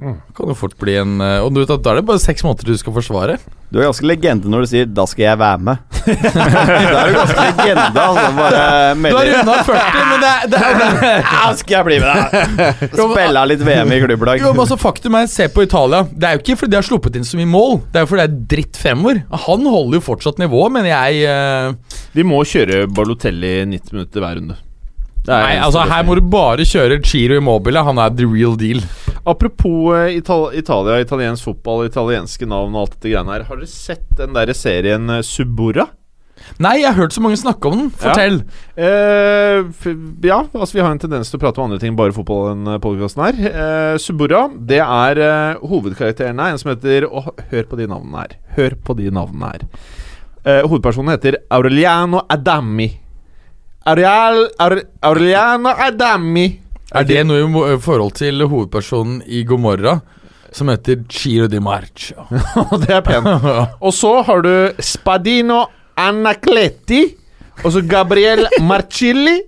Det 0.00 0.34
kan 0.34 0.48
jo 0.48 0.54
fort 0.56 0.72
bli 0.80 0.94
en 0.96 1.20
eh, 1.20 1.42
Og 1.44 1.52
du 1.52 1.60
vet 1.60 1.70
at 1.70 1.82
da 1.84 1.92
er 1.92 2.00
det 2.00 2.06
bare 2.08 2.20
seks 2.22 2.42
måneder 2.42 2.72
du 2.72 2.78
skal 2.80 2.94
forsvare. 2.96 3.36
Du 3.72 3.78
er 3.78 3.86
ganske 3.86 4.06
legende 4.08 4.50
når 4.50 4.64
du 4.64 4.70
sier 4.70 4.88
'da 4.88 5.04
skal 5.08 5.22
jeg 5.26 5.38
være 5.38 5.60
med'. 5.68 5.78
da 6.32 6.96
er 7.02 7.12
du 7.12 7.18
ganske 7.18 7.44
legende, 7.44 8.04
altså. 8.04 8.24
Bare 8.38 8.62
Du 8.96 9.16
har 9.16 9.30
unna 9.42 9.58
40, 9.68 10.08
men 10.08 10.24
det 10.24 10.32
er, 10.32 10.48
det 10.52 10.62
er 10.62 11.22
Ja, 11.36 11.52
skal 11.60 11.76
jeg 11.76 11.84
bli 11.90 12.00
med, 12.02 12.08
deg! 12.08 12.82
Spille 12.96 13.44
litt 13.52 13.64
VM 13.68 13.92
i 13.92 14.00
klubblag. 14.06 14.42
Jo, 14.42 14.50
men 14.56 14.64
altså 14.64 14.80
Faktum 14.80 15.16
er, 15.20 15.30
se 15.30 15.48
på 15.52 15.64
Italia. 15.68 16.02
Det 16.10 16.28
er 16.28 16.36
jo 16.36 16.42
ikke 16.42 16.58
fordi 16.62 16.74
de 16.74 16.80
har 16.80 16.88
sluppet 16.88 17.20
inn 17.20 17.28
så 17.28 17.40
mye 17.40 17.52
mål. 17.52 17.80
Det 17.92 18.00
er 18.00 18.06
jo 18.06 18.12
fordi 18.12 18.26
det 18.26 18.28
er 18.32 18.50
dritt 18.56 18.80
femmer. 18.80 19.22
Han 19.46 19.70
holder 19.76 20.00
jo 20.00 20.04
fortsatt 20.08 20.42
nivået, 20.42 20.72
men 20.80 20.90
jeg 20.90 21.24
uh... 21.28 21.96
De 22.16 22.26
må 22.26 22.42
kjøre 22.48 22.86
Balotelli 22.92 23.54
90 23.76 23.96
minutter 23.96 24.24
hver 24.24 24.40
runde. 24.40 24.58
Nei, 25.28 25.54
altså 25.62 25.84
Her 25.86 26.02
må 26.06 26.16
du 26.18 26.24
bare 26.26 26.66
kjøre 26.66 26.98
Chiro 27.06 27.38
Immobile. 27.38 27.84
Han 27.86 28.00
er 28.02 28.14
the 28.18 28.26
real 28.26 28.56
deal. 28.58 28.82
Apropos 29.22 29.92
eh, 29.94 30.16
Ital 30.18 30.48
Italia, 30.58 30.98
italiensk 31.04 31.46
fotball, 31.46 31.86
italienske 31.86 32.48
navn 32.50 32.74
og 32.74 32.86
alt 32.86 32.96
dette 32.96 33.12
greiene 33.12 33.36
her. 33.36 33.46
Har 33.46 33.60
dere 33.60 33.70
sett 33.70 34.08
den 34.18 34.34
der 34.34 34.50
serien 34.58 35.10
eh, 35.10 35.22
Suburra? 35.26 35.86
Nei, 36.62 36.80
jeg 36.80 36.88
har 36.90 36.98
hørt 36.98 37.14
så 37.14 37.22
mange 37.22 37.38
snakke 37.38 37.70
om 37.70 37.76
den. 37.78 37.90
Fortell. 38.02 38.40
Eh, 38.74 39.62
f 39.70 39.86
ja, 40.26 40.40
altså 40.50 40.74
vi 40.74 40.82
har 40.82 40.90
en 40.90 41.00
tendens 41.00 41.30
til 41.30 41.38
å 41.38 41.42
prate 41.44 41.62
om 41.62 41.68
andre 41.68 41.78
ting, 41.82 41.94
bare 41.98 42.14
fotball 42.16 42.50
enn 42.52 42.72
podkasten 42.82 43.22
her. 43.24 43.38
Eh, 43.52 43.94
Suburra, 44.02 44.48
det 44.50 44.80
er 44.82 45.22
eh, 45.22 45.62
hovedkarakteren 45.70 46.42
her, 46.42 46.56
en 46.56 46.62
som 46.62 46.72
heter 46.72 47.06
oh, 47.06 47.30
hør 47.52 47.68
på 47.70 47.78
de 47.78 47.86
navnene 47.90 48.24
her. 48.24 48.36
Hør 48.58 48.78
på 48.88 48.98
de 48.98 49.12
navnene 49.14 49.52
her. 49.54 49.68
Eh, 50.42 50.64
hovedpersonen 50.66 51.14
heter 51.14 51.38
Aureliano 51.54 52.24
Adami. 52.26 52.90
Auriel, 53.84 54.44
Ar, 54.58 54.76
Aureliano 55.02 55.72
Adami. 55.74 56.46
Er 56.94 57.06
det 57.08 57.22
noe 57.26 57.72
i 57.72 57.78
forhold 57.82 58.14
til 58.14 58.44
hovedpersonen 58.46 59.22
i 59.26 59.42
Gomorra, 59.48 59.96
som 60.54 60.70
heter 60.70 61.00
Chiro 61.10 61.48
di 61.50 61.58
Marcio? 61.58 62.28
det 62.84 62.92
er 62.94 63.02
pent. 63.02 63.46
Og 63.84 63.94
så 63.96 64.20
har 64.28 64.44
du 64.44 64.52
Spadino 64.78 65.64
Anacleti. 65.98 67.02
Og 67.64 67.72
så 67.74 67.82
Gabriel 67.82 68.46
Marcilli. 68.70 69.40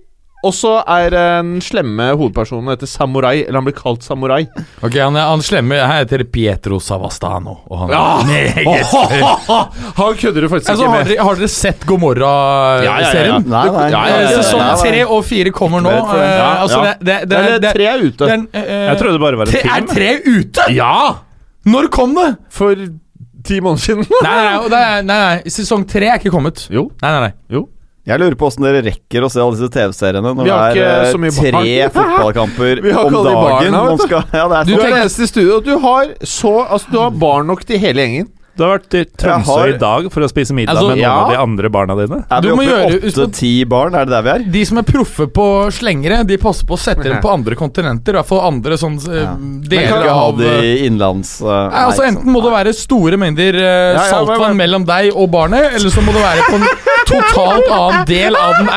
Og 0.45 0.53
så 0.53 0.75
er 0.85 1.09
den 1.13 1.55
slemme 1.63 2.11
hovedpersonen 2.13 2.69
heter 2.73 2.89
Samurai. 2.89 3.39
Eller 3.45 3.59
han 3.59 3.67
blir 3.67 3.75
kalt 3.77 4.05
Samurai. 4.05 4.43
Ok, 4.85 4.97
Han, 4.99 5.17
er, 5.17 5.29
han 5.31 5.43
slemme 5.45 5.79
her 5.79 6.03
heter 6.03 6.23
Pietro 6.29 6.79
Savastano. 6.83 7.57
Og 7.69 7.85
han 7.85 7.93
er 7.95 8.59
meget 8.61 8.93
Han 9.99 10.19
kødder 10.19 10.45
du 10.45 10.49
faktisk 10.51 10.71
altså, 10.73 10.85
ikke 10.85 10.91
har, 10.91 10.97
med. 10.97 11.11
dere, 11.11 11.27
har 11.27 11.39
dere 11.41 11.51
sett 11.51 11.85
Gomorra-serien? 11.89 13.47
Nei, 13.49 13.63
nei. 13.75 13.87
Ja, 13.89 14.03
ja, 14.05 14.19
ja, 14.21 14.31
ja. 14.35 14.41
Sesong 14.41 14.65
tre 14.83 15.05
og 15.05 15.23
fire 15.25 15.53
kommer 15.55 15.83
nå. 15.85 15.93
Eh, 15.93 16.23
Ja, 16.35 16.49
altså, 16.61 16.81
det, 16.83 16.95
det, 16.99 17.15
det, 17.29 17.37
Eller 17.37 17.63
det, 17.63 17.71
tre 17.77 17.87
er 17.89 18.03
ute. 18.03 18.29
Den, 18.29 18.45
uh, 18.51 18.59
eh, 18.61 18.83
Jeg 18.89 18.99
trodde 18.99 19.15
det 19.17 19.23
bare 19.23 19.39
var 19.39 19.49
en 19.49 19.55
film. 19.55 19.73
Er 19.75 19.87
tre 19.89 20.11
ute?! 20.25 20.67
Ja! 20.75 20.95
Når 21.65 21.89
kom 21.93 22.15
det?! 22.17 22.29
For 22.53 22.75
ti 23.45 23.61
måneder 23.61 23.81
siden. 23.81 24.09
Nei, 24.25 24.35
nei, 24.35 24.57
nei, 24.73 24.83
nei, 25.05 25.21
nei. 25.21 25.53
Sesong 25.53 25.85
tre 25.89 26.09
er 26.09 26.21
ikke 26.21 26.33
kommet. 26.33 26.67
Jo. 26.73 26.89
Nei, 27.01 27.13
nei, 27.15 27.29
nei. 27.29 27.65
Jeg 28.05 28.21
lurer 28.21 28.35
på 28.37 28.45
åssen 28.45 28.61
dere 28.61 28.83
rekker 28.85 29.23
å 29.25 29.29
se 29.33 29.39
alle 29.41 29.57
disse 29.57 29.71
TV-seriene 29.73 30.33
når 30.37 30.45
Vi 30.45 30.51
det 30.51 30.83
er 30.85 31.07
eh, 31.09 31.37
tre 31.39 31.87
fotballkamper 31.95 32.81
om 33.01 33.15
dagen. 33.25 33.73
barna, 33.73 33.95
skal, 33.97 34.27
ja, 34.29 34.43
det 34.51 34.59
er 34.59 34.69
Du 34.69 34.73
er 34.77 35.07
studio. 35.31 35.57
Du 35.65 35.71
har 35.81 36.11
så 36.21 36.53
Altså, 36.67 36.91
du 36.93 36.99
har 37.01 37.15
barn 37.25 37.49
nok 37.49 37.65
til 37.65 37.81
hele 37.81 38.05
gjengen. 38.05 38.29
Du 38.55 38.63
har 38.63 38.77
vært 38.77 38.93
i 38.95 39.03
Tromsø 39.19 39.51
har- 39.59 39.67
i 39.73 39.77
dag 39.77 40.05
for 40.13 40.23
å 40.23 40.29
spise 40.31 40.53
middag 40.55 40.71
Altså, 40.77 40.87
med 40.87 40.97
noen 40.97 41.03
ja. 41.03 41.11
av 41.25 41.29
de 41.31 41.37
andre 41.41 41.69
barna 41.69 41.95
dine. 41.99 42.21
Er 42.31 42.41
vi 42.41 42.51
oppe 42.53 42.63
i 42.63 43.11
åtte-ti 43.11 43.49
barn? 43.67 43.95
Er 43.99 44.05
det 44.07 44.13
der 44.15 44.21
vi 44.23 44.29
er? 44.31 44.45
De 44.55 44.61
som 44.65 44.77
er 44.79 44.83
proffe 44.87 45.27
på 45.27 45.47
slengere, 45.75 46.21
de 46.25 46.37
passer 46.37 46.65
på 46.65 46.77
å 46.77 46.79
sette 46.79 47.03
dem 47.03 47.19
på 47.21 47.33
andre 47.33 47.55
kontinenter. 47.59 48.15
I 48.15 48.19
hvert 48.21 48.29
fall 48.31 48.41
andre 48.47 48.77
sånn 48.79 48.95
eh, 49.11 49.21
Ja. 49.25 49.35
Deler 49.75 50.07
av 50.07 50.37
det 50.39 50.53
innlands... 50.55 50.63
i 50.63 50.85
innenlands 50.87 51.41
uh, 51.41 51.69
Nei, 51.71 51.83
altså 51.89 52.03
Enten 52.07 52.31
må 52.31 52.41
det 52.45 52.51
være 52.55 52.73
store 52.77 53.17
mengder 53.19 53.55
uh, 53.59 53.65
Ja, 53.65 53.93
ja, 53.93 54.07
saltvann 54.09 54.39
men- 54.39 54.47
men- 54.55 54.63
mellom 54.63 54.85
deg 54.87 55.11
og 55.15 55.29
barnet, 55.35 55.73
eller 55.75 55.89
så 55.91 56.01
må 56.05 56.13
det 56.15 56.23
være 56.23 56.47
på 56.47 56.55
en 56.61 56.67
totalt 57.11 57.67
annen 57.75 58.05
del 58.07 58.35
av 58.39 58.55
den. 58.61 58.69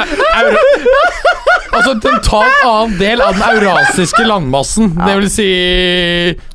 Altså 1.78 1.94
en 1.94 2.00
totalt 2.02 2.62
annen 2.66 2.94
del 2.98 3.22
av 3.22 3.36
den 3.36 3.44
eurasiske 3.54 4.24
landmassen. 4.26 4.90
Det 4.98 5.16
vil 5.20 5.28
si 5.30 5.48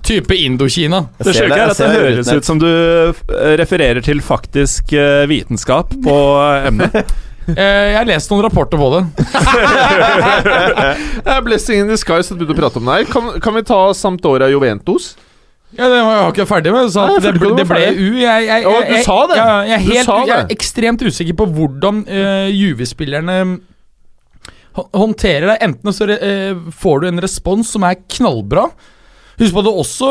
type 0.04 0.36
Indokina. 0.36 1.06
Det 1.20 1.32
ser 1.32 1.48
sjuke 1.48 1.60
er 1.60 1.72
at 1.72 1.80
det 1.80 1.92
høres 1.96 2.32
ut 2.34 2.48
som 2.48 2.60
du 2.60 2.68
eh, 2.70 3.54
refererer 3.62 4.04
til 4.04 4.20
faktisk 4.24 4.92
eh, 4.98 5.24
vitenskap 5.32 5.96
på 6.04 6.18
eh, 6.44 6.68
emnet. 6.72 7.14
Eh, 7.48 7.60
jeg 7.60 7.98
har 7.98 8.08
lest 8.08 8.32
noen 8.32 8.46
rapporter 8.46 8.80
på 8.80 8.90
det. 8.94 9.04
Blessing 11.48 11.84
in 11.84 11.92
disguise 11.92 12.30
så 12.30 12.36
du 12.36 12.44
begynte 12.46 12.56
å 12.56 12.62
prate 12.66 12.80
om 12.82 12.88
det 12.90 13.00
her. 13.02 13.10
Kan, 13.12 13.32
kan 13.44 13.58
vi 13.58 13.64
ta 13.68 13.80
Sampdoria 13.98 14.48
Juventus? 14.52 15.14
Ja, 15.74 15.88
Det 15.90 16.02
var 16.06 16.16
jeg 16.20 16.34
ikke 16.36 16.46
ferdig 16.50 16.74
med. 16.74 16.92
Så 16.94 17.04
Nei, 17.08 17.18
at 17.18 17.26
det, 17.26 17.34
ble- 17.42 17.56
det 17.58 17.66
ble 17.68 17.82
U. 17.98 18.10
Jeg, 18.22 18.46
jeg, 18.46 18.48
jeg, 18.48 18.64
du 18.64 18.96
jeg, 18.96 19.06
sa 19.08 19.20
det. 19.32 19.38
Jeg, 19.42 19.76
er 19.76 19.86
helt, 19.88 20.12
jeg 20.30 20.36
er 20.38 20.52
ekstremt 20.54 21.06
usikker 21.08 21.38
på 21.40 21.48
hvordan 21.56 22.04
uh, 22.08 22.50
Juve-spillerne 22.54 23.38
håndterer 24.76 25.54
det. 25.54 25.60
Enten 25.66 25.96
så 25.96 26.10
eh, 26.16 26.58
får 26.74 27.02
du 27.04 27.08
en 27.10 27.24
respons 27.24 27.74
som 27.76 27.86
er 27.88 28.02
knallbra. 28.18 28.68
Husk 29.40 29.56
på 29.56 29.64
at 29.64 29.66
det 29.66 29.72
er 29.72 29.82
også 29.82 30.10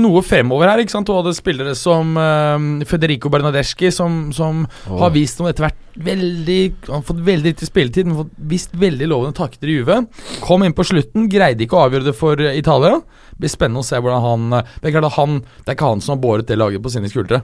noe 0.00 0.22
fremover 0.24 0.70
her. 0.70 0.80
ikke 0.80 0.94
sant? 0.94 1.08
Du 1.08 1.12
hadde 1.16 1.34
spillere 1.36 1.74
som 1.76 2.16
eh, 2.16 2.86
Federico 2.88 3.32
Bernadeschi, 3.32 3.90
som, 3.92 4.30
som 4.32 4.64
har 4.88 5.12
vist 5.12 5.40
noe 5.40 5.52
etter 5.52 5.68
hvert 5.68 5.91
veldig 5.94 6.60
Han 6.88 7.00
har 7.00 7.02
fått 7.06 7.24
veldig 7.26 7.52
lite 7.52 7.66
spilletid, 7.68 8.06
men 8.08 8.20
fått 8.22 8.36
vist 8.52 8.74
veldig 8.74 9.08
lovende 9.10 9.36
takter 9.36 9.68
i 9.70 9.78
Juve. 9.78 9.98
Kom 10.42 10.64
inn 10.64 10.76
på 10.76 10.86
slutten, 10.86 11.28
greide 11.32 11.64
ikke 11.64 11.78
å 11.78 11.86
avgjøre 11.86 12.08
det 12.10 12.14
for 12.16 12.40
eh, 12.40 12.56
Italia. 12.58 13.00
Det 13.32 13.40
blir 13.44 13.52
spennende 13.52 13.82
å 13.82 13.86
se 13.86 13.98
hvordan 13.98 14.22
han 14.22 14.56
eh, 14.58 14.72
Det 14.80 14.90
er 14.90 14.94
klart 14.96 15.16
han 15.16 15.38
Det 15.42 15.72
er 15.72 15.76
ikke 15.76 15.88
han 15.88 16.02
som 16.04 16.14
har 16.14 16.22
båret 16.22 16.48
det 16.50 16.58
laget 16.60 16.84
på 16.84 16.92
sine 16.92 17.10
skuldre. 17.12 17.42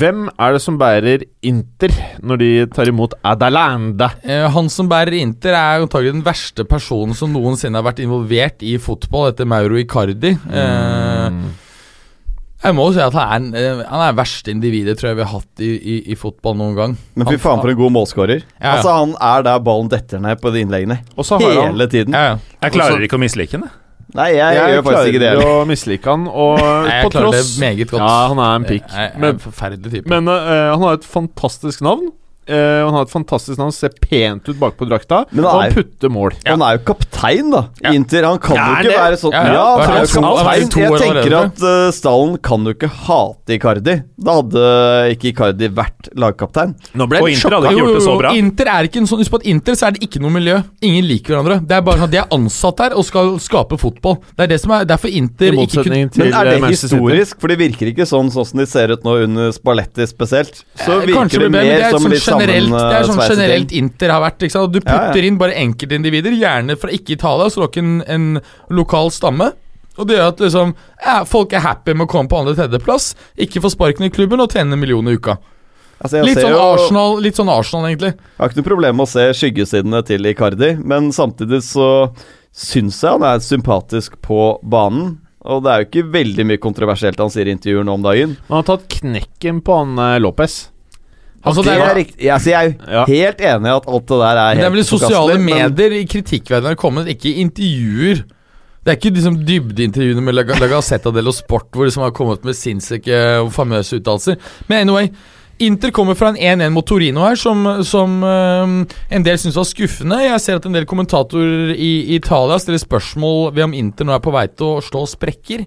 Hvem 0.00 0.26
er 0.30 0.56
det 0.56 0.62
som 0.64 0.78
bærer 0.80 1.24
Inter 1.48 1.94
når 2.24 2.42
de 2.42 2.50
tar 2.74 2.90
imot 2.90 3.16
Adalanda? 3.22 4.12
Eh, 4.22 4.48
han 4.54 4.72
som 4.72 4.90
bærer 4.90 5.18
Inter, 5.20 5.56
er 5.56 5.84
antagelig 5.84 6.16
den 6.16 6.26
verste 6.26 6.66
personen 6.68 7.16
som 7.16 7.32
noensinne 7.34 7.80
har 7.80 7.86
vært 7.86 8.02
involvert 8.04 8.64
i 8.66 8.76
fotball, 8.82 9.32
etter 9.32 9.48
Mauro 9.48 9.78
Icardi. 9.80 10.34
Eh, 10.36 11.40
jeg 12.58 12.74
må 12.74 12.88
jo 12.88 12.94
si 12.96 13.02
at 13.02 13.14
han 13.14 13.50
er, 13.54 13.66
eh, 13.78 13.82
han 13.86 14.00
er 14.02 14.16
verste 14.18 14.50
individet 14.50 14.96
tror 14.98 15.12
jeg 15.12 15.18
vi 15.20 15.26
har 15.26 15.34
hatt 15.36 15.62
i, 15.62 15.70
i, 15.78 15.96
i 16.10 16.16
fotball 16.18 16.56
noen 16.58 16.74
gang. 16.74 16.96
Men 17.14 17.30
fy 17.30 17.36
faen 17.38 17.60
for 17.62 17.70
en 17.70 17.78
god 17.78 17.94
målskårer. 17.94 18.40
Ja, 18.42 18.62
ja. 18.64 18.72
Altså 18.76 18.94
Han 18.96 19.12
er 19.14 19.44
der 19.46 19.60
ballen 19.62 19.90
detter 19.92 20.22
ned 20.22 20.40
på 20.42 20.50
de 20.54 20.64
innleggene. 20.66 20.98
Og 21.16 21.28
så 21.28 21.38
har 21.38 21.54
han 21.54 21.76
Hele 21.76 21.86
tiden. 21.92 22.16
Ja, 22.18 22.32
ja. 22.32 22.56
Jeg 22.64 22.74
klarer 22.74 23.04
ikke 23.06 23.20
å 23.20 23.22
mislike 23.22 23.60
den. 23.60 23.68
Nei, 24.16 24.30
jeg, 24.32 24.56
Jeg 24.56 24.72
gjør 24.72 24.84
faktisk 24.86 25.10
ikke 25.12 25.20
det. 25.20 25.32
klarer 25.36 25.54
å 25.54 25.64
mislike 25.68 26.14
han, 26.14 26.22
og 26.32 26.54
Nei, 26.64 26.94
jeg 26.94 27.04
på 27.04 27.10
klarer 27.12 27.34
tross 27.36 27.50
det 27.52 27.62
meget 27.62 27.90
godt. 27.92 28.02
Ja, 28.02 28.14
han 28.32 28.40
er 28.40 28.54
en 28.56 28.66
pikk. 28.68 28.86
Jeg, 28.88 28.96
jeg, 29.04 29.12
er 29.12 29.22
Men, 29.22 29.34
en 29.34 29.42
forferdelig 29.42 29.92
type. 29.94 30.08
men 30.14 30.30
uh, 30.32 30.62
han 30.72 30.86
har 30.86 30.98
et 30.98 31.08
fantastisk 31.12 31.84
navn. 31.84 32.08
Eh, 32.48 32.80
og 32.82 32.88
han 32.90 32.94
har 32.98 33.02
et 33.06 33.12
fantastisk 33.12 33.58
navn, 33.60 33.72
ser 33.72 33.90
pent 34.00 34.48
ut 34.48 34.56
bakpå 34.58 34.88
drakta, 34.88 35.24
Men 35.32 35.44
og 35.44 35.50
han 35.52 35.68
er- 35.70 35.74
putter 35.78 36.08
mål. 36.10 36.32
Han 36.46 36.62
er 36.62 36.78
jo 36.78 36.84
kaptein, 36.94 37.50
da, 37.52 37.68
Ja. 37.84 37.92
Inter. 37.92 38.24
Han 38.24 38.38
kan 38.38 38.56
Ja, 38.56 38.66
jo 38.66 38.74
ikke 38.74 38.88
det? 38.88 38.98
være 38.98 39.18
sånn 39.22 39.32
Ja, 39.32 39.42
Ja, 39.44 39.52
ja. 39.52 39.86
han 39.86 39.96
er 39.96 40.06
kaptein. 40.06 40.58
Jeg 40.58 40.98
tenker 40.98 41.36
at 41.38 41.62
uh, 41.62 41.90
Stallen 41.92 42.38
kan 42.42 42.64
jo 42.64 42.74
ikke 42.74 42.88
hate 42.90 43.54
Icardi. 43.58 44.02
Da 44.18 44.32
hadde 44.42 44.64
ikke 45.14 45.32
Icardi 45.32 45.68
vært 45.68 46.08
lagkaptein. 46.16 46.74
Nå 46.94 47.08
ble 47.08 47.20
Og 47.22 47.28
Inter 47.30 47.50
hadde 47.56 47.70
ikke 47.72 47.78
gjort 47.82 47.94
det 47.94 48.02
så 48.02 48.08
jo, 48.08 48.14
jo, 48.14 48.18
bra. 48.22 48.32
Inter 48.34 48.66
er 48.74 48.88
ikke 48.88 48.96
en 49.02 49.06
sånn 49.06 49.18
Husk 49.18 49.30
på 49.32 49.40
at 49.40 49.46
Inter 49.50 49.72
så 49.74 49.86
er 49.88 49.90
det 49.96 50.02
ikke 50.06 50.20
noe 50.22 50.30
miljø. 50.30 50.62
Ingen 50.82 51.04
liker 51.08 51.34
hverandre. 51.34 51.60
Det 51.66 51.74
er 51.76 51.80
bare 51.82 51.98
sånn 51.98 52.08
at 52.08 52.10
De 52.10 52.18
er 52.18 52.28
ansatt 52.32 52.78
her 52.78 52.94
og 52.98 53.04
skal 53.04 53.38
skape 53.42 53.78
fotball. 53.78 54.18
Det 54.36 54.44
er 54.46 54.46
det 54.54 54.60
som 54.62 54.70
er 54.72 54.84
Derfor 54.88 55.08
Inter 55.10 55.52
I 55.52 55.66
ikke 55.66 55.82
kunne 55.84 56.10
til 56.10 56.24
Men 56.24 56.34
er 56.34 56.46
eh, 56.46 56.60
det 56.60 56.70
historisk? 56.70 57.40
For 57.40 57.48
det 57.48 57.58
virker 57.58 57.90
ikke 57.92 58.06
sånn 58.06 58.30
sånn 58.32 58.46
som 58.46 58.58
de 58.60 58.66
ser 58.66 58.92
ut 58.94 59.02
nå 59.04 59.16
under 59.24 59.50
Spalletti 59.52 60.06
spesielt. 60.06 60.62
Så 60.78 61.00
Eh, 61.02 61.06
virker 61.06 61.38
det 61.44 61.50
mer 61.50 61.90
som 61.90 62.08
litt 62.10 62.22
sånn 62.22 62.37
generelt, 62.38 62.70
det 62.74 62.96
er 62.98 63.08
sånn 63.08 63.22
generelt. 63.28 63.72
Inter 63.72 64.12
har 64.14 64.20
vært. 64.22 64.38
Ikke 64.46 64.56
sant? 64.56 64.72
Du 64.72 64.80
Ja, 64.80 64.88
ja. 64.92 64.98
putter 65.08 65.24
inn 65.28 65.38
bare 65.38 65.54
enkeltindivider, 65.54 66.32
gjerne 66.38 66.76
fra 66.78 66.90
ikke 66.94 67.16
Italia, 67.18 67.48
så 67.50 67.60
du 67.60 67.66
har 67.66 67.72
ikke 67.72 67.84
en, 67.84 68.02
en 68.06 68.40
lokal 68.70 69.10
stamme. 69.10 69.52
Og 69.98 70.06
det 70.06 70.14
gjør 70.16 70.28
at 70.30 70.38
liksom, 70.44 70.74
ja, 71.04 71.24
folk 71.26 71.52
er 71.52 71.64
happy 71.64 71.94
med 71.98 72.06
å 72.06 72.10
komme 72.12 72.30
på 72.30 72.38
andre-tredjeplass, 72.38 73.14
ikke 73.36 73.60
få 73.64 73.70
sparken 73.74 74.06
i 74.06 74.10
klubben 74.14 74.38
og 74.40 74.52
tjene 74.54 74.72
en 74.76 74.78
million 74.80 75.08
i 75.10 75.16
uka. 75.18 75.34
Altså, 75.98 76.20
jeg 76.20 76.28
Litt 76.28 76.38
ser 76.38 76.44
sånn 76.46 76.54
jo- 76.54 76.66
Arsenal, 76.76 77.16
litt 77.24 77.34
sånn 77.34 77.48
Arsenal 77.50 77.86
egentlig. 77.88 78.12
Jeg 78.14 78.38
har 78.38 78.48
ikke 78.52 78.60
noe 78.60 78.68
problem 78.68 78.96
med 79.00 79.08
å 79.08 79.10
se 79.10 79.24
skyggesidene 79.34 80.04
til 80.06 80.22
Icardi, 80.30 80.76
men 80.86 81.10
samtidig 81.10 81.58
så 81.66 81.88
syns 82.54 83.00
jeg 83.02 83.10
han 83.10 83.24
er 83.26 83.42
sympatisk 83.42 84.14
på 84.22 84.60
banen. 84.62 85.16
Og 85.48 85.64
det 85.64 85.70
er 85.72 85.82
jo 85.82 85.88
ikke 85.88 86.12
veldig 86.12 86.44
mye 86.46 86.60
kontroversielt 86.62 87.18
han 87.18 87.30
sier 87.30 87.48
i 87.48 87.54
intervjuer 87.56 87.84
nå 87.86 87.94
om 87.98 88.02
dagen. 88.06 88.36
Han 88.48 88.60
har 88.62 88.66
tatt 88.70 88.86
knekken 89.00 89.60
på 89.64 89.76
han 89.80 89.98
eh, 89.98 90.18
Lopez. 90.22 90.68
Altså, 91.48 91.62
det 91.66 91.72
det 91.74 91.84
er 91.88 91.94
riktig. 91.98 92.18
Jeg, 92.24 92.32
altså, 92.34 92.50
jeg 92.50 92.66
er 92.66 92.92
Ja. 92.98 93.04
helt 93.08 93.40
enig 93.40 93.66
i 93.70 93.76
at 93.76 93.88
alt 93.88 94.08
det 94.08 94.18
der 94.22 94.40
er 94.42 94.54
det 94.54 94.64
er 94.64 94.70
vel 94.70 94.78
i 94.80 94.82
sosiale 94.88 95.38
medier 95.38 95.68
men- 95.68 96.06
kritikkverdenen 96.08 96.68
har 96.74 96.74
kommet, 96.80 97.08
ikke 97.08 97.34
intervjuer. 97.42 98.22
Det 98.84 98.92
er 98.92 98.96
ikke 98.96 99.10
liksom 99.16 99.36
dybdeintervjuene 99.44 100.22
med 100.22 100.34
La 100.34 100.42
La 100.42 100.66
Gazzetta 100.70 101.10
dello 101.12 101.32
Sport 101.32 101.66
hvor 101.72 101.82
de 101.84 101.90
liksom 101.90 102.02
har 102.06 102.10
kommet 102.16 102.44
med 102.44 102.54
sinnssyke 102.54 103.18
og 103.42 103.50
famøse 103.52 103.98
uttalelser. 104.00 104.36
Men 104.68 104.78
anyway, 104.88 105.08
Inter 105.58 105.90
kommer 105.90 106.14
fra 106.14 106.28
en 106.28 106.36
1-1 106.60 106.70
mot 106.70 106.86
Torino 106.86 107.24
her, 107.26 107.34
som, 107.36 107.64
som 107.82 108.18
eh, 108.22 108.96
en 109.16 109.24
del 109.26 109.38
syns 109.42 109.58
var 109.58 109.66
skuffende. 109.66 110.20
Jeg 110.22 110.42
ser 110.44 110.60
at 110.60 110.68
en 110.68 110.76
del 110.76 110.86
kommentatorer 110.86 111.72
i 111.74 112.14
Italia 112.14 112.60
stiller 112.62 112.78
spørsmål 112.78 113.50
ved 113.56 113.66
om 113.66 113.74
Inter 113.74 114.06
nå 114.06 114.14
er 114.14 114.22
på 114.22 114.34
vei 114.34 114.46
til 114.52 114.76
å 114.76 114.84
slå 114.84 115.02
sprekker. 115.10 115.64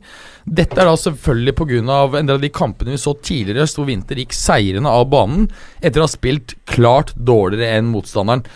Dette 0.48 0.80
er 0.80 0.88
da 0.88 0.96
selvfølgelig 0.96 1.56
pga. 1.60 1.80
en 1.82 2.30
del 2.30 2.38
av 2.38 2.46
de 2.46 2.54
kampene 2.56 2.96
vi 2.96 3.02
så 3.04 3.18
tidligere 3.20 3.68
hvor 3.68 3.92
Inter 3.92 4.24
gikk 4.24 4.38
seirende 4.38 4.90
av 4.90 5.10
banen 5.12 5.50
etter 5.82 6.00
å 6.00 6.08
ha 6.08 6.12
spilt 6.16 6.56
klart 6.72 7.12
dårligere 7.16 7.82
enn 7.82 7.92
motstanderen. 7.92 8.48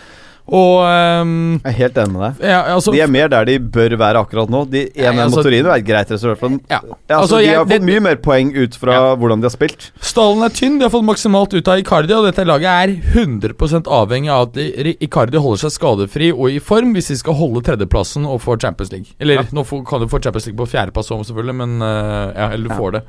Og 0.46 0.78
um, 0.86 1.30
Jeg 1.64 1.72
er 1.72 1.76
helt 1.80 1.96
enig 1.98 2.12
med 2.14 2.20
deg. 2.22 2.44
ja, 2.52 2.58
altså, 2.76 2.92
De 2.94 3.00
er 3.02 3.08
mer 3.10 3.28
der 3.32 3.44
de 3.48 3.56
bør 3.58 3.96
være 3.98 4.20
akkurat 4.22 4.50
nå. 4.52 4.60
De 4.70 4.84
1-1 4.94 4.94
Nei, 4.94 5.24
altså- 5.24 5.36
mot 5.40 5.42
Torino 5.48 5.70
er 5.72 5.80
et 5.80 5.86
greit 5.88 6.10
resultat. 6.14 6.60
Ja. 6.70 6.78
Ja, 6.86 7.18
altså, 7.18 7.18
Altså, 7.18 7.36
de 7.38 7.44
jeg- 7.46 7.56
har 7.56 7.64
det- 7.64 7.80
fått 7.80 7.86
mye 7.88 8.00
mer 8.00 8.16
poeng 8.16 8.52
ut 8.56 8.74
fra 8.76 9.16
hvordan 9.16 9.40
de 9.42 9.48
har 9.50 9.50
spilt. 9.56 9.90
Stallen 10.00 10.44
er 10.44 10.48
tynn, 10.54 10.78
de 10.78 10.84
har 10.84 10.90
fått 10.90 11.04
maksimalt 11.04 11.52
ut 11.54 11.66
av 11.68 11.78
Icardi, 11.82 12.12
og 12.14 12.24
dette 12.30 12.46
laget 12.46 12.70
er 12.70 12.94
100% 13.18 13.84
avhengig 13.90 14.30
av 14.30 14.42
at 14.48 14.54
Icardi 15.02 15.36
holder 15.38 15.68
seg 15.68 15.74
skadefri 15.74 16.30
og 16.32 16.48
i 16.50 16.58
form 16.60 16.94
hvis 16.94 17.08
de 17.08 17.16
skal 17.16 17.34
holde 17.34 17.62
tredjeplassen 17.62 18.24
og 18.24 18.40
få 18.40 18.56
Champions 18.60 18.92
League. 18.92 19.06
Eller 19.18 19.42
nå 19.52 19.64
kan 19.84 20.00
du 20.00 20.06
få 20.06 20.22
Champions 20.22 20.46
League 20.46 20.58
på 20.58 20.70
fjerdeplass 20.70 21.10
òg, 21.10 21.26
selvfølgelig, 21.26 21.54
men 21.56 21.82
uh, 21.82 22.32
ja, 22.36 22.50
eller 22.52 22.68
du 22.68 22.74
får 22.74 22.92
det. 22.92 23.02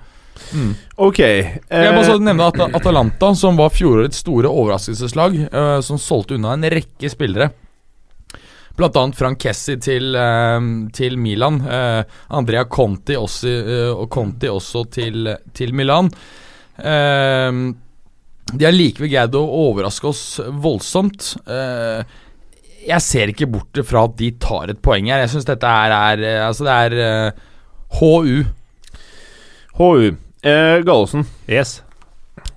Mm. 0.53 0.73
Ok. 1.07 1.19
Jeg 1.19 1.61
eh, 1.69 1.97
også 1.97 2.17
nevne 2.23 2.49
at 2.49 2.59
Atalanta, 2.77 3.31
som 3.35 3.59
var 3.59 3.73
fjorårets 3.75 4.23
store 4.23 4.51
overraskelseslag, 4.51 5.39
eh, 5.47 5.79
som 5.85 6.01
solgte 6.01 6.37
unna 6.37 6.55
en 6.57 6.67
rekke 6.73 7.11
spillere. 7.11 7.51
Blant 8.77 8.97
annet 8.99 9.17
Frank 9.17 9.39
Kessi 9.41 9.77
til, 9.81 10.15
eh, 10.15 10.59
til 10.93 11.17
Milan. 11.17 11.61
øh, 11.65 12.03
Andrea 12.29 12.65
Conti 12.65 13.15
også, 13.15 13.47
øh, 13.47 13.93
og 13.97 14.09
Conti 14.09 14.47
også 14.47 14.85
til, 14.91 15.35
til 15.53 15.73
Milan. 15.73 16.11
Ehm, 16.77 17.75
de 18.53 18.65
har 18.65 18.75
likevel 18.75 19.11
greid 19.11 19.35
å 19.35 19.43
overraske 19.43 20.07
oss 20.07 20.23
voldsomt. 20.61 21.33
Eh, 21.49 22.03
jeg 22.87 23.03
ser 23.03 23.33
ikke 23.33 23.49
bort 23.51 23.81
fra 23.87 24.05
at 24.07 24.15
de 24.19 24.31
tar 24.39 24.71
et 24.71 24.79
poeng 24.83 25.09
her. 25.11 25.25
Jeg 25.25 25.33
syns 25.33 25.49
dette 25.49 25.67
er, 25.67 25.95
er 25.95 26.23
eh, 26.23 26.45
Altså, 26.45 26.67
det 26.67 26.77
er 26.85 26.95
eh, 27.07 27.43
HU. 27.99 28.45
HU. 29.81 30.15
Eh, 30.47 30.79
Gallosen, 30.87 31.25
Yes. 31.49 31.81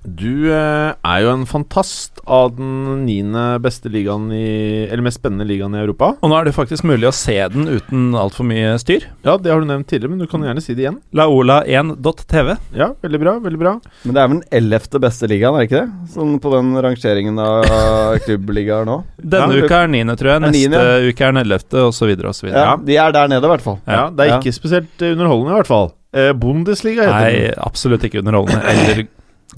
du 0.04 0.48
eh, 0.52 0.92
er 1.04 1.18
jo 1.24 1.30
en 1.32 1.42
fantast 1.48 2.20
av 2.30 2.52
den 2.56 3.02
niende 3.06 3.42
beste 3.60 3.90
ligaen 3.92 4.28
i 4.32 4.86
Eller 4.86 5.02
mest 5.04 5.18
spennende 5.20 5.44
ligaen 5.48 5.74
i 5.76 5.80
Europa. 5.82 6.12
Og 6.22 6.30
nå 6.30 6.36
er 6.38 6.46
det 6.48 6.54
faktisk 6.56 6.84
mulig 6.88 7.08
å 7.08 7.12
se 7.16 7.34
den 7.52 7.66
uten 7.68 8.14
altfor 8.16 8.46
mye 8.48 8.76
styr. 8.80 9.04
Ja, 9.26 9.34
det 9.40 9.50
har 9.52 9.60
du 9.60 9.66
nevnt 9.68 9.88
tidligere, 9.90 10.12
men 10.14 10.22
du 10.22 10.28
kan 10.30 10.44
gjerne 10.46 10.62
si 10.64 10.76
det 10.78 10.84
igjen. 10.86 11.00
Laola1.tv. 11.16 12.54
Ja, 12.76 12.90
veldig 13.02 13.20
bra. 13.24 13.34
veldig 13.44 13.60
bra 13.60 13.74
Men 14.04 14.14
det 14.16 14.22
er 14.22 14.28
vel 14.30 14.38
den 14.40 14.48
ellevte 14.60 15.00
beste 15.02 15.28
ligaen, 15.30 15.56
er 15.56 15.64
det 15.64 15.68
ikke 15.70 15.82
det? 15.84 16.14
Sånn 16.14 16.34
på 16.40 16.54
den 16.54 16.72
rangeringen 16.86 17.40
av 17.44 17.68
klubbligaer 18.26 18.86
nå. 18.88 19.00
Denne 19.20 19.58
Ja, 19.58 19.64
uka 19.66 19.82
er 19.84 19.92
niende, 19.96 20.16
tror 20.20 20.32
jeg. 20.34 20.40
Er 20.42 20.46
Neste 20.48 20.84
ja. 20.84 20.98
uke 21.10 21.26
er 21.28 21.32
den 21.34 21.42
ellevte, 21.44 21.86
osv. 21.90 22.12
osv. 22.30 22.52
Ja, 22.54 22.76
de 22.76 22.96
er 22.96 23.16
der 23.16 23.32
nede, 23.32 23.44
i 23.48 23.52
hvert 23.56 23.64
fall. 23.66 23.80
Ja, 23.88 24.08
Det 24.10 24.26
er 24.26 24.36
Ja. 24.36 24.38
ikke 24.40 24.54
spesielt 24.54 25.08
underholdende, 25.12 25.50
i 25.56 25.58
hvert 25.60 25.66
fall. 25.76 25.90
Eh, 26.12 26.32
Bundesliga 26.34 27.04
heter 27.06 27.20
Nei, 27.30 27.46
den. 27.52 27.60
absolutt 27.62 28.04
ikke 28.08 28.18
underholdende 28.22 28.62
eller 28.72 29.04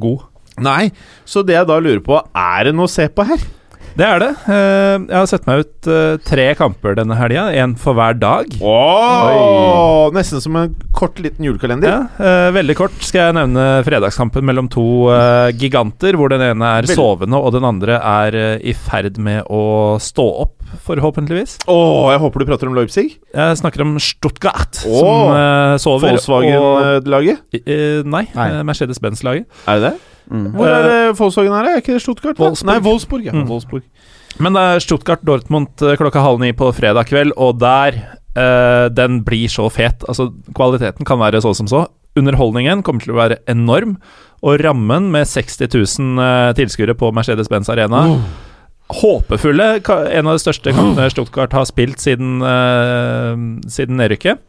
god. 0.02 0.26
Nei, 0.60 0.90
så 1.24 1.40
det 1.46 1.54
jeg 1.56 1.68
da 1.70 1.78
lurer 1.80 2.02
på, 2.04 2.18
er 2.36 2.68
det 2.68 2.74
noe 2.76 2.90
å 2.90 2.92
se 2.92 3.06
på 3.08 3.24
her? 3.24 3.40
Det 3.92 4.06
er 4.06 4.22
det. 4.22 4.28
Eh, 4.48 4.94
Jeg 5.10 5.16
har 5.18 5.26
sett 5.28 5.44
meg 5.48 5.62
ut 5.66 5.88
eh, 5.92 6.14
tre 6.24 6.46
kamper 6.56 6.94
denne 6.96 7.16
helga, 7.18 7.48
én 7.60 7.74
for 7.80 7.96
hver 7.98 8.16
dag. 8.16 8.48
Åh, 8.64 10.08
Nesten 10.16 10.40
som 10.40 10.56
en 10.56 10.72
kort, 10.96 11.18
liten 11.20 11.44
julekalender. 11.44 11.90
Ja, 11.90 11.98
eh, 12.16 12.48
veldig 12.56 12.76
kort 12.78 12.96
skal 13.04 13.28
jeg 13.28 13.36
nevne 13.36 13.66
fredagskampen 13.84 14.46
mellom 14.48 14.70
to 14.72 14.84
giganter, 15.60 16.16
hvor 16.16 16.32
den 16.32 16.44
ene 16.46 16.70
er 16.78 16.88
sovende 16.88 17.36
og 17.40 17.52
den 17.56 17.66
andre 17.68 17.98
er 18.00 18.36
i 18.64 18.72
ferd 18.76 19.18
med 19.22 19.44
å 19.52 19.98
stå 20.02 20.26
opp, 20.46 20.54
forhåpentligvis. 20.86 21.58
Åh, 21.68 22.12
jeg 22.14 22.22
håper 22.24 22.40
du 22.44 22.48
prater 22.48 22.70
om 22.70 22.78
Leipzig. 22.78 23.18
Jeg 23.34 23.60
snakker 23.60 23.84
om 23.84 23.98
Stuttgart, 24.00 24.82
oh, 24.88 25.28
som 25.76 25.98
sover. 26.00 26.16
Volkswagen-laget. 26.16 27.44
Nei, 28.08 28.24
Nei. 28.32 28.48
Mercedes-Benz-laget. 28.68 29.46
Er 29.68 29.78
det 29.82 29.90
det? 29.92 29.94
Mm. 30.30 30.48
Hvor 30.56 30.70
er 30.70 30.88
det 30.88 30.98
Volkswagen 31.18 31.54
er? 31.56 31.68
Er 31.70 31.82
ikke 31.82 31.96
det 31.96 32.02
Stuttgart? 32.04 32.38
Wolfsburg. 32.40 32.70
Nei, 32.70 32.78
Wolfsburg. 32.84 33.24
Ja. 33.28 33.34
Mm. 33.36 33.46
Wolfsburg. 33.50 33.86
Men 34.42 34.56
det 34.56 34.62
er 34.64 34.84
Stuttgart-Dortmund 34.84 35.84
eh, 35.84 35.96
klokka 36.00 36.22
halv 36.24 36.40
ni 36.42 36.52
på 36.56 36.70
fredag 36.76 37.10
kveld, 37.10 37.34
og 37.36 37.58
der 37.60 37.98
uh, 38.38 38.86
Den 38.92 39.20
blir 39.26 39.50
så 39.52 39.68
fet. 39.72 40.06
Altså, 40.08 40.30
kvaliteten 40.56 41.08
kan 41.08 41.20
være 41.20 41.42
så 41.44 41.52
som 41.56 41.68
så. 41.68 41.86
Underholdningen 42.18 42.84
kommer 42.84 43.04
til 43.04 43.14
å 43.14 43.20
være 43.20 43.40
enorm, 43.48 43.96
og 44.42 44.60
rammen 44.64 45.10
med 45.12 45.28
60 45.28 45.68
000 45.68 46.20
uh, 46.20 46.54
tilskuere 46.56 46.96
på 46.98 47.12
Mercedes-Benz 47.14 47.70
Arena 47.72 48.06
Håpefulle. 48.92 49.68
En 50.12 50.28
av 50.28 50.36
de 50.36 50.42
største 50.42 50.74
kampene 50.74 51.08
Stuttgart 51.12 51.54
har 51.56 51.64
spilt 51.68 52.02
siden, 52.02 52.42
uh, 52.44 53.36
siden 53.70 54.00
nedrykket. 54.00 54.42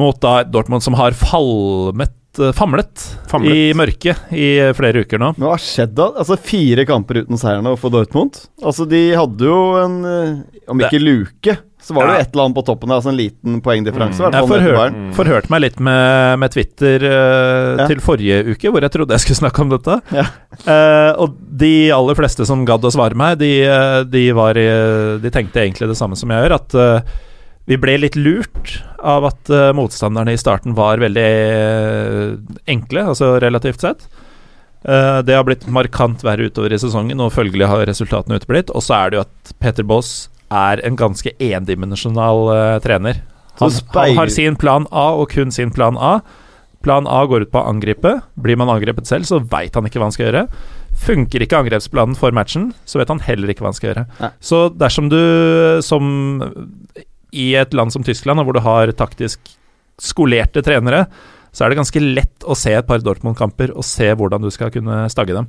Mot 0.00 0.16
da 0.22 0.40
Dortmund 0.48 0.84
som 0.84 0.96
har 0.96 1.12
falmet 1.16 2.08
eh, 2.08 2.21
famlet, 2.56 3.02
Famlet. 3.28 3.52
i 3.52 3.72
mørket 3.76 4.30
i 4.32 4.46
flere 4.76 5.02
uker 5.04 5.20
nå. 5.20 5.32
Men 5.36 5.44
hva 5.48 5.56
har 5.56 5.62
skjedd 5.62 5.92
da? 5.98 6.06
Altså 6.22 6.38
Fire 6.40 6.86
kamper 6.88 7.22
uten 7.24 7.36
seier 7.40 7.60
nå 7.64 7.74
for 7.80 7.92
Dortmund. 7.92 8.38
Altså 8.62 8.86
De 8.88 9.02
hadde 9.18 9.44
jo 9.50 9.58
en 9.82 9.98
eh, 10.08 10.38
Om 10.72 10.80
ikke 10.80 11.00
luke, 11.02 11.56
så 11.82 11.96
var 11.96 12.06
det 12.06 12.12
jo 12.12 12.16
Ja. 12.16 12.22
et 12.24 12.30
eller 12.32 12.44
annet 12.46 12.56
på 12.60 12.64
toppen 12.68 12.88
der. 12.92 13.00
Altså 13.00 13.10
en 13.10 13.18
liten 13.18 13.56
poengdifferanse. 13.64 14.22
Mm. 14.22 14.36
Jeg 14.38 14.50
forhør, 14.52 14.94
forhørte 15.18 15.50
meg 15.50 15.64
litt 15.64 15.80
med, 15.82 16.38
med 16.38 16.52
Twitter 16.54 17.04
uh, 17.08 17.80
Ja. 17.82 17.86
til 17.90 18.00
forrige 18.04 18.38
uke, 18.54 18.70
hvor 18.70 18.80
jeg 18.86 18.94
trodde 18.94 19.16
jeg 19.18 19.24
skulle 19.26 19.40
snakke 19.42 19.64
om 19.66 19.72
dette. 19.74 19.98
Ja. 20.14 20.24
Uh, 20.62 21.10
og 21.26 21.34
de 21.62 21.72
aller 21.92 22.14
fleste 22.16 22.46
som 22.46 22.62
gadd 22.68 22.86
å 22.86 22.92
svare 22.94 23.18
meg, 23.18 23.36
de, 23.42 23.50
eh, 23.66 23.98
de, 24.08 24.24
var, 24.36 24.54
i- 24.56 25.18
de 25.20 25.30
tenkte 25.34 25.60
egentlig 25.66 25.90
det 25.90 25.98
samme 25.98 26.16
som 26.16 26.30
jeg 26.32 26.46
gjør. 26.46 26.54
At 26.60 26.74
eh, 26.78 27.18
vi 27.70 27.78
ble 27.78 27.94
litt 28.00 28.18
lurt 28.18 28.80
av 28.98 29.28
at 29.30 29.52
uh, 29.52 29.70
motstanderne 29.76 30.34
i 30.34 30.40
starten 30.40 30.74
var 30.78 31.02
veldig 31.02 31.30
uh, 31.54 32.58
enkle, 32.70 33.06
altså 33.12 33.36
relativt 33.42 33.84
sett. 33.84 34.06
Uh, 34.82 35.22
det 35.22 35.36
har 35.38 35.46
blitt 35.46 35.68
markant 35.70 36.24
verre 36.26 36.50
utover 36.50 36.74
i 36.74 36.80
sesongen, 36.82 37.22
og 37.22 37.34
følgelig 37.36 37.70
har 37.70 37.86
resultatene 37.86 38.40
uteblitt. 38.42 38.72
Og 38.74 38.82
så 38.82 38.98
er 38.98 39.12
det 39.12 39.20
jo 39.20 39.26
at 39.26 39.52
Peter 39.62 39.86
Boss 39.86 40.30
er 40.52 40.82
en 40.84 40.98
ganske 40.98 41.32
endimensjonal 41.38 42.80
trener. 42.84 43.22
Han, 43.60 43.72
han 43.94 44.18
har 44.18 44.32
sin 44.32 44.56
plan 44.60 44.84
A 44.90 45.12
og 45.16 45.30
kun 45.32 45.52
sin 45.54 45.70
plan 45.72 45.96
A. 45.96 46.18
Plan 46.84 47.06
A 47.08 47.22
går 47.30 47.46
ut 47.46 47.52
på 47.52 47.60
å 47.62 47.70
angripe. 47.70 48.16
Blir 48.42 48.58
man 48.60 48.72
angrepet 48.72 49.08
selv, 49.08 49.28
så 49.28 49.38
veit 49.38 49.76
han 49.78 49.86
ikke 49.86 50.02
hva 50.02 50.10
han 50.10 50.16
skal 50.16 50.28
gjøre. 50.28 50.42
Funker 51.06 51.44
ikke 51.46 51.62
angrepsplanen 51.62 52.18
for 52.18 52.34
matchen, 52.36 52.72
så 52.84 53.00
vet 53.00 53.12
han 53.12 53.22
heller 53.24 53.52
ikke 53.52 53.64
hva 53.64 53.70
han 53.70 53.78
skal 53.78 53.90
gjøre. 53.92 54.04
Nei. 54.18 54.32
Så 54.44 54.66
dersom 54.76 55.08
du, 55.12 55.20
som 55.86 56.10
i 57.32 57.52
et 57.58 57.74
land 57.74 57.92
som 57.94 58.04
Tyskland, 58.04 58.42
hvor 58.44 58.56
du 58.56 58.60
har 58.64 58.92
taktisk 58.96 59.40
skolerte 60.02 60.62
trenere, 60.64 61.06
så 61.52 61.64
er 61.64 61.72
det 61.72 61.78
ganske 61.82 62.00
lett 62.00 62.46
å 62.48 62.56
se 62.56 62.72
et 62.74 62.86
par 62.88 63.02
Dortmund-kamper 63.04 63.74
og 63.76 63.84
se 63.84 64.08
hvordan 64.16 64.42
du 64.44 64.50
skal 64.52 64.72
kunne 64.72 65.04
stagge 65.12 65.36
dem. 65.36 65.48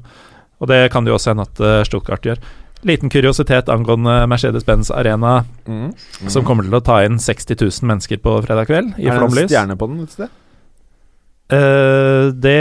Og 0.60 0.68
det 0.72 0.86
kan 0.94 1.04
det 1.04 1.12
jo 1.14 1.18
også 1.18 1.32
hende 1.34 1.46
at 1.48 1.60
eh, 1.64 1.80
Stuttgart 1.88 2.28
gjør. 2.28 2.42
Liten 2.88 3.12
kuriositet 3.12 3.70
angående 3.72 4.24
Mercedes-Benz 4.28 4.92
Arena, 4.92 5.44
Mm. 5.64 5.94
som 6.28 6.44
kommer 6.44 6.66
til 6.68 6.76
å 6.76 6.84
ta 6.84 6.98
inn 7.06 7.16
60 7.24 7.56
000 7.56 7.88
mennesker 7.88 8.20
på 8.20 8.34
fredag 8.44 8.68
kveld 8.68 8.98
i 9.00 9.08
er 9.08 9.16
det 9.16 9.44
en 9.46 9.48
stjerne 9.48 9.78
på 9.80 9.88
den 9.88 10.02
et 10.04 10.12
sted? 10.12 10.28
Eh, 11.54 12.32
det 12.44 12.58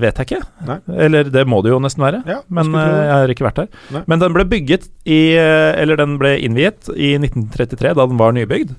vet 0.00 0.20
jeg 0.20 0.28
ikke. 0.28 0.40
Nei. 0.68 0.78
Eller 1.06 1.30
det 1.34 1.44
må 1.50 1.60
det 1.64 1.72
jo 1.74 1.80
nesten 1.82 2.04
være. 2.04 2.22
Ja, 2.28 2.40
Men 2.48 2.72
det. 2.72 2.82
jeg 2.86 3.12
har 3.14 3.32
ikke 3.34 3.46
vært 3.48 3.60
der. 3.62 3.68
Nei. 3.96 4.02
Men 4.10 4.22
den 4.24 4.34
ble 4.36 4.44
bygget 4.48 4.88
i 5.04 5.20
eh, 5.36 5.70
Eller 5.82 6.00
den 6.00 6.16
ble 6.20 6.34
innviet 6.46 6.88
i 6.94 7.14
1933, 7.20 7.94
da 7.98 8.06
den 8.10 8.20
var 8.20 8.34
nybygd. 8.36 8.74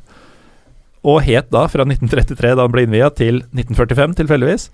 Og 1.05 1.19
het 1.21 1.51
da, 1.53 1.67
fra 1.69 1.85
1933, 1.85 2.55
da 2.57 2.63
den 2.65 2.73
ble 2.73 2.85
innviet, 2.87 3.13
til 3.19 3.43
1945, 3.53 4.15
tilfeldigvis, 4.23 4.69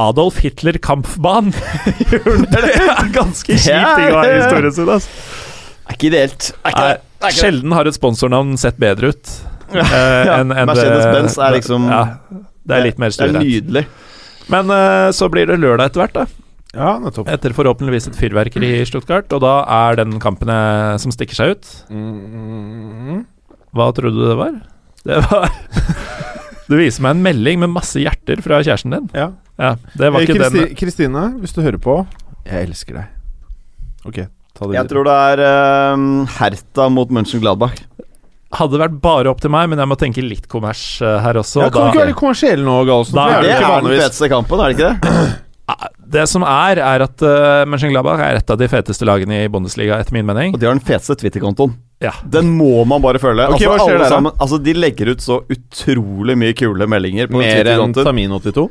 Adolf 0.00 0.38
Hitler 0.40 0.78
Kampfbahn. 0.82 1.50
det 2.54 2.62
er 2.72 3.10
ganske 3.14 3.52
kjipt 3.52 3.68
ting 3.68 4.08
å 4.08 4.16
ha 4.16 4.24
i 4.30 4.38
historien 4.38 4.72
sin, 4.74 4.88
altså. 4.88 5.10
Er 5.84 5.98
ikke 5.98 6.08
ideelt. 6.08 6.48
Sjelden 7.36 7.74
har 7.76 7.88
et 7.90 7.96
sponsornavn 7.98 8.56
sett 8.60 8.80
bedre 8.80 9.12
ut. 9.12 9.34
eh, 9.74 10.24
Ja, 10.30 10.40
Mercedes-Benz 10.48 11.36
er 11.36 11.58
liksom- 11.58 11.90
Ja, 11.92 12.02
det 12.64 12.78
er 12.78 12.86
litt 12.88 12.98
mer 13.04 13.12
Det 13.12 13.20
er 13.20 13.28
stuerent. 13.28 13.44
nydelig. 13.44 13.84
Men 14.52 14.68
uh, 14.70 15.08
så 15.14 15.28
blir 15.32 15.46
det 15.48 15.60
lørdag 15.62 15.90
etter 15.92 16.02
hvert, 16.04 16.16
da. 16.16 16.26
Ja, 16.74 16.96
nettopp. 16.98 17.28
Etter 17.30 17.54
forhåpentligvis 17.54 18.08
et 18.10 18.16
fyrverkeri 18.18 18.72
i 18.80 18.86
Stuttgart, 18.88 19.30
og 19.36 19.40
da 19.44 19.52
er 19.70 20.00
den 20.00 20.16
kampen 20.22 20.50
eh, 20.50 20.96
som 20.98 21.12
stikker 21.14 21.38
seg 21.38 21.52
ut. 21.54 21.68
Mm. 21.94 23.20
Hva 23.74 23.86
trodde 23.94 24.18
du 24.18 24.26
det 24.26 24.36
var? 24.40 24.56
Det 25.06 25.20
var 25.28 25.46
Du 26.68 26.74
viser 26.80 27.04
meg 27.04 27.14
en 27.14 27.22
melding 27.22 27.60
med 27.62 27.70
masse 27.76 28.00
hjerter 28.02 28.40
fra 28.42 28.58
kjæresten 28.64 28.94
din. 28.96 29.06
Ja. 29.14 29.28
Ja, 29.60 29.74
det 29.94 30.08
var 30.10 30.18
Eh, 30.18 30.26
ikke 30.26 30.38
Kristi- 30.40 30.64
den 30.66 30.78
Kristine, 30.80 31.24
hvis 31.38 31.54
du 31.54 31.60
hører 31.62 31.78
på 31.78 31.94
Jeg 32.48 32.66
elsker 32.66 32.96
deg. 32.98 33.06
Ok, 34.10 34.18
ta 34.58 34.66
det 34.66 34.74
Jeg 34.80 34.90
tror 34.90 35.06
det 35.06 35.14
er 35.30 35.42
um, 35.94 36.08
Herta 36.40 36.88
mot 36.90 37.08
Mönchengladbach. 37.14 37.78
Hadde 38.54 38.78
vært 38.78 38.98
bare 39.02 39.30
opp 39.32 39.40
til 39.42 39.50
meg, 39.50 39.70
men 39.72 39.80
jeg 39.82 39.90
må 39.90 39.96
tenke 39.98 40.22
litt 40.24 40.44
kommers 40.50 40.82
eh, 41.02 41.16
her 41.24 41.40
også. 41.40 41.64
ja, 41.64 41.70
Kan 41.70 41.72
du 41.72 41.80
da- 41.80 41.88
ikke 41.90 42.02
være 42.02 42.12
litt 42.12 42.20
kommersiell 42.20 42.62
nå, 42.66 42.76
Galsen? 42.88 43.18
Da 43.18 43.40
det 43.40 43.48
Det 43.48 43.56
er 43.58 43.88
den 43.88 43.98
feteste 44.04 44.30
kampen, 44.30 44.62
er 44.62 44.70
det 44.70 44.78
ikke 44.78 44.92
det? 44.92 45.24
Det 46.14 46.26
som 46.30 46.44
er, 46.46 46.78
er 46.78 47.02
at 47.06 47.22
uh, 47.24 47.64
Mönchengladbach 47.66 48.20
er 48.22 48.38
et 48.38 48.50
av 48.52 48.58
de 48.60 48.68
feteste 48.70 49.06
lagene 49.08 49.40
i 49.42 49.48
Bundesliga, 49.50 49.96
etter 49.98 50.14
min 50.14 50.26
mening. 50.28 50.52
Og 50.54 50.60
de 50.60 50.68
har 50.68 50.76
den 50.76 50.84
feteste 50.84 51.16
Twitter-kontoen. 51.18 51.72
Ja. 52.04 52.12
Den 52.22 52.52
må 52.54 52.84
man 52.86 53.02
bare 53.02 53.18
følge. 53.18 53.48
Ok, 53.48 53.64
altså, 53.64 53.88
alle 53.88 54.10
sammen, 54.12 54.36
altså, 54.38 54.60
de 54.62 54.74
legger 54.76 55.10
ut 55.14 55.24
så 55.24 55.40
utrolig 55.50 56.36
mye 56.38 56.54
kule 56.54 56.86
meldinger 56.90 57.32
på 57.32 57.40
Mer 57.40 57.72
enn 57.72 57.96
Tamin82? 57.96 58.68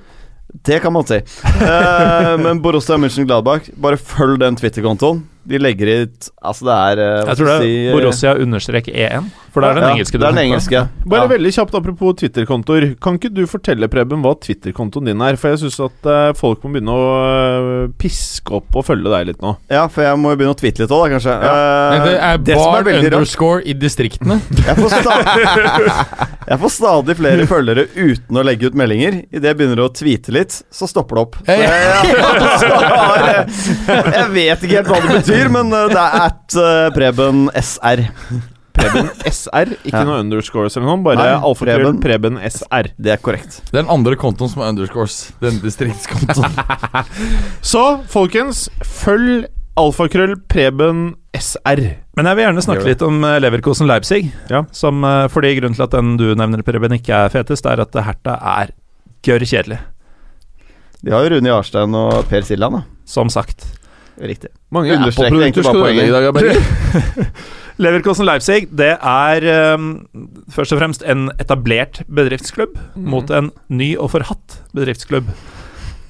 Det 0.63 0.79
kan 0.83 0.93
man 0.93 1.07
si. 1.09 1.17
uh, 1.17 2.35
men 2.45 2.61
Borussia 2.63 2.99
Mönchengladbach, 3.01 3.71
bare 3.81 3.97
følg 3.97 4.39
den 4.43 4.59
Twitter-kontoen. 4.59 5.23
De 5.43 5.59
legger 5.59 6.05
ut 6.05 6.29
Altså, 6.39 6.63
det 6.69 6.75
er 6.75 6.99
uh, 7.01 7.27
Jeg 7.27 7.35
tror 7.39 7.49
det 7.49 7.55
er 7.55 7.63
si, 7.65 7.71
eh, 7.81 7.95
Borussia 7.97 8.35
understrek 8.39 8.87
EN, 8.93 9.25
for 9.53 9.63
det 9.63 9.69
er 9.69 9.79
den 9.79 9.85
ja, 9.85 9.93
engelske 9.95 10.17
du 10.17 10.23
Det 10.23 10.29
er 10.29 10.37
den 10.37 10.43
engelske. 10.47 10.83
Bare 11.05 11.25
ja. 11.27 11.31
veldig 11.35 11.53
kjapt 11.57 11.75
apropos 11.79 12.15
Twitter-kontoer. 12.21 12.87
Kan 13.03 13.19
ikke 13.19 13.33
du 13.33 13.43
fortelle, 13.49 13.89
Preben, 13.91 14.23
hva 14.25 14.33
Twitter-kontoen 14.41 15.11
din 15.11 15.21
er? 15.25 15.37
For 15.39 15.53
jeg 15.53 15.63
syns 15.65 15.79
at 15.85 16.09
eh, 16.09 16.29
folk 16.37 16.63
må 16.65 16.73
begynne 16.73 16.95
å 16.95 17.09
eh, 17.23 17.91
piske 18.01 18.57
opp 18.59 18.79
og 18.79 18.87
følge 18.87 19.13
deg 19.13 19.29
litt 19.31 19.43
nå. 19.43 19.55
ja, 19.71 19.85
for 19.91 20.05
jeg 20.05 20.21
må 20.21 20.33
jo 20.33 20.41
begynne 20.41 20.55
å 20.55 20.59
tweete 20.59 20.85
litt 20.85 20.93
òg, 20.93 21.05
da, 21.05 21.11
kanskje. 21.17 21.37
Eh, 21.37 22.07
det 22.07 22.15
er 22.17 22.43
det 22.43 22.57
bar 22.59 22.81
er 22.81 22.89
underscore 23.03 23.13
rart 23.13 23.33
underscore 23.33 23.63
i 23.65 23.73
distriktene. 23.73 24.39
jeg 24.67 24.75
får, 24.77 24.89
stadig, 25.03 25.47
jeg 26.51 26.59
får 26.63 26.73
stadig 26.77 27.17
flere 27.19 27.47
følgere 27.49 27.85
uten 27.95 28.39
å 28.39 28.45
legge 28.45 28.69
ut 28.69 28.77
meldinger. 28.79 29.21
Idet 29.31 29.51
jeg 29.51 29.59
begynner 29.59 29.83
å 29.85 29.89
tweete 29.93 30.35
litt, 30.35 30.59
så 30.73 30.89
stopper 30.89 31.19
det 31.19 31.25
opp. 31.25 31.37
Hey. 31.47 31.59
jeg, 31.63 31.71
jeg 34.17 34.29
vet 34.33 34.65
ikke 34.65 34.81
helt 34.81 34.91
hva 34.91 35.03
det 35.03 35.21
betyr, 35.21 35.53
men 35.53 35.71
eh, 35.73 35.91
det 35.93 36.01
er 36.01 36.27
at 36.29 36.59
eh, 36.63 36.89
Preben 36.97 37.47
SR. 37.59 38.07
Preben 38.83 39.09
SR, 39.29 39.71
ikke 39.83 39.95
Ja. 39.95 40.03
noe 40.07 40.19
underscores 40.23 40.75
eller 40.77 40.87
noe. 40.89 41.01
Bare 41.05 41.27
alfakrøll 41.39 41.83
Preben. 42.01 42.01
Preben 42.03 42.37
SR. 42.51 42.91
Det 42.99 43.13
er 43.15 43.17
korrekt. 43.23 43.61
Den 43.73 43.87
andre 43.91 44.15
kontoen 44.19 44.51
som 44.51 44.61
er 44.65 44.71
underscores. 44.73 45.31
Den 45.41 45.59
distriktskontoen. 45.63 46.55
Så, 47.73 47.83
folkens, 48.11 48.65
følg 48.83 49.47
alfakrøll 49.79 50.35
Preben 50.51 51.15
SR. 51.33 51.81
Men 52.17 52.29
jeg 52.29 52.37
vil 52.37 52.45
gjerne 52.45 52.61
snakke 52.65 52.85
litt 52.91 53.01
om 53.05 53.23
eh, 53.25 53.39
Leverkosen 53.41 53.87
Leipzig. 53.89 54.27
Ja. 54.51 54.63
Som, 54.75 55.01
eh, 55.07 55.25
fordi 55.33 55.55
grunnen 55.57 55.73
til 55.79 55.87
at 55.87 55.95
den 55.95 56.13
du 56.19 56.27
nevner, 56.37 56.61
Preben, 56.65 56.93
ikke 56.99 57.23
er 57.25 57.33
fetest, 57.33 57.65
er 57.65 57.81
at 57.81 57.95
Herta 58.05 58.37
er 58.59 58.75
gørr 59.25 59.45
kjedelig. 59.47 59.79
De 61.03 61.11
har 61.11 61.25
jo 61.25 61.33
Rune 61.35 61.49
Jarstein 61.49 61.95
og 61.99 62.21
Per 62.29 62.45
Siljan, 62.47 62.77
da. 62.77 62.83
Som 63.09 63.31
sagt. 63.33 63.65
Riktig. 64.21 64.51
Mange 64.71 64.93
Understreker 64.93 65.41
egentlig 65.41 65.65
Apple-produkter 65.65 65.73
skal 65.73 65.81
bare 65.81 65.95
du 65.97 66.05
i 66.05 66.13
dag, 66.13 66.33
Berger. 66.37 67.31
Leverkosen 67.81 68.27
Leipzig, 68.27 68.67
det 68.69 68.91
er 68.99 69.45
um, 69.73 69.87
først 70.53 70.75
og 70.75 70.81
fremst 70.81 71.05
en 71.09 71.27
etablert 71.41 72.03
bedriftsklubb 72.05 72.75
mot 72.99 73.31
en 73.33 73.49
ny 73.73 73.93
og 73.97 74.11
forhatt 74.13 74.59
bedriftsklubb. 74.77 75.31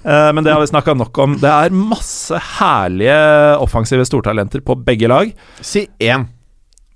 Uh, 0.04 0.32
men 0.36 0.44
det 0.44 0.52
har 0.52 0.60
vi 0.60 0.68
snakka 0.68 0.96
nok 1.00 1.18
om. 1.24 1.38
Det 1.40 1.48
er 1.48 1.72
masse 1.76 2.36
herlige 2.60 3.16
offensive 3.64 4.04
stortalenter 4.10 4.60
på 4.66 4.76
begge 4.84 5.08
lag. 5.08 5.32
Si 5.64 5.86
én. 6.04 6.26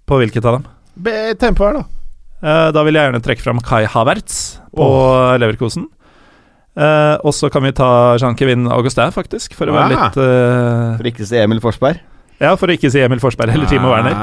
På 0.07 0.19
hvilket 0.19 0.43
av 0.47 0.59
dem? 0.59 0.67
Be- 1.07 1.35
Tempo 1.39 1.63
her, 1.67 1.79
da. 1.79 1.85
Uh, 2.37 2.67
da 2.75 2.83
vil 2.85 2.99
jeg 2.99 3.07
gjerne 3.07 3.23
trekke 3.23 3.45
fram 3.45 3.63
Kai 3.65 3.85
Havertz 3.89 4.57
på 4.75 4.87
Leverkosen. 5.39 5.87
Uh, 6.77 7.15
og 7.25 7.31
så 7.33 7.47
kan 7.49 7.63
vi 7.65 7.71
ta 7.73 7.87
Jean-Kevin 8.21 8.67
Augustin, 8.69 9.09
faktisk, 9.15 9.55
for 9.57 9.71
å 9.71 9.73
være 9.73 9.95
litt 9.95 10.19
uh, 10.21 10.91
For 10.99 11.09
ikke 11.09 11.23
å 11.25 11.29
si 11.31 11.39
Emil 11.41 11.63
Forsberg. 11.63 12.03
Ja, 12.37 12.53
for 12.59 12.69
å 12.69 12.75
ikke 12.77 12.91
si 12.93 13.01
Emil 13.01 13.21
Forsberg 13.21 13.55
eller 13.55 13.69
Timo 13.69 13.89
Werner. 13.89 14.13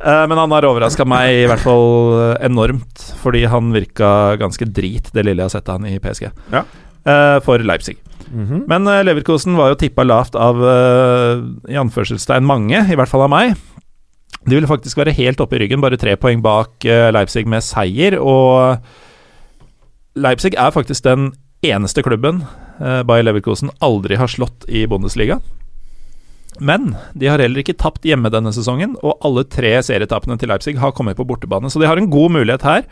Eh, 0.00 0.22
men 0.26 0.38
han 0.40 0.50
har 0.54 0.66
overraska 0.66 1.04
meg 1.08 1.42
i 1.42 1.48
hvert 1.50 1.62
fall 1.62 1.84
eh, 2.16 2.46
enormt, 2.48 3.02
fordi 3.20 3.44
han 3.52 3.68
virka 3.74 4.36
ganske 4.40 4.66
drit, 4.66 5.10
det 5.14 5.26
lille 5.26 5.44
jeg 5.44 5.50
har 5.50 5.56
sett 5.58 5.68
han 5.70 5.86
i 5.86 5.98
PSG, 6.02 6.30
Ja. 6.54 6.64
Eh, 7.08 7.36
for 7.44 7.62
Leipzig. 7.64 7.96
Mhm. 8.30 8.64
Men 8.70 8.86
uh, 8.86 9.00
Leverkosen 9.02 9.56
var 9.58 9.72
jo 9.72 9.78
tippa 9.80 10.04
lavt 10.06 10.36
av 10.38 10.60
uh, 10.62 11.40
i 11.66 11.78
anførselstegn 11.80 12.46
mange, 12.46 12.78
i 12.86 12.98
hvert 12.98 13.10
fall 13.10 13.24
av 13.26 13.32
meg. 13.32 13.56
De 14.46 14.54
ville 14.54 14.70
faktisk 14.70 15.00
være 15.00 15.14
helt 15.16 15.40
oppe 15.42 15.58
i 15.58 15.62
ryggen, 15.64 15.82
bare 15.82 15.98
tre 16.00 16.14
poeng 16.16 16.40
bak 16.44 16.86
Leipzig 17.12 17.42
med 17.50 17.64
seier. 17.66 18.14
Og 18.22 18.78
Leipzig 20.16 20.54
er 20.54 20.70
faktisk 20.72 21.04
den 21.04 21.32
eneste 21.66 22.04
klubben 22.06 22.44
uh, 22.80 23.02
Bayer 23.04 23.26
Leverkosen 23.26 23.72
aldri 23.84 24.16
har 24.20 24.30
slått 24.32 24.64
i 24.68 24.86
Bundesliga. 24.88 25.40
Men 26.60 26.92
de 27.16 27.30
har 27.30 27.40
heller 27.40 27.62
ikke 27.62 27.78
tapt 27.80 28.04
hjemme 28.06 28.30
denne 28.32 28.52
sesongen, 28.52 28.92
og 29.00 29.16
alle 29.24 29.46
tre 29.48 29.72
serietapene 29.84 30.36
til 30.40 30.52
Leipzig 30.52 30.76
har 30.80 30.92
kommet 30.96 31.16
på 31.18 31.24
bortebane, 31.28 31.70
så 31.72 31.80
de 31.80 31.88
har 31.88 32.00
en 32.00 32.10
god 32.12 32.34
mulighet 32.36 32.66
her. 32.66 32.84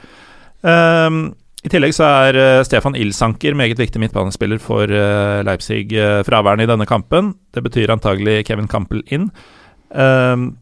Um, 0.64 1.20
I 1.62 1.70
tillegg 1.70 1.92
så 1.94 2.06
er 2.28 2.38
eh, 2.38 2.62
Stefan 2.66 2.96
Ilsanker 2.98 3.56
meget 3.58 3.78
viktig 3.78 4.00
midtbanespiller 4.00 4.60
for 4.62 4.90
eh, 4.90 5.40
Leipzig 5.46 5.90
uh, 5.94 6.22
fraværende 6.26 6.64
i 6.64 6.70
denne 6.70 6.86
kampen. 6.88 7.34
Det 7.54 7.62
betyr 7.66 7.92
antagelig 7.92 8.44
Kevin 8.48 8.70
Campbell 8.70 9.02
inn. 9.14 9.28
Um, 9.90 10.52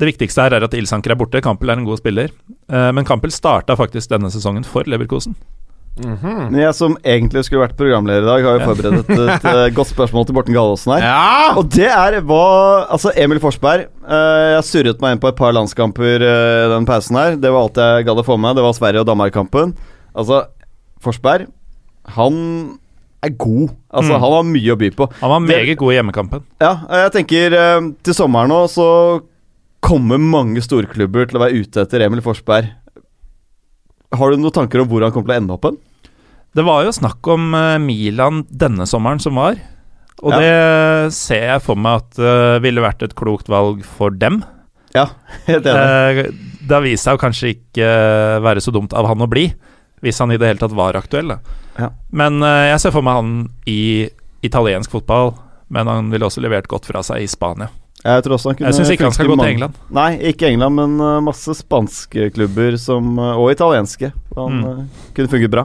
det 0.00 0.08
viktigste 0.08 0.46
her 0.46 0.56
er 0.56 0.64
at 0.66 0.74
Ilsanker 0.74 1.12
er 1.12 1.18
borte. 1.20 1.42
Campbell 1.44 1.70
er 1.70 1.78
en 1.78 1.86
god 1.86 2.00
spiller. 2.00 2.32
Men 2.66 3.06
Campbell 3.06 3.30
starta 3.30 3.76
faktisk 3.78 4.10
denne 4.10 4.26
sesongen 4.34 4.66
for 4.66 4.82
Leverkosen. 4.90 5.36
Mhm. 5.94 6.50
Men 6.50 6.58
jeg 6.58 6.74
som 6.74 6.96
egentlig 7.06 7.44
skulle 7.46 7.62
vært 7.68 7.76
programleder 7.78 8.24
i 8.24 8.26
dag, 8.26 8.42
har 8.42 8.56
jo 8.58 8.66
forberedt 8.66 9.04
et, 9.04 9.10
et, 9.14 9.44
eh, 9.52 9.68
godt 9.76 9.92
spørsmål 9.92 10.26
til 10.26 10.34
Borten 10.34 10.56
Galaasen 10.56 10.90
her. 10.96 11.04
Ja! 11.06 11.52
Og 11.60 11.68
det 11.70 11.86
er 11.86 12.16
hva 12.26 12.86
Altså, 12.90 13.12
Emil 13.14 13.38
Forsberg 13.38 13.84
eh, 13.86 14.54
Jeg 14.56 14.64
surret 14.66 15.00
meg 15.04 15.14
inn 15.14 15.20
på 15.22 15.30
et 15.30 15.38
par 15.38 15.54
landskamper 15.54 16.24
uh, 16.26 16.72
den 16.74 16.88
pausen 16.88 17.14
her. 17.20 17.36
Det 17.38 17.52
var 17.54 17.68
alt 17.68 17.78
jeg 17.78 18.08
gadd 18.08 18.18
å 18.18 18.26
få 18.26 18.36
med. 18.42 18.56
Det 18.58 18.64
var 18.66 18.74
Sverige- 18.74 19.04
og 19.04 19.06
Danmark-kampen. 19.06 19.76
Altså, 20.18 20.42
Forsberg 21.04 21.46
Han 22.18 22.78
er 23.24 23.30
god. 23.40 23.70
Altså, 23.94 24.12
Mm. 24.18 24.20
han 24.20 24.32
har 24.34 24.42
mye 24.50 24.72
å 24.74 24.78
by 24.78 24.90
på. 24.98 25.06
Han 25.22 25.30
var 25.30 25.40
Det- 25.46 25.56
meget 25.56 25.78
god 25.78 25.92
i 25.92 25.96
hjemmekampen. 25.96 26.42
Ja, 26.60 26.74
jeg 26.90 27.12
tenker 27.12 27.54
eh, 27.56 27.80
til 28.02 28.14
sommeren 28.14 28.50
nå 28.50 28.64
så 28.68 29.22
kommer 29.80 30.18
mange 30.18 30.60
storklubber 30.60 31.28
til 31.30 31.38
å 31.38 31.44
være 31.46 31.60
ute 31.62 31.80
etter 31.86 32.02
Emil 32.04 32.20
Forsberg. 32.20 32.68
Har 34.18 34.30
du 34.30 34.40
noen 34.40 34.54
tanker 34.54 34.82
om 34.82 34.88
hvor 34.90 35.04
han 35.04 35.12
kommer 35.14 35.30
til 35.30 35.36
å 35.36 35.42
ende 35.42 35.56
opp 35.56 35.68
hen? 35.68 35.78
Det 36.54 36.62
var 36.66 36.84
jo 36.86 36.92
snakk 36.94 37.26
om 37.34 37.54
eh, 37.58 37.78
Milan 37.82 38.44
denne 38.50 38.86
sommeren 38.86 39.22
som 39.22 39.34
var. 39.40 39.58
Og 40.22 40.30
Ja. 40.32 40.38
det 40.40 41.14
ser 41.16 41.48
jeg 41.50 41.62
for 41.64 41.74
meg 41.76 42.04
at 42.04 42.18
uh, 42.22 42.62
ville 42.62 42.80
vært 42.84 43.02
et 43.02 43.16
klokt 43.18 43.50
valg 43.50 43.82
for 43.84 44.14
dem. 44.14 44.42
Ja, 44.94 45.08
helt 45.48 45.66
enig. 45.66 46.24
Eh, 46.24 46.60
det 46.64 46.72
har 46.76 46.84
vist 46.84 47.04
seg 47.04 47.18
å 47.18 47.20
kanskje 47.20 47.50
ikke 47.56 47.84
uh, 47.84 48.38
være 48.44 48.62
så 48.62 48.72
dumt 48.72 48.94
av 48.96 49.08
han 49.10 49.24
å 49.26 49.28
bli, 49.28 49.48
hvis 50.04 50.20
han 50.22 50.32
i 50.32 50.38
det 50.38 50.52
hele 50.52 50.62
tatt 50.62 50.76
var 50.76 50.96
aktuell. 50.96 51.34
Ja. 51.76 51.90
Men 52.14 52.38
uh, 52.46 52.70
jeg 52.70 52.80
ser 52.84 52.94
for 52.94 53.04
meg 53.04 53.18
han 53.18 53.34
i 53.68 54.06
italiensk 54.46 54.94
fotball, 54.94 55.34
men 55.74 55.90
han 55.90 56.12
ville 56.14 56.28
også 56.28 56.44
levert 56.44 56.70
godt 56.70 56.86
fra 56.86 57.02
seg 57.02 57.24
i 57.24 57.28
Spania. 57.28 57.72
Jeg 58.04 58.22
tror 58.26 58.34
også 58.36 58.50
han 58.52 58.56
kunne 58.58 58.68
Jeg 58.68 58.76
syns 58.76 58.90
ikke 58.92 59.06
han 59.08 59.12
skal 59.16 59.26
gå 59.32 59.36
til 59.40 59.50
England. 59.54 59.76
Nei, 59.96 60.10
ikke 60.30 60.48
England, 60.52 60.74
men 60.76 60.96
uh, 61.00 61.20
masse 61.24 61.54
spanske 61.56 62.26
klubber 62.34 62.76
som, 62.80 63.14
uh, 63.18 63.34
og 63.40 63.50
italienske. 63.54 64.10
Han 64.36 64.58
Mm. 64.60 64.64
uh, 64.64 65.06
kunne 65.16 65.28
funket 65.32 65.50
bra. 65.54 65.64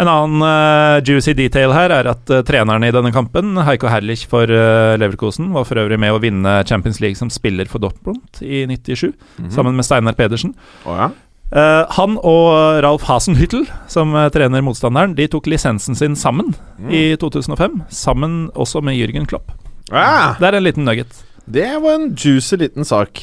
En 0.00 0.08
annen 0.08 0.40
uh, 0.46 1.00
juicy 1.04 1.34
detail 1.36 1.74
her 1.76 1.90
er 1.92 2.06
at 2.08 2.30
uh, 2.32 2.38
treneren 2.46 2.86
i 2.86 2.92
denne 2.94 3.10
kampen, 3.12 3.58
Heiko 3.66 3.90
Herrlich 3.90 4.22
for 4.30 4.46
uh, 4.48 4.94
Leverkosen, 4.96 5.50
var 5.52 5.66
for 5.68 5.76
øvrig 5.82 5.98
med 6.00 6.14
å 6.14 6.20
vinne 6.22 6.54
Champions 6.64 7.00
League 7.02 7.18
som 7.18 7.28
spiller 7.34 7.66
for 7.68 7.82
Dortmund 7.82 8.22
i 8.40 8.62
97, 8.70 9.10
sammen 9.52 9.74
med 9.76 9.84
Steinar 9.84 10.14
Pedersen. 10.16 10.54
Oh, 10.86 10.94
ja. 10.96 11.10
Uh, 11.50 11.82
han 11.98 12.14
og 12.22 12.78
Ralf 12.86 13.02
Hasenhyttel, 13.10 13.66
som 13.90 14.14
uh, 14.14 14.28
trener 14.30 14.62
motstanderen, 14.62 15.16
de 15.18 15.26
tok 15.26 15.50
lisensen 15.50 15.98
sin 15.98 16.14
sammen 16.16 16.54
i 16.88 17.16
2005. 17.18 17.82
Sammen 17.90 18.44
også 18.54 18.80
med 18.86 18.94
Jürgen 18.96 19.26
Klopp. 19.26 19.50
Ah, 19.90 20.36
Det 20.38 20.46
er 20.46 20.54
en 20.60 20.62
liten 20.64 20.86
nugget. 20.86 21.10
Det 21.50 21.68
var 21.82 21.98
en 21.98 22.08
juicy 22.14 22.56
liten 22.60 22.84
sak. 22.86 23.20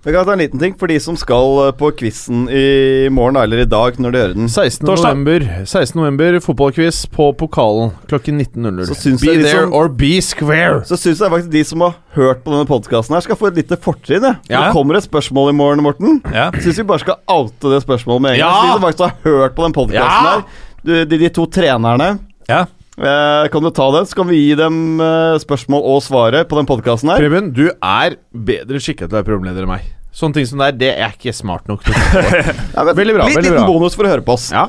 Jeg 0.00 0.14
kan 0.14 0.24
ta 0.24 0.32
en 0.32 0.40
liten 0.40 0.56
ting 0.62 0.72
for 0.80 0.88
de 0.88 0.94
som 1.04 1.12
skal 1.20 1.58
eh, 1.66 1.72
på 1.76 1.90
quizen 1.98 2.46
i 2.48 3.10
morgen, 3.12 3.36
eller 3.36 3.60
i 3.60 3.66
dag, 3.68 3.98
når 4.00 4.14
de 4.14 4.20
hører 4.22 4.32
den. 4.38 4.46
16. 4.48 4.86
Torsdag. 4.88 5.10
november, 5.12 5.44
16. 5.68 5.92
november 6.00 6.38
fotballquiz 6.40 7.02
på 7.12 7.26
Pokalen 7.36 7.92
klokken 8.08 8.40
19.00. 8.40 9.18
Be 9.20 9.34
there 9.42 9.66
som, 9.66 9.74
or 9.76 9.90
be 9.92 10.14
square. 10.24 10.80
Så 10.88 10.96
syns 10.96 11.20
jeg 11.20 11.34
faktisk 11.34 11.52
de 11.52 11.64
som 11.68 11.84
har 11.84 11.98
hørt 12.16 12.40
på 12.46 12.54
denne 12.54 12.64
podkasten 12.70 13.12
her, 13.18 13.26
skal 13.28 13.36
få 13.42 13.50
et 13.52 13.60
lite 13.60 13.76
fortrinn. 13.84 14.24
Ja. 14.48 14.62
Det 14.70 14.72
kommer 14.78 14.96
et 14.96 15.04
spørsmål 15.04 15.52
i 15.52 15.58
morgen, 15.60 15.84
Morten. 15.84 16.22
Ja. 16.32 16.48
Syns 16.56 16.80
vi 16.80 16.88
bare 16.88 17.04
skal 17.04 17.20
oute 17.36 17.74
det 17.76 17.82
spørsmålet 17.84 18.24
med 18.24 18.38
en 18.38 18.40
gang. 18.40 18.56
Ja! 18.56 18.64
De 18.64 18.72
som 18.78 18.88
faktisk 18.88 19.04
har 19.04 19.16
hørt 19.28 19.58
på 19.60 19.68
den 19.68 19.76
podkasten 19.76 20.28
Ja! 20.32 20.34
her, 20.40 20.68
du, 20.80 20.94
de, 21.12 21.20
de 21.26 21.28
to 21.36 21.44
trenerne 21.52 22.14
Ja. 22.48 22.64
Eh, 23.00 23.46
Kan 23.52 23.64
du 23.64 23.70
ta 23.74 23.86
det? 23.96 24.04
Så 24.10 24.18
kan 24.18 24.28
vi 24.30 24.38
gi 24.42 24.58
dem 24.58 25.00
eh, 25.00 25.38
spørsmål 25.42 25.86
og 25.94 26.02
svare 26.04 26.44
på 26.48 26.58
den 26.60 26.68
podkasten 26.68 27.12
her. 27.12 27.22
Preben, 27.22 27.50
du 27.56 27.66
er 27.72 28.18
bedre 28.30 28.80
skikket 28.82 29.08
til 29.08 29.16
å 29.16 29.20
være 29.20 29.28
programleder 29.30 29.66
enn 29.66 29.72
meg. 29.72 29.88
Sånne 30.12 30.40
ting 30.40 30.46
som 30.50 30.58
det 30.60 30.72
er, 30.72 30.78
det 30.80 30.92
er 31.06 31.12
ikke 31.14 31.34
smart 31.36 31.68
nok. 31.70 31.84
til 31.86 31.94
å 31.94 32.84
men 32.84 32.96
Veldig 33.00 33.14
bra, 33.16 33.26
Litt 33.30 33.36
veldig 33.38 33.50
liten 33.52 33.60
bra. 33.60 33.66
bonus 33.68 33.94
for 33.98 34.08
å 34.08 34.12
høre 34.14 34.26
på 34.26 34.34
oss. 34.36 34.48
Ja. 34.54 34.68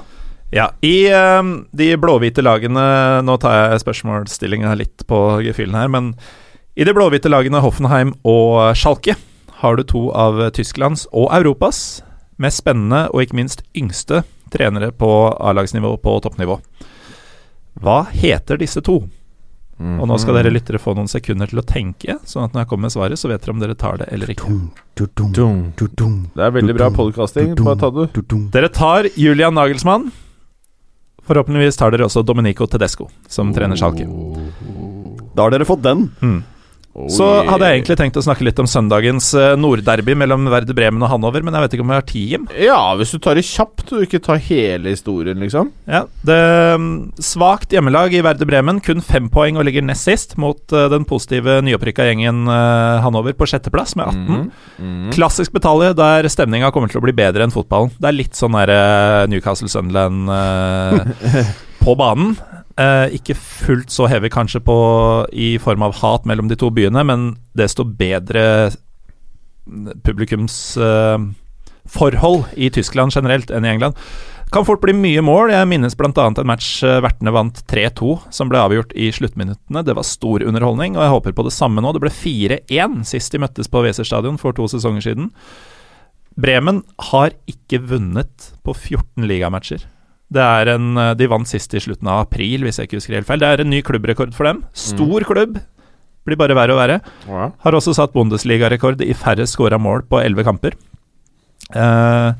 Ja, 0.51 0.65
I 0.83 1.07
um, 1.39 1.51
de 1.71 1.93
blåhvite 1.95 2.43
lagene 2.43 2.81
Nå 3.23 3.37
tar 3.39 3.53
jeg 3.55 3.83
spørsmålsstillinga 3.85 4.73
litt 4.75 5.05
på 5.07 5.19
gefühlen 5.45 5.77
her, 5.79 5.87
men 5.87 6.09
i 6.75 6.83
de 6.83 6.91
blåhvite 6.95 7.31
lagene 7.31 7.61
Hoffenheim 7.63 8.11
og 8.27 8.75
Schalke 8.75 9.15
har 9.61 9.79
du 9.79 9.83
to 9.87 10.09
av 10.11 10.41
Tysklands 10.55 11.05
og 11.15 11.29
Europas 11.35 12.01
mest 12.41 12.59
spennende 12.63 13.05
og 13.13 13.23
ikke 13.23 13.37
minst 13.39 13.63
yngste 13.77 14.23
trenere 14.51 14.91
på 14.91 15.07
A-lagsnivå 15.39 15.93
på 16.03 16.17
toppnivå. 16.25 16.57
Hva 17.81 18.03
heter 18.13 18.61
disse 18.61 18.81
to? 18.85 19.01
Og 19.81 20.05
nå 20.05 20.17
skal 20.21 20.35
dere 20.37 20.51
lyttere 20.53 20.77
få 20.77 20.93
noen 20.93 21.09
sekunder 21.09 21.49
til 21.49 21.57
å 21.57 21.65
tenke, 21.65 22.19
sånn 22.29 22.45
at 22.45 22.53
når 22.53 22.63
jeg 22.63 22.69
kommer 22.69 22.85
med 22.85 22.93
svaret, 22.93 23.17
så 23.17 23.31
vet 23.31 23.41
dere 23.41 23.55
om 23.55 23.61
dere 23.63 23.73
tar 23.81 23.97
det 23.97 24.09
eller 24.13 24.29
ikke. 24.29 24.49
Det 26.35 26.43
er 26.45 26.53
veldig 26.53 26.75
bra 26.77 26.91
podcasting. 26.93 27.55
Bare 27.57 27.79
ta 27.81 27.89
det. 27.95 28.05
Dere 28.53 28.69
tar 28.69 29.09
Julian 29.17 29.57
Nagelsmann. 29.57 30.11
Forhåpentligvis 31.25 31.77
tar 31.81 31.93
dere 31.93 32.05
også 32.05 32.21
Domenico 32.25 32.67
Tedesco, 32.69 33.09
som 33.29 33.53
trener 33.55 33.79
Schalke. 33.79 34.05
Da 35.33 35.47
har 35.47 35.53
dere 35.53 35.65
fått 35.65 35.81
den. 35.85 36.09
Mm. 36.21 36.39
Oh, 36.91 37.07
Så 37.07 37.23
hadde 37.47 37.69
jeg 37.69 37.79
egentlig 37.79 37.97
tenkt 38.01 38.17
å 38.19 38.23
snakke 38.25 38.43
litt 38.43 38.59
om 38.59 38.67
søndagens 38.67 39.29
eh, 39.39 39.53
nordderby 39.59 40.15
mellom 40.19 40.49
Verde 40.51 40.75
Bremen 40.75 41.03
og 41.05 41.11
Hanover, 41.13 41.45
men 41.45 41.55
jeg 41.55 41.63
vet 41.63 41.75
ikke 41.77 41.85
om 41.85 41.93
jeg 41.93 42.01
har 42.01 42.07
tid, 42.09 42.25
Jim. 42.33 42.47
Ja, 42.59 42.81
hvis 42.99 43.13
du 43.15 43.19
tar 43.23 43.39
det 43.39 43.45
kjapt 43.47 43.93
og 43.95 44.03
ikke 44.05 44.19
tar 44.23 44.41
hele 44.43 44.91
historien, 44.91 45.39
liksom. 45.39 45.71
Ja, 45.87 46.03
det 46.27 46.39
mm, 46.81 46.91
Svakt 47.23 47.71
hjemmelag 47.71 48.15
i 48.17 48.23
Verde 48.25 48.47
Bremen, 48.49 48.81
kun 48.83 48.99
fem 49.05 49.31
poeng 49.31 49.59
og 49.59 49.67
ligger 49.67 49.85
nest 49.87 50.09
sist, 50.09 50.35
mot 50.41 50.75
eh, 50.75 50.89
den 50.91 51.07
positive 51.07 51.61
nyopprykka 51.63 52.09
gjengen 52.09 52.43
Hanover 53.01 53.35
på 53.37 53.47
sjetteplass 53.47 53.95
med 53.95 54.11
18. 54.11 54.51
Mhm. 54.81 55.09
Klassisk 55.15 55.53
betalje 55.55 55.93
der 55.97 56.27
stemninga 56.31 56.71
kommer 56.75 56.91
til 56.91 56.99
å 56.99 57.05
bli 57.05 57.15
bedre 57.15 57.45
enn 57.45 57.53
fotballen. 57.53 57.91
Det 58.01 58.09
er 58.11 58.17
litt 58.17 58.37
sånn 58.37 58.55
der 58.57 58.71
eh, 58.75 59.27
Newcastle-Sunderland 59.31 60.31
eh, 60.35 61.53
på 61.85 61.95
banen. 61.99 62.35
Eh, 62.79 63.17
ikke 63.17 63.35
fullt 63.35 63.91
så 63.91 64.07
heavy 64.07 64.29
kanskje 64.31 64.61
på 64.63 64.77
i 65.33 65.57
form 65.59 65.83
av 65.83 65.97
hat 65.99 66.27
mellom 66.29 66.47
de 66.47 66.55
to 66.59 66.71
byene, 66.71 67.03
men 67.07 67.33
desto 67.57 67.83
bedre 67.83 68.71
publikumsforhold 70.05 71.33
forhold 71.91 72.45
i 72.55 72.69
Tyskland 72.73 73.13
generelt 73.15 73.51
enn 73.51 73.65
i 73.65 73.71
England. 73.71 73.97
Kan 74.51 74.65
fort 74.67 74.81
bli 74.83 74.93
mye 74.95 75.21
mål. 75.23 75.53
Jeg 75.53 75.67
minnes 75.71 75.95
bl.a. 75.95 76.11
en 76.27 76.47
match 76.47 76.81
eh, 76.83 76.99
vertene 77.03 77.31
vant 77.31 77.61
3-2, 77.71 78.17
som 78.35 78.51
ble 78.51 78.59
avgjort 78.59 78.91
i 78.99 79.07
sluttminuttene. 79.15 79.83
Det 79.87 79.95
var 79.95 80.07
stor 80.07 80.43
underholdning, 80.43 80.97
og 80.97 81.05
jeg 81.05 81.13
håper 81.13 81.37
på 81.37 81.45
det 81.47 81.55
samme 81.55 81.83
nå. 81.83 81.93
Det 81.95 82.03
ble 82.03 82.11
4-1 82.11 82.99
sist 83.07 83.31
de 83.31 83.39
møttes 83.45 83.71
på 83.71 83.83
Weser 83.85 84.07
stadion 84.07 84.39
for 84.41 84.55
to 84.57 84.67
sesonger 84.71 85.07
siden. 85.07 85.31
Bremen 86.35 86.83
har 87.11 87.35
ikke 87.47 87.79
vunnet 87.93 88.51
på 88.65 88.75
14 88.75 89.27
ligamatcher. 89.27 89.87
Det 90.31 90.39
er 90.41 90.69
en, 90.75 90.93
eh, 90.97 91.13
de 91.19 91.27
vant 91.27 91.47
sist 91.47 91.73
i 91.75 91.81
slutten 91.83 92.07
av 92.07 92.25
april, 92.27 92.63
hvis 92.63 92.79
jeg 92.79 92.87
ikke 92.87 92.99
husker 93.01 93.17
helt 93.19 93.27
feil. 93.27 93.39
Det 93.43 93.49
er 93.51 93.61
en 93.65 93.69
ny 93.69 93.81
klubbrekord 93.83 94.33
for 94.33 94.47
dem. 94.47 94.63
Stor 94.73 95.25
klubb. 95.27 95.59
Blir 96.25 96.37
bare 96.37 96.55
verre 96.55 96.75
og 96.75 96.79
verre. 96.79 96.99
Ja. 97.27 97.49
Har 97.65 97.73
også 97.73 97.95
satt 97.97 98.13
Bundesliga-rekord 98.13 99.01
i 99.01 99.13
færre 99.17 99.47
skåra 99.49 99.79
mål 99.81 100.03
på 100.07 100.21
11 100.21 100.43
kamper. 100.47 100.77
Eh, 101.75 102.33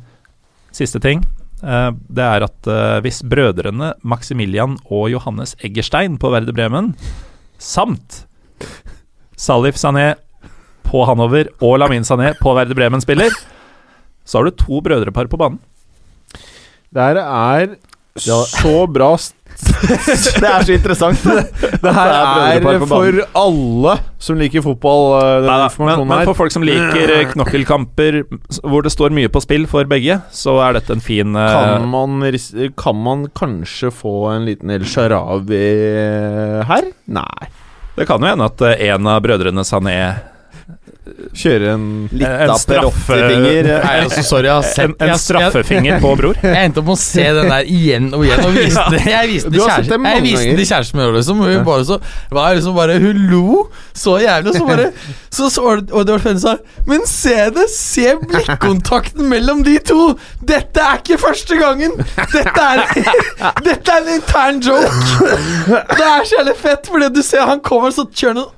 siste 0.71 1.01
ting. 1.01 1.25
eh, 1.63 1.91
det 2.09 2.23
er 2.25 2.43
at 2.47 2.67
eh, 2.67 2.99
hvis 3.01 3.21
brødrene 3.27 3.93
Maximilian 4.03 4.77
og 4.89 5.09
Johannes 5.11 5.55
Eggerstein 5.61 6.17
på 6.17 6.31
Verde 6.31 6.53
Bremen, 6.53 6.93
samt 7.59 8.25
Salif 9.37 9.75
Sané 9.75 10.15
på 10.87 11.03
Hanover 11.05 11.49
og 11.61 11.79
Lamin 11.79 12.03
Sané 12.03 12.33
på 12.39 12.53
Verde 12.57 12.75
Bremen 12.77 13.01
spiller, 13.01 13.29
så 14.25 14.39
har 14.39 14.45
du 14.45 14.51
to 14.51 14.81
brødrepar 14.81 15.27
på 15.29 15.37
banen. 15.37 15.59
Det 16.91 17.05
her 17.07 17.21
er 17.23 17.77
så 18.19 18.81
bra 18.91 19.13
Det 19.61 20.47
er 20.47 20.63
så 20.65 20.73
interessant. 20.73 21.21
Det 21.83 21.91
her 21.93 22.11
er 22.11 22.83
for 22.89 23.19
alle 23.37 23.93
som 24.21 24.39
liker 24.39 24.63
fotball. 24.65 25.03
Nei, 25.45 25.57
Denne 25.67 25.87
men, 25.87 26.03
men 26.09 26.23
for 26.29 26.39
folk 26.39 26.53
som 26.53 26.65
liker 26.65 27.13
eh, 27.13 27.23
knokkelkamper 27.33 28.21
hvor 28.63 28.85
det 28.85 28.93
står 28.93 29.13
mye 29.15 29.31
på 29.31 29.43
spill 29.43 29.67
for 29.69 29.87
begge, 29.91 30.17
så 30.33 30.57
er 30.65 30.79
dette 30.79 30.95
en 30.95 31.03
fin 31.03 31.37
eh, 31.37 31.53
Kan 31.53 31.87
man, 31.91 32.25
kan 32.79 33.01
man 33.05 33.25
kanskje 33.37 33.93
få 33.93 34.15
en 34.33 34.49
liten 34.49 34.73
El 34.73 34.87
Sharawi 34.87 35.63
her? 36.67 36.91
Nei. 37.11 37.51
Det 37.95 38.07
kan 38.09 38.23
jo 38.23 38.31
hende 38.33 38.49
at 38.49 38.65
eh, 38.65 38.87
en 38.89 39.07
av 39.11 39.21
brødrene 39.23 39.65
Sané 39.67 39.97
Kjøre 41.33 41.71
en 41.73 41.85
av. 42.13 42.59
Nei, 43.81 43.93
altså, 44.03 44.21
sorry, 44.21 44.45
jeg 44.45 44.53
har 44.53 44.65
sett 44.67 44.83
En, 44.85 44.93
en 45.01 45.17
straffefinger 45.17 45.97
på 46.03 46.11
bror. 46.19 46.37
Jeg 46.45 46.67
endte 46.67 46.83
opp 46.83 46.91
med 46.91 46.93
å 46.93 47.01
se 47.01 47.25
den 47.39 47.49
der 47.49 47.71
igjen 47.73 48.11
og 48.13 48.25
igjen. 48.27 48.43
Og 48.45 48.53
viste 48.53 48.83
ja. 48.99 49.15
Jeg 49.15 49.31
viste 49.31 49.49
den 49.49 49.55
det 49.55 49.63
kjæresten 49.65 50.05
Jeg 50.05 50.23
viste 50.27 50.45
ganger. 50.45 50.61
kjæresten 50.69 51.01
min, 51.01 51.15
liksom. 51.17 51.41
Og 51.41 51.49
hun 51.49 51.65
bare 51.71 51.87
så 51.89 51.97
var 52.29 52.53
liksom 52.59 52.77
bare 52.77 52.99
Hun 53.01 53.23
lo 53.31 53.63
så 53.97 54.19
jævlig, 54.21 54.53
og 54.53 54.59
så 54.59 54.69
bare 54.69 54.87
Så 55.33 55.49
så 55.49 55.65
Og 55.65 56.05
det 56.05 56.13
var 56.13 56.21
spennende 56.21 56.45
sa 56.45 56.55
Men 56.85 57.09
se 57.09 57.35
det! 57.57 57.65
Se 57.73 58.13
blikkontakten 58.21 59.25
mellom 59.33 59.65
de 59.65 59.79
to! 59.89 60.11
Dette 60.53 60.85
er 60.85 61.01
ikke 61.01 61.17
første 61.25 61.57
gangen! 61.57 61.97
Dette 62.37 62.69
er 62.69 62.85
Dette 63.67 63.97
er 63.97 64.05
en 64.05 64.15
intern 64.19 64.61
joke! 64.61 65.33
Det 65.97 66.05
er 66.13 66.25
så 66.29 66.37
jævlig 66.43 66.57
fett, 66.61 66.89
fordi 66.93 67.09
du 67.17 67.23
ser 67.25 67.49
han 67.49 67.61
kommer, 67.65 67.89
og 67.89 67.97
så 67.97 68.05
kjører 68.13 68.43
han 68.43 68.49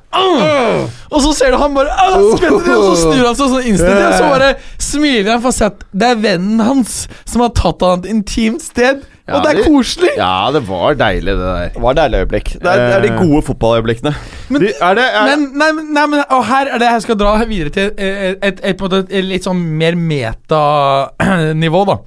Og 1.13 1.21
så 1.21 1.31
ser 1.37 1.53
du 1.53 1.57
han 1.61 1.73
bare 1.75 1.93
skvetter 2.37 2.75
og 2.75 2.83
så 2.85 2.93
snur 3.03 3.25
han 3.27 3.37
seg 3.37 3.49
sånn 3.53 3.67
instantly, 3.71 4.03
og 4.07 4.13
så 4.17 4.29
bare 4.31 4.51
smiler 4.81 5.31
han 5.35 5.41
for 5.43 5.51
å 5.53 5.57
se 5.57 5.65
at 5.71 5.83
det 5.93 6.11
er 6.13 6.21
vennen 6.23 6.61
hans 6.65 6.93
som 7.29 7.43
har 7.45 7.51
tatt 7.57 7.81
han 7.85 8.03
et 8.03 8.09
intimt 8.13 8.61
sted. 8.65 9.03
Ja, 9.23 9.37
og 9.37 9.45
det 9.45 9.51
er 9.53 9.59
koselig! 9.63 10.09
Ja, 10.19 10.49
det 10.51 10.61
var 10.67 10.97
deilig, 10.99 11.31
det 11.39 11.43
der. 11.47 11.69
Det 11.71 11.81
var 11.85 11.93
et 11.95 11.99
deilig 12.01 12.19
øyeblikk. 12.25 12.49
Det 12.59 12.67
er, 12.73 12.81
det 12.81 12.95
er 12.97 13.05
de 13.05 13.11
gode 13.21 13.41
fotballøyeblikkene. 13.47 14.11
Men, 14.51 14.65
De- 14.65 14.73
er 14.83 14.97
det 14.99 15.05
er, 15.07 15.27
men, 15.29 15.45
nei, 15.61 15.69
men- 15.77 15.93
nei, 15.95 16.03
men 16.11 16.23
Og 16.27 16.43
her 16.49 16.67
er 16.75 16.81
det 16.83 16.89
jeg 16.91 17.05
skal 17.05 17.19
dra 17.21 17.31
videre 17.47 17.71
til 17.71 17.93
et, 17.95 18.37
et, 18.43 18.59
et, 18.63 18.75
på 18.81 18.89
et 18.99 19.13
litt 19.23 19.47
sånn 19.47 19.61
mer 19.79 19.95
metanivå, 19.95 21.85
da. 21.87 21.97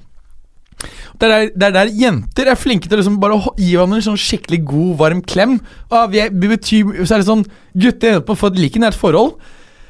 Det 1.17 1.27
er, 1.27 1.49
der, 1.55 1.71
er 1.71 1.75
der 1.79 1.93
jenter 1.97 2.51
er 2.51 2.59
flinke 2.59 2.89
til 2.89 2.97
å 2.97 3.01
liksom 3.01 3.19
bare 3.21 3.39
gi 3.57 3.71
hverandre 3.73 4.01
en 4.01 4.07
sånn 4.11 4.19
skikkelig 4.21 4.59
god, 4.69 4.91
varm 4.99 5.21
klem. 5.25 5.57
Og 5.89 6.11
vi 6.13 6.21
er, 6.21 6.33
vi 6.33 6.51
betyr, 6.51 6.91
så 7.03 7.17
er 7.17 7.23
det 7.23 7.29
sånn 7.29 7.45
Gutter 7.77 8.17
ender 8.17 8.25
på 8.25 8.35
å 8.35 8.41
få 8.41 8.51
et 8.51 8.59
like 8.61 8.81
nært 8.81 8.97
forhold. 8.97 9.37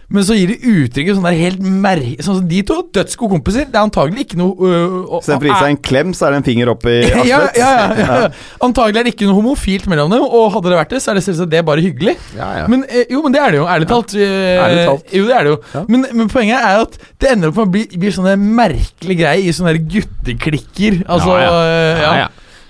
Men 0.10 0.24
så 0.24 0.36
gir 0.38 0.48
de 0.54 0.56
uttrykket 0.86 1.18
sånn 1.18 1.26
der 1.28 1.36
helt 1.36 1.60
mer... 1.60 2.00
Sånn 2.24 2.38
som 2.38 2.46
De 2.48 2.62
to 2.64 2.78
dødsgode 2.96 3.34
kompiser. 3.34 3.66
Det 3.68 3.76
er 3.76 3.84
antagelig 3.90 4.24
ikke 4.24 4.38
noe 4.40 4.54
å- 4.56 5.18
Istedenfor 5.20 5.50
å 5.50 5.52
gi 5.52 5.58
seg 5.60 5.72
en 5.74 5.80
klem, 5.84 6.14
så 6.16 6.28
er 6.30 6.32
det 6.32 6.38
en 6.40 6.46
finger 6.48 6.72
opp 6.72 6.86
i 6.88 6.94
ja, 7.12 7.24
ja, 7.28 7.42
ja, 7.60 7.98
ja. 8.00 8.30
Antagelig 8.64 9.02
er 9.02 9.10
det 9.10 9.12
ikke 9.18 9.28
noe 9.28 9.36
homofilt 9.42 9.90
mellom 9.92 10.14
dem, 10.16 10.24
og 10.24 10.48
hadde 10.56 10.72
det 10.72 10.80
vært 10.80 10.96
det, 10.96 11.02
så 11.04 11.12
er 11.12 11.20
det 11.20 11.26
selvsagt 11.28 11.52
det 11.52 11.60
er 11.60 11.68
bare 11.68 11.84
hyggelig. 11.84 12.16
ja, 12.40 12.48
ja. 12.62 12.66
Men, 12.72 12.86
eh, 12.88 13.04
jo, 13.12 13.20
men 13.26 13.36
det 13.36 13.44
er 13.44 13.52
det 13.52 13.60
jo, 13.60 13.68
ærlig 13.76 13.90
talt. 13.92 14.16
Eh, 14.16 14.64
Ærlig 14.64 14.88
talt. 14.94 15.14
Jo, 15.20 15.28
det 15.28 15.36
er 15.42 15.44
det 15.44 15.52
jo. 15.58 15.84
Men, 15.92 16.08
men 16.22 16.32
poenget 16.32 16.64
er 16.72 16.86
at 16.88 16.98
det 17.20 17.34
ender 17.36 17.52
opp 17.52 17.60
med 17.60 17.68
å 17.68 17.74
bli, 17.76 17.86
bli 18.08 18.16
sånne 18.16 18.38
merkelige 18.40 19.20
greier 19.26 19.44
i 19.44 19.56
sånne 19.60 19.76
gutteklikker. 19.92 21.02
Altså, 21.04 21.36
Ja, 21.44 22.14
ja. 22.24 22.28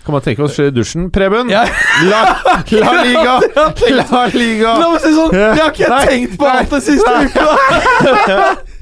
Kan 0.08 0.16
man 0.16 0.24
tenke 0.24 0.46
oss 0.48 0.56
i 0.64 0.70
dusjen. 0.72 1.10
Preben, 1.12 1.50
Ja. 1.52 1.66
la, 2.08 2.22
la 2.72 2.92
liga! 3.08 3.34
La 4.08 4.22
liga! 4.32 4.72
La 4.80 4.88
meg 4.94 5.04
si 5.04 5.12
sånn, 5.18 5.34
det 5.36 5.60
har 5.60 5.74
ikke 5.74 5.84
jeg 5.84 5.92
Nei, 5.92 6.06
tenkt 6.14 6.38
på 6.40 6.48
alt 6.48 6.72
den 6.78 6.86
siste 6.86 7.12
uka! 7.28 8.56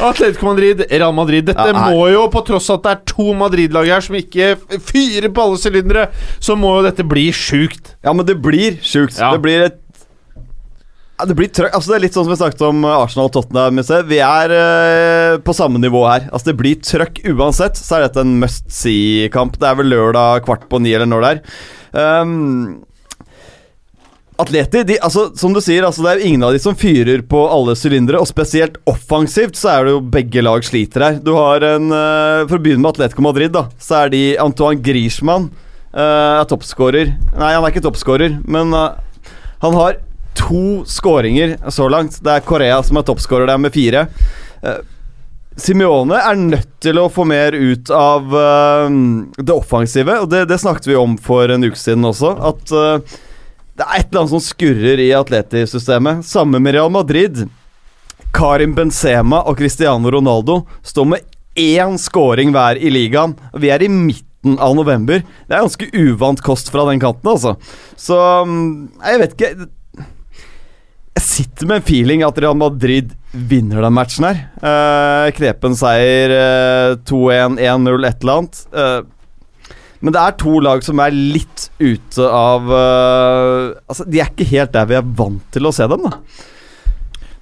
Atletico 0.00 0.46
Madrid, 0.46 0.84
Real 0.90 1.12
Madrid. 1.12 1.44
Dette 1.50 1.66
Ja, 1.68 1.88
må 1.90 2.06
jo, 2.08 2.22
på 2.32 2.40
tross 2.46 2.70
av 2.72 2.78
at 2.80 2.86
det 2.86 2.92
er 2.94 3.02
to 3.10 3.26
Madrid-lag 3.36 3.90
her 3.92 4.00
som 4.06 4.16
ikke 4.16 4.54
fyrer 4.86 5.28
på 5.36 5.42
alle 5.44 5.58
sylindere, 5.60 6.06
så 6.40 6.56
må 6.56 6.70
jo 6.78 6.86
dette 6.86 7.04
bli 7.04 7.26
sjukt. 7.36 7.94
Ja, 8.06 8.14
men 8.16 8.24
det 8.28 8.38
blir 8.40 8.78
sjukt. 8.80 9.18
Ja. 9.20 9.34
Det 9.34 9.42
blir 9.44 9.66
et 9.66 9.79
det 11.28 11.36
blir 11.38 11.50
trøkk. 11.52 11.74
Altså, 11.76 11.92
det 11.92 11.96
er 11.98 12.04
litt 12.04 12.16
sånn 12.16 12.26
som 12.26 12.32
vi 12.32 12.40
snakket 12.40 12.66
om 12.68 12.84
eh, 12.84 12.98
Arsenal 13.04 13.30
og 13.30 13.34
Tottenham. 13.36 13.80
Vi 14.10 14.20
er 14.24 14.54
eh, 14.56 15.38
på 15.44 15.54
samme 15.56 15.80
nivå 15.82 16.04
her. 16.08 16.28
Altså, 16.30 16.50
det 16.50 16.58
blir 16.60 16.78
trøkk 16.84 17.22
uansett. 17.32 17.80
Så 17.80 17.98
er 17.98 18.06
dette 18.06 18.24
en 18.24 18.38
must 18.42 18.68
see-kamp. 18.72 19.58
Det 19.60 19.68
er 19.68 19.80
vel 19.80 19.92
lørdag 19.92 20.46
kvart 20.46 20.68
på 20.70 20.80
ni 20.82 20.94
eller 20.96 21.10
når 21.10 21.26
det 21.26 21.32
er. 21.32 21.42
Um, 22.22 22.84
Atleti, 24.40 24.82
de, 24.88 24.96
altså, 25.04 25.26
som 25.36 25.52
du 25.52 25.60
sier, 25.60 25.84
altså, 25.84 26.04
det 26.04 26.12
er 26.12 26.20
jo 26.20 26.28
ingen 26.30 26.44
av 26.46 26.54
de 26.54 26.60
som 26.62 26.76
fyrer 26.78 27.24
på 27.28 27.42
alle 27.52 27.74
sylindere. 27.76 28.20
Og 28.22 28.28
spesielt 28.30 28.78
offensivt 28.88 29.58
så 29.60 29.74
er 29.74 29.88
det 29.88 29.96
jo 29.96 30.04
begge 30.14 30.44
lag 30.44 30.64
sliter 30.66 31.06
her. 31.06 31.18
Du 31.24 31.34
har 31.36 31.64
en 31.74 31.90
uh, 31.92 32.46
For 32.48 32.58
å 32.58 32.62
begynne 32.62 32.84
med 32.84 32.94
Atletico 32.94 33.24
Madrid, 33.26 33.52
da. 33.56 33.66
Så 33.80 34.04
er 34.04 34.14
de 34.14 34.22
Antoine 34.40 34.80
Griezmann 34.84 35.50
uh, 35.94 36.40
er 36.40 36.46
toppskårer. 36.50 37.16
Nei, 37.36 37.56
han 37.56 37.64
er 37.64 37.74
ikke 37.74 37.84
toppskårer, 37.88 38.40
men 38.48 38.72
uh, 38.76 38.94
han 39.60 39.76
har 39.76 40.00
to 40.38 40.82
skåringer 40.88 41.56
så 41.70 41.88
langt. 41.92 42.20
Det 42.24 42.36
er 42.36 42.46
Korea 42.46 42.80
som 42.86 43.00
er 43.00 43.06
toppskårer 43.08 43.50
der 43.50 43.60
med 43.60 43.74
fire. 43.74 44.06
Uh, 44.64 44.80
Simione 45.60 46.16
er 46.16 46.38
nødt 46.38 46.70
til 46.82 46.98
å 47.00 47.08
få 47.12 47.24
mer 47.28 47.52
ut 47.52 47.90
av 47.92 48.34
eh, 48.38 48.92
det 49.36 49.52
offensive, 49.52 50.20
og 50.22 50.30
det, 50.32 50.44
det 50.48 50.60
snakket 50.62 50.88
vi 50.88 50.96
om 50.96 51.16
for 51.20 51.50
en 51.52 51.66
uke 51.66 51.78
siden 51.78 52.06
også. 52.06 52.32
At 52.50 52.72
eh, 52.72 53.18
det 53.76 53.86
er 53.86 53.98
et 53.98 54.06
eller 54.08 54.22
annet 54.22 54.34
som 54.34 54.44
skurrer 54.44 55.02
i 55.02 55.10
Atleti-systemet. 55.16 56.22
Samme 56.28 56.60
med 56.62 56.76
Real 56.76 56.92
Madrid. 56.94 57.42
Karim 58.36 58.76
Benzema 58.76 59.42
og 59.50 59.58
Cristiano 59.58 60.12
Ronaldo 60.12 60.62
står 60.86 61.10
med 61.12 61.36
én 61.58 61.98
scoring 61.98 62.54
hver 62.54 62.78
i 62.78 62.92
ligaen. 62.94 63.34
Vi 63.58 63.72
er 63.74 63.82
i 63.82 63.90
midten 63.90 64.56
av 64.62 64.76
november. 64.78 65.24
Det 65.48 65.56
er 65.56 65.64
ganske 65.66 65.90
uvant 65.92 66.40
kost 66.46 66.70
fra 66.72 66.86
den 66.88 67.02
kanten, 67.02 67.34
altså. 67.34 67.56
Så 67.98 68.16
mm, 68.46 68.70
jeg 69.02 69.22
vet 69.24 69.36
ikke 69.36 69.70
Sitter 71.20 71.68
med 71.68 71.80
en 71.80 71.86
feeling 71.86 72.22
at 72.24 72.38
Real 72.40 72.56
Madrid 72.56 73.12
vinner 73.30 73.84
den 73.84 73.94
matchen 73.94 74.26
her. 74.26 74.38
Eh, 74.56 75.30
knepen 75.36 75.76
seier 75.78 76.32
eh, 76.34 76.98
2-1, 77.08 77.58
1-0, 77.60 78.06
et 78.08 78.22
eller 78.24 78.38
annet. 78.40 78.62
Eh, 78.72 79.00
men 80.00 80.16
det 80.16 80.22
er 80.22 80.38
to 80.40 80.54
lag 80.64 80.80
som 80.84 81.00
er 81.04 81.12
litt 81.12 81.66
ute 81.76 82.24
av 82.24 82.70
eh, 82.72 83.66
Altså, 83.84 84.06
de 84.08 84.22
er 84.22 84.30
ikke 84.32 84.48
helt 84.48 84.72
der 84.72 84.88
vi 84.88 84.96
er 84.96 85.12
vant 85.18 85.44
til 85.52 85.68
å 85.68 85.74
se 85.76 85.88
dem, 85.92 86.08
da. 86.08 86.16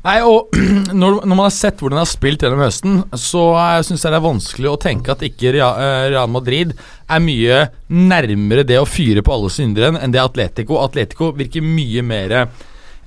Nei, 0.09 0.17
og 0.27 0.55
når, 1.01 1.21
når 1.23 1.35
man 1.35 1.45
har 1.47 1.55
sett 1.55 1.81
hvordan 1.83 1.99
de 1.99 2.05
har 2.05 2.11
spilt 2.11 2.45
gjennom 2.45 2.63
høsten, 2.63 3.03
så 3.19 3.45
syns 3.87 4.05
jeg 4.05 4.15
det 4.15 4.19
er 4.19 4.27
vanskelig 4.27 4.73
å 4.73 4.81
tenke 4.81 5.15
at 5.15 5.23
ikke 5.27 5.53
eh, 5.55 6.09
Real 6.13 6.31
Madrid 6.31 6.75
er 7.07 7.23
mye 7.23 7.63
nærmere 7.91 8.67
det 8.67 8.81
å 8.81 8.89
fyre 8.89 9.25
på 9.27 9.35
alle 9.35 9.53
syndere 9.53 9.95
enn 9.99 10.15
det 10.15 10.23
Atletico. 10.23 10.81
Atletico 10.83 11.31
virker 11.39 11.65
mye 11.65 12.05
mer 12.07 12.37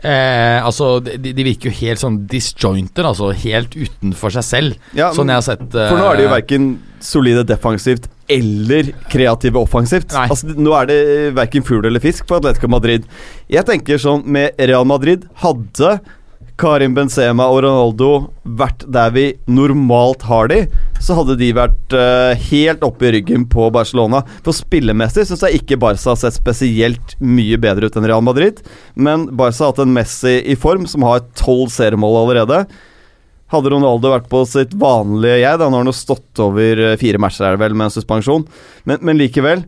eh, 0.03 0.60
Altså, 0.65 0.99
de, 1.03 1.18
de 1.34 1.45
virker 1.45 1.69
jo 1.72 1.78
helt 1.82 2.02
sånn 2.02 2.22
disjointed, 2.32 3.03
altså 3.06 3.32
helt 3.44 3.76
utenfor 3.76 4.34
seg 4.38 4.48
selv. 4.48 4.88
Ja, 4.98 5.11
sånn 5.15 5.32
jeg 5.32 5.41
har 5.41 5.45
sett 5.48 5.68
eh, 5.68 5.90
For 5.91 5.99
nå 5.99 6.07
er 6.11 6.19
de 6.19 6.26
jo 6.28 6.34
verken 6.34 6.72
solide 7.02 7.44
defensivt 7.49 8.07
eller 8.32 8.91
kreative 9.11 9.60
offensivt. 9.60 10.14
Nei. 10.15 10.28
Altså, 10.32 10.53
nå 10.56 10.73
er 10.78 10.88
det 10.91 10.99
verken 11.36 11.65
fugl 11.68 11.88
eller 11.90 12.03
fisk 12.03 12.28
på 12.30 12.38
Atletico 12.40 12.69
Madrid. 12.72 13.07
Jeg 13.52 13.68
tenker 13.68 13.99
sånn 13.99 14.23
med 14.32 14.56
Real 14.61 14.88
Madrid 14.88 15.26
Hadde 15.44 15.98
Karim 16.60 16.94
Benzema 16.98 17.48
og 17.52 17.61
Ronaldo 17.65 18.10
vært 18.44 18.84
der 18.91 19.14
vi 19.15 19.26
normalt 19.49 20.26
har 20.28 20.52
de, 20.52 20.60
så 21.02 21.15
hadde 21.18 21.38
de 21.40 21.49
vært 21.57 21.95
uh, 21.95 22.38
helt 22.52 22.84
oppe 22.86 23.07
i 23.07 23.14
ryggen 23.18 23.48
på 23.49 23.69
Barcelona. 23.73 24.22
For 24.45 24.56
spillemessig 24.56 25.26
syns 25.30 25.45
jeg 25.48 25.61
ikke 25.61 25.80
Barca 25.82 26.11
har 26.11 26.19
sett 26.22 26.38
spesielt 26.38 27.15
mye 27.23 27.60
bedre 27.61 27.90
ut 27.90 27.98
enn 27.98 28.07
Real 28.10 28.26
Madrid. 28.26 28.61
Men 28.95 29.30
Barca 29.32 29.65
har 29.65 29.73
hatt 29.73 29.84
en 29.86 29.95
Messi 29.95 30.38
i 30.41 30.57
form, 30.60 30.88
som 30.90 31.06
har 31.07 31.26
tolv 31.40 31.72
seriemål 31.73 32.23
allerede. 32.23 32.64
Hadde 33.52 33.72
Ronaldo 33.73 34.14
vært 34.14 34.30
på 34.32 34.44
sitt 34.48 34.76
vanlige 34.80 35.41
jeg, 35.41 35.60
da 35.60 35.68
nå 35.68 35.76
har 35.76 35.84
han 35.84 35.91
jo 35.91 35.95
stått 35.95 36.40
over 36.44 36.80
eh, 36.86 36.98
fire 36.99 37.19
matcher 37.19 37.49
er 37.49 37.57
det 37.57 37.65
vel 37.65 37.76
med 37.76 37.90
en 37.90 37.95
suspensjon, 37.98 38.45
men, 38.88 39.02
men 39.03 39.19
likevel 39.19 39.65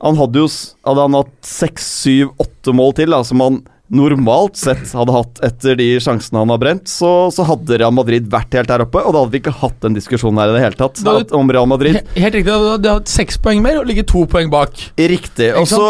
Han 0.00 0.16
hadde 0.16 0.40
jo 0.40 0.46
Hadde 0.86 1.04
han 1.04 1.18
hatt 1.18 1.34
seks, 1.44 1.90
syv, 2.06 2.32
åtte 2.40 2.72
mål 2.72 2.96
til, 2.96 3.12
da, 3.12 3.20
som 3.28 3.44
han 3.44 3.60
normalt 3.92 4.56
sett 4.56 4.88
hadde 4.96 5.12
hatt 5.12 5.40
etter 5.44 5.76
de 5.76 5.88
sjansene 6.00 6.40
han 6.40 6.52
har 6.54 6.60
brent, 6.62 6.88
så, 6.88 7.28
så 7.34 7.44
hadde 7.44 7.76
Real 7.82 7.92
Madrid 7.92 8.26
vært 8.32 8.56
helt 8.56 8.70
der 8.72 8.84
oppe, 8.86 9.02
og 9.04 9.12
da 9.12 9.20
hadde 9.24 9.34
vi 9.36 9.42
ikke 9.42 9.54
hatt 9.60 9.78
den 9.84 9.96
diskusjonen 9.98 10.40
her 10.40 10.52
i 10.52 10.56
det 10.56 10.62
hele 10.64 10.78
tatt 10.80 11.02
Da 11.04 11.18
om 11.36 11.52
Real 11.52 11.68
Madrid. 11.68 11.98
He- 12.00 12.22
Helt 12.24 12.38
riktig. 12.38 12.48
De 12.56 12.72
hadde 12.78 12.94
hatt 12.96 13.12
seks 13.12 13.36
poeng 13.42 13.60
mer 13.64 13.82
og 13.82 13.86
ligget 13.90 14.08
to 14.10 14.24
poeng 14.30 14.48
bak. 14.52 14.72
Riktig. 14.96 15.52
Og 15.60 15.68
så 15.68 15.82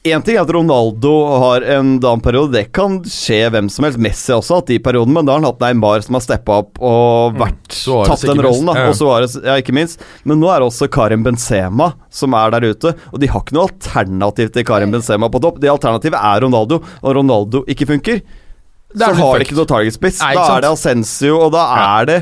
Én 0.00 0.22
ting 0.24 0.38
er 0.38 0.46
at 0.46 0.50
Ronaldo 0.54 1.10
har 1.42 1.64
en 1.74 1.98
down 2.00 2.22
periode, 2.24 2.54
det 2.54 2.70
kan 2.72 2.94
skje 3.04 3.50
hvem 3.52 3.66
som 3.68 3.84
helst. 3.84 4.00
Messi 4.00 4.32
også 4.32 4.54
har 4.54 4.62
hatt 4.62 4.70
de 4.72 4.78
periodene, 4.80 5.12
men 5.18 5.28
da 5.28 5.34
har 5.34 5.42
han 5.42 5.48
hatt 5.50 5.60
Neymar 5.60 6.00
som 6.06 6.16
har 6.16 6.22
steppa 6.24 6.56
opp 6.62 6.80
og 6.80 7.36
vært, 7.36 7.66
mm. 7.68 8.06
tatt 8.08 8.24
den 8.30 8.40
rollen. 8.40 8.70
da. 8.70 8.86
Og 8.88 8.96
Suarez, 8.96 9.34
ja, 9.44 9.58
ikke 9.60 9.74
minst. 9.76 10.00
Men 10.24 10.40
nå 10.40 10.48
er 10.48 10.62
det 10.62 10.70
også 10.70 10.88
Karim 10.88 11.26
Benzema 11.26 11.90
som 12.08 12.32
er 12.38 12.54
der 12.54 12.70
ute, 12.72 12.94
og 13.12 13.20
de 13.20 13.28
har 13.28 13.44
ikke 13.44 13.58
noe 13.58 13.68
alternativ 13.68 14.54
til 14.54 14.64
Karim 14.72 14.96
Benzema 14.96 15.28
på 15.28 15.42
topp. 15.44 15.60
Det 15.60 15.68
alternativet 15.68 16.16
er 16.16 16.46
Ronaldo, 16.46 16.80
og 16.80 17.18
Ronaldo 17.20 17.66
ikke 17.68 17.90
funker. 17.92 18.24
Er 18.96 19.04
så 19.04 19.12
har 19.20 19.36
de 19.36 19.44
ikke 19.50 19.58
noe 19.60 19.68
target 19.68 19.94
spiss. 20.00 20.24
Da 20.24 20.46
er 20.56 20.64
det 20.64 20.72
Ascencio, 20.72 21.36
og 21.44 21.52
da 21.54 21.66
er 21.76 22.08
det 22.08 22.18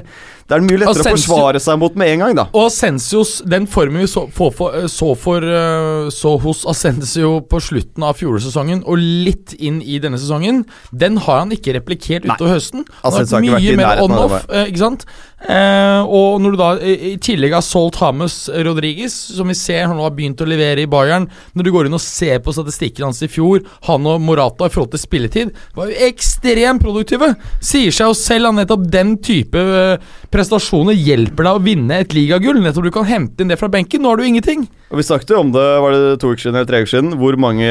Det 0.49 0.57
er 0.57 0.63
mye 0.65 0.79
lettere 0.81 1.05
å 1.05 1.13
forsvare 1.13 1.61
seg 1.61 1.77
mot 1.77 1.97
med 2.01 2.15
en 2.15 2.23
gang, 2.23 2.37
da. 2.39 2.47
Og 2.57 2.71
Asensios, 2.71 3.35
den 3.45 3.67
formen 3.69 4.01
vi 4.01 4.09
så, 4.09 4.23
for, 4.33 4.55
for, 4.57 4.87
så, 4.89 5.11
for, 5.21 5.45
eh, 5.45 6.09
så 6.15 6.33
hos 6.41 6.63
Asensio 6.73 7.35
på 7.45 7.61
slutten 7.67 8.07
av 8.09 8.17
fjorårssesongen 8.17 8.81
og 8.89 8.97
litt 8.97 9.53
inn 9.61 9.83
i 9.85 9.99
denne 10.01 10.17
sesongen, 10.21 10.63
den 10.89 11.21
har 11.27 11.43
han 11.43 11.53
ikke 11.53 11.77
replikert 11.77 12.25
utover 12.25 12.57
høsten. 12.57 12.87
Han 13.03 13.19
har 13.19 13.29
vært 13.29 13.45
mye 13.45 13.77
mer 13.77 14.01
on-off, 14.07 14.39
eh, 14.49 14.71
ikke 14.73 14.87
sant? 14.87 15.05
Eh, 15.39 16.03
og 16.03 16.41
når 16.43 16.55
du 16.55 16.59
da 16.59 16.69
i, 16.83 17.13
tillegg 17.23 17.53
har 17.55 17.63
solgt 17.63 18.01
Hames 18.03 18.49
Rodriguez, 18.67 19.15
som 19.37 19.47
vi 19.47 19.55
ser 19.55 19.85
han 19.87 20.01
har 20.03 20.11
begynt 20.17 20.41
å 20.43 20.49
levere 20.49 20.83
i 20.83 20.89
Bayern 20.91 21.29
Når 21.55 21.63
du 21.63 21.71
går 21.71 21.87
inn 21.87 21.95
og 21.95 22.03
ser 22.03 22.41
på 22.43 22.51
statistikken 22.57 23.07
hans 23.07 23.23
i 23.23 23.31
fjor, 23.31 23.63
han 23.87 24.09
og 24.11 24.25
Morata 24.25 24.67
i 24.67 24.73
forhold 24.75 24.91
til 24.97 25.03
spilletid, 25.05 25.53
var 25.79 25.93
jo 25.93 26.09
ekstremt 26.09 26.83
produktive. 26.83 27.31
Sier 27.63 27.95
seg 27.95 28.11
jo 28.11 28.19
selv 28.19 28.51
at 28.51 28.59
nettopp 28.59 28.89
den 28.91 29.15
type 29.23 29.63
eh, 29.63 30.11
prestasjoner 30.35 30.99
hjelper 30.99 31.47
deg 31.47 31.61
å 31.61 31.65
vinne 31.69 32.03
et 32.03 32.19
ligagull. 32.19 32.59
Nettopp 32.65 32.89
du 32.89 32.93
kan 32.99 33.07
hente 33.09 33.45
inn 33.45 33.55
det 33.55 33.61
fra 33.61 33.71
benken. 33.71 34.03
Nå 34.03 34.11
har 34.11 34.19
du 34.19 34.27
ingenting. 34.27 34.67
Og 34.89 34.97
Vi 34.97 35.05
snakket 35.05 35.35
jo 35.35 35.43
om 35.43 35.51
det 35.53 35.65
var 35.85 35.93
det 35.93 36.15
to 36.23 36.31
uker 36.33 36.47
siden 36.47 36.57
eller 36.57 36.69
tre 36.71 36.79
uker 36.81 36.91
siden, 36.95 37.11
hvor 37.21 37.37
mange 37.37 37.69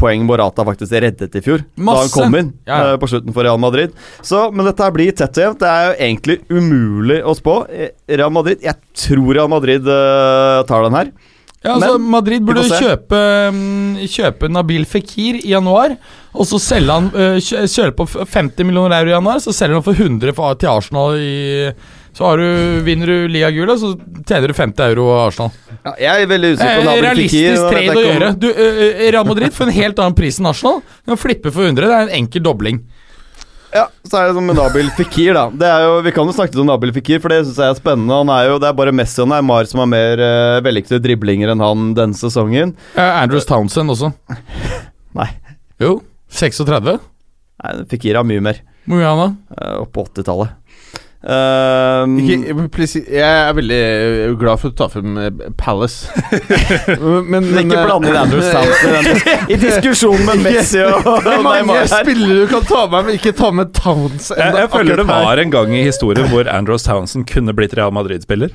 poeng 0.00 0.22
Morata 0.24 0.64
faktisk 0.64 0.94
reddet 1.04 1.36
i 1.36 1.42
fjor. 1.44 1.60
Da 1.76 1.96
han 1.98 2.12
kom 2.14 2.36
inn 2.38 2.50
Ja, 2.64 2.78
ja. 2.78 2.92
eh, 2.94 2.96
på 3.02 3.10
slutten 3.12 3.34
for 3.36 3.44
Real 3.44 3.60
Madrid. 3.60 3.92
Så, 4.24 4.46
Men 4.56 4.64
dette 4.70 4.82
her 4.86 4.94
blir 4.96 5.12
tett 5.12 5.36
og 5.36 5.44
jevnt. 5.44 5.60
Det 5.60 5.68
er 5.68 5.86
jo 5.90 5.96
egentlig 6.08 6.38
umulig 6.48 7.20
å 7.28 7.36
spå. 7.36 7.58
Eh, 7.68 7.92
Real 8.08 8.32
Madrid 8.32 8.64
Jeg 8.64 8.80
tror 8.96 9.34
Real 9.36 9.52
Madrid 9.52 9.84
uh, 9.84 10.64
tar 10.68 10.86
den 10.88 10.96
her. 10.96 11.12
Ja, 11.66 11.74
altså 11.74 11.96
Men, 11.98 12.10
Madrid 12.14 12.44
burde 12.46 12.62
kjøpe, 12.68 13.20
mm, 13.52 14.00
kjøpe 14.12 14.48
Nabil 14.52 14.84
Fikir 14.86 15.40
i 15.42 15.50
januar, 15.50 15.96
og 16.36 16.46
så 16.46 16.60
selge 16.62 16.94
han 16.94 17.08
uh, 17.12 17.36
kjø- 17.42 17.90
på 17.96 18.06
50 18.06 18.64
millioner 18.68 19.00
euro 19.00 19.10
i 19.10 19.16
januar, 19.16 19.40
så 19.42 19.52
selger 19.56 19.80
han 19.80 19.84
for 19.84 19.98
100 19.98 20.32
for, 20.36 20.54
til 20.60 20.70
Arsenal 20.70 21.16
i 21.18 21.72
Så 22.16 22.24
har 22.24 22.40
du, 22.40 22.80
vinner 22.86 23.10
du 23.12 23.28
ligagullet, 23.28 23.76
så 23.82 23.90
tjener 24.24 24.48
du 24.48 24.54
50 24.56 24.82
euro 24.86 25.06
av 25.12 25.26
Arsenal. 25.28 25.50
Ja, 25.84 25.90
jeg 26.00 26.22
er 26.24 26.30
veldig 26.30 26.50
usikker 26.54 26.70
Eh, 26.72 26.78
på 26.78 26.84
Nabil 26.86 27.02
Fikir. 27.02 27.08
realistisk 27.10 27.66
trade 27.74 27.96
å 28.00 28.04
gjøre. 28.06 28.30
Du, 28.40 28.46
uh, 28.56 28.78
Real 29.12 29.26
Madrid 29.28 29.52
får 29.52 29.68
en 29.68 29.74
helt 29.76 29.98
annen 30.00 30.16
pris 30.16 30.38
enn 30.40 30.48
Arsenal. 30.48 30.80
Du 31.04 31.12
kan 31.12 31.20
flippe 31.20 31.52
for 31.52 31.68
100. 31.68 31.84
Det 31.84 31.98
er 31.98 32.06
en 32.06 32.14
enkel 32.22 32.44
dobling. 32.46 32.80
Ja, 33.76 33.82
så 34.08 34.16
er 34.22 34.30
det 34.30 34.36
sånn 34.38 34.46
med 34.48 34.56
Nabil 34.56 34.88
Fikir, 34.96 35.34
da. 35.36 35.42
Det 35.52 35.68
er 35.68 35.82
jo, 35.84 35.98
vi 36.06 36.12
kan 36.16 36.24
jo 36.30 36.32
snakke 36.32 36.54
litt 36.56 36.62
om 36.62 36.70
Nabil 36.70 36.94
Fikir, 36.96 37.20
for 37.20 37.34
det 37.34 37.42
syns 37.44 37.58
jeg 37.60 37.74
er 37.74 37.76
spennende. 37.82 38.16
Han 38.22 38.32
er 38.32 38.48
jo, 38.48 38.58
Det 38.62 38.70
er 38.70 38.78
bare 38.78 38.94
Messi 38.96 39.20
og 39.20 39.28
Neymar 39.34 39.68
som 39.68 39.82
har 39.84 39.90
mer 39.92 40.22
uh, 40.22 40.60
vellykkede 40.64 41.02
driblinger 41.04 41.52
enn 41.52 41.60
han 41.60 41.90
denne 41.98 42.16
sesongen. 42.16 42.72
Uh, 42.96 43.02
Andrews 43.20 43.44
Townsend 43.44 43.92
også. 43.92 44.14
Nei. 45.20 45.28
Jo. 45.84 45.98
36? 46.32 46.96
Nei, 47.60 47.74
Fikir 47.92 48.16
har 48.16 48.24
mye 48.24 48.40
mer. 48.48 48.62
Hvor 48.86 49.02
mye 49.02 49.04
er 49.04 49.12
han 49.12 49.20
da? 49.20 49.58
Uh, 49.60 49.82
opp 49.84 49.92
på 49.92 50.06
80-tallet. 50.08 50.56
Um, 51.26 52.18
Ikke, 52.20 52.68
please, 52.70 53.00
jeg 53.10 53.24
er 53.24 53.54
veldig 53.56 53.76
eh, 53.76 54.34
glad 54.38 54.60
for 54.60 54.68
at 54.68 54.74
du 54.74 54.78
tar 54.78 54.90
frem 54.92 55.16
eh, 55.18 55.46
Palace. 55.58 56.12
men, 57.00 57.48
Men 57.48 57.64
ikke 57.64 57.80
bland 57.88 58.04
blande 58.04 58.12
inn 58.12 58.18
Andrew 58.20 58.44
Townsend 58.44 59.50
i 59.54 59.58
diskusjonen 59.58 60.22
med 60.28 60.44
Messi 60.44 60.84
og, 60.84 61.08
mange 61.42 61.80
spillere 61.90 62.44
du 62.44 62.52
kan 62.52 62.68
ta 62.68 62.84
med, 62.92 63.08
men 63.08 63.18
ikke 63.18 63.32
ta 63.40 63.50
med 63.50 63.72
Towns. 63.74 64.30
Jeg, 64.36 64.54
jeg 64.60 64.70
føler 64.76 65.02
det 65.02 65.08
var 65.08 65.42
en 65.42 65.56
gang 65.56 65.74
i 65.74 65.82
historien 65.88 66.30
hvor 66.30 66.52
Andros 66.52 66.86
Townsend 66.86 67.26
kunne 67.32 67.56
blitt 67.56 67.74
Real 67.78 67.94
Madrid-spiller. 67.96 68.54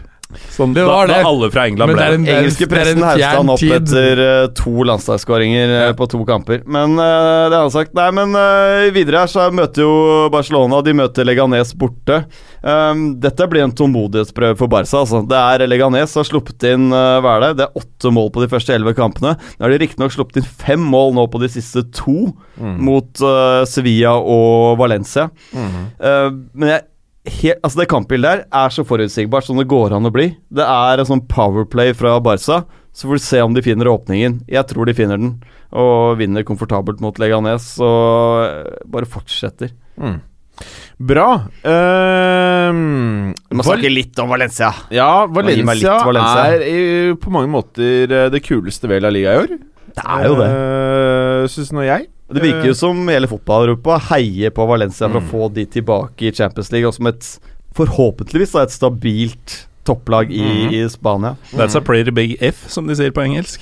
Sånn, 0.51 0.75
Det 0.75 0.85
var 0.87 1.07
da, 1.07 1.15
det. 1.15 1.21
da 1.23 1.31
alle 1.31 1.49
fra 1.53 1.65
England 1.69 1.93
ble 1.93 1.97
det 2.01 2.17
Den 2.17 2.27
Engelske 2.35 2.67
pressen 2.71 3.03
hausta 3.05 3.31
han 3.37 3.51
opp 3.53 3.65
etter 3.77 4.21
uh, 4.21 4.45
to 4.57 4.85
landslagsskåringer 4.87 5.75
eh, 5.79 5.91
på 5.97 6.07
to 6.11 6.21
kamper. 6.27 6.63
Men 6.65 6.95
uh, 6.99 7.49
det 7.49 7.57
har 7.57 7.65
han 7.65 7.73
sagt. 7.73 7.93
Nei, 7.97 8.07
men 8.15 8.35
uh, 8.37 8.87
videre 8.95 9.23
her 9.23 9.31
så 9.31 9.47
møter 9.53 9.85
jo 9.85 9.93
Barcelona 10.33 10.81
De 10.85 10.95
møter 10.97 11.27
Leganes 11.27 11.73
borte. 11.77 12.23
Um, 12.61 13.15
dette 13.21 13.47
blir 13.49 13.65
en 13.65 13.73
tålmodighetsprøve 13.73 14.57
for 14.59 14.71
Barca. 14.71 15.01
Altså. 15.01 15.23
Det 15.27 15.39
er 15.39 15.65
Leganes 15.69 16.13
som 16.13 16.21
har 16.21 16.29
sluppet 16.29 16.67
inn 16.71 16.89
uh, 16.93 17.19
hva 17.23 17.37
er 17.37 17.45
det? 17.47 17.51
Det 17.61 17.67
er 17.67 17.81
åtte 17.81 18.13
mål 18.13 18.31
på 18.33 18.43
de 18.43 18.51
første 18.51 18.75
elleve 18.75 18.95
kampene. 18.97 19.35
Nå 19.57 19.65
har 19.65 19.73
de 19.73 19.81
riktignok 19.81 20.13
sluppet 20.13 20.41
inn 20.41 20.51
fem 20.61 20.83
mål 20.91 21.15
nå 21.17 21.25
på 21.31 21.41
de 21.41 21.49
siste 21.51 21.83
to, 21.95 22.31
mot 22.61 23.21
eh, 23.25 23.63
Sevilla 23.69 24.13
og 24.19 24.77
Valencia. 24.81 25.29
Eh, 25.55 26.29
men 26.53 26.73
jeg 26.73 26.85
Helt, 27.21 27.59
altså 27.61 27.83
Det 27.83 27.89
kampbildet 27.91 28.29
der 28.31 28.63
er 28.63 28.71
så 28.73 28.81
forutsigbart 28.87 29.45
som 29.45 29.59
det 29.59 29.67
går 29.69 29.93
an 29.93 30.09
å 30.09 30.13
bli. 30.13 30.31
Det 30.49 30.65
er 30.65 31.01
en 31.01 31.09
sånn 31.09 31.21
powerplay 31.29 31.93
fra 31.97 32.15
Barca. 32.23 32.63
Så 32.91 33.07
får 33.07 33.19
du 33.19 33.23
se 33.23 33.41
om 33.45 33.53
de 33.53 33.61
finner 33.63 33.87
åpningen. 33.87 34.39
Jeg 34.51 34.67
tror 34.67 34.89
de 34.89 34.95
finner 34.97 35.21
den, 35.21 35.35
og 35.71 36.17
vinner 36.19 36.43
komfortabelt 36.47 36.99
mot 37.03 37.21
Leganes. 37.21 37.75
Og 37.79 38.41
eh, 38.47 38.81
bare 38.89 39.07
fortsetter. 39.07 39.71
Bra. 41.01 41.27
Ehm, 41.65 43.31
Vi 43.49 43.57
må 43.57 43.65
snakke 43.65 43.93
litt 43.93 44.17
om 44.21 44.33
Valencia. 44.33 44.73
ja, 44.93 45.25
litt 45.25 45.35
Valencia, 45.35 45.97
Valencia. 46.05 46.47
er 46.51 46.65
i, 46.67 46.81
på 47.21 47.33
mange 47.33 47.49
måter 47.53 48.11
eh, 48.11 48.29
det 48.33 48.43
kuleste 48.45 48.89
ved 48.91 49.05
La 49.05 49.13
Liga 49.13 49.37
i 49.37 49.43
år. 49.45 49.55
Det 49.91 50.03
er 50.07 50.27
jo 50.27 50.35
det. 50.39 50.49
Uh, 50.51 51.47
Syns 51.51 51.71
nå 51.75 51.83
jeg. 51.83 52.07
Det 52.33 52.43
virker 52.43 52.69
jo 52.71 52.77
som 52.77 53.01
hele 53.11 53.27
fotball-Europa 53.31 53.97
heier 54.11 54.53
på 54.55 54.67
Valencia 54.69 55.09
for 55.09 55.19
Mm. 55.19 55.27
å 55.27 55.31
få 55.31 55.53
de 55.53 55.65
tilbake 55.65 56.29
i 56.29 56.31
Champions 56.31 56.71
League, 56.71 56.87
og 56.87 56.93
som 56.95 57.07
et 57.07 57.27
forhåpentligvis 57.75 58.53
da, 58.55 58.63
et 58.63 58.73
stabilt 58.73 59.67
topplag 59.87 60.31
i, 60.31 60.41
mm. 60.45 60.73
i 60.77 60.81
Spania. 60.91 61.35
That's 61.53 61.75
a 61.77 61.81
pretty 61.81 62.11
big 62.11 62.37
F, 62.41 62.65
som 62.69 62.87
de 62.87 62.95
sier 62.95 63.13
på 63.15 63.23
engelsk. 63.23 63.61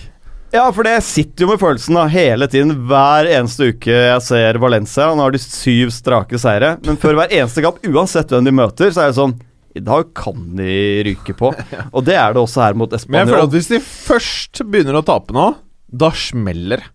Ja, 0.51 0.63
for 0.73 0.83
det 0.87 0.95
sitter 1.05 1.45
jo 1.45 1.51
med 1.51 1.61
følelsen 1.61 1.93
da 1.93 2.07
hele 2.09 2.47
tiden. 2.49 2.73
Hver 2.89 3.27
eneste 3.29 3.69
uke 3.69 3.93
jeg 3.93 4.21
ser 4.25 4.57
Valencia. 4.57 5.11
Nå 5.13 5.21
har 5.27 5.35
de 5.35 5.41
syv 5.43 5.91
strake 5.93 6.39
seire. 6.41 6.71
Men 6.87 6.97
før 6.97 7.19
hver 7.19 7.35
eneste 7.37 7.61
kamp, 7.61 7.77
uansett 7.85 8.33
hvem 8.33 8.47
de 8.49 8.55
møter, 8.57 8.89
så 8.89 9.03
er 9.05 9.11
det 9.11 9.19
sånn 9.19 9.35
I 9.77 9.83
dag 9.85 10.09
kan 10.17 10.55
de 10.57 11.03
ryke 11.05 11.35
på. 11.37 11.51
Og 11.95 12.01
det 12.07 12.17
er 12.17 12.33
det 12.33 12.41
også 12.41 12.63
her 12.65 12.73
mot 12.81 12.89
Men 12.89 13.19
jeg 13.21 13.29
føler 13.29 13.45
at 13.45 13.53
hvis 13.53 13.69
de 13.69 13.79
først 13.85 14.63
begynner 14.65 14.97
å 14.97 15.05
tape 15.05 15.35
nå, 15.37 15.51
da 15.93 16.09
smeller 16.17 16.81
det. 16.81 16.89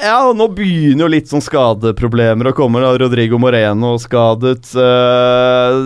Ja, 0.00 0.32
nå 0.34 0.48
begynner 0.50 1.06
jo 1.06 1.12
litt 1.12 1.30
sånn 1.30 1.44
skadeproblemer 1.44 2.50
å 2.50 2.56
komme. 2.56 2.82
da 2.82 2.96
Rodrigo 2.98 3.38
Moreno 3.38 3.94
skadet. 4.02 4.74
eh, 4.74 5.78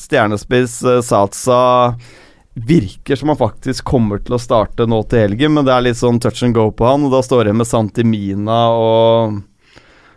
stjernespiss 0.00 0.80
uh, 0.84 1.00
Satsa 1.04 1.94
virker 2.54 3.16
som 3.16 3.28
han 3.28 3.38
faktisk 3.38 3.84
kommer 3.84 4.18
til 4.24 4.34
å 4.34 4.40
starte 4.40 4.86
nå 4.88 5.02
til 5.08 5.26
helgen, 5.26 5.54
men 5.54 5.64
det 5.68 5.72
er 5.72 5.84
litt 5.84 6.00
sånn 6.00 6.20
touch 6.20 6.42
and 6.42 6.56
go 6.56 6.70
på 6.72 6.88
han. 6.88 7.04
Og 7.06 7.12
da 7.12 7.20
står 7.22 7.50
jeg 7.50 7.60
med 7.60 7.68
Santimina 7.68 8.60
og 8.72 9.40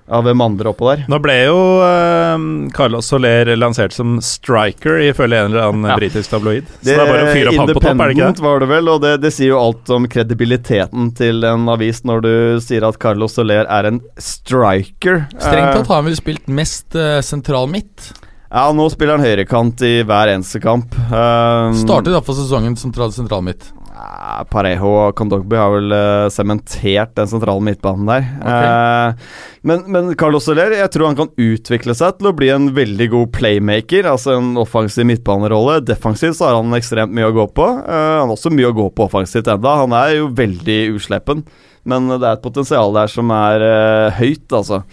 ja, 0.03 0.19
hvem 0.25 0.41
andre 0.43 0.71
oppå 0.73 0.89
der. 0.89 1.03
Nå 1.07 1.19
ble 1.23 1.35
jo 1.45 1.57
eh, 1.85 2.47
Carlos 2.75 3.07
Soler 3.07 3.53
lansert 3.55 3.95
som 3.95 4.17
striker, 4.23 4.97
ifølge 5.09 5.39
en 5.39 5.51
eller 5.51 5.69
annen 5.69 5.89
Ja. 5.93 5.95
britisk 5.99 6.33
tabloid. 6.33 6.67
Så 6.81 6.89
det 6.89 6.97
er 6.97 7.07
bare 7.07 7.27
å 7.29 7.31
fyre 7.33 7.53
opp 7.53 7.61
han 7.61 7.69
på 7.71 7.77
topp, 7.79 7.87
er 7.93 8.11
det 8.11 8.17
ikke 8.17 8.31
det? 8.33 8.43
var 8.43 8.59
det 8.65 8.69
vel, 8.73 8.91
og 8.91 8.99
det, 9.05 9.13
det 9.23 9.31
sier 9.35 9.53
jo 9.53 9.61
alt 9.61 9.93
om 9.95 10.07
kredibiliteten 10.11 11.13
til 11.15 11.43
en 11.47 11.69
avis 11.71 12.03
når 12.03 12.25
du 12.25 12.33
sier 12.63 12.83
at 12.87 12.99
Carlos 12.99 13.37
Soler 13.39 13.63
er 13.69 13.89
en 13.91 14.01
striker. 14.19 15.23
Strengt 15.37 15.69
Eh, 15.73 15.77
tatt 15.79 15.87
har 15.87 16.01
han 16.01 16.09
vel 16.11 16.17
spilt 16.19 16.47
mest 16.51 16.95
uh, 16.99 17.21
sentral 17.23 17.69
midt. 17.71 18.11
Ja, 18.53 18.67
nå 18.75 18.85
spiller 18.93 19.17
han 19.17 19.25
høyrekant 19.25 19.81
i 19.87 20.03
hver 20.05 20.29
eneste 20.29 20.59
kamp. 20.61 20.93
Um, 21.09 21.73
Startet 21.79 22.11
iallfall 22.13 22.37
sesongen 22.37 22.75
sentral, 22.77 23.09
sentral 23.15 23.41
midt. 23.47 23.71
Ja, 23.93 24.43
Parejo 24.49 24.91
og 25.05 25.15
Kondogby 25.19 25.59
har 25.59 25.73
vel 25.77 25.97
sementert 26.33 26.63
sementert 26.73 27.15
den 27.15 27.27
sentrale 27.27 27.61
midtbanen 27.63 28.07
der. 28.07 28.25
Eh, 28.43 29.13
men, 29.61 29.83
men 29.91 30.15
Carlos 30.19 30.45
Soler, 30.45 30.75
jeg 30.75 30.91
tror 30.91 31.09
han 31.09 31.17
kan 31.17 31.31
utvikle 31.37 31.95
seg 31.95 32.17
til 32.19 32.29
å 32.29 32.35
bli 32.35 32.49
en 32.53 32.69
veldig 32.75 33.09
god 33.13 33.31
playmaker. 33.35 34.07
Altså 34.09 34.37
en 34.37 34.55
offensiv 34.57 35.07
midtbanerolle. 35.09 35.81
Defensivt 35.85 36.37
så 36.37 36.49
har 36.49 36.59
han 36.59 36.73
ekstremt 36.77 37.13
mye 37.13 37.29
å 37.29 37.35
gå 37.35 37.47
på. 37.55 37.65
Uh, 37.83 38.21
han 38.21 38.29
har 38.29 38.35
også 38.35 38.53
mye 38.53 38.69
å 38.71 38.77
gå 38.77 38.89
på 38.93 39.07
offensivt 39.07 39.49
enda. 39.51 39.77
Han 39.83 39.95
er 39.97 40.17
jo 40.19 40.31
veldig 40.35 40.79
usleppen, 40.97 41.43
men 41.83 42.09
det 42.13 42.23
er 42.23 42.37
et 42.37 42.45
potensial 42.45 42.93
der 42.95 43.11
som 43.11 43.31
er 43.35 43.65
eh, 43.67 44.21
høyt, 44.21 44.47
altså. 44.55 44.83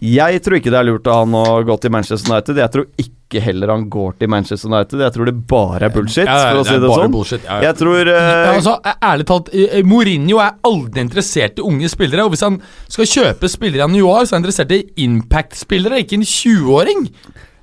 Jeg 0.00 0.40
tror 0.40 0.56
ikke 0.56 0.72
det 0.72 0.78
er 0.80 0.86
lurt 0.88 1.08
av 1.12 1.26
han 1.26 1.34
å 1.36 1.60
gå 1.66 1.76
til 1.76 1.92
Manchester 1.92 2.32
United. 2.32 2.58
Jeg 2.62 2.72
tror 2.72 2.86
ikke 2.96 3.19
heller 3.38 3.70
han 3.70 3.86
går 3.92 4.16
til 4.18 4.30
Manchester 4.32 4.70
United. 4.72 5.00
Jeg 5.04 5.14
tror 5.14 5.28
det 5.30 5.34
bare 5.50 5.86
er 5.86 5.94
bullshit, 5.94 6.26
for 6.26 6.62
å 6.62 6.64
si 6.66 6.74
det 6.74 6.88
bare 6.88 7.04
sånn. 7.04 7.14
Bullshit. 7.14 7.44
Ja, 7.46 7.58
ja. 7.60 7.68
Jeg 7.68 7.78
tror 7.78 8.10
uh... 8.10 8.16
Ja, 8.16 8.54
altså, 8.56 8.76
Ærlig 9.10 9.28
talt, 9.30 9.52
eh, 9.54 9.84
Mourinho 9.86 10.40
er 10.42 10.58
aldri 10.66 11.04
interessert 11.06 11.60
i 11.60 11.66
unge 11.66 11.92
spillere. 11.92 12.26
Og 12.26 12.34
Hvis 12.34 12.42
han 12.46 12.58
skal 12.88 13.12
kjøpe 13.12 13.52
spillere 13.52 13.84
i 13.84 13.86
januar, 13.86 14.26
så 14.26 14.34
er 14.34 14.40
han 14.40 14.44
interessert 14.44 14.74
i 14.74 14.82
impact-spillere, 15.06 16.02
ikke 16.02 16.18
en 16.18 16.26
20-åring. 16.26 17.06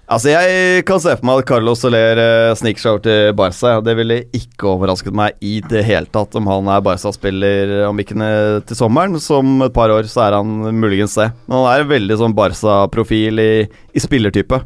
Altså, 0.07 0.29
jeg 0.31 0.83
kan 0.87 1.01
se 1.03 1.11
for 1.19 1.27
meg 1.27 1.41
at 1.41 1.49
Carlos 1.49 1.81
Soler 1.83 2.19
uh, 2.21 2.53
sniker 2.55 2.79
seg 2.79 2.93
over 2.93 3.01
til 3.03 3.33
Barca. 3.35 3.73
Det 3.83 3.95
ville 3.99 4.21
ikke 4.39 4.69
overrasket 4.71 5.17
meg 5.19 5.35
i 5.43 5.57
det 5.67 5.81
hele 5.83 6.07
tatt 6.07 6.37
om 6.39 6.47
han 6.47 6.69
er 6.71 6.85
Barca-spiller 6.85 7.73
om 7.89 7.99
ikke 7.99 8.15
til 8.69 8.79
sommeren. 8.79 9.19
Som 9.19 9.59
et 9.65 9.75
par 9.75 9.91
år 9.91 10.07
så 10.07 10.23
er 10.29 10.37
han 10.39 10.53
muligens 10.79 11.17
det. 11.19 11.27
Men 11.49 11.59
han 11.59 11.67
er 11.73 11.91
veldig 11.91 12.19
sånn 12.21 12.37
Barca-profil 12.37 13.43
i, 13.43 13.51
i 13.67 14.03
spillertype. 14.03 14.61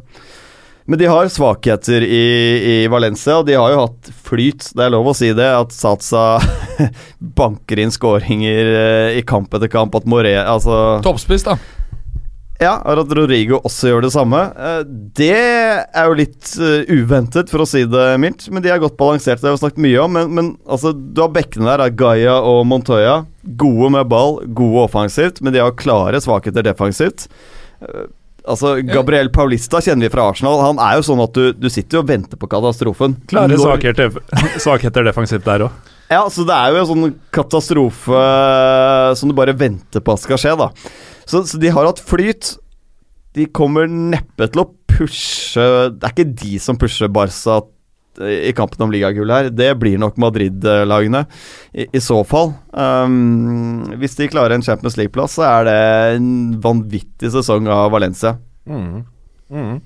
Men 0.92 1.00
de 1.00 1.06
har 1.08 1.28
svakheter 1.32 2.04
i, 2.04 2.22
i 2.68 2.88
Valencia, 2.92 3.38
og 3.40 3.46
de 3.48 3.54
har 3.56 3.72
jo 3.72 3.78
hatt 3.86 4.10
flyt. 4.26 4.66
Det 4.76 4.82
er 4.84 4.90
lov 4.92 5.06
å 5.08 5.14
si 5.16 5.30
det, 5.32 5.46
at 5.56 5.72
Satsa 5.72 6.24
banker 7.40 7.80
inn 7.80 7.92
skåringer 7.94 8.72
eh, 8.76 9.14
i 9.16 9.22
kamp 9.24 9.54
etter 9.56 9.70
kamp. 9.72 9.94
At 9.96 10.04
More 10.10 10.34
Altså 10.42 10.98
Toppspiss, 11.06 11.46
da. 11.48 11.54
ja, 12.60 12.74
og 12.84 13.00
at 13.06 13.14
Rodrigo 13.16 13.62
også 13.64 13.88
gjør 13.88 14.04
det 14.04 14.12
samme. 14.12 14.42
Eh, 14.52 14.82
Det 15.16 15.30
er 15.32 16.10
jo 16.10 16.18
litt 16.20 16.52
eh, 16.60 16.84
uventet, 16.92 17.48
for 17.48 17.64
å 17.64 17.68
si 17.72 17.86
det 17.88 18.06
mildt. 18.20 18.50
Men 18.52 18.60
de 18.66 18.74
er 18.74 18.82
godt 18.84 18.98
balansert, 19.00 19.40
det 19.40 19.48
har 19.48 19.56
vi 19.56 19.62
snakket 19.64 19.84
mye 19.88 20.02
om. 20.04 20.12
Men, 20.18 20.32
men 20.36 20.50
altså, 20.68 20.92
du 20.92 21.24
har 21.24 21.32
bekkene 21.32 21.72
der, 21.72 21.88
Gaia 22.04 22.36
og 22.52 22.66
Montoya. 22.68 23.22
Gode 23.64 23.94
med 23.96 24.12
ball, 24.12 24.42
gode 24.52 24.84
offensivt, 24.90 25.40
men 25.40 25.56
de 25.56 25.64
har 25.64 25.72
klare 25.80 26.20
svakheter 26.20 26.68
defensivt. 26.68 27.30
Eh, 28.42 28.50
Altså, 28.52 28.74
Gabriel 28.82 29.30
Paulista 29.30 29.78
kjenner 29.78 30.08
vi 30.08 30.12
fra 30.12 30.24
Arsenal. 30.32 30.58
Han 30.66 30.80
er 30.82 30.96
jo 30.98 31.04
sånn 31.06 31.22
at 31.22 31.36
du, 31.36 31.52
du 31.54 31.68
sitter 31.70 32.00
jo 32.00 32.02
og 32.02 32.08
venter 32.10 32.40
på 32.40 32.48
katastrofen. 32.50 33.14
Klare 33.30 33.54
svakheter, 33.58 34.10
svakheter 34.64 35.06
defensivt 35.06 35.46
der 35.46 35.68
òg. 35.68 35.92
Ja, 36.10 36.24
så 36.28 36.44
det 36.44 36.56
er 36.56 36.74
jo 36.74 36.80
en 36.80 36.88
sånn 36.90 37.14
katastrofe 37.32 38.18
eh, 38.18 39.12
som 39.16 39.30
du 39.30 39.36
bare 39.38 39.54
venter 39.56 40.02
på 40.04 40.16
at 40.16 40.24
skal 40.24 40.40
skje, 40.42 40.56
da. 40.58 40.68
Så, 41.24 41.44
så 41.46 41.60
de 41.62 41.70
har 41.72 41.86
hatt 41.86 42.02
flyt. 42.02 42.56
De 43.38 43.46
kommer 43.48 43.86
neppe 43.88 44.44
til 44.52 44.60
å 44.60 44.66
pushe 44.92 45.62
Det 45.94 46.04
er 46.04 46.12
ikke 46.12 46.34
de 46.42 46.58
som 46.60 46.76
pusher 46.76 47.08
Barca 47.08 47.62
i 48.20 48.52
kampen 48.56 48.84
om 48.84 48.92
ligagullet 48.92 49.36
her. 49.36 49.50
Det 49.54 49.70
blir 49.80 50.00
nok 50.00 50.18
Madrid-lagene, 50.20 51.24
i, 51.72 51.86
i 51.88 52.02
så 52.02 52.20
fall. 52.28 52.52
Um, 52.72 53.86
hvis 54.00 54.18
de 54.18 54.28
klarer 54.32 54.56
en 54.56 54.64
Champions 54.66 54.98
League-plass, 55.00 55.38
så 55.38 55.46
er 55.48 55.68
det 55.70 55.78
en 56.18 56.28
vanvittig 56.62 57.32
sesong 57.32 57.70
av 57.72 57.88
Valencia. 57.94 58.36
Mm. 58.68 59.04
Mm. 59.52 59.80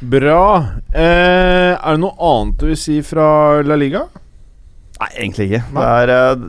Bra. 0.00 0.44
Eh, 0.92 1.72
er 1.74 1.96
det 1.96 2.00
noe 2.02 2.30
annet 2.32 2.60
du 2.60 2.68
vil 2.70 2.78
si 2.80 3.00
fra 3.04 3.62
La 3.64 3.76
Liga? 3.80 4.04
Nei, 5.00 5.10
egentlig 5.18 5.48
ikke. 5.50 5.62
Det 5.74 5.84
er, 5.84 6.12
eh, 6.14 6.44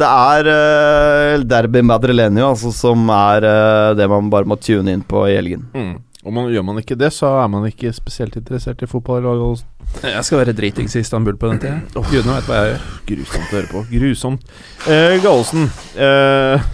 det 0.00 0.10
er 0.10 0.50
eh, 0.54 1.42
Derby 1.44 1.82
Madrilenio 1.84 2.52
altså, 2.52 2.72
som 2.74 3.10
er 3.14 3.46
eh, 3.46 3.90
det 3.98 4.08
man 4.10 4.30
bare 4.32 4.48
må 4.48 4.56
tune 4.60 4.94
inn 4.94 5.04
på 5.06 5.26
i 5.28 5.36
helgen. 5.36 5.66
Mm. 5.74 5.98
Og 6.20 6.34
man, 6.36 6.50
gjør 6.52 6.64
man 6.68 6.76
ikke 6.82 6.98
det, 7.00 7.08
så 7.16 7.30
er 7.40 7.46
man 7.48 7.64
ikke 7.64 7.94
spesielt 7.96 8.34
interessert 8.36 8.82
i 8.84 8.88
fotball. 8.88 9.24
Jeg 10.04 10.24
skal 10.26 10.42
være 10.42 10.56
dritings 10.56 10.96
i 10.96 11.00
Istanbul 11.04 11.38
på 11.40 11.48
den 11.48 11.62
tida. 11.62 11.78
Gudene 12.12 12.36
vet 12.36 12.50
hva 12.50 12.58
jeg 12.60 12.74
gjør. 12.74 12.84
Grusomt 13.08 13.46
å 13.46 13.56
høre 13.56 13.70
på. 13.70 13.84
Grusomt. 13.94 14.52
Eh, 14.84 15.14
Gallosen 15.24 15.70
eh, 15.96 16.68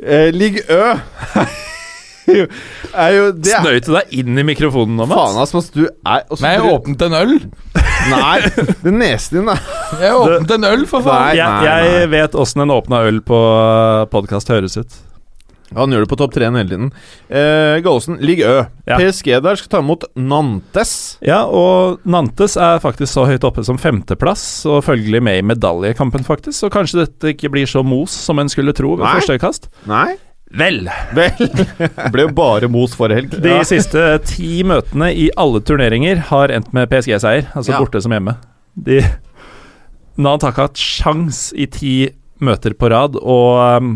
eh, 0.00 0.30
Ligg 0.32 0.62
Ø 0.64 0.80
er 3.02 3.12
jo 3.16 3.28
det 3.34 3.54
Snøyte 3.58 3.92
deg 3.96 4.12
inn 4.22 4.38
i 4.38 4.44
mikrofonen 4.46 4.94
nå, 4.96 5.08
Faen, 5.10 5.36
Mats. 5.36 5.52
altså, 5.56 5.74
du 5.74 5.84
er 5.88 6.22
også 6.30 6.44
Nei, 6.46 6.52
jeg 6.54 6.72
åpnet 6.72 7.06
en 7.08 7.16
øl. 7.18 7.32
Nei, 8.12 8.36
det 8.86 8.92
nesen 8.96 9.40
din, 9.40 9.52
da. 9.52 9.56
Jeg 10.00 10.16
åpnet 10.16 10.56
en 10.56 10.68
øl, 10.72 10.84
for 10.88 11.04
faen. 11.04 11.34
Nei. 11.34 11.38
Jeg, 11.42 11.94
jeg 12.00 12.12
vet 12.16 12.36
åssen 12.38 12.64
en 12.64 12.72
åpna 12.80 13.04
øl 13.10 13.20
på 13.26 13.40
podkast 14.14 14.54
høres 14.54 14.78
ut. 14.80 15.02
Han 15.76 15.90
gjør 15.94 16.04
det 16.04 16.10
på 16.12 16.18
topp 16.20 16.32
tre-en 16.34 16.56
hele 16.58 16.68
tiden. 16.70 16.90
Eh, 17.30 17.80
Gallosen, 17.84 18.18
ligg 18.20 18.40
Ø. 18.46 18.64
Ja. 18.88 18.98
PSG 18.98 19.30
der 19.44 19.56
skal 19.60 19.68
ta 19.76 19.78
imot 19.84 20.04
Nantes. 20.16 21.18
Ja, 21.24 21.44
og 21.46 22.00
Nantes 22.04 22.56
er 22.56 22.80
faktisk 22.82 23.12
så 23.12 23.26
høyt 23.28 23.44
oppe 23.48 23.64
som 23.64 23.78
femteplass, 23.78 24.64
og 24.66 24.82
følgelig 24.84 25.22
med 25.22 25.38
i 25.40 25.46
medaljekampen, 25.54 26.24
faktisk. 26.26 26.58
Så 26.62 26.70
kanskje 26.74 27.04
dette 27.06 27.32
ikke 27.34 27.50
blir 27.54 27.66
så 27.70 27.82
mos 27.86 28.10
som 28.10 28.38
en 28.42 28.48
skulle 28.52 28.74
tro 28.76 28.96
ved 28.96 29.06
Nei. 29.06 29.14
første 29.20 29.38
øyekast. 29.38 29.68
Nei. 29.90 30.12
Vel, 30.52 30.82
Det 31.16 31.30
ble 32.12 32.26
jo 32.26 32.32
bare 32.36 32.68
mos 32.68 32.92
forrige 32.98 33.22
helg. 33.22 33.36
de 33.40 33.54
siste 33.64 34.02
ti 34.28 34.60
møtene 34.68 35.08
i 35.16 35.30
alle 35.40 35.62
turneringer 35.64 36.18
har 36.28 36.52
endt 36.52 36.74
med 36.76 36.90
PSG-seier, 36.92 37.46
altså 37.56 37.72
Ja. 37.72 37.78
borte 37.80 38.02
som 38.04 38.12
hjemme. 38.12 38.34
De 38.76 39.00
Nant 40.20 40.42
har 40.44 40.52
ikke 40.52 40.66
hatt 40.68 40.76
sjans 40.82 41.38
i 41.56 41.64
ti 41.72 41.94
møter 42.44 42.74
på 42.76 42.90
rad, 42.92 43.16
og 43.16 43.78
um, 43.80 43.92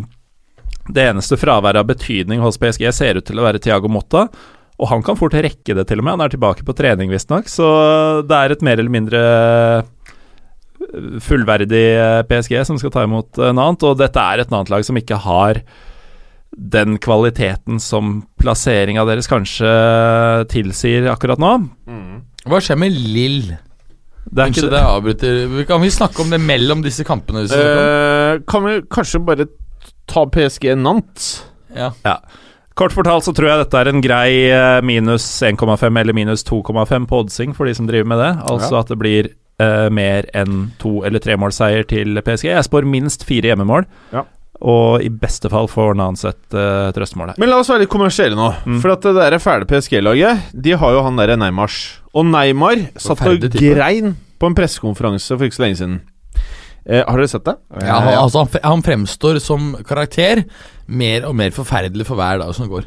det 0.93 1.09
eneste 1.11 1.39
fraværet 1.41 1.83
av 1.83 1.89
betydning 1.89 2.43
hos 2.45 2.59
PSG 2.61 2.87
ser 2.95 3.19
ut 3.19 3.27
til 3.27 3.41
å 3.41 3.47
være 3.47 3.63
Thiago 3.63 3.91
Motta. 3.91 4.27
Og 4.77 4.91
han 4.91 5.03
kan 5.05 5.17
fort 5.17 5.35
rekke 5.35 5.75
det, 5.75 5.87
til 5.89 6.03
og 6.03 6.05
med. 6.05 6.19
Han 6.19 6.27
er 6.27 6.35
tilbake 6.35 6.65
på 6.67 6.75
trening, 6.77 7.11
visstnok. 7.13 7.49
Så 7.49 7.67
det 8.29 8.37
er 8.37 8.53
et 8.53 8.65
mer 8.65 8.77
eller 8.77 8.93
mindre 8.93 9.23
fullverdig 11.25 11.87
eh, 11.97 12.23
PSG 12.29 12.61
som 12.69 12.79
skal 12.79 12.93
ta 12.95 13.05
imot 13.07 13.41
eh, 13.41 13.55
Nant. 13.57 13.85
Og 13.89 13.97
dette 13.99 14.21
er 14.21 14.43
et 14.45 14.53
Nant-lag 14.53 14.85
som 14.87 14.99
ikke 15.01 15.19
har 15.25 15.63
den 16.57 16.97
kvaliteten 17.03 17.81
som 17.83 18.21
plasseringa 18.41 19.05
deres 19.09 19.29
kanskje 19.29 19.71
tilsier 20.53 21.09
akkurat 21.13 21.41
nå. 21.43 21.53
Hva 22.47 22.61
skjer 22.63 22.79
med 22.81 22.95
Lill? 22.95 23.57
Det 24.27 24.43
er 24.43 24.51
Unnskyld, 24.51 24.73
det 24.73 24.83
avbryter. 24.83 25.65
Kan 25.69 25.83
vi 25.85 25.93
snakke 25.95 26.23
om 26.25 26.33
det 26.33 26.41
mellom 26.43 26.83
disse 26.83 27.05
kampene? 27.07 27.45
Eh, 27.47 28.41
kan 28.49 28.65
vi 28.67 28.81
kanskje 28.91 29.23
bare 29.23 29.47
ta 30.11 30.27
PSG 30.33 30.75
Nant? 30.79 31.31
Ja. 31.77 31.93
Kort 32.77 32.93
fortalt 32.93 33.25
så 33.25 33.33
tror 33.33 33.49
jeg 33.49 33.63
dette 33.65 33.81
er 33.81 33.89
en 33.89 34.03
grei 34.05 34.31
eh, 34.53 34.83
minus 34.85 35.25
1,5 35.45 35.87
eller 36.01 36.17
minus 36.17 36.45
2,5 36.45 37.07
på 37.09 37.23
oddsing 37.25 37.55
for 37.57 37.69
de 37.69 37.75
som 37.77 37.89
driver 37.89 38.09
med 38.13 38.21
det. 38.21 38.33
Altså 38.53 38.81
at 38.83 38.93
det 38.93 38.99
blir 39.01 39.31
uh, 39.63 39.89
mer 39.93 40.29
enn 40.37 40.71
to- 40.83 41.03
eller 41.07 41.23
tremålseier 41.25 41.87
til 41.89 42.21
PSG. 42.21 42.51
Jeg 42.53 42.67
spår 42.69 42.89
minst 42.89 43.25
fire 43.29 43.53
hjemmemål. 43.53 43.87
Ja. 44.13 44.27
Og 44.61 45.05
i 45.05 45.09
beste 45.13 45.51
fall 45.53 45.69
får 45.69 45.97
Nans 45.97 46.25
et 46.29 46.57
uh, 46.57 46.89
trøstemål 46.97 47.33
her. 47.33 47.41
Men 47.41 47.53
la 47.53 47.61
oss 47.61 47.73
være 47.73 47.85
litt 47.85 47.93
kommersielle 47.93 48.37
nå. 48.39 48.51
Mm. 48.65 48.79
For 48.85 48.93
at 48.95 49.05
det 49.09 49.15
der 49.19 49.39
fæle 49.43 49.69
PSG-laget, 49.69 50.53
de 50.53 50.77
har 50.81 50.97
jo 50.97 51.03
han 51.05 51.21
derre 51.21 51.37
Neymars. 51.41 51.81
Og 52.17 52.29
Neymar 52.29 52.87
satt 52.97 53.25
og 53.29 53.49
grein 53.57 54.15
på 54.37 54.49
en 54.51 54.57
pressekonferanse 54.57 55.37
for 55.37 55.49
ikke 55.49 55.59
så 55.59 55.65
lenge 55.67 55.81
siden. 55.81 55.99
Eh, 56.87 57.03
har 57.03 57.19
dere 57.19 57.31
sett 57.31 57.47
det? 57.47 57.57
Ja, 57.83 57.99
han, 57.99 58.13
altså, 58.15 58.45
han, 58.63 58.83
fremstår 58.87 59.41
som 59.43 59.73
karakter 59.87 60.45
mer 60.87 61.27
og 61.27 61.35
mer 61.39 61.55
forferdelig 61.55 62.07
for 62.07 62.19
hver 62.19 62.39
dag 62.43 62.53
som 62.55 62.71
går. 62.71 62.87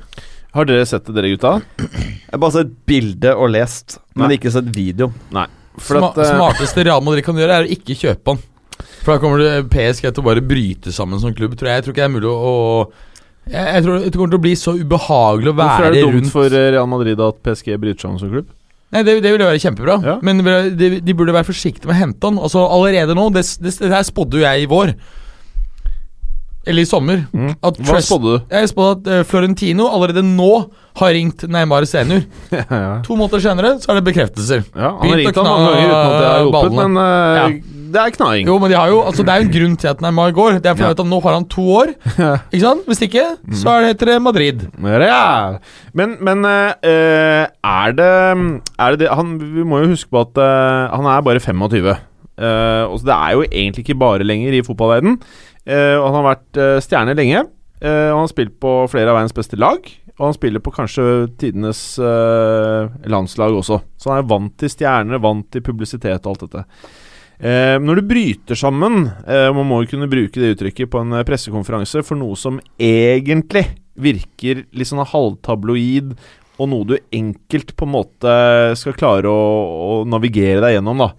Har 0.56 0.70
dere 0.70 0.86
sett 0.88 1.06
det, 1.10 1.16
dere 1.18 1.34
gutta? 1.34 1.58
Jeg 1.78 2.32
har 2.32 2.42
bare 2.42 2.56
sett 2.62 2.72
bilde 2.90 3.34
og 3.36 3.52
lest, 3.54 4.00
men 4.16 4.30
Nei. 4.30 4.38
ikke 4.40 4.54
sett 4.56 4.72
video. 4.76 5.12
For 5.80 6.00
Sma 6.00 6.14
at, 6.14 6.22
uh... 6.22 6.32
smarteste 6.32 6.88
Real 6.88 7.04
Madrid 7.04 7.28
kan 7.28 7.38
gjøre, 7.38 7.60
er 7.60 7.68
å 7.68 7.76
ikke 7.76 7.98
kjøpe 8.00 8.34
han. 8.34 8.42
For 9.04 9.14
da 9.14 9.20
kommer 9.22 9.44
det 9.44 9.68
PSG 9.74 10.08
til 10.08 10.24
å 10.24 10.28
bare 10.30 10.44
bryte 10.46 10.94
sammen 10.96 11.20
som 11.22 11.36
klubb, 11.36 11.58
tror 11.60 11.74
jeg. 11.74 11.82
Jeg 11.82 11.88
tror 11.88 11.96
ikke 11.96 12.02
det 12.06 12.08
er 12.08 12.16
mulig 12.16 12.32
å, 12.32 12.40
å 12.40 13.10
jeg, 13.50 13.66
jeg 13.66 13.84
tror 13.84 14.00
det 14.04 14.14
kommer 14.14 14.32
til 14.32 14.40
å 14.40 14.46
bli 14.46 14.56
så 14.60 14.76
ubehagelig 14.78 15.52
å 15.52 15.58
Hvorfor 15.58 15.88
er 15.88 15.96
det 15.96 16.02
dumt 16.06 16.16
rundt 16.16 16.34
for 16.34 16.56
eh, 16.56 16.72
Real 16.76 16.90
Madrid 16.92 17.22
at 17.26 17.40
PSG 17.46 17.78
bryter 17.82 18.06
sammen 18.06 18.22
som 18.22 18.32
klubb? 18.32 18.50
Nei, 18.92 19.04
det, 19.06 19.20
det 19.22 19.32
ville 19.36 19.46
være 19.46 19.62
kjempebra, 19.62 20.00
Ja. 20.06 20.16
men 20.26 20.40
de, 20.80 20.88
de 21.06 21.14
burde 21.14 21.34
være 21.36 21.46
forsiktige 21.46 21.86
med 21.86 21.94
å 21.94 22.00
hente 22.00 22.26
han. 22.32 22.40
Altså 22.42 22.64
Allerede 22.66 23.14
nå, 23.18 23.28
det, 23.36 23.44
det, 23.62 23.76
det 23.84 23.92
her 23.94 24.06
spådde 24.08 24.40
jo 24.40 24.46
jeg 24.48 24.64
i 24.64 24.70
vår. 24.72 24.96
Eller 26.68 26.84
i 26.84 26.90
sommer. 26.90 27.24
At 27.64 27.80
Hva 27.88 28.02
spådde 28.04 28.36
du? 28.36 28.52
Jeg 28.52 28.70
spådde 28.74 28.98
at 28.98 29.10
eh, 29.20 29.26
Florentino 29.28 29.88
allerede 29.90 30.24
nå 30.26 30.52
har 31.00 31.14
ringt 31.16 31.46
Neymar 31.48 31.86
senior. 31.88 32.26
ja, 32.52 32.66
ja. 32.68 32.94
To 33.06 33.16
måneder 33.16 33.42
senere 33.44 33.76
så 33.80 33.94
er 33.94 34.00
det 34.00 34.06
bekreftelser. 34.10 34.66
Ja, 34.76 34.92
han 35.00 35.14
har 35.14 35.22
ringt 35.22 35.38
kna 35.38 35.46
mange 35.48 35.70
ganger 35.70 35.88
uten 35.88 36.00
at 36.00 36.16
det 36.20 36.28
har 36.28 36.42
hjulpet, 36.44 36.76
men 36.76 37.00
ja. 37.00 37.46
det 37.96 38.02
er 38.04 38.16
knaing. 38.18 38.52
Jo, 38.52 38.58
men 38.62 38.74
de 38.74 38.78
har 38.78 38.92
jo, 38.92 39.00
altså 39.08 39.24
Det 39.26 39.34
er 39.34 39.40
jo 39.40 39.48
en 39.48 39.54
grunn 39.56 39.78
til 39.80 39.92
at 39.94 40.04
Neymar 40.04 40.36
går. 40.36 40.60
Det 40.60 40.74
er 40.74 40.76
fordi 40.76 40.90
Ja. 40.90 40.98
at 40.98 41.14
Nå 41.14 41.22
har 41.24 41.38
han 41.38 41.48
to 41.56 41.66
år. 41.80 41.96
Ikke 42.52 42.66
sant? 42.66 42.84
Hvis 42.92 43.02
ikke, 43.08 43.26
så 43.62 43.72
er 43.78 43.80
det 43.80 43.94
heter 43.94 44.14
det 44.14 44.20
Madrid. 44.28 44.68
Ja. 44.84 45.24
Men, 45.96 46.18
men 46.20 46.44
uh, 46.44 47.48
er, 47.48 47.96
det, 47.96 48.12
er 48.76 48.94
det 48.94 49.00
det 49.06 49.16
han, 49.16 49.34
Vi 49.40 49.64
må 49.64 49.80
jo 49.86 49.94
huske 49.96 50.12
på 50.12 50.28
at 50.28 50.38
uh, 50.38 50.92
han 50.92 51.08
er 51.08 51.26
bare 51.26 51.40
25. 51.40 51.96
Uh, 52.40 52.88
og 52.88 53.00
så 53.02 53.08
det 53.10 53.16
er 53.16 53.32
jo 53.36 53.42
egentlig 53.48 53.84
ikke 53.84 54.00
bare 54.00 54.24
lenger 54.28 54.54
i 54.56 54.64
fotballverden. 54.64 55.18
Eh, 55.70 55.96
og 56.00 56.08
han 56.08 56.20
har 56.20 56.28
vært 56.32 56.60
eh, 56.60 56.78
stjerne 56.84 57.16
lenge. 57.18 57.46
Eh, 57.80 58.10
og 58.10 58.18
han 58.18 58.26
har 58.26 58.32
spilt 58.34 58.56
på 58.62 58.74
flere 58.92 59.12
av 59.12 59.20
verdens 59.20 59.36
beste 59.38 59.60
lag. 59.60 59.86
Og 60.20 60.26
han 60.26 60.36
spiller 60.36 60.64
på 60.64 60.74
kanskje 60.76 61.04
tidenes 61.40 61.82
eh, 62.04 62.90
landslag 63.12 63.56
også. 63.56 63.80
Så 63.96 64.12
han 64.12 64.24
er 64.24 64.32
vant 64.32 64.56
til 64.60 64.72
stjerner, 64.74 65.22
vant 65.24 65.48
til 65.54 65.64
publisitet 65.64 66.26
og 66.26 66.34
alt 66.34 66.48
dette. 66.48 66.66
Eh, 67.40 67.78
når 67.80 68.02
du 68.02 68.10
bryter 68.10 68.58
sammen 68.60 69.06
eh, 69.24 69.46
Man 69.56 69.64
må 69.64 69.78
jo 69.80 69.94
kunne 69.94 70.10
bruke 70.12 70.42
det 70.42 70.58
uttrykket 70.58 70.90
på 70.92 71.00
en 71.00 71.16
eh, 71.16 71.24
pressekonferanse 71.24 72.02
for 72.04 72.20
noe 72.20 72.36
som 72.36 72.58
egentlig 72.76 73.64
virker 73.96 74.66
litt 74.76 74.90
sånn 74.90 75.06
halvtabloid, 75.08 76.12
og 76.60 76.68
noe 76.72 76.88
du 76.88 76.98
enkelt 77.16 77.72
på 77.80 77.88
en 77.88 77.94
måte 77.94 78.34
skal 78.80 78.96
klare 79.00 79.32
å, 79.32 79.40
å 79.40 79.94
navigere 80.08 80.60
deg 80.64 80.78
gjennom, 80.78 81.04
da. 81.04 81.10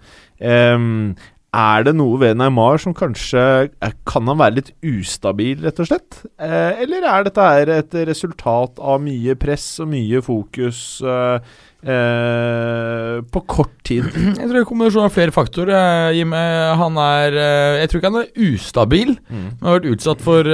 Ehm, 0.41 1.13
er 1.51 1.87
det 1.87 1.97
noe 1.99 2.19
ved 2.21 2.39
Neymar 2.39 2.79
som 2.79 2.95
kanskje 2.95 3.41
eh, 3.83 3.95
Kan 4.07 4.29
han 4.31 4.39
være 4.39 4.61
litt 4.61 4.71
ustabil, 4.87 5.59
rett 5.65 5.81
og 5.83 5.89
slett? 5.89 6.21
Eh, 6.39 6.83
eller 6.85 7.07
er 7.11 7.27
dette 7.27 7.47
her 7.47 7.73
et 7.75 7.97
resultat 8.07 8.79
av 8.79 9.01
mye 9.03 9.35
press 9.41 9.65
og 9.83 9.91
mye 9.91 10.21
fokus 10.23 11.01
eh, 11.03 11.49
eh, 11.91 13.17
på 13.27 13.43
kort 13.51 13.73
tid? 13.87 14.07
Jeg 14.39 14.45
tror 14.45 14.61
det 14.61 14.67
kommer 14.69 14.93
til 14.95 15.03
av 15.03 15.15
flere 15.15 15.35
faktorer. 15.35 16.13
Jim. 16.15 16.35
Han 16.35 17.01
er 17.03 17.39
Jeg 17.81 17.91
tror 17.91 18.03
ikke 18.03 18.13
han 18.13 18.21
er 18.21 18.53
ustabil. 18.53 19.17
Han 19.33 19.67
har 19.67 19.81
vært 19.81 19.89
utsatt 19.97 20.23
for 20.23 20.51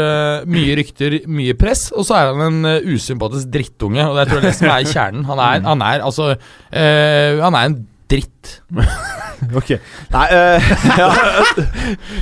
mye 0.49 0.79
rykter, 0.81 1.19
mye 1.29 1.57
press. 1.61 1.91
Og 1.93 2.09
så 2.09 2.17
er 2.23 2.33
han 2.33 2.47
en 2.65 2.89
usympatisk 2.89 3.53
drittunge, 3.53 4.01
og 4.07 4.17
det 4.17 4.31
tror 4.31 4.41
jeg 4.41 4.49
det 4.49 4.57
som 4.63 4.73
er 4.73 4.89
kjernen. 4.89 5.29
Han 5.29 5.45
er, 5.45 5.61
han 5.67 5.85
er 5.85 6.07
altså 6.09 6.33
Han 6.73 7.53
er 7.59 7.69
en 7.69 7.79
dritt. 8.11 8.61
Ok. 9.53 9.75
Nei, 10.15 10.27
uh, 10.33 10.69
Ja, 10.97 11.09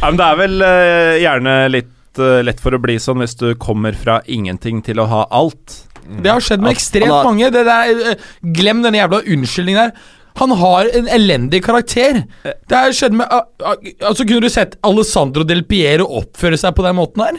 men 0.02 0.16
det 0.18 0.24
er 0.26 0.38
vel 0.40 0.64
uh, 0.66 1.12
gjerne 1.22 1.52
litt 1.70 2.18
uh, 2.18 2.40
lett 2.42 2.58
for 2.62 2.74
å 2.74 2.80
bli 2.82 2.96
sånn 2.98 3.22
hvis 3.22 3.36
du 3.38 3.52
kommer 3.60 3.94
fra 3.94 4.16
ingenting 4.26 4.80
til 4.82 4.98
å 4.98 5.06
ha 5.12 5.20
alt. 5.30 5.76
Det 6.04 6.26
har 6.32 6.42
skjedd 6.42 6.64
med 6.64 6.72
At 6.72 6.80
ekstremt 6.80 7.14
har- 7.14 7.28
mange. 7.28 7.52
Det 7.54 7.62
der, 7.68 8.18
glem 8.56 8.82
denne 8.84 8.98
jævla 8.98 9.22
unnskyldningen 9.36 9.86
der. 9.86 10.10
Han 10.42 10.50
har 10.58 10.90
en 10.98 11.06
elendig 11.14 11.62
karakter. 11.62 12.24
Det 12.42 12.74
har 12.74 12.90
skjedd 12.92 13.14
med 13.14 13.30
ah, 13.30 13.44
ah, 13.62 13.76
Altså 14.02 14.26
Kunne 14.26 14.42
du 14.42 14.50
sett 14.50 14.74
Alessandro 14.82 15.44
Del 15.46 15.62
Piero 15.68 16.08
oppføre 16.18 16.58
seg 16.58 16.74
på 16.74 16.82
den 16.82 16.98
måten 16.98 17.22
her? 17.22 17.38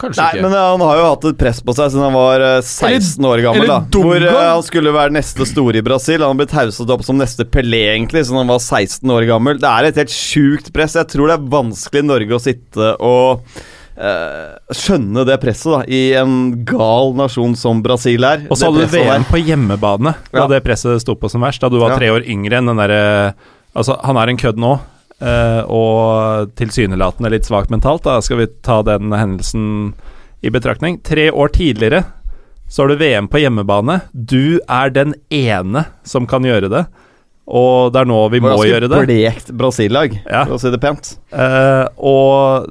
Kanskje 0.00 0.22
Nei, 0.22 0.30
ikke. 0.34 0.42
men 0.42 0.52
eh, 0.58 0.64
han 0.72 0.80
har 0.84 0.96
jo 0.98 1.04
hatt 1.10 1.24
et 1.30 1.38
press 1.38 1.60
på 1.64 1.74
seg 1.76 1.92
siden 1.92 2.04
han 2.08 2.16
var 2.16 2.40
eh, 2.40 2.60
16 2.62 3.28
år 3.30 3.42
gammel. 3.46 3.62
eller 3.64 3.86
da 3.90 4.00
Hvor 4.04 4.26
eh, 4.28 4.40
han 4.54 4.64
skulle 4.66 4.92
være 4.96 5.14
neste 5.16 5.46
store 5.46 5.78
i 5.80 5.84
Brasil. 5.86 6.18
Han 6.20 6.34
har 6.34 6.40
blitt 6.42 6.56
hauset 6.58 6.90
opp 6.90 7.04
som 7.06 7.16
neste 7.20 7.44
Pelé 7.46 7.84
egentlig 7.94 8.24
siden 8.26 8.42
han 8.42 8.50
var 8.50 8.58
16 8.62 9.14
år 9.14 9.28
gammel. 9.30 9.58
Det 9.62 9.70
er 9.70 9.84
et 9.92 10.02
helt 10.02 10.14
sjukt 10.14 10.72
press. 10.74 10.94
Jeg 10.98 11.10
tror 11.14 11.30
det 11.30 11.38
er 11.38 11.48
vanskelig 11.54 12.02
i 12.04 12.10
Norge 12.10 12.36
å 12.38 12.42
sitte 12.42 12.92
og 13.00 13.46
Uh, 13.94 14.56
skjønne 14.74 15.22
det 15.22 15.36
presset 15.38 15.70
da 15.70 15.76
i 15.86 16.00
en 16.18 16.64
gal 16.66 17.12
nasjon 17.14 17.52
som 17.54 17.78
Brasil 17.80 18.24
er. 18.26 18.40
Og 18.50 18.58
så 18.58 18.66
Det 18.66 18.72
hadde 18.72 18.88
du 18.90 18.96
der. 18.96 19.04
VM 19.06 19.24
på 19.28 19.38
hjemmebane 19.38 20.14
da 20.32 20.40
Ja. 20.40 20.46
det 20.50 20.64
presset 20.64 20.98
sto 21.00 21.14
på 21.14 21.30
som 21.30 21.40
verst. 21.46 21.60
Da 21.62 21.68
du 21.70 21.78
var 21.78 21.90
Ja. 21.94 21.98
tre 22.00 22.08
år 22.10 22.26
yngre 22.26 22.58
enn 22.58 22.66
den 22.66 22.76
derre 22.76 23.34
Altså, 23.76 23.94
han 24.02 24.16
er 24.16 24.30
en 24.30 24.36
kødd 24.36 24.56
nå, 24.58 24.80
eh, 25.20 25.62
og 25.70 26.50
tilsynelatende 26.58 27.30
litt 27.34 27.46
svakt 27.48 27.70
mentalt. 27.70 28.04
Da 28.06 28.20
skal 28.24 28.42
vi 28.42 28.50
ta 28.66 28.80
den 28.86 29.12
hendelsen 29.14 29.94
i 30.44 30.50
betraktning. 30.52 31.00
Tre 31.04 31.30
år 31.30 31.54
tidligere 31.54 32.04
så 32.68 32.82
har 32.82 32.88
du 32.92 32.96
VM 33.00 33.28
på 33.28 33.38
hjemmebane. 33.42 34.00
Du 34.12 34.60
er 34.68 34.90
den 34.90 35.14
ene 35.30 35.86
som 36.08 36.26
kan 36.26 36.44
gjøre 36.46 36.70
det, 36.72 36.84
og 37.44 37.92
det 37.92 38.00
er 38.00 38.08
nå 38.08 38.20
vi 38.32 38.40
må 38.40 38.54
gjøre 38.64 38.88
det. 38.88 39.00
blekt 39.06 39.52
Brasil-lag, 39.52 40.16
Ja. 40.24 40.44
for 40.48 40.56
å 40.56 40.60
si 40.60 40.72
det 40.72 40.80
pent. 40.80 41.18
Uh, 41.30 41.84
og 42.00 42.70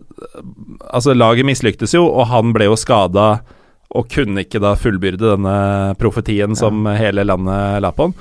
altså, 0.90 1.14
laget 1.14 1.46
mislyktes 1.46 1.94
jo, 1.94 2.08
og 2.10 2.28
han 2.34 2.54
ble 2.54 2.66
jo 2.72 2.76
skada 2.80 3.44
og 3.94 4.10
kunne 4.10 4.42
ikke 4.42 4.60
da 4.62 4.74
fullbyrde 4.74 5.36
denne 5.36 5.58
profetien 6.02 6.58
som 6.58 6.88
hele 6.90 7.24
landet 7.24 7.84
la 7.86 7.92
på 7.94 8.08
han. 8.10 8.16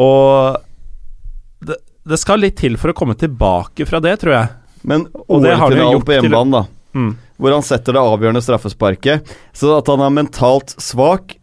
Og 0.00 0.56
det, 1.68 1.76
det 2.08 2.18
skal 2.20 2.42
litt 2.42 2.58
til 2.60 2.78
for 2.80 2.92
å 2.92 2.96
komme 2.96 3.16
tilbake 3.18 3.86
fra 3.88 4.00
det, 4.04 4.16
tror 4.22 4.34
jeg. 4.34 4.52
Men 4.88 5.06
Og 5.26 5.42
det 5.44 5.54
har 5.56 5.68
han 5.68 5.76
jo 5.76 5.88
OL-finalen 5.98 6.06
på 6.06 6.16
hjemmebane, 6.16 6.60
da. 6.60 6.64
Mm. 6.98 7.10
hvor 7.36 7.52
han 7.52 7.62
setter 7.66 7.94
det 7.94 8.00
avgjørende 8.00 8.42
straffesparket. 8.42 9.34
Så 9.56 9.74
at 9.76 9.90
han 9.92 10.02
er 10.02 10.14
mentalt 10.14 10.72
svak, 10.80 11.36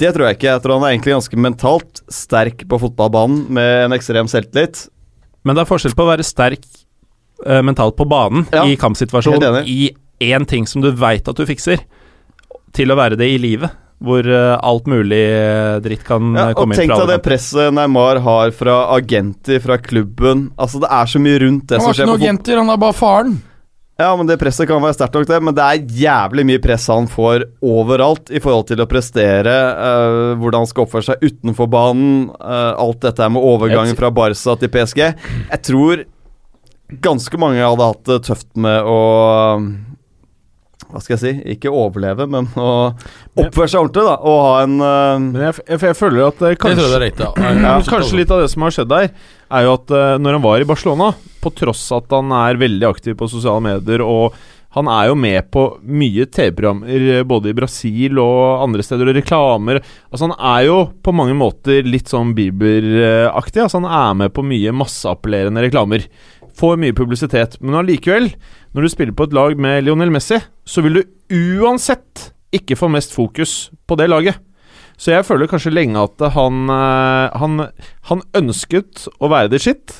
det 0.00 0.14
tror 0.14 0.28
jeg 0.28 0.38
ikke. 0.38 0.50
Jeg 0.52 0.62
tror 0.62 0.78
han 0.78 0.86
er 0.86 0.94
egentlig 0.94 1.14
ganske 1.16 1.40
mentalt 1.40 2.02
sterk 2.10 2.64
på 2.70 2.80
fotballbanen 2.82 3.44
med 3.54 3.88
en 3.88 3.96
ekstrem 3.96 4.30
selvtillit. 4.30 4.86
Men 5.44 5.56
det 5.56 5.64
er 5.64 5.70
forskjell 5.70 5.94
på 5.96 6.06
å 6.06 6.10
være 6.10 6.26
sterk 6.26 6.64
uh, 7.46 7.60
mentalt 7.66 7.98
på 7.98 8.06
banen 8.08 8.46
Ja, 8.54 8.64
i 8.64 8.78
kampsituasjonen 8.80 9.62
i 9.68 9.92
én 10.24 10.46
ting 10.48 10.66
som 10.70 10.82
du 10.82 10.90
veit 10.96 11.28
at 11.28 11.38
du 11.38 11.44
fikser, 11.46 11.82
til 12.74 12.90
å 12.90 12.98
være 12.98 13.18
det 13.18 13.28
i 13.30 13.38
livet, 13.38 13.70
hvor 14.02 14.26
eh, 14.26 14.58
alt 14.58 14.88
mulig 14.90 15.22
eh, 15.22 15.78
dritt 15.84 16.04
kan 16.06 16.34
Ja, 16.34 16.50
eh, 16.50 16.58
komme 16.58 16.74
inn 16.74 16.82
tenk 16.82 16.94
deg 16.94 17.10
det 17.12 17.22
presset 17.24 17.74
Neymar 17.76 18.20
har 18.24 18.52
fra 18.56 18.76
agenter, 18.96 19.60
fra 19.64 19.78
klubben. 19.80 20.48
Altså 20.58 20.82
Det 20.82 20.90
er 20.90 21.10
så 21.14 21.22
mye 21.22 21.40
rundt 21.44 21.68
det 21.70 21.80
som 21.80 21.92
skjer. 21.92 22.04
Han 22.04 22.14
har 22.14 22.16
ikke 22.16 22.24
noen 22.24 22.28
agenter, 22.28 22.62
han 22.62 22.72
er 22.74 22.80
bare 22.84 22.96
faren. 22.98 23.36
Ja, 23.94 24.08
men 24.18 24.26
det 24.26 24.40
presset 24.40 24.66
kan 24.66 24.82
være 24.82 24.96
sterkt 24.96 25.14
nok, 25.14 25.28
det. 25.30 25.38
Men 25.46 25.54
det 25.54 25.64
er 25.64 25.92
jævlig 26.02 26.44
mye 26.48 26.62
press 26.62 26.88
han 26.90 27.06
får 27.10 27.44
overalt 27.62 28.32
i 28.34 28.40
forhold 28.42 28.66
til 28.72 28.82
å 28.82 28.88
prestere. 28.90 29.54
øh, 29.54 30.32
hvordan 30.40 30.64
han 30.64 30.70
skal 30.70 30.82
oppføre 30.82 31.06
seg 31.12 31.22
utenfor 31.22 31.70
banen. 31.70 32.30
øh, 32.34 32.72
alt 32.74 33.00
dette 33.06 33.28
med 33.30 33.42
overgangen 33.42 33.94
fra 33.94 34.10
Barca 34.10 34.56
til 34.58 34.68
PSG. 34.68 34.98
Jeg 34.98 35.62
tror 35.62 36.04
ganske 37.00 37.38
mange 37.38 37.62
hadde 37.62 37.86
hatt 37.86 38.04
det 38.04 38.22
tøft 38.26 38.50
med 38.56 38.82
å 38.82 38.98
Hva 40.94 41.00
skal 41.02 41.16
jeg 41.16 41.22
si? 41.24 41.30
Ikke 41.56 41.72
overleve, 41.74 42.28
men 42.30 42.46
å 42.54 42.68
oppføre 43.34 43.66
seg 43.66 43.80
ordentlig, 43.80 44.04
da. 44.06 44.14
Og 44.22 44.36
ha 44.44 44.52
en 44.62 44.76
uh, 44.78 45.18
Men 45.18 45.40
jeg, 45.48 45.56
jeg, 45.66 45.80
jeg 45.88 45.98
føler 45.98 46.28
at 46.28 46.44
jeg 46.46 46.60
kanskje 46.62 46.86
det 46.92 47.00
er. 47.00 47.06
Ja. 47.18 47.32
Ja, 47.64 47.76
kanskje 47.88 48.20
litt 48.20 48.30
av 48.30 48.44
det 48.44 48.52
som 48.52 48.62
har 48.62 48.76
skjedd 48.76 48.92
der, 48.92 49.10
er 49.58 49.66
jo 49.66 49.74
at 49.74 49.90
uh, 49.90 50.14
når 50.22 50.38
han 50.38 50.44
var 50.46 50.62
i 50.62 50.68
Barcelona, 50.70 51.10
på 51.42 51.50
tross 51.58 51.82
at 51.96 52.14
han 52.14 52.30
er 52.38 52.62
veldig 52.62 52.86
aktiv 52.92 53.18
på 53.18 53.26
sosiale 53.32 53.64
medier 53.64 54.04
og 54.06 54.38
han 54.74 54.88
er 54.90 55.06
jo 55.06 55.14
med 55.18 55.50
på 55.54 55.62
mye 55.86 56.26
TV-programmer 56.34 57.22
både 57.30 57.52
i 57.52 57.54
Brasil 57.54 58.18
og 58.18 58.64
andre 58.64 58.82
steder, 58.82 59.06
og 59.06 59.18
reklamer 59.20 59.78
Altså 59.78 60.26
Han 60.26 60.34
er 60.34 60.64
jo 60.66 60.78
på 61.04 61.14
mange 61.14 61.36
måter 61.38 61.86
litt 61.86 62.10
sånn 62.10 62.32
Bieber-aktig. 62.34 63.62
Altså 63.62 63.78
Han 63.78 63.86
er 63.86 64.16
med 64.24 64.34
på 64.34 64.42
mye 64.46 64.74
masseappellerende 64.74 65.62
reklamer. 65.68 66.08
Får 66.54 66.76
mye 66.78 66.94
publisitet. 66.94 67.56
Men 67.60 67.80
allikevel, 67.82 68.30
når 68.74 68.86
du 68.86 68.88
spiller 68.92 69.16
på 69.18 69.26
et 69.26 69.34
lag 69.34 69.56
med 69.58 69.84
Lionel 69.86 70.12
Messi, 70.14 70.38
så 70.64 70.84
vil 70.84 71.00
du 71.00 71.02
uansett 71.64 72.30
ikke 72.54 72.76
få 72.78 72.88
mest 72.94 73.14
fokus 73.16 73.70
på 73.88 73.96
det 73.98 74.06
laget. 74.12 74.38
Så 74.94 75.10
jeg 75.10 75.26
føler 75.26 75.50
kanskje 75.50 75.72
lenge 75.74 75.98
at 75.98 76.22
han, 76.36 76.68
eh, 76.70 77.38
han, 77.40 77.64
han 78.10 78.22
ønsket 78.38 79.08
å 79.18 79.30
være 79.32 79.50
det 79.50 79.62
sitt, 79.64 79.94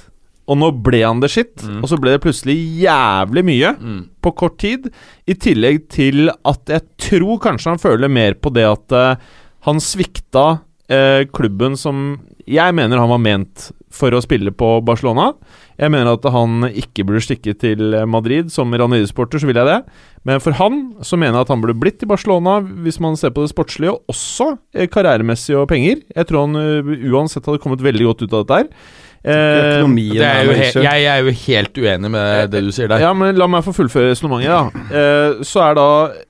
og 0.46 0.58
nå 0.60 0.68
ble 0.84 1.00
han 1.02 1.22
det 1.22 1.30
shit. 1.32 1.64
Og 1.80 1.88
så 1.90 1.96
ble 1.98 2.12
det 2.14 2.20
plutselig 2.22 2.54
jævlig 2.84 3.42
mye 3.48 3.70
Mm. 3.80 4.02
på 4.22 4.30
kort 4.36 4.58
tid. 4.60 4.90
I 5.26 5.34
tillegg 5.40 5.88
til 5.90 6.28
at 6.44 6.68
jeg 6.68 6.84
tror 7.00 7.40
kanskje 7.40 7.70
han 7.72 7.80
føler 7.82 8.12
mer 8.12 8.34
på 8.36 8.52
det 8.52 8.66
at 8.68 8.92
uh, 8.92 9.16
han 9.64 9.80
svikta 9.80 10.44
uh, 10.92 11.22
klubben 11.32 11.78
som 11.80 12.20
jeg 12.50 12.76
mener 12.76 13.00
han 13.00 13.10
var 13.10 13.22
ment 13.22 13.70
for 13.94 14.14
å 14.14 14.22
spille 14.22 14.50
på 14.54 14.68
Barcelona. 14.84 15.30
Jeg 15.78 15.92
mener 15.94 16.16
at 16.16 16.26
han 16.34 16.66
ikke 16.68 17.06
burde 17.06 17.22
stikke 17.24 17.54
til 17.58 17.94
Madrid. 18.10 18.50
Som 18.52 18.74
Raniri-sporter 18.74 19.40
så 19.40 19.48
vil 19.48 19.60
jeg 19.60 19.68
det. 19.68 19.78
Men 20.26 20.42
for 20.42 20.56
han 20.58 20.82
så 21.06 21.18
mener 21.20 21.38
jeg 21.38 21.46
at 21.46 21.54
han 21.54 21.62
burde 21.62 21.78
blitt 21.78 22.02
i 22.04 22.10
Barcelona, 22.10 22.58
hvis 22.84 23.00
man 23.02 23.18
ser 23.20 23.34
på 23.34 23.44
det 23.44 23.52
sportslige, 23.54 23.94
og 23.94 24.12
også 24.14 24.50
eh, 24.74 24.90
karrieremessig 24.90 25.56
og 25.60 25.68
penger. 25.70 26.02
Jeg 26.14 26.28
tror 26.28 26.46
han 26.46 26.60
eh, 26.60 26.92
uansett 27.12 27.46
hadde 27.46 27.62
kommet 27.62 27.84
veldig 27.84 28.10
godt 28.10 28.26
ut 28.26 28.32
av 28.32 28.44
dette 28.44 28.60
her. 28.62 28.92
Eh, 29.24 29.80
økonomien 29.80 30.18
Det 30.20 30.26
er 30.28 30.42
jo 30.44 30.54
he 30.58 30.66
jeg 30.84 31.04
er 31.08 31.20
jo 31.24 31.32
helt 31.32 31.78
uenig 31.80 32.10
med 32.12 32.50
det 32.52 32.60
du 32.66 32.68
sier 32.76 32.90
der. 32.92 33.00
Ja, 33.00 33.14
men 33.16 33.38
la 33.40 33.46
meg 33.48 33.64
få 33.64 33.72
fullføre 33.72 34.10
resonnementet. 34.10 34.76
Eh, 34.92 35.40
så 35.48 35.62
er 35.64 35.78
da 35.78 35.86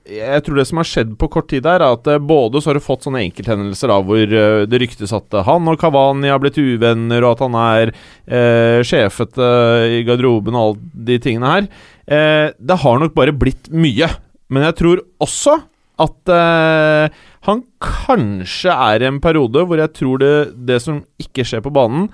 Jeg 0.07 0.45
tror 0.45 0.61
det 0.61 0.67
som 0.69 0.79
har 0.79 0.87
skjedd 0.87 1.11
på 1.19 1.29
kort 1.33 1.49
tid 1.51 1.65
der, 1.67 1.83
er 1.83 1.97
at 1.97 2.07
eh, 2.07 2.21
både 2.23 2.63
så 2.63 2.71
har 2.71 2.79
du 2.79 2.85
fått 2.85 3.03
sånne 3.03 3.25
enkelthendelser 3.25 3.91
da 3.91 3.99
hvor 4.07 4.23
eh, 4.23 4.63
det 4.71 4.81
ryktes 4.85 5.11
at 5.15 5.35
eh, 5.35 5.45
han 5.49 5.67
og 5.67 5.79
Kavani 5.81 6.31
har 6.31 6.39
blitt 6.39 6.61
uvenner, 6.61 7.25
og 7.25 7.35
at 7.35 7.43
han 7.43 7.59
er 7.59 7.91
uh, 7.91 8.79
sjefete 8.85 9.47
i 9.91 10.01
garderoben 10.07 10.55
og 10.55 10.65
alle 10.65 11.05
de 11.11 11.19
tingene 11.21 11.51
her. 11.51 11.67
Uh, 12.07 12.47
det 12.55 12.79
har 12.85 13.01
nok 13.01 13.15
bare 13.17 13.35
blitt 13.35 13.67
mye. 13.75 14.07
Men 14.53 14.67
jeg 14.69 14.77
tror 14.79 15.01
også 15.23 15.59
at 16.01 16.31
eh, 16.31 17.23
han 17.47 17.61
kanskje 17.83 18.73
er 18.73 19.03
i 19.03 19.09
en 19.09 19.21
periode 19.23 19.63
hvor 19.67 19.79
jeg 19.79 19.93
tror 19.95 20.21
det, 20.21 20.33
det 20.67 20.81
som 20.83 21.01
ikke 21.21 21.45
skjer 21.47 21.63
på 21.65 21.73
banen, 21.75 22.09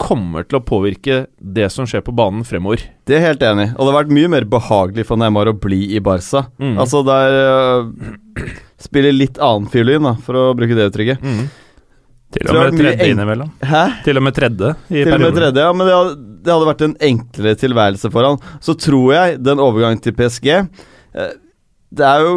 kommer 0.00 0.46
til 0.48 0.58
å 0.58 0.64
påvirke 0.64 1.20
det 1.38 1.68
som 1.74 1.86
skjer 1.88 2.02
på 2.06 2.14
banen 2.16 2.42
fremover. 2.48 2.82
Det 3.08 3.18
er 3.18 3.26
helt 3.28 3.44
enig. 3.44 3.70
Og 3.76 3.84
det 3.84 3.92
har 3.92 3.98
vært 4.00 4.14
mye 4.16 4.30
mer 4.32 4.46
behagelig 4.50 5.04
for 5.08 5.20
Neymar 5.20 5.52
å 5.52 5.56
bli 5.60 5.82
i 5.96 6.00
Barca. 6.04 6.46
Mm. 6.60 6.76
Altså, 6.80 7.02
der 7.06 7.36
uh, 7.36 8.52
Spiller 8.80 9.12
litt 9.12 9.36
annen 9.44 9.68
fiolin, 9.68 10.06
da, 10.08 10.14
for 10.24 10.38
å 10.40 10.44
bruke 10.56 10.76
det 10.76 10.88
uttrykket. 10.88 11.24
Til 12.30 12.46
Tror 12.46 12.60
og 12.60 12.70
med 12.70 12.80
tredje 12.80 13.10
innimellom. 13.10 13.50
Hæ? 13.66 13.82
Til 14.06 14.20
og 14.20 14.24
med 14.24 14.36
tredje 14.36 14.72
i 14.88 15.02
Til 15.02 15.16
og 15.16 15.22
med 15.24 15.36
tredje, 15.36 15.66
ja. 15.66 15.74
Men 15.74 15.88
det 15.88 15.96
hadde, 15.96 16.16
det 16.40 16.54
hadde 16.54 16.68
vært 16.68 16.84
en 16.86 16.96
enklere 17.10 17.60
tilværelse 17.60 18.10
for 18.14 18.28
han. 18.28 18.40
Så 18.64 18.76
tror 18.78 19.14
jeg 19.16 19.40
den 19.42 19.62
overgangen 19.62 20.00
til 20.04 20.14
PSG 20.16 20.48
eh, 20.54 21.32
Det 21.90 22.06
er 22.06 22.24
jo 22.24 22.34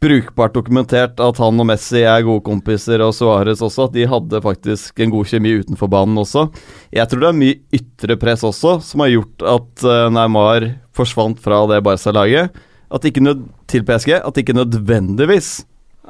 brukbart 0.00 0.54
dokumentert 0.56 1.20
at 1.20 1.40
han 1.42 1.60
og 1.60 1.66
Messi 1.68 2.00
er 2.08 2.24
gode 2.24 2.42
kompiser, 2.46 3.02
og 3.04 3.12
Suárez 3.16 3.60
også. 3.64 3.88
At 3.88 3.96
de 3.96 4.06
hadde 4.08 4.40
faktisk 4.44 5.00
en 5.04 5.12
god 5.12 5.28
kjemi 5.28 5.52
utenfor 5.60 5.90
banen 5.92 6.18
også. 6.20 6.46
Jeg 6.94 7.10
tror 7.10 7.24
det 7.24 7.28
er 7.30 7.40
mye 7.42 7.58
ytre 7.76 8.16
press 8.20 8.44
også 8.46 8.78
som 8.84 9.04
har 9.04 9.12
gjort 9.12 9.46
at 9.56 9.84
eh, 9.84 10.08
Neymar 10.16 10.70
forsvant 10.96 11.40
fra 11.44 11.60
det 11.70 11.82
Barca-laget. 11.86 12.56
At 12.90 13.06
ikke 13.06 13.22
nød 13.22 13.44
til 13.70 13.84
PSG. 13.86 14.16
At 14.18 14.34
det 14.34 14.46
ikke 14.46 14.58
nødvendigvis 14.58 15.52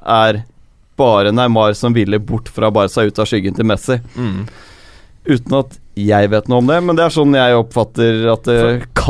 er 0.00 0.44
bare 1.00 1.34
Neymar 1.34 1.74
som 1.78 1.94
ville 1.96 2.20
bort 2.22 2.48
fra 2.52 2.70
Barca 2.72 3.04
ut 3.04 3.18
av 3.18 3.28
skyggen 3.28 3.56
til 3.58 3.68
Messi. 3.68 3.98
Uten 5.26 5.58
at 5.58 5.76
jeg 6.00 6.30
vet 6.32 6.46
noe 6.48 6.62
om 6.62 6.70
det, 6.70 6.78
men 6.86 6.96
det 6.96 7.02
er 7.04 7.12
sånn 7.12 7.34
jeg 7.36 7.58
oppfatter 7.58 8.22
at 8.32 8.46
det 8.48 8.60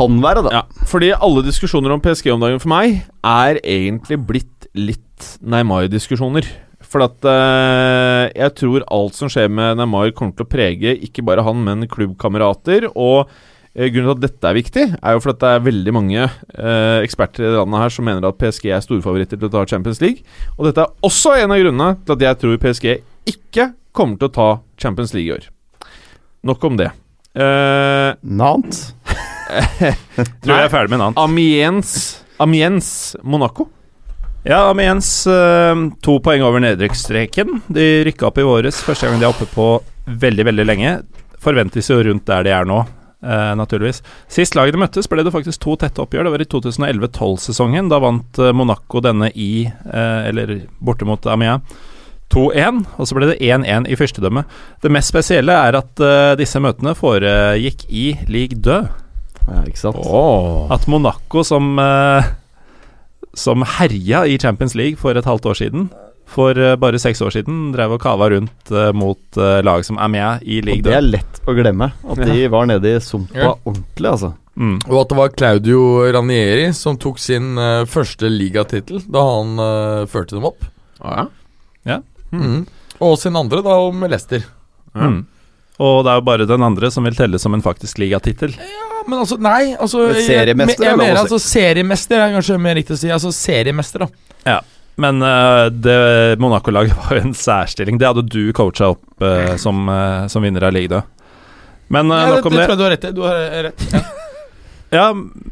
kan 0.01 0.17
være, 0.23 0.43
da. 0.47 0.55
Ja, 0.61 0.87
fordi 0.89 1.11
alle 1.13 1.43
diskusjoner 1.45 1.93
om 1.93 2.01
PSG 2.03 2.31
om 2.33 2.41
dagen 2.41 2.61
for 2.61 2.71
meg 2.73 3.01
er 3.21 3.61
egentlig 3.61 4.17
blitt 4.27 4.67
litt 4.77 5.31
Neymar-diskusjoner. 5.45 6.47
For 6.91 7.05
at 7.05 7.23
eh, 7.29 8.25
jeg 8.35 8.55
tror 8.59 8.85
alt 8.91 9.15
som 9.15 9.31
skjer 9.31 9.51
med 9.53 9.79
Neymar, 9.79 10.11
kommer 10.17 10.35
til 10.35 10.47
å 10.47 10.51
prege 10.51 10.95
ikke 11.05 11.23
bare 11.27 11.45
han, 11.45 11.61
men 11.63 11.87
klubbkamerater. 11.91 12.89
Og 12.91 13.29
eh, 13.75 13.87
grunnen 13.93 14.09
til 14.09 14.17
at 14.17 14.23
dette 14.25 14.49
er 14.49 14.57
viktig, 14.57 14.85
er 14.97 15.15
jo 15.15 15.21
for 15.23 15.35
at 15.35 15.43
det 15.43 15.51
er 15.53 15.67
veldig 15.69 15.93
mange 15.95 16.25
eh, 16.25 16.97
eksperter 17.05 17.47
i 17.47 17.53
landet 17.59 17.85
her 17.85 17.95
som 17.95 18.09
mener 18.09 18.27
at 18.27 18.39
PSG 18.41 18.71
er 18.73 18.83
storfavoritter 18.83 19.39
til 19.39 19.51
å 19.51 19.53
ta 19.53 19.63
Champions 19.69 20.01
League. 20.03 20.25
Og 20.57 20.67
dette 20.67 20.83
er 20.83 21.07
også 21.07 21.37
en 21.37 21.55
av 21.55 21.61
grunnene 21.63 21.93
til 22.01 22.17
at 22.17 22.27
jeg 22.27 22.41
tror 22.43 22.59
PSG 22.65 22.89
ikke 23.35 23.71
kommer 23.95 24.19
til 24.19 24.31
å 24.31 24.35
ta 24.35 24.49
Champions 24.81 25.15
League 25.15 25.29
i 25.29 25.37
år. 25.37 25.47
Nok 26.47 26.67
om 26.67 26.79
det. 26.79 26.89
Eh, 27.31 28.11
Nant. 28.27 28.81
Tror 30.41 30.55
jeg 30.55 30.65
er 30.65 30.73
ferdig 30.73 30.93
med 30.93 30.99
en 30.99 31.05
annen. 31.09 31.21
Amiens 31.21 31.93
Amiens 32.41 33.15
Monaco. 33.21 33.67
Ja, 34.43 34.63
Amiens 34.71 35.27
eh, 35.29 35.75
to 36.01 36.17
poeng 36.25 36.41
over 36.41 36.63
nedrykksstreken. 36.63 37.61
De 37.69 37.89
rykka 38.07 38.31
opp 38.31 38.39
i 38.41 38.45
våres, 38.47 38.79
første 38.81 39.05
gang 39.05 39.21
de 39.21 39.27
er 39.27 39.33
oppe 39.33 39.45
på 39.51 39.67
veldig, 40.09 40.47
veldig 40.49 40.65
lenge. 40.65 40.95
Forventes 41.41 41.91
jo 41.91 41.99
rundt 42.01 42.25
der 42.25 42.47
de 42.47 42.55
er 42.57 42.65
nå, 42.65 42.79
eh, 43.21 43.51
naturligvis. 43.59 44.01
Sist 44.31 44.57
lagene 44.57 44.81
møttes, 44.81 45.09
ble 45.11 45.21
det 45.25 45.33
faktisk 45.35 45.61
to 45.61 45.77
tette 45.83 46.01
oppgjør. 46.01 46.25
Det 46.25 46.33
var 46.33 46.45
i 46.45 46.49
2011-12-sesongen. 46.55 47.93
Da 47.93 48.01
vant 48.01 48.41
eh, 48.41 48.53
Monaco 48.57 49.03
denne 49.05 49.29
i, 49.37 49.67
eller 49.93 50.57
borte 50.81 51.05
mot 51.05 51.29
Amiens. 51.29 51.77
2-1, 52.31 52.85
og 52.95 53.07
så 53.07 53.15
ble 53.17 53.27
det 53.27 53.41
1-1 53.43 53.89
i 53.91 53.95
fyrstedømmet. 53.99 54.59
Det 54.81 54.91
mest 54.93 55.11
spesielle 55.11 55.51
er 55.67 55.75
at 55.75 55.99
uh, 55.99 56.31
disse 56.39 56.61
møtene 56.63 56.93
foregikk 56.95 57.83
i 57.91 58.05
league 58.31 58.55
2. 58.63 58.77
Ja, 59.47 59.63
ikke 59.67 59.81
sant? 59.81 59.99
At 60.71 60.87
Monaco, 60.91 61.43
som, 61.47 61.73
eh, 61.79 62.29
som 63.33 63.65
herja 63.77 64.25
i 64.27 64.37
Champions 64.41 64.75
League 64.75 64.99
for 65.01 65.17
et 65.17 65.25
halvt 65.27 65.49
år 65.51 65.59
siden, 65.61 65.89
for 66.31 66.55
eh, 66.55 66.77
bare 66.79 66.99
seks 67.01 67.21
år 67.25 67.33
siden, 67.35 67.71
drev 67.75 67.97
og 67.97 68.03
kava 68.03 68.29
rundt 68.31 68.71
eh, 68.71 68.91
mot 68.95 69.41
lag 69.65 69.83
som 69.87 69.99
er 69.99 70.11
med 70.13 70.45
i 70.45 70.61
Og 70.61 70.85
det 70.85 70.93
er 70.95 71.07
lett 71.07 71.41
å 71.47 71.55
glemme. 71.57 71.91
At 72.07 72.21
de 72.27 72.45
var 72.53 72.69
nede 72.69 72.95
i 72.95 73.01
sumpa 73.03 73.35
Ja. 73.35 73.55
ordentlig, 73.65 74.11
altså. 74.13 74.33
Mm. 74.59 74.77
Og 74.89 74.97
at 74.99 75.09
det 75.09 75.17
var 75.17 75.29
Claudio 75.39 75.81
Ranieri 76.11 76.71
som 76.75 76.97
tok 76.99 77.19
sin 77.23 77.55
uh, 77.57 77.85
første 77.87 78.27
ligatittel 78.27 78.99
da 79.07 79.21
han 79.23 79.53
uh, 79.57 80.07
førte 80.11 80.35
dem 80.35 80.47
opp. 80.49 80.65
Ah, 80.99 81.29
ja. 81.87 82.01
Mhm. 82.35 82.65
Og 83.01 83.15
sin 83.17 83.35
andre 83.35 83.63
da 83.65 83.77
med 83.95 84.11
Leicester. 84.13 84.43
Mm. 84.93 85.23
Og 85.79 86.03
det 86.05 86.11
er 86.11 86.19
jo 86.19 86.25
bare 86.27 86.45
den 86.49 86.61
andre 86.63 86.91
som 86.91 87.03
vil 87.07 87.15
telle 87.15 87.39
som 87.39 87.53
en 87.53 87.61
faktisk 87.63 87.97
ligatittel. 87.97 88.51
Ja, 88.59 89.01
men 89.07 89.19
altså, 89.19 89.37
nei 89.41 89.73
altså, 89.79 90.03
Men 90.07 90.15
jeg- 90.19 90.27
seriemester 90.27 90.83
jeg, 90.85 90.91
lov 90.97 90.97
mener 91.05 91.21
altså 91.23 91.39
Seriemester 91.41 92.19
er 92.21 92.35
kanskje 92.35 92.59
mer 92.61 92.75
riktig 92.75 92.93
å 92.97 92.99
si. 93.01 93.09
Altså 93.09 93.31
seriemester, 93.33 93.99
da. 94.05 94.07
Ja. 94.45 94.59
Men 95.01 95.21
uh, 95.23 95.69
det 95.71 96.37
Monaco-laget 96.43 96.93
var 97.01 97.15
jo 97.17 97.21
en 97.29 97.33
særstilling. 97.33 97.97
Det 97.97 98.07
hadde 98.11 98.27
du 98.29 98.51
coacha 98.53 98.91
opp 98.93 99.01
uh, 99.23 99.55
som, 99.57 99.87
uh, 99.89 100.27
som 100.27 100.43
vinner 100.43 100.67
av 100.67 100.73
ligaen. 100.75 101.07
Men 101.91 102.11
uh, 102.11 102.19
Ja, 102.19 102.27
nok 102.35 102.43
det, 102.43 102.45
om 102.45 102.53
det 102.53 102.59
det. 102.59 102.67
tror 102.67 102.75
jeg 102.75 102.77
du 102.77 102.83
har 102.83 102.91
rett 102.91 103.03
i. 103.03 103.11
Du 103.15 103.21
har 103.25 103.63
rett. 103.69 103.87
Ja. 103.95 104.03
Ja, 104.91 105.05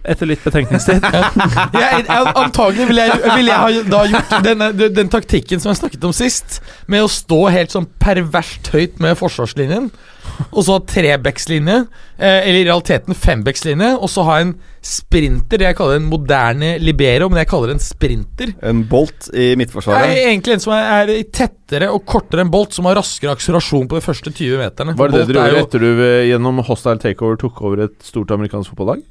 etter 0.03 0.28
litt 0.28 0.44
betenkningstid. 0.44 0.99
Jeg, 1.80 2.06
antagelig 2.10 2.90
ville 2.90 3.06
jeg, 3.07 3.20
vil 3.38 3.48
jeg 3.48 3.56
ha 3.56 3.84
da 3.88 3.99
gjort 4.11 4.34
denne, 4.44 4.68
den, 4.76 4.94
den 4.98 5.10
taktikken 5.11 5.61
som 5.64 5.72
jeg 5.72 5.80
snakket 5.80 6.06
om 6.10 6.14
sist, 6.16 6.57
med 6.91 7.06
å 7.06 7.10
stå 7.11 7.38
helt 7.53 7.72
sånn 7.72 7.88
perverst 8.02 8.68
høyt 8.74 8.99
med 9.03 9.16
forsvarslinjen, 9.20 9.88
og 10.49 10.60
så 10.64 10.76
ha 10.76 10.82
trebackslinje, 10.88 11.78
eh, 12.18 12.40
eller 12.41 12.60
i 12.61 12.66
realiteten 12.68 13.16
fembackslinje, 13.16 13.94
og 13.99 14.11
så 14.11 14.26
ha 14.28 14.38
en 14.44 14.53
sprinter, 14.86 15.60
det 15.60 15.70
jeg 15.70 15.78
kaller 15.80 15.99
en 15.99 16.10
moderne 16.11 16.74
libero, 16.84 17.30
men 17.32 17.41
jeg 17.41 17.49
kaller 17.52 17.72
det 17.72 17.78
en 17.78 17.84
sprinter. 17.84 18.52
En 18.72 18.84
bolt 18.91 19.30
i 19.34 19.49
Nei, 19.53 19.60
midtforsvaret. 19.64 20.16
egentlig 20.26 20.57
en 20.57 20.66
som 20.66 20.76
er, 20.76 21.14
er 21.14 21.30
tettere 21.36 21.91
og 21.95 22.03
kortere 22.10 22.44
enn 22.44 22.52
Bolt, 22.53 22.76
som 22.76 22.88
har 22.90 22.99
raskere 22.99 23.36
akselerasjon 23.38 23.88
på 23.91 23.99
de 23.99 24.03
første 24.03 24.34
20 24.36 24.60
meterne. 24.64 24.98
Var 24.99 25.11
det 25.14 25.20
det 25.20 25.26
Bolt 25.28 25.34
dere 25.36 25.48
er 25.48 25.56
gjorde 25.56 25.68
etter 25.68 25.86
du 25.88 26.03
eh, 26.07 26.28
gjennom 26.34 26.60
hostile 26.68 26.99
takeover 27.03 27.40
tok 27.40 27.64
over 27.68 27.86
et 27.88 27.98
stort 28.07 28.36
amerikansk 28.36 28.76
fotballag? 28.76 29.03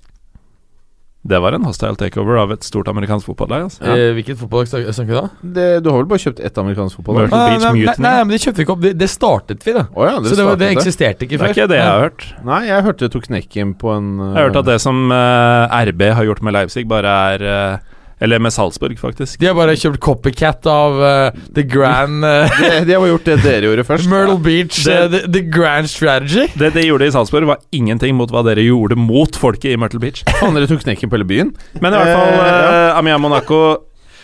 Det 1.29 1.39
var 1.45 1.53
en 1.59 1.65
hostile 1.69 1.97
takeover 2.01 2.39
av 2.41 2.53
et 2.55 2.65
stort 2.65 2.89
amerikansk 2.89 3.27
fotballag. 3.29 3.67
Altså. 3.69 3.83
Eh, 3.85 4.13
hvilket 4.17 4.39
fotballag 4.41 4.71
snak- 4.71 4.87
snakker 4.97 5.13
vi 5.13 5.19
da? 5.19 5.29
Det, 5.59 5.67
du 5.85 5.91
har 5.93 5.99
vel 6.01 6.09
bare 6.09 6.23
kjøpt 6.25 6.41
ett 6.49 6.61
amerikansk 6.63 6.97
fotballag? 7.03 7.29
Nei, 7.35 7.59
nei, 7.59 7.73
nei, 7.85 7.95
nei, 8.07 8.15
men 8.25 8.33
det 8.33 8.41
kjøpte 8.47 8.63
vi 8.63 8.67
ikke 8.67 8.77
opp. 8.79 8.81
Det, 8.87 8.93
det 9.03 9.11
startet 9.13 9.67
vi, 9.69 9.75
da. 9.77 9.85
Oh, 9.93 10.07
ja, 10.09 10.15
Så 10.25 10.39
det, 10.39 10.47
var, 10.49 10.57
det 10.63 10.71
eksisterte 10.79 11.27
ikke 11.29 11.37
Det 11.37 11.43
før. 11.43 11.51
er 11.51 11.55
ikke 11.59 11.69
det 11.75 11.81
jeg 11.83 11.91
har 11.93 12.07
hørt. 12.07 12.27
Nei, 12.49 12.61
jeg 12.71 12.87
hørte 12.89 13.05
det 13.07 13.13
tok 13.13 13.29
knekken 13.29 13.75
på 13.79 13.93
en 13.97 14.09
Jeg 14.23 14.35
har 14.39 14.49
hørt 14.49 14.61
at 14.63 14.71
det 14.73 14.79
som 14.81 15.05
uh, 15.13 15.79
RB 15.85 16.03
har 16.17 16.25
gjort 16.31 16.43
med 16.49 16.57
Leipzig, 16.57 16.87
bare 16.89 17.13
er 17.35 17.45
eh, 17.53 17.95
Eller 18.21 18.39
med 18.43 18.53
Salzburg, 18.53 18.99
faktisk. 18.99 19.39
De 19.39 19.47
har 19.47 19.55
bare 19.55 19.77
kjøpt 19.79 20.01
copycat 20.03 20.67
av 20.67 20.97
uh, 20.99 21.41
The 21.55 21.63
Grand 21.63 22.25
uh, 22.27 22.51
de, 22.63 22.85
de 22.89 22.97
har 22.99 23.07
gjort 23.13 23.29
det 23.31 23.37
dere 23.45 23.69
gjorde 23.71 23.85
først. 23.87 24.09
Myrtle 24.11 24.39
Beach, 24.43 24.81
Det- 24.89 24.97
uh, 25.05 25.09
the, 25.13 25.21
the 25.39 25.43
Grand 25.55 25.87
Strategy. 25.91 26.49
Det 26.59 26.73
de 26.75 26.87
gjorde 26.89 27.07
i 27.07 27.15
Salzburg, 27.15 27.47
var 27.47 27.61
ingenting 27.71 28.17
mot 28.19 28.31
hva 28.35 28.43
dere 28.49 28.65
gjorde 28.67 28.99
mot 28.99 29.37
folket 29.39 29.71
i 29.75 29.79
Myrtle 29.79 30.01
Beach. 30.03 30.25
Faen, 30.41 30.55
dere 30.59 30.67
tok 30.71 30.83
knekken 30.83 31.11
på 31.13 31.19
hele 31.21 31.29
byen? 31.31 31.55
Men 31.79 31.95
i 31.95 32.01
hvert 32.01 32.17
fall 32.17 32.35
ja. 32.43 32.97
Amia 32.99 33.19
Monaco 33.23 33.61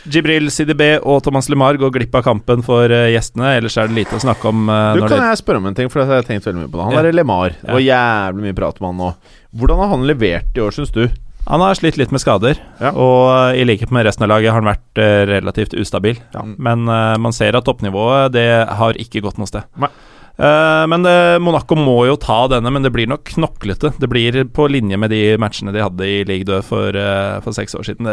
Jibril 0.04 0.50
CDB 0.52 0.82
og 1.00 1.22
Thomas 1.24 1.46
LeMar 1.48 1.78
går 1.80 1.94
glipp 1.94 2.18
av 2.18 2.26
kampen 2.26 2.60
for 2.66 2.90
uh, 2.92 3.06
gjestene. 3.08 3.54
Ellers 3.56 3.78
er 3.80 3.88
det 3.88 3.96
lite 4.02 4.18
å 4.18 4.20
snakke 4.20 4.50
om. 4.50 4.66
Uh, 4.68 4.90
Du 4.98 5.00
når 5.00 5.14
Kan 5.14 5.22
de... 5.22 5.28
jeg 5.30 5.40
spørre 5.40 5.62
om 5.62 5.70
en 5.70 5.78
ting, 5.78 5.88
for 5.88 6.02
jeg 6.02 6.10
har 6.10 6.26
tenkt 6.28 6.44
veldig 6.50 6.60
mye 6.66 6.72
på 6.74 6.76
det. 6.82 6.88
Han 6.90 6.98
Ja. 6.98 7.04
er 7.08 7.16
Lemar. 7.16 7.54
Det 7.62 7.72
var 7.78 7.80
jævlig 7.86 8.44
mye 8.50 8.58
prat 8.58 8.82
om 8.82 8.90
han 8.90 8.98
nå. 9.00 9.12
Hvordan 9.56 9.80
har 9.80 9.94
han 9.94 10.04
levert 10.10 10.58
i 10.58 10.60
år, 10.66 10.74
syns 10.76 10.92
du? 10.92 11.06
Han 11.46 11.60
har 11.60 11.74
slitt 11.76 11.98
litt 12.00 12.10
med 12.14 12.22
skader, 12.22 12.56
Ja. 12.80 12.90
og 12.92 13.52
eh, 13.54 13.60
i 13.60 13.64
likhet 13.68 13.90
med 13.92 14.06
resten 14.06 14.24
av 14.24 14.30
laget 14.32 14.52
har 14.52 14.60
han 14.62 14.70
vært 14.72 15.00
eh, 15.02 15.24
relativt 15.28 15.74
ustabil. 15.76 16.16
Ja. 16.34 16.42
Men 16.44 16.88
eh, 16.88 17.16
man 17.20 17.32
ser 17.36 17.56
at 17.58 17.66
toppnivået 17.68 18.32
det 18.32 18.46
har 18.80 18.94
ikke 19.00 19.20
gått 19.26 19.36
noe 19.40 19.50
sted. 19.50 19.64
Eh, 19.80 20.84
men 20.90 21.04
det, 21.06 21.16
Monaco 21.44 21.76
må 21.78 21.98
jo 22.08 22.16
ta 22.18 22.46
denne, 22.50 22.72
men 22.72 22.82
det 22.82 22.90
blir 22.94 23.06
nok 23.10 23.24
knoklete. 23.36 23.92
Det 24.00 24.08
blir 24.10 24.40
på 24.56 24.66
linje 24.72 24.96
med 24.98 25.12
de 25.12 25.36
matchene 25.38 25.74
de 25.74 25.84
hadde 25.84 26.08
i 26.08 26.24
Ligue 26.26 26.48
2 26.48 26.62
for, 26.64 26.96
eh, 26.96 27.36
for 27.44 27.52
seks 27.54 27.76
år 27.78 27.84
siden. 27.90 28.08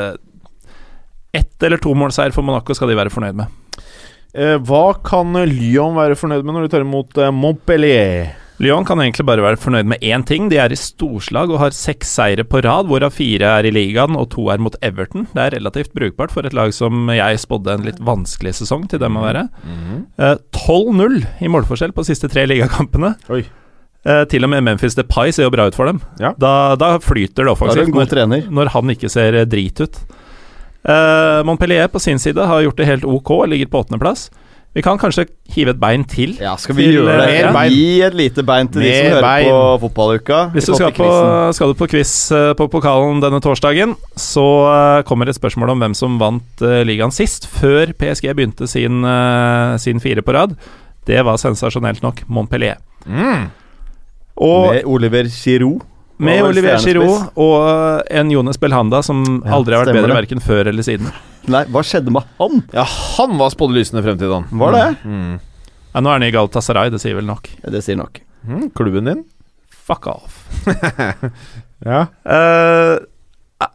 Ett 1.33 1.63
eller 1.63 1.79
to 1.79 1.93
målseier 1.95 2.33
for 2.35 2.43
Monaco 2.43 2.75
skal 2.75 2.91
de 2.91 2.99
være 2.99 3.09
fornøyd 3.13 3.37
med. 3.39 3.47
Eh, 4.35 4.57
hva 4.63 4.93
kan 5.03 5.31
Lyon 5.47 5.95
være 5.95 6.15
fornøyd 6.19 6.43
med 6.43 6.55
når 6.55 6.67
de 6.67 6.71
tar 6.75 6.83
imot 6.85 7.17
eh, 7.19 7.31
Montpellier? 7.35 8.33
Lyon 8.61 8.85
kan 8.85 8.99
egentlig 9.01 9.25
bare 9.25 9.41
være 9.41 9.57
fornøyd 9.57 9.87
med 9.89 10.03
én 10.05 10.21
ting. 10.27 10.49
De 10.51 10.59
er 10.61 10.73
i 10.73 10.77
storslag 10.77 11.49
og 11.49 11.57
har 11.63 11.73
seks 11.73 12.11
seire 12.19 12.43
på 12.45 12.61
rad, 12.61 12.85
hvorav 12.91 13.15
fire 13.15 13.55
er 13.57 13.65
i 13.65 13.71
ligaen 13.73 14.13
og 14.19 14.27
to 14.35 14.45
er 14.53 14.61
mot 14.61 14.75
Everton. 14.85 15.25
Det 15.33 15.41
er 15.47 15.55
relativt 15.55 15.95
brukbart 15.97 16.33
for 16.33 16.45
et 16.45 16.53
lag 16.53 16.73
som 16.77 17.09
jeg 17.09 17.41
spådde 17.41 17.73
en 17.73 17.87
litt 17.87 18.01
vanskelig 18.05 18.53
sesong 18.59 18.85
til 18.91 19.01
dem 19.01 19.17
å 19.17 19.23
være. 19.25 19.47
Eh, 20.21 20.35
12-0 20.53 21.17
i 21.41 21.49
målforskjell 21.49 21.95
på 21.97 22.05
siste 22.05 22.29
tre 22.29 22.45
ligakampene. 22.51 23.15
Oi. 23.33 23.41
Eh, 24.05 24.23
til 24.29 24.45
og 24.45 24.53
med 24.53 24.65
Memphis 24.65 24.97
Depay 24.97 25.33
ser 25.33 25.49
jo 25.49 25.53
bra 25.53 25.65
ut 25.69 25.77
for 25.77 25.89
dem. 25.89 26.03
Ja. 26.21 26.35
Da, 26.37 26.75
da 26.77 26.95
flyter 27.01 27.45
det 27.45 27.55
offensivt 27.55 27.89
når, 27.89 28.45
når 28.53 28.75
han 28.75 28.93
ikke 28.93 29.09
ser 29.13 29.41
eh, 29.41 29.49
drit 29.49 29.81
ut. 29.81 29.97
Eh, 30.85 31.41
Montpellier 31.49 31.89
på 31.89 32.01
sin 32.01 32.21
side 32.21 32.45
har 32.45 32.61
gjort 32.65 32.77
det 32.77 32.89
helt 32.89 33.09
ok, 33.09 33.33
ligger 33.49 33.73
på 33.73 33.81
åttendeplass. 33.83 34.29
Vi 34.73 34.79
kan 34.81 34.95
kanskje 34.97 35.25
hive 35.51 35.73
et 35.73 35.79
bein 35.81 36.05
til. 36.07 36.37
Ja, 36.39 36.53
skal 36.55 36.77
vi 36.77 36.85
Til, 36.85 36.93
gjøre 37.01 37.17
det? 37.19 37.25
Mer 37.27 37.41
Ja. 37.41 37.51
bein. 37.51 37.71
Gi 37.75 38.01
et 38.07 38.13
lite 38.15 38.43
bein 38.47 38.69
til 38.71 38.81
de 38.81 38.91
som 38.95 39.07
hører 39.11 39.21
bein. 39.25 39.49
på 39.51 39.79
fotballuka. 39.81 40.37
Hvis 40.53 40.65
du 40.69 40.75
skal 40.77 40.93
på, 40.95 41.09
skal 41.57 41.67
du 41.67 41.73
på 41.73 41.87
quiz 41.91 42.13
eh, 42.31 42.53
på 42.55 42.67
pokalen 42.71 43.19
denne 43.21 43.41
torsdagen, 43.43 43.95
så 44.15 44.45
eh, 44.71 45.03
kommer 45.03 45.27
et 45.27 45.35
spørsmål 45.35 45.69
om 45.75 45.79
hvem 45.83 45.93
som 45.93 46.15
vant 46.21 46.61
eh, 46.63 46.85
ligaen 46.87 47.11
sist, 47.11 47.49
før 47.51 47.91
PSG 47.99 48.31
begynte 48.33 48.67
sin, 48.71 49.03
eh, 49.03 49.75
sin 49.77 49.99
fire 49.99 50.21
på 50.23 50.31
rad. 50.33 50.55
Det 51.05 51.19
var 51.25 51.35
sensasjonelt 51.41 52.01
nok 52.01 52.23
Montpellier. 52.29 52.77
Mm. 53.05 53.49
Og 54.37 54.71
Med 54.73 54.83
Oliver 54.85 55.27
Giroud. 55.27 55.81
Med 56.23 56.45
Olivier. 56.45 56.79
Giroud 56.83 57.37
og 57.41 58.11
en 58.11 58.31
Jones 58.33 58.59
Belhanda 58.61 59.01
som 59.05 59.23
Ja, 59.41 59.57
aldri 59.57 59.77
har 59.77 59.85
vært 59.85 59.99
bedre 59.99 60.17
verken 60.21 60.43
før 60.43 60.71
eller 60.71 60.85
siden. 60.85 61.11
Nei, 61.51 61.63
hva 61.73 61.83
skjedde 61.85 62.13
med 62.13 62.27
han? 62.39 62.61
Ja, 62.75 62.85
han 62.85 63.37
var 63.41 63.53
spådd 63.53 63.73
lysende 63.75 64.03
fremtid, 64.05 64.29
han. 64.31 64.45
Var 64.61 64.77
det? 64.77 64.87
Mm. 65.03 65.39
Ja, 65.91 66.03
nå 66.03 66.11
er 66.11 66.19
han 66.19 66.27
i 66.27 66.33
Galatasaray, 66.33 66.91
det 66.93 67.01
sier 67.03 67.17
vel 67.17 67.27
nok. 67.27 67.49
Ja, 67.63 67.73
det 67.73 67.83
sier 67.85 67.97
nok. 67.99 68.21
Mm. 68.47 68.69
Klubben 68.77 69.09
din? 69.09 69.25
Fuck 69.69 70.07
off. 70.11 70.45
Ja. 71.81 72.05
Uh, 72.21 73.01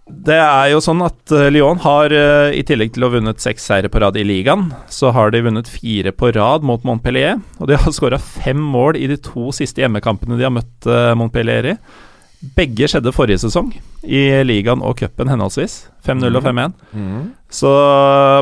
det 0.06 0.36
er 0.39 0.68
jo 0.73 0.81
sånn 0.82 1.02
at 1.06 1.32
eh, 1.35 1.48
Lyon 1.52 1.78
har, 1.82 2.10
uh, 2.10 2.55
i 2.55 2.62
tillegg 2.66 2.93
til 2.94 3.05
å 3.05 3.09
ha 3.10 3.16
vunnet 3.18 3.43
seks 3.43 3.66
seire 3.68 3.90
på 3.90 4.01
rad 4.02 4.18
i 4.18 4.24
ligaen, 4.27 4.68
så 4.90 5.12
har 5.14 5.31
de 5.35 5.43
vunnet 5.47 5.70
fire 5.70 6.10
på 6.14 6.32
rad 6.35 6.66
mot 6.66 6.82
Montpellier. 6.86 7.39
Og 7.60 7.70
de 7.70 7.78
har 7.78 7.94
skåra 7.94 8.18
fem 8.23 8.59
mål 8.59 8.98
i 8.98 9.09
de 9.10 9.18
to 9.23 9.52
siste 9.55 9.82
hjemmekampene 9.82 10.39
de 10.39 10.47
har 10.47 10.55
møtt 10.55 10.90
uh, 10.90 11.14
Montpellier 11.18 11.73
i. 11.73 11.77
Begge 12.56 12.89
skjedde 12.90 13.12
forrige 13.14 13.40
sesong, 13.43 13.73
i 14.06 14.23
ligaen 14.47 14.85
og 14.85 14.98
cupen 15.01 15.31
henholdsvis. 15.32 15.86
5-0 16.06 16.39
og 16.39 16.44
5-1. 16.44 16.77
Mm. 16.94 17.24
Så 17.51 17.73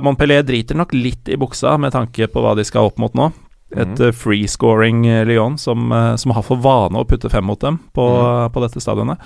Montpellier 0.05 0.45
driter 0.47 0.79
nok 0.79 0.93
litt 0.97 1.31
i 1.31 1.39
buksa 1.41 1.77
med 1.81 1.95
tanke 1.95 2.29
på 2.29 2.45
hva 2.45 2.53
de 2.59 2.67
skal 2.67 2.91
opp 2.91 3.01
mot 3.01 3.15
nå. 3.17 3.31
Et 3.75 3.99
mm. 3.99 4.15
free-scoring 4.15 5.07
eh, 5.11 5.25
Lyon 5.27 5.57
som, 5.59 5.89
eh, 5.93 6.15
som 6.21 6.35
har 6.37 6.45
for 6.47 6.61
vane 6.63 7.01
å 7.01 7.07
putte 7.09 7.31
fem 7.33 7.47
mot 7.47 7.61
dem 7.61 7.81
på, 7.97 8.07
på 8.55 8.63
dette 8.63 8.83
stadionet. 8.83 9.23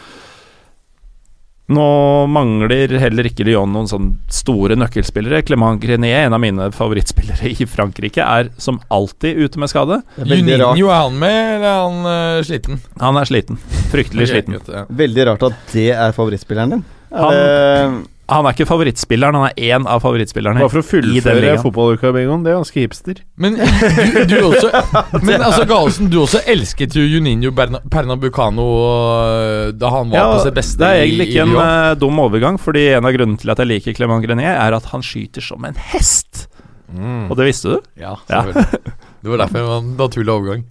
Nå 1.69 1.85
mangler 2.33 2.95
heller 3.03 3.27
ikke 3.29 3.45
Lyon 3.45 3.75
noen 3.75 3.89
sånn 3.91 4.07
store 4.33 4.77
nøkkelspillere. 4.81 5.43
Clement 5.45 5.81
Grenier, 5.83 6.25
en 6.25 6.37
av 6.37 6.41
mine 6.41 6.71
favorittspillere 6.73 7.51
i 7.53 7.67
Frankrike, 7.69 8.25
er 8.25 8.49
som 8.57 8.79
alltid 8.89 9.37
ute 9.45 9.61
med 9.61 9.69
skade. 9.69 10.01
Det 10.17 10.39
Juninho, 10.41 10.89
er 10.89 11.03
han 11.05 11.19
med, 11.21 11.41
eller 11.59 11.69
er 11.69 11.83
han 11.85 11.99
uh, 12.09 12.45
sliten? 12.49 12.81
Han 13.03 13.21
er 13.21 13.29
sliten. 13.29 13.61
Fryktelig 13.93 14.31
sliten. 14.33 14.57
veldig 14.89 15.27
rart 15.29 15.45
at 15.51 15.59
det 15.75 15.91
er 15.93 16.17
favorittspilleren 16.17 16.79
din. 16.79 16.87
Han- 17.13 17.37
Eh, 17.37 17.99
Han 18.29 18.45
er 18.45 18.53
ikke 18.53 18.67
favorittspilleren, 18.69 19.37
han 19.39 19.49
er 19.49 19.77
én 19.79 19.87
av 19.89 20.03
favorittspillerne. 20.05 20.61
Bare 20.61 20.73
for 20.73 20.83
å 20.83 20.85
fullføre 20.85 21.41
ligaen. 21.41 21.63
fotballuka, 21.63 22.11
Bingoen. 22.13 22.43
Det 22.45 22.53
er 22.53 22.59
ganske 22.59 22.83
hipster. 22.83 23.23
Men 23.41 23.57
du, 23.57 24.19
du 24.29 24.35
også 24.51 24.69
Men 25.29 25.45
altså, 25.47 25.65
Galesen, 25.71 26.11
du 26.13 26.19
også 26.21 26.43
elsket 26.51 26.97
jo 26.99 27.07
Juninho 27.09 27.55
Berna, 27.57 27.81
Pernambucano 27.89 28.67
øh, 28.85 29.73
da 29.81 29.93
han 29.95 30.13
var 30.13 30.35
på 30.35 30.43
sitt 30.45 30.59
beste 30.61 30.83
det 30.83 30.91
er 30.93 31.07
egentlig 31.07 31.31
ikke 31.31 31.47
en 31.47 31.57
eh, 31.65 31.95
dum 31.99 32.21
overgang, 32.21 32.61
fordi 32.61 32.85
en 32.99 33.09
av 33.09 33.17
grunnene 33.17 33.41
til 33.41 33.55
at 33.55 33.65
jeg 33.65 33.73
liker 33.73 33.97
Clement 33.97 34.25
Grenier, 34.25 34.61
er 34.61 34.77
at 34.77 34.93
han 34.93 35.05
skyter 35.05 35.45
som 35.45 35.65
en 35.65 35.81
hest. 35.95 36.47
Og 36.93 37.33
det 37.37 37.49
visste 37.49 37.79
du? 37.79 37.93
Ja, 38.01 38.17
selvfølgelig. 38.29 38.93
Det 39.29 39.35
var 39.35 39.43
derfor 39.45 39.61
det 39.61 39.69
var 39.69 39.83
en 39.83 39.91
naturlig 39.99 40.33
overgang. 40.33 40.65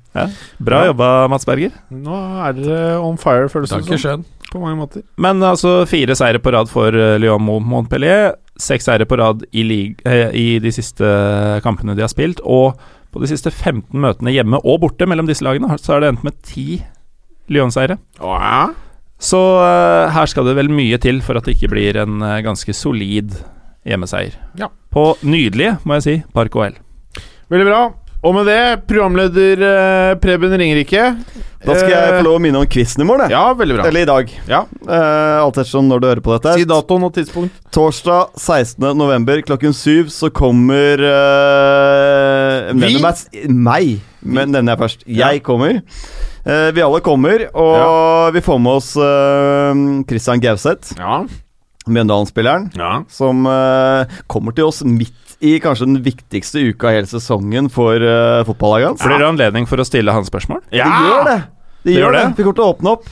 Bra 0.66 0.80
jobba, 0.88 1.12
Mats 1.30 1.46
Berger. 1.46 1.76
Nå 1.94 2.18
er 2.48 2.58
dere 2.58 2.98
on 3.06 3.20
fire, 3.22 3.46
føles 3.54 3.70
det 3.70 4.00
som. 4.02 4.26
På 4.48 4.62
mange 4.64 4.80
måter. 4.80 5.04
Men 5.20 5.44
altså 5.44 5.82
fire 5.86 6.16
seire 6.18 6.40
på 6.42 6.54
rad 6.56 6.70
for 6.72 6.96
eh, 6.96 7.18
Lyon 7.20 7.44
mot 7.44 7.62
Montpellier. 7.62 8.32
Seks 8.58 8.88
seire 8.88 9.06
på 9.06 9.20
rad 9.20 9.44
i, 9.52 9.64
eh, 10.08 10.30
i 10.32 10.48
de 10.64 10.72
siste 10.74 11.06
kampene 11.66 11.98
de 11.98 12.06
har 12.06 12.10
spilt. 12.10 12.42
Og 12.48 12.80
på 13.14 13.22
de 13.22 13.30
siste 13.30 13.52
15 13.52 13.92
møtene 13.94 14.34
hjemme 14.34 14.62
og 14.64 14.82
borte 14.86 15.08
mellom 15.10 15.28
disse 15.30 15.46
lagene, 15.46 15.70
så 15.78 15.96
har 15.96 16.04
det 16.04 16.14
endt 16.14 16.26
med 16.26 16.40
ti 16.48 16.82
Lyon-seire. 17.52 18.00
Ja. 18.20 18.72
Så 19.20 19.40
uh, 19.62 20.10
her 20.14 20.28
skal 20.30 20.50
det 20.50 20.58
vel 20.58 20.72
mye 20.72 21.00
til 21.02 21.22
for 21.26 21.40
at 21.40 21.48
det 21.48 21.56
ikke 21.58 21.72
blir 21.72 21.98
en 22.02 22.20
uh, 22.22 22.40
ganske 22.46 22.76
solid 22.76 23.38
hjemmeseier. 23.88 24.36
Ja. 24.60 24.68
På 24.92 25.14
nydelige, 25.24 25.78
må 25.88 25.98
jeg 25.98 26.06
si, 26.06 26.18
Park 26.36 26.56
OL. 26.60 26.76
Veldig 27.52 27.70
bra. 27.70 27.82
Og 28.26 28.34
med 28.34 28.48
det, 28.50 28.62
programleder 28.90 29.62
eh, 29.62 30.16
Preben 30.22 30.56
Ringerike. 30.58 31.04
da 31.62 31.76
skal 31.78 31.92
jeg 31.92 32.16
få 32.16 32.24
lov 32.26 32.40
å 32.40 32.42
minne 32.42 32.62
om 32.64 32.70
quizen 32.70 33.04
i 33.04 33.08
morgen. 33.08 33.30
Ja, 33.30 33.52
veldig 33.54 33.78
bra. 33.78 33.86
Eller 33.88 34.08
i 34.08 34.10
dag. 34.10 34.32
Ja. 34.50 34.64
Eh, 34.88 35.38
alt 35.44 35.60
ettersom 35.62 35.86
når 35.90 36.02
du 36.02 36.08
hører 36.10 36.24
på 36.26 36.34
dette. 36.34 36.56
Si 36.58 36.66
datoen 36.68 37.06
og 37.06 37.14
tidspunkt. 37.14 37.60
Torsdag 37.76 38.34
16. 38.42 38.90
november 38.98 39.44
klokken 39.46 39.76
syv 39.78 40.10
så 40.14 40.32
kommer 40.34 41.04
uh, 41.04 42.74
Vi? 42.74 42.98
Meg, 43.54 44.00
men 44.26 44.56
nevner 44.56 44.74
jeg 44.74 44.82
først. 44.82 45.06
Ja. 45.06 45.30
Jeg 45.30 45.46
kommer. 45.46 45.84
Eh, 46.48 46.70
vi 46.72 46.84
alle 46.84 47.02
kommer, 47.04 47.44
og 47.60 48.32
vi 48.36 48.42
får 48.44 48.60
med 48.64 48.80
oss 48.80 48.94
eh, 48.96 49.82
Christian 50.08 50.40
Gauseth, 50.44 50.96
Ja. 50.98 51.26
Mjøndalen-spilleren, 51.94 52.72
ja. 52.78 52.92
som 53.12 53.46
uh, 53.50 54.18
kommer 54.32 54.56
til 54.58 54.70
oss 54.70 54.84
midt 54.88 55.38
i 55.46 55.60
kanskje 55.62 55.86
den 55.86 56.02
viktigste 56.06 56.64
uka 56.72 56.92
i 56.92 56.98
hele 56.98 57.10
sesongen 57.10 57.70
for 57.74 58.02
uh, 58.02 58.42
fotballaget 58.48 58.94
hans. 58.94 59.06
Blir 59.06 59.22
det 59.22 59.30
anledning 59.30 59.70
for 59.70 59.82
å 59.82 59.86
stille 59.88 60.16
hans 60.16 60.32
spørsmål? 60.32 60.64
Det 60.74 60.82
gjør 60.82 61.24
det! 61.30 61.40
Det, 61.86 61.94
gjør 61.96 62.16
det. 62.18 62.26
Vi 62.36 62.44
kommer 62.44 62.58
til 62.58 62.66
å 62.66 62.72
åpne 62.74 62.96
opp 62.98 63.10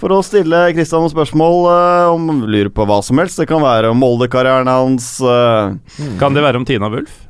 for 0.00 0.14
å 0.14 0.20
stille 0.24 0.60
Kristian 0.72 1.02
noen 1.04 1.12
spørsmål 1.12 1.56
uh, 1.68 2.12
om 2.14 2.44
lurer 2.46 2.70
på 2.72 2.86
hva 2.88 3.00
som 3.04 3.20
helst. 3.20 3.40
Det 3.40 3.48
kan 3.50 3.60
være 3.62 3.90
om 3.92 3.98
Molde-karrieren 4.00 4.70
hans. 4.70 5.18
eh, 5.20 6.14
Kan 6.20 6.36
det 6.36 6.44
være 6.44 6.62
om 6.62 6.64
Tina 6.68 6.88
Wulf? 6.92 7.26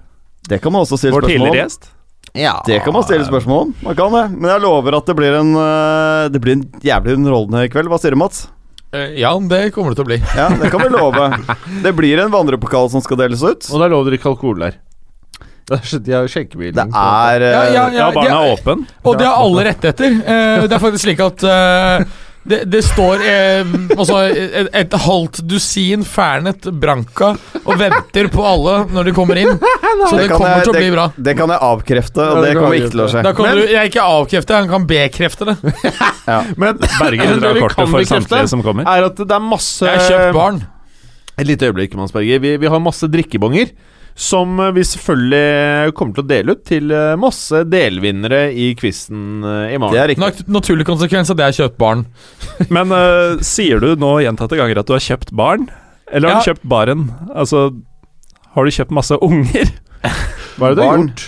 det 0.51 0.59
kan 0.59 0.73
man 0.73 0.83
også 0.83 0.97
stille 0.99 1.15
Vår 1.15 1.27
spørsmål 1.27 1.47
tidligere 1.47 1.65
gjest? 1.65 1.91
Ja. 2.35 2.55
Det 2.67 2.79
kan 2.85 2.95
man 2.95 3.05
stille 3.07 3.27
spørsmål 3.27 3.67
om. 3.67 3.75
Man 3.83 3.97
kan 3.99 4.15
det. 4.15 4.25
Men 4.37 4.51
jeg 4.53 4.63
lover 4.63 4.97
at 4.99 5.11
det 5.11 5.17
blir 5.19 5.35
en 5.41 5.51
uh, 5.59 6.29
Det 6.31 6.41
blir 6.43 6.59
en 6.59 6.65
jævlig 6.85 7.19
underholdende 7.19 7.67
kveld. 7.73 7.91
Hva 7.91 7.99
sier 8.03 8.15
du, 8.15 8.21
Mats? 8.23 8.47
Eh, 8.93 9.13
ja, 9.21 9.31
det 9.51 9.71
kommer 9.75 9.93
det 9.95 10.01
til 10.01 10.07
å 10.07 10.11
bli. 10.11 10.21
Ja, 10.41 10.49
det 10.59 10.71
kan 10.73 10.83
vi 10.83 10.89
love. 10.91 11.29
Det 11.85 11.93
blir 11.95 12.19
en 12.25 12.33
vandrepokal 12.33 12.91
som 12.91 13.03
skal 13.05 13.21
deles 13.23 13.43
ut. 13.45 13.69
Og 13.71 13.83
da 13.83 13.87
lover 13.93 14.11
dere 14.11 14.19
ikke 14.21 14.33
alkohol 14.33 14.59
der. 14.65 14.79
Det 15.71 16.09
er- 16.11 16.27
skjenkebilen. 16.27 16.75
Det 16.75 16.87
er 16.99 17.45
eh, 17.47 17.53
Ja, 17.53 17.61
ja, 17.63 17.73
Ja, 17.75 17.85
ja, 18.01 18.09
baren 18.17 18.35
er 18.35 18.55
åpen. 18.57 18.83
Og 19.07 19.19
det 19.21 19.29
har 19.29 19.39
alle 19.39 19.69
rettigheter. 19.69 20.17
Eh, 20.19 20.65
det 20.67 20.75
er 20.75 20.83
faktisk 20.83 21.05
slik 21.07 21.23
at 21.23 21.45
eh, 21.47 22.05
Det, 22.43 22.63
det 22.73 22.81
står 22.87 23.21
eh, 23.21 23.73
altså, 23.99 24.23
et, 24.33 24.69
et 24.73 24.95
halvt 25.05 25.43
dusin 25.45 26.01
Fernet 26.09 26.65
Branca 26.81 27.35
og 27.61 27.75
venter 27.79 28.31
på 28.33 28.47
alle 28.49 28.79
når 28.89 29.11
de 29.11 29.13
kommer 29.13 29.37
inn. 29.43 29.51
Så 29.61 30.17
det, 30.17 30.23
det 30.25 30.31
kommer 30.33 30.55
jeg- 30.55 30.65
til 30.65 30.73
å 30.73 30.77
det, 30.79 30.81
bli 30.81 30.91
bra. 30.95 31.05
Det 31.29 31.35
kan 31.37 31.53
jeg 31.53 31.61
avkrefte, 31.69 32.25
og 32.25 32.41
Ja, 32.41 32.47
det 32.47 32.55
kommer 32.57 32.79
ikke 32.79 32.91
til 32.97 33.05
å 33.05 33.09
skje. 33.13 33.23
Da 33.29 33.35
kan 33.37 33.45
Men- 33.51 33.61
du, 33.61 33.67
jeg 33.75 33.93
ikke 33.93 34.07
avkrefte, 34.17 34.57
han 34.57 34.73
kan 34.73 34.87
bekrefte 34.89 35.51
det. 35.51 35.57
Men 36.57 36.81
Berger 36.81 37.37
drar 37.45 37.61
kortet 37.61 37.93
for 37.93 38.09
samtlige 38.15 38.49
som 38.57 38.65
kommer. 38.65 38.89
er 38.89 39.09
at 39.11 39.21
det 39.21 39.37
er 39.37 39.45
masse 39.45 39.85
Jeg 39.85 40.01
har 40.01 40.09
kjøpt 40.09 40.35
barn. 40.41 40.63
Et 41.41 41.47
lite 41.49 41.69
øyeblikk, 41.69 41.95
Mansberger. 41.97 42.41
Vi, 42.41 42.57
vi 42.61 42.69
har 42.73 42.81
masse 42.85 43.07
drikkebonger. 43.09 43.71
Som 44.21 44.59
eh, 44.61 44.73
vi 44.77 44.83
selvfølgelig 44.85 45.95
kommer 45.97 46.17
til 46.19 46.25
å 46.27 46.29
dele 46.29 46.55
ut 46.57 46.65
til 46.69 46.93
eh, 46.93 47.15
masse 47.21 47.63
delvinnere 47.73 48.43
i 48.53 48.71
quizen 48.79 49.41
eh, 49.47 49.75
i 49.75 49.79
morgen. 49.81 49.97
Det 49.97 50.03
er 50.03 50.11
riktig. 50.13 50.47
Naturlig 50.53 50.85
konsekvens 50.89 51.33
at 51.33 51.41
jeg 51.41 51.49
har 51.55 51.59
kjøpt 51.63 51.79
barn. 51.81 52.05
Men 52.75 52.93
uh, 52.93 53.41
sier 53.45 53.81
du 53.81 53.95
nå 53.97 54.13
gjentatte 54.27 54.59
ganger 54.61 54.83
at 54.83 54.91
du 54.91 54.93
har 54.97 55.05
kjøpt 55.07 55.33
barn? 55.41 55.71
Eller 56.13 56.29
har 56.35 56.41
Ja. 56.41 56.45
du 56.45 56.51
kjøpt 56.51 56.69
baren? 56.69 57.07
Altså, 57.33 57.65
har 58.57 58.67
du 58.69 58.75
kjøpt 58.77 58.93
masse 59.01 59.17
unger? 59.25 59.73
Hva 60.59 60.69
er 60.69 60.75
det 60.75 60.81
du 60.83 60.85
har 60.85 60.99
gjort? 61.01 61.27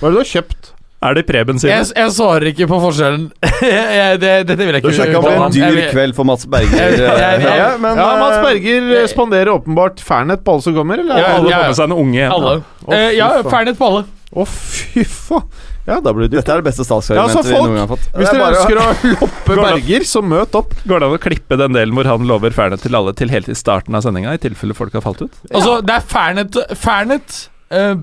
Hva 0.00 0.08
er 0.08 0.10
det 0.10 0.16
du 0.16 0.22
har 0.24 0.30
kjøpt? 0.32 0.71
Er 1.02 1.16
det 1.18 1.24
Preben 1.26 1.58
sine? 1.58 1.72
Jeg, 1.74 1.88
jeg 1.98 2.14
svarer 2.14 2.46
ikke 2.52 2.68
på 2.70 2.78
forskjellen. 2.84 3.24
jeg, 3.66 4.20
det, 4.22 4.32
dette 4.46 4.58
vil 4.62 4.70
jeg 4.76 4.82
ikke 4.84 4.92
Du 4.92 4.98
sjekka 5.00 5.18
om. 5.18 5.46
en 5.48 5.54
dyr 5.56 5.80
kveld 5.90 6.14
for 6.18 6.28
Mats 6.28 6.46
Berger. 6.46 6.94
Jeg- 7.24 7.42
ja, 7.42 7.68
men, 7.82 7.98
ja, 7.98 8.08
Mats 8.20 8.38
eh, 8.38 8.46
Berger 8.46 8.88
eh, 9.00 9.06
spanderer 9.10 9.50
åpenbart 9.56 10.02
Fernet 10.04 10.44
på 10.46 10.54
alle 10.54 10.66
som 10.68 10.76
kommer, 10.78 11.02
eller? 11.02 11.18
Ja, 11.18 11.34
alle 11.40 11.50
ja, 11.50 11.58
får 11.58 11.72
med 11.72 11.80
seg 11.80 11.90
en 11.90 11.98
unge. 11.98 12.30
Alle. 12.38 12.56
Eh, 12.94 13.08
ja. 13.18 13.30
Fernet 13.50 13.80
på 13.80 13.90
alle. 13.90 14.04
Å, 14.32 14.46
fy 14.48 15.02
faen. 15.04 15.44
Ja, 15.82 15.96
da 15.98 16.12
blir 16.14 16.28
det 16.28 16.36
dyrt. 16.36 16.44
Dette 16.44 16.54
er 16.54 16.62
det 16.62 16.68
beste 16.70 16.84
Ja, 16.86 17.24
altså, 17.26 17.42
folk, 17.42 17.50
vi 17.50 17.58
noen 17.58 17.74
gang 17.74 17.82
har 17.82 17.90
fått. 17.90 18.04
Hvis 18.14 18.28
er 18.30 18.38
dere 18.38 18.52
ønsker 18.54 18.78
å 18.78 18.84
loppe? 19.18 19.56
Berger, 19.58 20.04
så 20.06 20.22
møt 20.22 20.54
opp. 20.60 20.76
Går 20.86 21.02
det 21.02 21.08
an 21.08 21.16
å 21.16 21.20
klippe 21.26 21.58
den 21.58 21.74
delen 21.74 21.96
hvor 21.98 22.06
han 22.06 22.28
lover 22.30 22.54
Fernet 22.54 22.84
til 22.86 22.94
alle 22.94 23.14
til 23.18 23.32
helt 23.34 23.50
i 23.50 23.56
starten 23.58 23.98
av 23.98 24.06
sendinga, 24.06 24.36
i 24.38 24.40
tilfelle 24.42 24.76
folk 24.78 24.94
har 24.94 25.02
falt 25.02 25.24
ut? 25.26 25.40
Altså, 25.50 25.80
det 25.82 25.98
er 25.98 26.06
Fernet 26.14 26.60
Fernet 26.78 27.38
eh, 27.74 27.96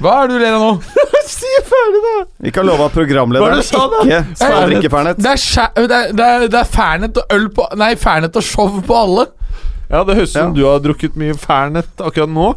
Hva 0.00 0.14
er 0.22 0.30
det 0.30 0.38
du 0.38 0.44
ler 0.44 0.56
av 0.56 0.62
nå? 0.64 0.72
Si 1.30 1.50
ferdig, 1.62 2.00
da! 2.04 2.14
Vi 2.42 2.50
kan 2.54 2.66
love 2.66 2.82
at 2.88 2.94
er 2.94 2.96
programlederen 3.04 3.60
sa 3.62 3.84
ikke 4.00 4.20
skal 4.40 4.64
drikke 4.66 4.90
Fernet. 4.90 5.20
Det 5.22 5.30
er, 5.36 5.68
det 5.76 5.98
er, 5.98 6.14
det 6.16 6.26
er, 6.26 6.46
er 6.58 6.70
Fernet 6.72 7.20
og 7.20 7.34
øl 7.36 7.44
på 7.54 7.66
Nei, 7.78 7.92
Fernet 8.00 8.34
og 8.40 8.42
show 8.46 8.80
på 8.86 8.96
alle. 8.98 9.28
Ja, 9.90 10.02
det 10.06 10.16
høres 10.18 10.32
ut 10.32 10.34
som 10.34 10.50
Ja. 10.50 10.56
du 10.56 10.64
har 10.66 10.82
drukket 10.82 11.14
mye 11.20 11.36
Fernet 11.38 12.02
akkurat 12.02 12.32
nå. 12.32 12.48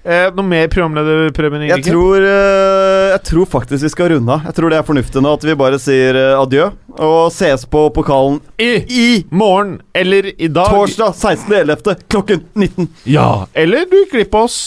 Eh, 0.00 0.30
noe 0.32 0.46
mer 0.48 0.68
programlederpremien? 0.72 1.66
Jeg 1.68 1.84
tror, 1.84 2.24
eh, 2.24 3.06
jeg 3.14 3.22
tror 3.28 3.48
faktisk 3.52 3.84
vi 3.84 3.90
skal 3.92 4.08
runde 4.14 4.32
av. 4.32 4.46
Jeg 4.48 4.56
tror 4.56 4.72
det 4.72 4.78
er 4.80 4.86
fornuftig 4.88 5.22
nå 5.24 5.32
at 5.36 5.44
vi 5.44 5.56
bare 5.60 5.80
sier 5.80 6.16
eh, 6.16 6.36
adjø. 6.40 6.70
Og 7.00 7.18
ses 7.36 7.64
på 7.68 7.86
pokalen 7.96 8.38
I, 8.60 8.70
i 8.88 9.08
morgen 9.30 9.78
eller 9.96 10.30
i 10.36 10.48
dag. 10.48 10.72
torsdag 10.72 11.12
16.11. 11.16 12.04
klokken 12.12 12.44
19. 12.56 12.88
Ja. 13.12 13.46
Eller 13.54 13.84
du 13.88 13.96
gikk 14.02 14.16
glipp 14.18 14.36
av 14.40 14.48
oss 14.48 14.60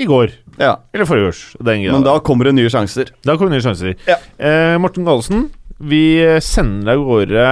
i 0.00 0.08
går. 0.08 0.32
Ja, 0.58 0.74
Eller 0.92 1.06
forrige 1.06 1.30
års. 1.30 1.44
Men 1.62 2.04
da 2.06 2.18
kommer 2.24 2.48
det 2.48 2.56
nye 2.58 2.70
sjanser. 2.72 3.12
Da 3.24 3.36
kommer 3.36 3.54
det 3.54 3.60
nye 3.60 3.66
sjanser. 3.68 3.94
Ja. 4.08 4.18
Eh, 4.38 4.74
Morten 4.82 5.06
Galesen, 5.06 5.48
vi 5.78 6.18
sender 6.42 6.88
deg 6.90 6.98
av 6.98 7.04
gårde 7.06 7.42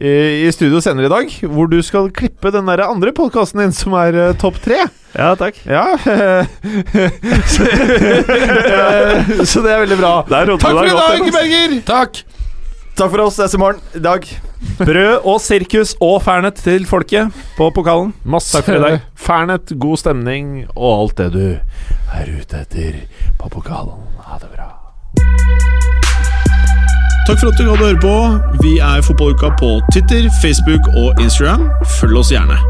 eh, 0.00 0.46
i 0.46 0.52
studio 0.54 0.80
senere 0.80 1.10
i 1.10 1.12
dag, 1.12 1.34
hvor 1.52 1.68
du 1.68 1.76
skal 1.84 2.08
klippe 2.16 2.48
den 2.54 2.70
der 2.70 2.80
andre 2.86 3.12
podkasten 3.12 3.60
din 3.60 3.74
som 3.76 3.92
er 4.00 4.16
uh, 4.16 4.32
topp 4.40 4.56
tre. 4.64 4.80
Ja, 5.12 5.34
takk. 5.36 5.58
Ja 5.68 5.84
så, 7.52 7.68
eh, 8.72 9.44
så 9.44 9.60
det 9.60 9.74
er 9.74 9.84
veldig 9.84 10.00
bra. 10.00 10.14
Takk 10.24 10.56
for 10.56 10.80
deg 10.80 10.94
i 10.94 10.96
dag. 10.96 11.32
Berger! 11.36 11.76
Takk. 11.84 12.22
Takk 13.02 13.10
for 13.10 13.20
oss. 13.24 13.34
Ses 13.34 13.54
i 13.54 13.58
morgen. 13.58 13.80
I 13.94 13.98
dag. 13.98 14.26
Brød 14.78 15.24
og 15.26 15.40
sirkus 15.42 15.96
og 16.00 16.20
Fernet 16.22 16.54
til 16.62 16.84
folket 16.86 17.34
på 17.56 17.66
pokalen. 17.74 18.12
Masse 18.22 18.54
Takk 18.54 18.68
for 18.68 18.78
i 18.78 18.82
dag. 18.84 19.00
Fernet, 19.18 19.72
god 19.82 19.96
stemning 19.98 20.70
og 20.76 21.00
alt 21.00 21.18
det 21.18 21.26
du 21.34 21.58
er 22.14 22.30
ute 22.30 22.60
etter 22.60 23.00
på 23.40 23.50
pokalen. 23.50 24.06
Ha 24.22 24.38
det 24.38 24.52
bra. 24.52 24.68
Takk 27.26 27.42
for 27.42 27.50
at 27.50 27.58
du 27.58 27.64
hadde 27.72 27.88
høre 27.88 27.98
på. 28.04 28.14
Vi 28.62 28.78
er 28.78 29.02
Fotballuka 29.02 29.50
på 29.58 29.82
Twitter, 29.90 30.30
Facebook 30.38 30.86
og 30.94 31.18
Instagram. 31.18 31.66
Følg 31.98 32.22
oss 32.22 32.30
gjerne. 32.30 32.54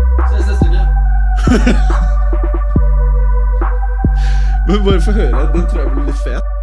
Men 4.66 4.80
bare 4.80 5.00
få 5.04 5.12
høre. 5.12 5.48
Den 5.52 5.68
tror 5.68 5.80
jeg 5.84 5.90
blir 5.92 6.04
litt 6.08 6.24
fet. 6.24 6.61